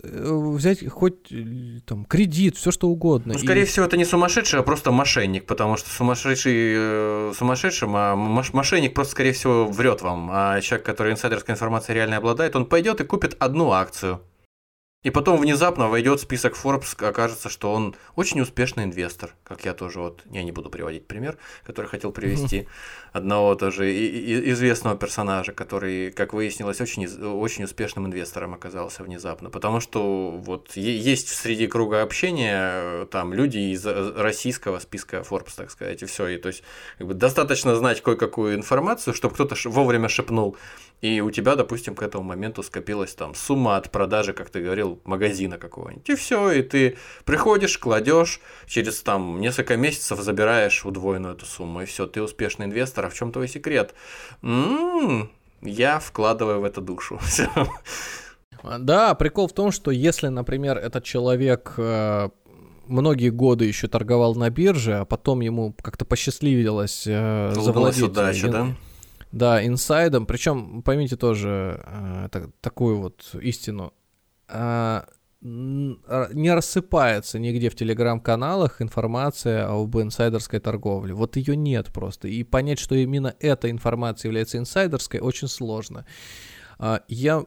взять 0.55 0.85
хоть 0.89 1.31
э, 1.31 1.79
там 1.85 2.03
кредит, 2.03 2.57
все 2.57 2.71
что 2.71 2.89
угодно. 2.89 3.33
Ну, 3.33 3.39
скорее 3.39 3.63
и... 3.63 3.65
всего, 3.65 3.85
это 3.85 3.95
не 3.95 4.03
сумасшедший, 4.03 4.59
а 4.59 4.63
просто 4.63 4.91
мошенник, 4.91 5.45
потому 5.45 5.77
что 5.77 5.89
сумасшедший 5.89 6.53
э, 6.53 7.33
сумасшедшим, 7.37 7.91
а 7.95 8.15
мошенник 8.15 8.93
просто, 8.93 9.11
скорее 9.11 9.31
всего, 9.31 9.65
врет 9.65 10.01
вам. 10.01 10.29
А 10.31 10.59
человек, 10.59 10.85
который 10.85 11.13
инсайдерской 11.13 11.53
информацией 11.53 11.95
реально 11.95 12.17
обладает, 12.17 12.57
он 12.57 12.65
пойдет 12.65 12.99
и 12.99 13.05
купит 13.05 13.37
одну 13.39 13.71
акцию. 13.71 14.19
И 15.03 15.09
потом 15.09 15.39
внезапно 15.39 15.89
войдет 15.89 16.19
в 16.19 16.23
список 16.23 16.53
Forbes, 16.55 17.03
окажется, 17.03 17.49
что 17.49 17.73
он 17.73 17.95
очень 18.15 18.39
успешный 18.39 18.83
инвестор, 18.83 19.33
как 19.43 19.65
я 19.65 19.73
тоже 19.73 19.99
вот, 19.99 20.21
я 20.29 20.43
не 20.43 20.51
буду 20.51 20.69
приводить 20.69 21.07
пример, 21.07 21.39
который 21.63 21.87
хотел 21.87 22.11
привести 22.11 22.67
одного 23.11 23.55
тоже 23.55 23.91
известного 24.51 24.95
персонажа, 24.95 25.53
который, 25.53 26.11
как 26.11 26.33
выяснилось, 26.33 26.81
очень, 26.81 27.07
очень 27.07 27.63
успешным 27.63 28.05
инвестором 28.05 28.53
оказался 28.53 29.01
внезапно, 29.01 29.49
потому 29.49 29.79
что 29.79 30.29
вот 30.31 30.75
есть 30.75 31.29
среди 31.29 31.65
круга 31.65 32.03
общения 32.03 33.05
там 33.05 33.33
люди 33.33 33.57
из 33.57 33.83
э, 33.87 34.13
российского 34.15 34.77
списка 34.77 35.25
Forbes, 35.27 35.53
так 35.55 35.71
сказать, 35.71 36.03
и 36.03 36.05
все, 36.05 36.27
и 36.27 36.37
то 36.37 36.49
есть 36.49 36.61
как 36.99 37.07
бы, 37.07 37.15
достаточно 37.15 37.75
знать 37.75 38.01
кое-какую 38.01 38.53
информацию, 38.53 39.15
чтобы 39.15 39.33
кто-то 39.33 39.55
вовремя 39.65 40.09
шепнул, 40.09 40.57
и 41.01 41.19
у 41.19 41.31
тебя, 41.31 41.55
допустим, 41.55 41.95
к 41.95 42.03
этому 42.03 42.23
моменту 42.23 42.61
скопилась 42.61 43.15
там 43.15 43.33
сумма 43.33 43.77
от 43.77 43.91
продажи, 43.91 44.33
как 44.33 44.49
ты 44.49 44.61
говорил, 44.61 44.99
магазина 45.03 45.57
какого-нибудь. 45.57 46.07
И 46.07 46.15
все, 46.15 46.51
и 46.51 46.61
ты 46.61 46.97
приходишь, 47.25 47.77
кладешь, 47.79 48.39
через 48.67 49.01
там 49.01 49.41
несколько 49.41 49.77
месяцев 49.77 50.19
забираешь 50.19 50.85
удвоенную 50.85 51.35
эту 51.35 51.45
сумму, 51.45 51.81
и 51.81 51.85
все, 51.85 52.05
ты 52.05 52.21
успешный 52.21 52.67
инвестор. 52.67 53.05
А 53.05 53.09
в 53.09 53.15
чем 53.15 53.31
твой 53.31 53.47
секрет? 53.47 53.95
М-м-м, 54.43 55.31
я 55.61 55.99
вкладываю 55.99 56.61
в 56.61 56.63
это 56.63 56.81
душу. 56.81 57.19
Да, 58.63 59.15
прикол 59.15 59.47
в 59.47 59.53
том, 59.53 59.71
что 59.71 59.89
если, 59.89 60.27
например, 60.27 60.77
этот 60.77 61.03
человек 61.03 61.73
э, 61.77 62.29
многие 62.85 63.29
годы 63.29 63.65
еще 63.65 63.87
торговал 63.87 64.35
на 64.35 64.51
бирже, 64.51 64.99
а 64.99 65.05
потом 65.05 65.41
ему 65.41 65.73
как-то 65.81 66.05
посчастливилось 66.05 67.05
э, 67.07 67.53
завладеть... 67.55 68.03
удача, 68.03 68.49
да? 68.49 68.67
Да, 69.31 69.65
инсайдом. 69.65 70.25
Причем, 70.25 70.81
поймите 70.83 71.15
тоже 71.15 71.81
э, 71.85 72.29
так, 72.31 72.49
такую 72.59 72.99
вот 72.99 73.35
истину. 73.41 73.93
Э, 74.47 75.03
не 75.41 76.53
рассыпается 76.53 77.39
нигде 77.39 77.69
в 77.69 77.75
телеграм-каналах 77.75 78.81
информация 78.81 79.67
об 79.67 79.97
инсайдерской 79.97 80.59
торговле. 80.59 81.15
Вот 81.15 81.35
ее 81.35 81.55
нет 81.55 81.87
просто. 81.91 82.27
И 82.27 82.43
понять, 82.43 82.77
что 82.77 82.93
именно 82.93 83.33
эта 83.39 83.71
информация 83.71 84.29
является 84.29 84.57
инсайдерской, 84.57 85.19
очень 85.19 85.47
сложно. 85.47 86.05
Э, 86.79 86.99
я 87.07 87.45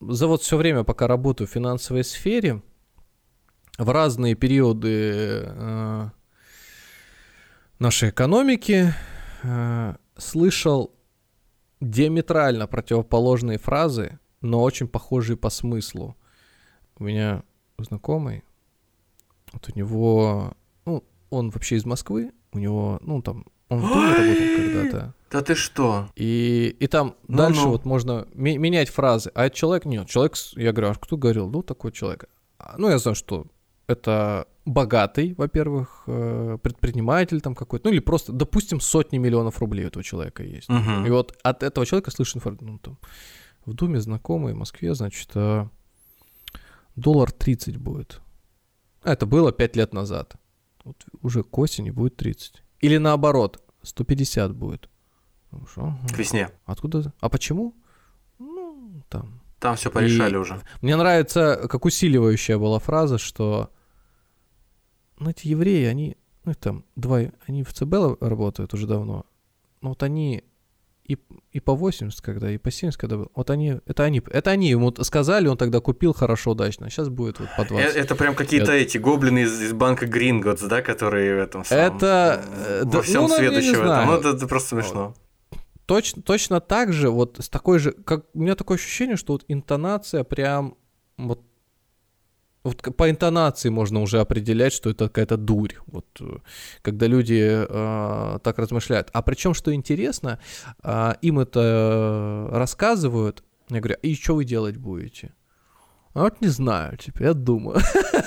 за 0.00 0.26
вот 0.26 0.42
все 0.42 0.56
время, 0.56 0.84
пока 0.84 1.06
работаю 1.06 1.46
в 1.46 1.50
финансовой 1.50 2.04
сфере, 2.04 2.62
в 3.78 3.90
разные 3.90 4.34
периоды 4.34 5.44
э, 5.46 6.08
нашей 7.78 8.10
экономики 8.10 8.92
э, 9.42 9.94
слышал 10.16 10.97
диаметрально 11.80 12.66
противоположные 12.66 13.58
фразы, 13.58 14.18
но 14.40 14.62
очень 14.62 14.88
похожие 14.88 15.36
по 15.36 15.50
смыслу. 15.50 16.16
У 16.98 17.04
меня 17.04 17.42
знакомый, 17.78 18.44
вот 19.52 19.68
у 19.68 19.78
него, 19.78 20.52
ну, 20.84 21.04
он 21.30 21.50
вообще 21.50 21.76
из 21.76 21.84
Москвы, 21.84 22.32
у 22.52 22.58
него, 22.58 22.98
ну, 23.02 23.22
там, 23.22 23.46
он 23.68 23.80
в 23.80 23.88
Думе 23.88 24.14
работал 24.14 24.56
когда-то. 24.56 25.14
Да 25.30 25.42
ты 25.42 25.54
что? 25.54 26.08
И, 26.16 26.74
и 26.80 26.86
там 26.86 27.14
ну, 27.26 27.36
дальше 27.36 27.62
ну. 27.62 27.70
вот 27.70 27.84
можно 27.84 28.26
менять 28.32 28.88
фразы. 28.88 29.30
А 29.34 29.50
человек 29.50 29.84
нет. 29.84 30.08
Человек, 30.08 30.36
я 30.56 30.72
говорю, 30.72 30.92
а 30.92 30.94
кто 30.94 31.18
говорил? 31.18 31.48
Ну, 31.48 31.62
такой 31.62 31.92
человек. 31.92 32.30
А, 32.58 32.76
ну, 32.78 32.88
я 32.88 32.98
знаю, 32.98 33.14
что 33.14 33.46
это 33.88 34.46
богатый, 34.66 35.34
во-первых, 35.34 36.04
э, 36.06 36.58
предприниматель 36.62 37.40
там 37.40 37.54
какой-то, 37.54 37.88
ну 37.88 37.92
или 37.94 38.00
просто, 38.00 38.32
допустим, 38.32 38.80
сотни 38.80 39.16
миллионов 39.18 39.58
рублей 39.60 39.86
у 39.86 39.88
этого 39.88 40.04
человека 40.04 40.42
есть. 40.42 40.68
Uh-huh. 40.68 41.06
И 41.06 41.10
вот 41.10 41.36
от 41.42 41.62
этого 41.62 41.86
человека 41.86 42.10
информацию, 42.10 42.70
ну 42.70 42.78
там, 42.78 42.98
в 43.64 43.72
Думе 43.72 43.98
знакомые, 43.98 44.54
в 44.54 44.58
Москве, 44.58 44.94
значит, 44.94 45.30
э, 45.34 45.66
доллар 46.96 47.32
30 47.32 47.78
будет. 47.78 48.20
А 49.02 49.14
это 49.14 49.24
было 49.24 49.52
5 49.52 49.76
лет 49.76 49.94
назад. 49.94 50.34
Вот 50.84 51.06
уже 51.22 51.42
к 51.42 51.58
осени 51.58 51.90
будет 51.90 52.16
30. 52.16 52.62
Или 52.80 52.98
наоборот, 52.98 53.62
150 53.82 54.54
будет. 54.54 54.90
Ну, 55.50 55.66
шо? 55.66 55.98
К 56.14 56.18
весне. 56.18 56.50
Откуда? 56.66 57.14
А 57.20 57.30
почему? 57.30 57.74
Ну, 58.38 59.02
там. 59.08 59.40
Там 59.60 59.76
все 59.76 59.90
порешали 59.90 60.34
и 60.34 60.36
уже. 60.36 60.60
Мне 60.82 60.96
нравится, 60.96 61.66
как 61.70 61.86
усиливающая 61.86 62.58
была 62.58 62.78
фраза, 62.78 63.16
что 63.16 63.70
ну, 65.18 65.30
эти 65.30 65.48
евреи, 65.48 65.84
они, 65.86 66.16
ну, 66.44 66.54
там, 66.54 66.84
два, 66.96 67.20
они 67.46 67.62
в 67.62 67.72
ЦБ 67.72 68.20
работают 68.20 68.74
уже 68.74 68.86
давно, 68.86 69.26
но 69.80 69.90
вот 69.90 70.02
они 70.02 70.44
и, 71.08 71.16
и 71.52 71.60
по 71.60 71.74
80 71.74 72.20
когда, 72.20 72.50
и 72.50 72.58
по 72.58 72.70
70 72.70 73.00
когда, 73.00 73.24
вот 73.34 73.50
они, 73.50 73.80
это 73.86 74.04
они, 74.04 74.22
это 74.30 74.50
они 74.50 74.68
ему 74.68 74.94
сказали, 75.02 75.48
он 75.48 75.56
тогда 75.56 75.80
купил 75.80 76.12
хорошо, 76.12 76.50
удачно, 76.50 76.86
а 76.86 76.90
сейчас 76.90 77.08
будет 77.08 77.40
вот 77.40 77.48
по 77.56 77.64
20. 77.64 77.90
Это, 77.90 77.98
это 77.98 78.14
прям 78.14 78.34
какие-то 78.34 78.72
это... 78.72 78.82
эти 78.82 78.98
гоблины 78.98 79.40
из, 79.40 79.60
из 79.60 79.72
банка 79.72 80.06
Гринготс, 80.06 80.62
да, 80.62 80.82
которые 80.82 81.36
в 81.36 81.38
этом 81.38 81.64
самом, 81.64 81.96
Это... 81.96 82.44
Во 82.84 82.90
да, 82.90 83.02
всем 83.02 83.22
ну, 83.22 83.28
следующем 83.36 83.80
этом, 83.80 84.06
ну, 84.06 84.16
это, 84.18 84.28
это 84.30 84.46
просто 84.46 84.68
смешно. 84.76 85.14
Точно, 85.86 86.20
точно 86.20 86.60
так 86.60 86.92
же, 86.92 87.08
вот 87.08 87.38
с 87.40 87.48
такой 87.48 87.78
же, 87.78 87.92
как 87.92 88.26
у 88.34 88.40
меня 88.40 88.54
такое 88.54 88.76
ощущение, 88.76 89.16
что 89.16 89.32
вот 89.32 89.46
интонация 89.48 90.24
прям 90.24 90.76
вот 91.16 91.40
вот 92.68 92.96
по 92.96 93.10
интонации 93.10 93.68
можно 93.68 94.00
уже 94.00 94.20
определять, 94.20 94.72
что 94.72 94.90
это 94.90 95.08
какая-то 95.08 95.36
дурь. 95.36 95.74
Вот 95.86 96.06
э, 96.20 96.38
когда 96.82 97.06
люди 97.06 97.66
э, 97.68 98.38
так 98.42 98.58
размышляют. 98.58 99.10
А 99.12 99.22
причем, 99.22 99.54
что 99.54 99.74
интересно, 99.74 100.38
э, 100.82 101.14
им 101.22 101.38
это 101.38 102.48
рассказывают. 102.52 103.42
Я 103.68 103.80
говорю, 103.80 103.96
и 104.02 104.14
что 104.14 104.34
вы 104.34 104.44
делать 104.44 104.76
будете? 104.76 105.34
А 106.14 106.22
вот 106.22 106.40
не 106.40 106.48
знаю, 106.48 106.96
теперь 106.96 107.28
я 107.28 107.34
думаю. 107.34 107.80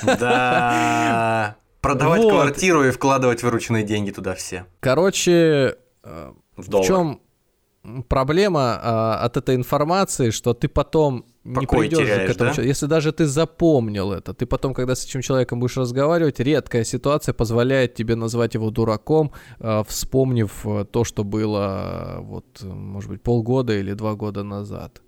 Да. 0.04 1.58
Продавать 1.82 2.22
вот. 2.22 2.32
квартиру 2.32 2.84
и 2.86 2.92
вкладывать 2.92 3.42
вырученные 3.42 3.84
деньги 3.84 4.12
туда 4.12 4.36
все. 4.36 4.66
Короче, 4.80 5.78
э, 6.04 6.32
в, 6.56 6.70
в 6.70 6.86
чем 6.86 7.22
проблема 8.08 8.80
а, 8.82 9.20
от 9.24 9.38
этой 9.38 9.56
информации, 9.56 10.30
что 10.30 10.54
ты 10.54 10.68
потом 10.68 11.26
не 11.44 11.66
придешь 11.66 12.00
теряешь, 12.00 12.32
к 12.32 12.36
этому 12.36 12.54
да? 12.56 12.62
Если 12.62 12.86
даже 12.86 13.12
ты 13.12 13.26
запомнил 13.26 14.12
это, 14.12 14.34
ты 14.34 14.46
потом, 14.46 14.74
когда 14.74 14.96
с 14.96 15.06
этим 15.06 15.22
человеком 15.22 15.60
будешь 15.60 15.78
разговаривать, 15.78 16.40
редкая 16.40 16.84
ситуация 16.84 17.34
позволяет 17.34 17.96
тебе 17.96 18.16
назвать 18.16 18.54
его 18.54 18.70
дураком, 18.70 19.32
а, 19.60 19.84
вспомнив 19.84 20.52
э, 20.66 20.86
то, 20.86 21.04
что 21.04 21.24
было, 21.24 22.18
вот, 22.22 22.46
может 22.62 23.10
быть, 23.10 23.22
полгода 23.22 23.74
или 23.74 23.94
два 23.94 24.14
года 24.14 24.44
назад. 24.44 25.02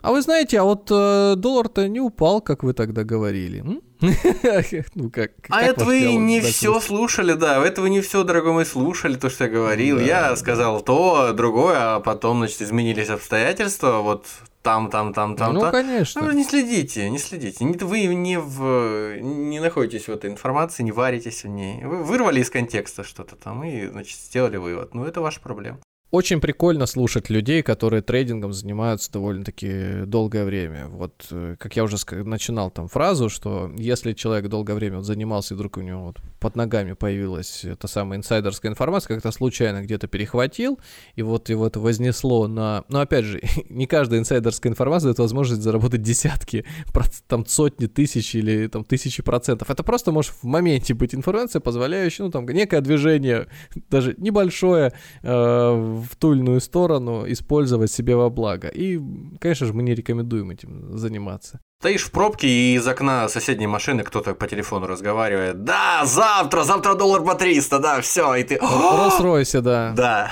А 0.00 0.12
вы 0.12 0.22
знаете, 0.22 0.60
а 0.60 0.62
вот 0.62 0.88
э, 0.92 1.34
доллар-то 1.36 1.88
не 1.88 2.00
упал, 2.00 2.40
как 2.40 2.62
вы 2.62 2.72
тогда 2.72 3.02
говорили. 3.02 3.64
ну 4.94 5.10
как? 5.10 5.32
А 5.48 5.62
это 5.62 5.84
вы 5.84 6.14
не 6.14 6.40
все 6.40 6.78
слушали, 6.78 7.32
да. 7.32 7.66
Это 7.66 7.82
вы 7.82 7.90
не 7.90 8.00
все, 8.00 8.22
дорогой 8.22 8.52
мой, 8.52 8.64
слушали 8.64 9.16
то, 9.16 9.28
что 9.28 9.44
я 9.44 9.50
говорил. 9.50 9.98
Я 9.98 10.36
сказал 10.36 10.82
то, 10.82 11.32
другое, 11.32 11.96
а 11.96 12.00
потом, 12.00 12.38
значит, 12.38 12.62
изменились 12.62 13.08
обстоятельства. 13.08 13.98
Вот 13.98 14.26
там, 14.68 14.90
там, 14.90 15.14
там, 15.14 15.36
там. 15.36 15.54
Ну, 15.54 15.70
конечно. 15.70 16.22
Ну, 16.22 16.30
не 16.32 16.44
следите, 16.44 17.08
не 17.08 17.18
следите. 17.18 17.64
Вы 17.64 18.04
не, 18.06 18.38
в, 18.38 19.18
не 19.20 19.60
находитесь 19.60 20.08
в 20.08 20.10
этой 20.10 20.30
информации, 20.30 20.82
не 20.82 20.92
варитесь 20.92 21.44
в 21.44 21.48
ней. 21.48 21.82
Вы 21.84 22.04
вырвали 22.04 22.40
из 22.40 22.50
контекста 22.50 23.02
что-то 23.02 23.36
там 23.36 23.64
и, 23.64 23.86
значит, 23.86 24.18
сделали 24.18 24.58
вывод. 24.58 24.94
Ну, 24.94 25.04
это 25.04 25.20
ваша 25.20 25.40
проблема. 25.40 25.78
Очень 26.10 26.40
прикольно 26.40 26.86
слушать 26.86 27.28
людей, 27.28 27.62
которые 27.62 28.00
трейдингом 28.00 28.54
занимаются 28.54 29.12
довольно-таки 29.12 30.06
долгое 30.06 30.46
время. 30.46 30.86
Вот, 30.86 31.26
э, 31.30 31.56
как 31.58 31.76
я 31.76 31.84
уже 31.84 31.96
начинал 32.24 32.70
там 32.70 32.88
фразу, 32.88 33.28
что 33.28 33.70
если 33.76 34.14
человек 34.14 34.48
долгое 34.48 34.72
время 34.72 34.96
вот 34.96 35.04
занимался, 35.04 35.52
и 35.52 35.56
вдруг 35.56 35.76
у 35.76 35.82
него 35.82 36.04
вот 36.04 36.16
под 36.40 36.56
ногами 36.56 36.94
появилась 36.94 37.66
та 37.78 37.88
самая 37.88 38.18
инсайдерская 38.18 38.72
информация, 38.72 39.16
как-то 39.16 39.30
случайно 39.32 39.82
где-то 39.82 40.06
перехватил, 40.06 40.78
и 41.14 41.20
вот 41.20 41.50
его 41.50 41.66
это 41.66 41.78
вознесло 41.78 42.48
на... 42.48 42.84
Но 42.88 43.00
опять 43.00 43.26
же, 43.26 43.42
не 43.68 43.86
каждая 43.86 44.18
инсайдерская 44.18 44.72
информация 44.72 45.08
дает 45.08 45.18
возможность 45.18 45.60
заработать 45.60 46.00
десятки, 46.00 46.64
там 47.26 47.44
сотни 47.44 47.84
тысяч 47.84 48.34
или 48.34 48.66
там 48.68 48.82
тысячи 48.82 49.22
процентов. 49.22 49.68
Это 49.68 49.82
просто 49.82 50.10
может 50.10 50.32
в 50.32 50.44
моменте 50.44 50.94
быть 50.94 51.14
информация, 51.14 51.60
позволяющая, 51.60 52.24
ну 52.24 52.30
там, 52.30 52.46
некое 52.48 52.80
движение, 52.80 53.48
даже 53.90 54.14
небольшое, 54.16 54.94
э, 55.22 55.97
в 56.02 56.16
ту 56.16 56.32
или 56.32 56.40
иную 56.40 56.60
сторону 56.60 57.24
использовать 57.30 57.90
себе 57.90 58.16
во 58.16 58.30
благо. 58.30 58.68
И, 58.68 59.00
конечно 59.40 59.66
же, 59.66 59.72
мы 59.72 59.82
не 59.82 59.94
рекомендуем 59.94 60.50
этим 60.50 60.96
заниматься. 60.96 61.60
Стоишь 61.80 62.04
в 62.04 62.10
пробке, 62.10 62.48
и 62.48 62.74
из 62.74 62.86
окна 62.88 63.28
соседней 63.28 63.66
машины 63.66 64.02
кто-то 64.02 64.34
по 64.34 64.46
телефону 64.48 64.86
разговаривает. 64.86 65.64
Да, 65.64 66.04
завтра, 66.04 66.64
завтра 66.64 66.94
доллар 66.94 67.22
по 67.22 67.34
300, 67.34 67.78
да, 67.78 68.00
все, 68.00 68.34
и 68.34 68.42
ты... 68.42 68.56
Роллс-Ройсе, 68.56 69.60
да. 69.60 69.92
Да. 69.96 70.30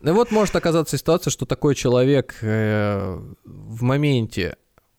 И 0.00 0.10
вот 0.10 0.30
может 0.30 0.54
оказаться 0.54 0.96
ситуация, 0.96 1.30
что 1.30 1.44
такой 1.46 1.74
человек 1.74 2.36
э, 2.42 3.18
в 3.44 3.82
моменте 3.82 4.56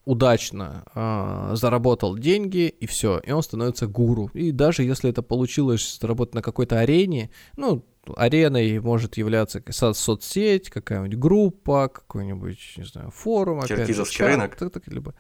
удачно 0.10 0.84
э, 0.96 1.52
заработал 1.56 2.18
деньги, 2.18 2.68
и 2.68 2.88
все, 2.88 3.20
и 3.20 3.32
он 3.32 3.44
становится 3.44 3.86
гуру. 3.88 4.32
И 4.34 4.52
даже 4.52 4.84
если 4.84 5.10
это 5.10 5.22
получилось 5.22 6.00
заработать 6.02 6.36
на 6.36 6.42
какой-то 6.42 6.80
арене, 6.80 7.30
ну, 7.56 7.86
ареной 8.16 8.80
может 8.80 9.18
являться 9.18 9.62
соцсеть, 9.70 10.70
какая-нибудь 10.70 11.18
группа, 11.18 11.88
какой-нибудь, 11.88 12.74
не 12.78 12.84
знаю, 12.84 13.12
форум, 13.12 13.60
опять 13.60 13.88
же, 13.88 14.06
чат, 14.06 14.28
рынок. 14.28 14.56
Так, 14.56 14.72
так, 14.72 14.88
либо. 14.88 15.14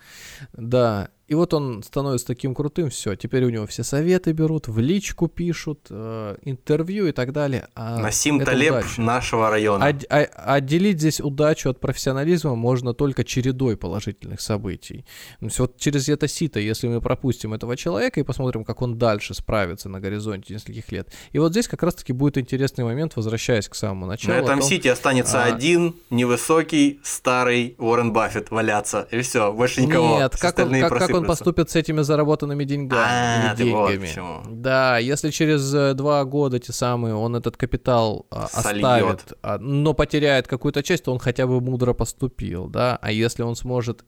Да, 0.54 1.10
и 1.30 1.36
вот 1.36 1.54
он 1.54 1.84
становится 1.84 2.26
таким 2.26 2.56
крутым, 2.56 2.90
все, 2.90 3.16
теперь 3.16 3.46
у 3.46 3.52
него 3.52 3.68
все 3.68 3.84
советы 3.84 4.32
берут, 4.32 4.68
в 4.68 4.80
личку 4.80 5.28
пишут, 5.28 5.86
э, 5.92 6.38
интервью 6.42 7.06
и 7.06 7.12
так 7.12 7.34
далее. 7.34 7.68
А 7.76 8.00
Насим 8.00 8.44
Талеб 8.44 8.72
удача. 8.72 9.00
нашего 9.00 9.52
района. 9.52 9.86
А, 9.86 9.94
а, 10.10 10.56
отделить 10.56 10.98
здесь 10.98 11.22
удачу 11.22 11.70
от 11.70 11.80
профессионализма 11.80 12.56
можно 12.56 12.96
только 12.96 13.24
чередой 13.24 13.78
положительных 13.78 14.42
событий. 14.42 15.06
То 15.40 15.46
есть 15.46 15.60
вот 15.60 15.78
через 15.78 16.10
это 16.10 16.28
сито, 16.28 16.60
если 16.60 16.88
мы 16.88 17.00
пропустим 17.00 17.54
этого 17.54 17.78
человека 17.78 18.20
и 18.20 18.24
посмотрим, 18.24 18.64
как 18.66 18.82
он 18.82 18.98
дальше 18.98 19.36
справится 19.36 19.88
на 19.88 20.00
горизонте 20.00 20.56
нескольких 20.56 20.92
лет. 20.92 21.14
И 21.32 21.38
вот 21.38 21.52
здесь 21.52 21.68
как 21.68 21.84
раз-таки 21.84 22.12
будет 22.12 22.40
интересный 22.80 22.84
момент, 22.84 23.16
возвращаясь 23.16 23.68
к 23.68 23.76
самому 23.76 24.06
началу. 24.06 24.34
На 24.34 24.40
этом 24.40 24.60
том, 24.60 24.68
сите 24.68 24.92
останется 24.92 25.44
а... 25.44 25.46
один 25.46 25.96
невысокий 26.10 27.00
старый 27.04 27.76
Уоррен 27.78 28.14
Баффет 28.14 28.52
валяться, 28.52 29.08
и 29.12 29.22
все, 29.22 29.52
больше 29.52 29.82
никого. 29.82 30.20
Нет, 30.20 30.36
как 30.38 30.60
он, 30.60 30.72
как, 30.72 30.98
как 30.98 31.10
он 31.12 31.26
поступит 31.26 31.70
с 31.70 31.76
этими 31.76 32.02
заработанными 32.02 32.64
деньгами. 32.64 33.52
А, 33.52 33.56
деньгами. 33.56 34.10
Вот 34.18 34.62
да, 34.62 34.98
если 34.98 35.30
через 35.32 35.74
э, 35.74 35.94
два 35.94 36.24
года 36.26 36.60
те 36.60 36.74
самые 36.74 37.16
он 37.16 37.36
этот 37.36 37.58
капитал 37.58 38.26
а, 38.32 38.46
оставит, 38.46 39.34
а, 39.42 39.58
но 39.60 39.94
потеряет 39.94 40.48
какую-то 40.48 40.84
часть, 40.84 41.04
то 41.04 41.12
он 41.12 41.20
хотя 41.20 41.48
бы 41.48 41.62
мудро 41.62 41.94
поступил, 41.94 42.68
да. 42.68 42.98
А 43.02 43.12
если 43.12 43.44
он 43.44 43.56
сможет 43.56 44.04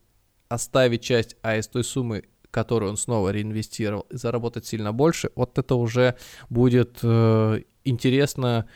оставить 0.49 1.01
часть, 1.01 1.35
а 1.41 1.57
из 1.57 1.67
той 1.67 1.83
суммы 1.83 2.23
которую 2.51 2.91
он 2.91 2.97
снова 2.97 3.29
реинвестировал, 3.29 4.05
и 4.09 4.17
заработать 4.17 4.65
сильно 4.65 4.91
больше, 4.91 5.31
вот 5.35 5.57
это 5.57 5.75
уже 5.75 6.15
будет 6.49 6.99
э, 7.01 7.61
интересно. 7.83 8.67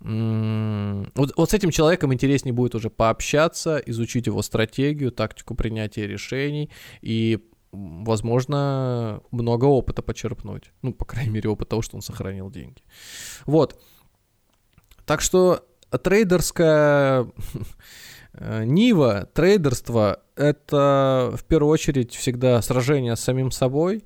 Вот, 0.00 1.32
вот 1.36 1.50
с 1.50 1.54
этим 1.54 1.70
человеком 1.70 2.12
интереснее 2.12 2.52
будет 2.52 2.74
уже 2.74 2.90
пообщаться, 2.90 3.78
изучить 3.86 4.26
его 4.26 4.42
стратегию, 4.42 5.12
тактику 5.12 5.54
принятия 5.54 6.06
решений 6.06 6.70
и 7.00 7.40
возможно, 7.74 9.20
много 9.30 9.64
опыта 9.64 10.02
почерпнуть. 10.02 10.72
Ну, 10.82 10.92
по 10.92 11.04
крайней 11.04 11.30
мере, 11.30 11.48
опыт 11.48 11.68
того, 11.68 11.82
что 11.82 11.96
он 11.96 12.02
сохранил 12.02 12.50
деньги. 12.50 12.82
Вот. 13.46 13.80
Так 15.06 15.20
что 15.20 15.66
трейдерская 16.02 17.26
э, 18.32 18.64
Нива, 18.64 19.28
трейдерство— 19.34 20.20
это 20.36 21.34
в 21.36 21.44
первую 21.44 21.72
очередь 21.72 22.14
всегда 22.14 22.60
сражение 22.62 23.16
с 23.16 23.20
самим 23.20 23.50
собой, 23.50 24.04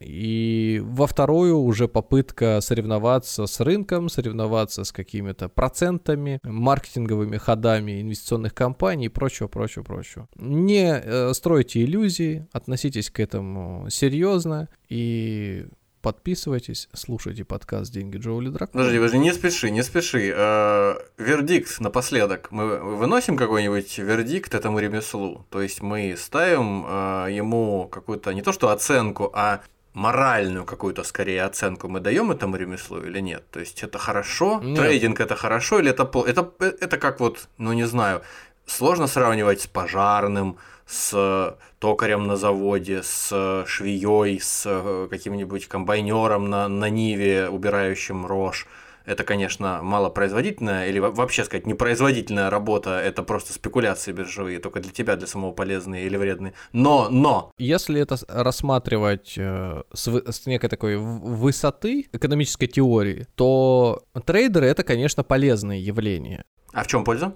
и 0.00 0.80
во 0.84 1.06
вторую 1.06 1.58
уже 1.58 1.88
попытка 1.88 2.60
соревноваться 2.60 3.46
с 3.46 3.60
рынком, 3.60 4.08
соревноваться 4.08 4.84
с 4.84 4.92
какими-то 4.92 5.48
процентами, 5.48 6.40
маркетинговыми 6.42 7.36
ходами 7.36 8.00
инвестиционных 8.00 8.54
компаний 8.54 9.06
и 9.06 9.08
прочего, 9.08 9.48
прочего, 9.48 9.82
прочего. 9.82 10.28
Не 10.36 11.00
э, 11.02 11.32
стройте 11.34 11.82
иллюзии, 11.82 12.46
относитесь 12.52 13.10
к 13.10 13.20
этому 13.20 13.86
серьезно 13.90 14.68
и 14.88 15.66
подписывайтесь, 16.00 16.88
слушайте 16.92 17.44
подкаст 17.44 17.92
«Деньги 17.92 18.16
Джоули 18.16 18.48
Дракона». 18.48 18.84
Подожди, 18.84 18.96
подожди, 18.98 19.18
не 19.18 19.32
спеши, 19.32 19.70
не 19.70 19.82
спеши. 19.82 20.32
Э, 20.34 20.94
вердикт 21.18 21.80
напоследок. 21.80 22.50
Мы 22.50 22.78
выносим 22.78 23.36
какой-нибудь 23.36 23.98
вердикт 23.98 24.54
этому 24.54 24.78
ремеслу? 24.78 25.46
То 25.50 25.60
есть 25.60 25.82
мы 25.82 26.14
ставим 26.16 26.86
э, 26.86 27.28
ему 27.32 27.88
какую-то, 27.88 28.32
не 28.32 28.42
то 28.42 28.52
что 28.52 28.70
оценку, 28.70 29.30
а 29.34 29.60
моральную 29.92 30.64
какую-то 30.64 31.04
скорее 31.04 31.44
оценку 31.44 31.88
мы 31.88 32.00
даем 32.00 32.30
этому 32.30 32.56
ремеслу 32.56 33.00
или 33.00 33.20
нет? 33.20 33.44
То 33.50 33.60
есть 33.60 33.82
это 33.82 33.98
хорошо, 33.98 34.60
нет. 34.62 34.78
трейдинг 34.78 35.20
это 35.20 35.36
хорошо 35.36 35.78
или 35.78 35.90
это 35.90 36.10
это 36.26 36.52
это 36.60 36.98
как 36.98 37.20
вот, 37.20 37.48
ну 37.58 37.72
не 37.72 37.86
знаю, 37.86 38.22
сложно 38.66 39.06
сравнивать 39.06 39.62
с 39.62 39.66
пожарным, 39.66 40.56
с 40.86 41.56
токарем 41.78 42.26
на 42.26 42.36
заводе, 42.36 43.02
с 43.02 43.64
швеей, 43.66 44.40
с 44.40 44.64
э, 44.66 45.08
каким-нибудь 45.10 45.68
комбайнером 45.68 46.48
на, 46.48 46.68
на 46.68 46.88
Ниве, 46.88 47.48
убирающим 47.48 48.26
рожь 48.26 48.66
это, 49.08 49.24
конечно, 49.24 49.80
малопроизводительная 49.82 50.88
или 50.88 50.98
вообще 50.98 51.42
сказать 51.44 51.66
непроизводительная 51.66 52.50
работа, 52.50 53.00
это 53.00 53.22
просто 53.22 53.54
спекуляции 53.54 54.12
биржевые, 54.12 54.58
только 54.60 54.80
для 54.80 54.92
тебя, 54.92 55.16
для 55.16 55.26
самого 55.26 55.52
полезные 55.52 56.04
или 56.04 56.16
вредные. 56.16 56.52
Но, 56.72 57.08
но! 57.08 57.50
Если 57.56 58.00
это 58.02 58.18
рассматривать 58.28 59.34
э, 59.38 59.82
с, 59.94 60.08
с 60.08 60.46
некой 60.46 60.68
такой 60.68 60.98
высоты 60.98 62.06
экономической 62.12 62.66
теории, 62.66 63.26
то 63.34 64.02
трейдеры 64.26 64.66
это, 64.66 64.82
конечно, 64.82 65.24
полезные 65.24 65.82
явления. 65.82 66.44
А 66.74 66.84
в 66.84 66.86
чем 66.86 67.02
польза? 67.02 67.34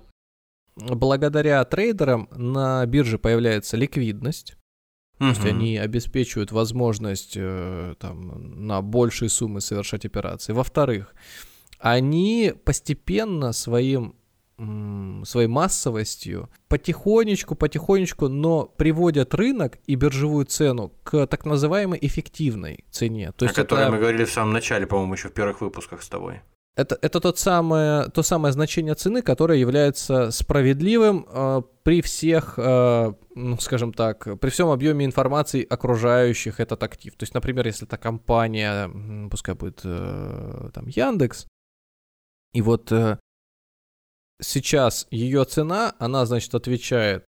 Благодаря 0.77 1.65
трейдерам 1.65 2.29
на 2.33 2.85
бирже 2.85 3.19
появляется 3.19 3.79
ликвидность, 3.79 4.57
то 5.19 5.29
есть 5.29 5.45
они 5.45 5.79
обеспечивают 5.79 6.51
возможность 6.51 7.35
э, 7.37 7.95
там, 8.01 8.67
на 8.67 8.83
большие 8.83 9.29
суммы 9.29 9.61
совершать 9.61 10.05
операции. 10.05 10.53
Во-вторых, 10.53 11.15
они 11.83 12.55
постепенно 12.65 13.53
своим 13.53 14.17
своей 15.25 15.49
массовостью 15.49 16.49
потихонечку, 16.69 17.57
потихонечку, 17.57 18.29
но 18.29 18.67
приводят 18.67 19.35
рынок 19.35 19.79
и 19.87 19.97
биржевую 19.97 20.45
цену 20.45 20.93
к 21.03 21.27
так 21.27 21.45
называемой 21.47 21.99
эффективной 22.01 22.85
цене. 22.91 23.33
То 23.33 23.45
есть 23.45 23.59
О 23.59 23.63
которой 23.63 23.83
это... 23.83 23.93
мы 23.93 23.99
говорили 23.99 24.25
в 24.25 24.31
самом 24.31 24.53
начале, 24.53 24.87
по-моему, 24.87 25.15
еще 25.15 25.29
в 25.29 25.33
первых 25.33 25.63
выпусках 25.63 26.03
с 26.03 26.09
тобой. 26.09 26.43
Это, 26.75 26.97
это 27.03 27.21
тот 27.21 27.39
самое, 27.39 28.09
то 28.09 28.23
самое 28.23 28.53
значение 28.53 28.95
цены, 28.95 29.21
которое 29.21 29.59
является 29.59 30.31
справедливым 30.31 31.27
э, 31.29 31.63
при 31.83 32.01
всех, 32.01 32.55
э, 32.57 33.13
ну, 33.35 33.59
скажем 33.59 33.93
так, 33.93 34.41
при 34.41 34.49
всем 34.49 34.69
объеме 34.71 35.05
информации 35.05 35.67
окружающих 35.69 36.61
этот 36.61 36.83
актив. 36.83 37.15
То 37.17 37.25
есть, 37.25 37.35
например, 37.35 37.67
если 37.67 37.87
это 37.87 37.99
компания, 37.99 38.91
пускай 39.29 39.55
будет 39.55 39.81
э, 39.85 40.71
там 40.73 40.87
Яндекс, 40.87 41.47
и 42.53 42.61
вот 42.63 42.93
э, 42.93 43.19
сейчас 44.41 45.07
ее 45.11 45.45
цена, 45.45 45.95
она, 45.99 46.27
значит, 46.27 46.55
отвечает 46.55 47.25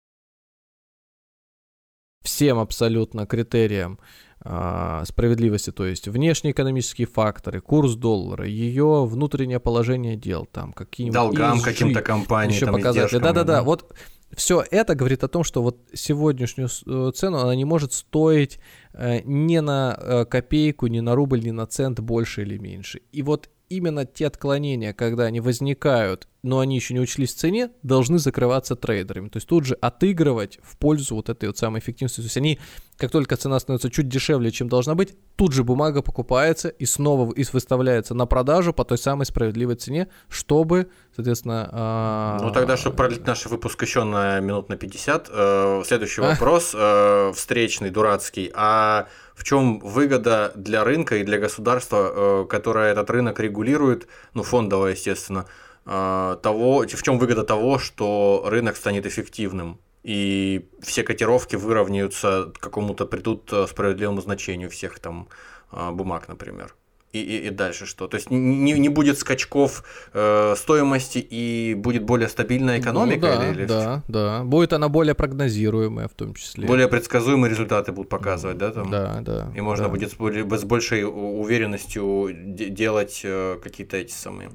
всем 2.22 2.58
абсолютно 2.58 3.26
критериям 3.26 3.98
э, 4.44 5.02
справедливости, 5.06 5.72
то 5.72 5.86
есть 5.86 6.08
внешние 6.08 6.52
экономические 6.52 7.06
факторы, 7.06 7.60
курс 7.60 7.94
доллара, 7.94 8.46
ее 8.46 9.06
внутреннее 9.06 9.60
положение 9.60 10.16
дел, 10.16 10.46
там 10.46 10.72
какие-нибудь 10.72 11.14
долгам 11.14 11.60
каким-то 11.60 12.02
компаниям, 12.02 12.54
еще 12.54 12.66
показатели. 12.66 13.18
Да-да-да, 13.18 13.62
вот 13.62 13.94
все 14.36 14.64
это 14.70 14.94
говорит 14.94 15.22
о 15.22 15.28
том, 15.28 15.44
что 15.44 15.62
вот 15.62 15.78
сегодняшнюю 15.92 16.68
э, 16.86 17.12
цену 17.14 17.38
она 17.38 17.54
не 17.54 17.64
может 17.64 17.92
стоить 17.92 18.58
э, 18.92 19.20
ни 19.24 19.58
на 19.58 19.96
э, 19.98 20.24
копейку, 20.24 20.86
ни 20.86 21.00
на 21.00 21.14
рубль, 21.14 21.44
ни 21.44 21.50
на 21.50 21.66
цент 21.66 22.00
больше 22.00 22.42
или 22.42 22.58
меньше. 22.58 23.00
И 23.12 23.22
вот 23.22 23.50
именно 23.68 24.04
те 24.04 24.26
отклонения, 24.26 24.92
когда 24.92 25.24
они 25.24 25.40
возникают, 25.40 26.28
но 26.42 26.60
они 26.60 26.76
еще 26.76 26.92
не 26.94 27.00
учлись 27.00 27.34
в 27.34 27.38
цене, 27.38 27.70
должны 27.82 28.18
закрываться 28.18 28.76
трейдерами. 28.76 29.28
То 29.28 29.38
есть 29.38 29.48
тут 29.48 29.64
же 29.64 29.74
отыгрывать 29.74 30.58
в 30.62 30.76
пользу 30.76 31.16
вот 31.16 31.30
этой 31.30 31.46
вот 31.46 31.56
самой 31.56 31.80
эффективности. 31.80 32.16
То 32.16 32.24
есть 32.24 32.36
они, 32.36 32.60
как 32.98 33.10
только 33.10 33.36
цена 33.36 33.58
становится 33.58 33.90
чуть 33.90 34.08
дешевле, 34.08 34.50
чем 34.50 34.68
должна 34.68 34.94
быть, 34.94 35.16
тут 35.36 35.52
же 35.52 35.64
бумага 35.64 36.02
покупается 36.02 36.68
и 36.68 36.84
снова 36.84 37.32
и 37.32 37.44
выставляется 37.52 38.14
на 38.14 38.26
продажу 38.26 38.74
по 38.74 38.84
той 38.84 38.98
самой 38.98 39.24
справедливой 39.24 39.76
цене, 39.76 40.08
чтобы, 40.28 40.90
соответственно... 41.16 41.68
А, 41.72 42.38
ну 42.42 42.52
тогда, 42.52 42.76
чтобы 42.76 42.96
пролить 42.96 43.26
наш 43.26 43.46
выпуск 43.46 43.82
еще 43.82 44.04
на 44.04 44.38
минут 44.40 44.68
на 44.68 44.76
50, 44.76 45.30
э, 45.32 45.82
следующий 45.86 46.20
вопрос, 46.20 46.74
э, 46.74 47.32
встречный, 47.34 47.90
дурацкий. 47.90 48.52
А 48.54 49.08
в 49.34 49.44
чем 49.44 49.80
выгода 49.80 50.52
для 50.54 50.84
рынка 50.84 51.16
и 51.16 51.24
для 51.24 51.38
государства, 51.38 52.12
э, 52.14 52.46
которое 52.48 52.92
этот 52.92 53.10
рынок 53.10 53.40
регулирует, 53.40 54.06
ну, 54.34 54.42
фондово, 54.42 54.88
естественно, 54.88 55.46
э, 55.86 56.36
того, 56.42 56.84
в 56.86 57.02
чем 57.02 57.18
выгода 57.18 57.44
того, 57.44 57.78
что 57.78 58.44
рынок 58.46 58.76
станет 58.76 59.06
эффективным, 59.06 59.78
и 60.02 60.68
все 60.82 61.02
котировки 61.02 61.56
выровняются 61.56 62.52
к 62.54 62.60
какому-то 62.60 63.06
придут 63.06 63.52
э, 63.52 63.66
справедливому 63.66 64.20
значению 64.20 64.70
всех 64.70 64.98
там 64.98 65.28
бумаг, 65.72 66.28
например 66.28 66.74
и, 67.14 67.20
и, 67.20 67.46
и 67.46 67.50
дальше 67.50 67.86
что? 67.86 68.08
То 68.08 68.16
есть 68.16 68.30
не, 68.30 68.72
не 68.72 68.88
будет 68.88 69.18
скачков 69.18 69.84
э, 70.12 70.54
стоимости 70.56 71.18
и 71.18 71.74
будет 71.74 72.02
более 72.02 72.28
стабильная 72.28 72.80
экономика? 72.80 73.34
Ну, 73.34 73.40
да, 73.40 73.48
или, 73.50 73.58
или 73.58 73.64
да, 73.66 74.02
да. 74.08 74.44
Будет 74.44 74.72
она 74.72 74.88
более 74.88 75.14
прогнозируемая 75.14 76.08
в 76.08 76.14
том 76.14 76.34
числе. 76.34 76.66
Более 76.66 76.88
предсказуемые 76.88 77.50
результаты 77.50 77.92
будут 77.92 78.08
показывать, 78.08 78.58
да? 78.58 78.72
Там? 78.72 78.90
Да, 78.90 79.20
да. 79.20 79.52
И 79.54 79.60
можно 79.60 79.84
да. 79.84 79.90
будет 79.90 80.12
с, 80.12 80.16
с 80.16 80.64
большей 80.64 81.04
уверенностью 81.04 82.30
делать 82.34 83.20
э, 83.24 83.58
какие-то 83.62 83.96
эти 83.96 84.12
самые... 84.12 84.50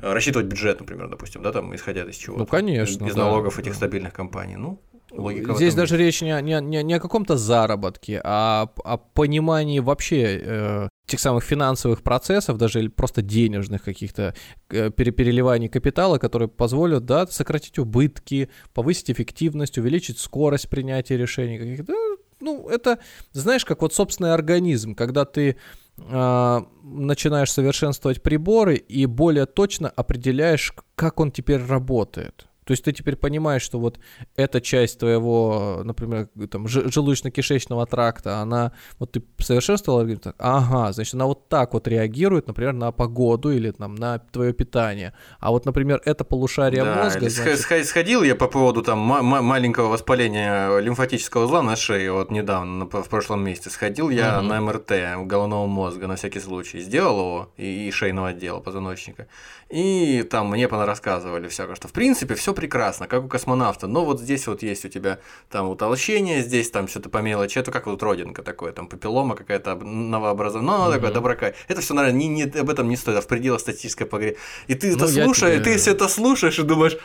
Э, 0.00 0.12
рассчитывать 0.12 0.46
бюджет, 0.46 0.78
например, 0.80 1.08
допустим, 1.08 1.42
да, 1.42 1.52
там, 1.52 1.74
исходя 1.74 2.04
из 2.04 2.16
чего? 2.16 2.38
Ну, 2.38 2.46
конечно. 2.46 3.04
Из 3.04 3.14
да, 3.14 3.24
налогов 3.24 3.58
этих 3.58 3.74
стабильных 3.74 4.12
компаний. 4.12 4.56
Ну, 4.56 4.80
Логика 5.16 5.54
Здесь 5.54 5.74
даже 5.74 5.96
речь 5.96 6.22
не, 6.22 6.40
не, 6.42 6.60
не, 6.60 6.82
не 6.82 6.94
о 6.94 7.00
каком-то 7.00 7.36
заработке, 7.36 8.20
а 8.24 8.68
о 8.84 8.96
понимании 8.96 9.80
вообще 9.80 10.40
э, 10.42 10.88
тех 11.06 11.20
самых 11.20 11.44
финансовых 11.44 12.02
процессов, 12.02 12.58
даже 12.58 12.80
или 12.80 12.88
просто 12.88 13.22
денежных 13.22 13.82
каких-то 13.82 14.34
э, 14.70 14.90
переливаний 14.90 15.68
капитала, 15.68 16.18
которые 16.18 16.48
позволят 16.48 17.04
да, 17.04 17.26
сократить 17.26 17.78
убытки, 17.78 18.50
повысить 18.74 19.10
эффективность, 19.10 19.78
увеличить 19.78 20.18
скорость 20.18 20.68
принятия 20.68 21.16
решений 21.16 21.58
каких-то. 21.58 21.94
Ну, 22.40 22.68
это, 22.68 22.98
знаешь, 23.32 23.64
как 23.64 23.82
вот 23.82 23.94
собственный 23.94 24.34
организм, 24.34 24.94
когда 24.94 25.24
ты 25.24 25.56
э, 25.96 26.60
начинаешь 26.82 27.52
совершенствовать 27.52 28.22
приборы 28.22 28.76
и 28.76 29.06
более 29.06 29.46
точно 29.46 29.88
определяешь, 29.88 30.74
как 30.96 31.20
он 31.20 31.30
теперь 31.30 31.64
работает. 31.64 32.46
То 32.66 32.72
есть 32.72 32.82
ты 32.82 32.92
теперь 32.92 33.14
понимаешь, 33.14 33.62
что 33.62 33.78
вот 33.78 34.00
эта 34.34 34.60
часть 34.60 34.98
твоего, 34.98 35.82
например, 35.84 36.28
там, 36.50 36.66
желудочно-кишечного 36.66 37.86
тракта, 37.86 38.38
она, 38.38 38.72
вот 38.98 39.12
ты 39.12 39.22
совершенствовал 39.38 40.00
алгоритм, 40.00 40.30
ага, 40.38 40.92
значит, 40.92 41.14
она 41.14 41.26
вот 41.26 41.48
так 41.48 41.74
вот 41.74 41.86
реагирует, 41.86 42.48
например, 42.48 42.72
на 42.72 42.90
погоду 42.90 43.52
или 43.52 43.70
там 43.70 43.94
на 43.94 44.18
твое 44.18 44.52
питание. 44.52 45.14
А 45.38 45.52
вот, 45.52 45.64
например, 45.64 46.02
это 46.04 46.24
полушарие 46.24 46.82
да, 46.82 47.04
мозга... 47.04 47.30
Значит... 47.30 47.86
Сходил 47.86 48.24
я 48.24 48.34
по 48.34 48.48
поводу 48.48 48.82
там 48.82 48.98
маленького 48.98 49.86
воспаления 49.86 50.76
лимфатического 50.80 51.44
узла 51.44 51.62
на 51.62 51.76
шее, 51.76 52.10
вот 52.10 52.32
недавно, 52.32 52.86
в 52.86 53.08
прошлом 53.08 53.44
месяце, 53.44 53.70
сходил 53.70 54.10
я 54.10 54.38
угу. 54.38 54.46
на 54.48 54.60
МРТ 54.60 54.92
головного 55.24 55.66
мозга 55.66 56.08
на 56.08 56.16
всякий 56.16 56.40
случай, 56.40 56.80
сделал 56.80 57.18
его 57.18 57.52
и, 57.56 57.86
и 57.86 57.90
шейного 57.92 58.30
отдела 58.30 58.58
позвоночника. 58.58 59.28
И 59.68 60.24
там 60.28 60.50
мне 60.50 60.66
рассказывали 60.66 61.46
всякое, 61.48 61.76
что 61.76 61.86
в 61.86 61.92
принципе 61.92 62.34
все 62.34 62.55
прекрасно, 62.56 63.06
как 63.06 63.24
у 63.24 63.28
космонавта, 63.28 63.86
но 63.86 64.04
вот 64.04 64.20
здесь 64.20 64.48
вот 64.48 64.64
есть 64.64 64.84
у 64.84 64.88
тебя 64.88 65.20
там 65.48 65.68
утолщение, 65.68 66.42
здесь 66.42 66.70
там 66.70 66.88
что-то 66.88 67.08
по 67.08 67.18
мелочи, 67.18 67.60
это 67.60 67.70
как 67.70 67.86
вот 67.86 68.02
родинка 68.02 68.42
такое, 68.42 68.72
там 68.72 68.88
папиллома 68.88 69.36
какая-то 69.36 69.76
новообразованная, 69.76 70.78
ну, 70.78 70.84
mm-hmm. 70.84 70.94
такое 70.94 71.12
доброка. 71.12 71.54
Это 71.68 71.80
все, 71.80 71.94
наверное, 71.94 72.18
не, 72.18 72.28
не, 72.28 72.42
об 72.42 72.68
этом 72.68 72.88
не 72.88 72.96
стоит, 72.96 73.18
а 73.18 73.20
в 73.20 73.28
пределах 73.28 73.60
статистической 73.60 74.06
погре. 74.06 74.36
И 74.66 74.74
ты 74.74 74.90
ну, 74.90 74.96
это 74.96 75.08
слушаешь, 75.08 75.62
тебе... 75.62 75.64
ты 75.72 75.78
все 75.78 75.92
это 75.92 76.08
слушаешь 76.08 76.58
и 76.58 76.62
думаешь, 76.62 76.98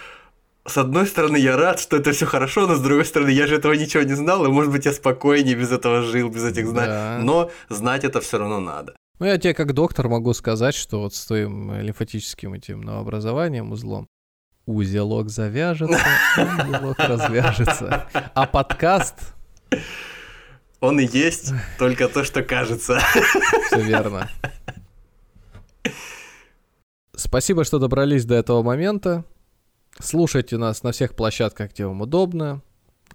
с 0.65 0.77
одной 0.77 1.07
стороны, 1.07 1.37
я 1.37 1.57
рад, 1.57 1.79
что 1.79 1.97
это 1.97 2.11
все 2.11 2.25
хорошо, 2.25 2.67
но 2.67 2.75
с 2.75 2.81
другой 2.81 3.05
стороны, 3.05 3.29
я 3.29 3.47
же 3.47 3.55
этого 3.55 3.73
ничего 3.73 4.03
не 4.03 4.13
знал, 4.13 4.45
и 4.45 4.49
может 4.49 4.71
быть 4.71 4.85
я 4.85 4.93
спокойнее 4.93 5.55
без 5.55 5.71
этого 5.71 6.03
жил, 6.03 6.29
без 6.29 6.43
этих 6.43 6.67
знаний. 6.67 6.93
Да. 6.93 7.19
Но 7.21 7.51
знать 7.69 8.03
это 8.03 8.21
все 8.21 8.37
равно 8.37 8.59
надо. 8.59 8.95
Ну, 9.19 9.25
я 9.27 9.37
тебе 9.37 9.53
как 9.53 9.73
доктор 9.73 10.07
могу 10.07 10.33
сказать, 10.33 10.73
что 10.73 11.01
вот 11.01 11.13
с 11.13 11.25
твоим 11.25 11.79
лимфатическим 11.79 12.53
этим 12.53 12.81
новообразованием, 12.81 13.71
узлом, 13.71 14.07
узелок 14.75 15.29
завяжется, 15.29 15.99
узелок 16.37 16.97
развяжется. 16.99 18.07
А 18.33 18.45
подкаст... 18.47 19.15
Он 20.79 20.99
и 20.99 21.05
есть, 21.05 21.53
только 21.77 22.07
то, 22.07 22.23
что 22.23 22.41
кажется. 22.41 22.99
Все 23.67 23.81
верно. 23.81 24.27
Спасибо, 27.15 27.63
что 27.63 27.77
добрались 27.77 28.25
до 28.25 28.33
этого 28.33 28.63
момента. 28.63 29.23
Слушайте 29.99 30.57
нас 30.57 30.81
на 30.81 30.91
всех 30.91 31.15
площадках, 31.15 31.71
где 31.71 31.85
вам 31.85 32.01
удобно. 32.01 32.63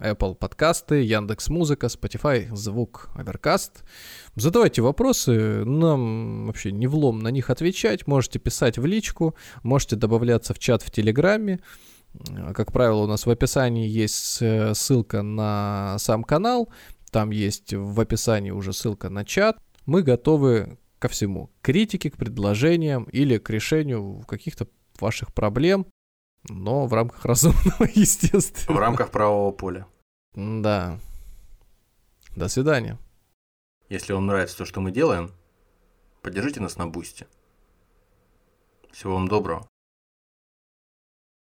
Apple 0.00 0.34
подкасты, 0.34 1.02
Яндекс 1.02 1.48
Музыка, 1.48 1.86
Spotify, 1.86 2.54
Звук, 2.54 3.08
Аверкаст. 3.14 3.84
Задавайте 4.34 4.82
вопросы, 4.82 5.64
нам 5.64 6.46
вообще 6.46 6.72
не 6.72 6.86
влом 6.86 7.20
на 7.20 7.28
них 7.28 7.50
отвечать. 7.50 8.06
Можете 8.06 8.38
писать 8.38 8.78
в 8.78 8.86
личку, 8.86 9.34
можете 9.62 9.96
добавляться 9.96 10.54
в 10.54 10.58
чат 10.58 10.82
в 10.82 10.90
Телеграме. 10.90 11.60
Как 12.54 12.72
правило, 12.72 13.02
у 13.02 13.06
нас 13.06 13.26
в 13.26 13.30
описании 13.30 13.88
есть 13.88 14.42
ссылка 14.74 15.22
на 15.22 15.96
сам 15.98 16.24
канал, 16.24 16.70
там 17.10 17.30
есть 17.30 17.74
в 17.74 18.00
описании 18.00 18.50
уже 18.50 18.72
ссылка 18.72 19.10
на 19.10 19.24
чат. 19.24 19.58
Мы 19.86 20.02
готовы 20.02 20.78
ко 20.98 21.08
всему. 21.08 21.48
К 21.60 21.66
критике, 21.66 22.10
к 22.10 22.16
предложениям 22.16 23.04
или 23.04 23.38
к 23.38 23.50
решению 23.50 24.24
каких-то 24.26 24.66
ваших 24.98 25.32
проблем 25.34 25.86
но 26.48 26.86
в 26.86 26.94
рамках 26.94 27.24
разумного, 27.24 27.88
естественно. 27.94 28.76
В 28.76 28.80
рамках 28.80 29.10
правового 29.10 29.52
поля. 29.52 29.86
Да. 30.34 30.98
До 32.34 32.48
свидания. 32.48 32.98
Если 33.88 34.12
вам 34.12 34.26
нравится 34.26 34.58
то, 34.58 34.64
что 34.64 34.80
мы 34.80 34.90
делаем, 34.90 35.32
поддержите 36.22 36.60
нас 36.60 36.76
на 36.76 36.86
бусте. 36.86 37.26
Всего 38.92 39.14
вам 39.14 39.28
доброго. 39.28 39.68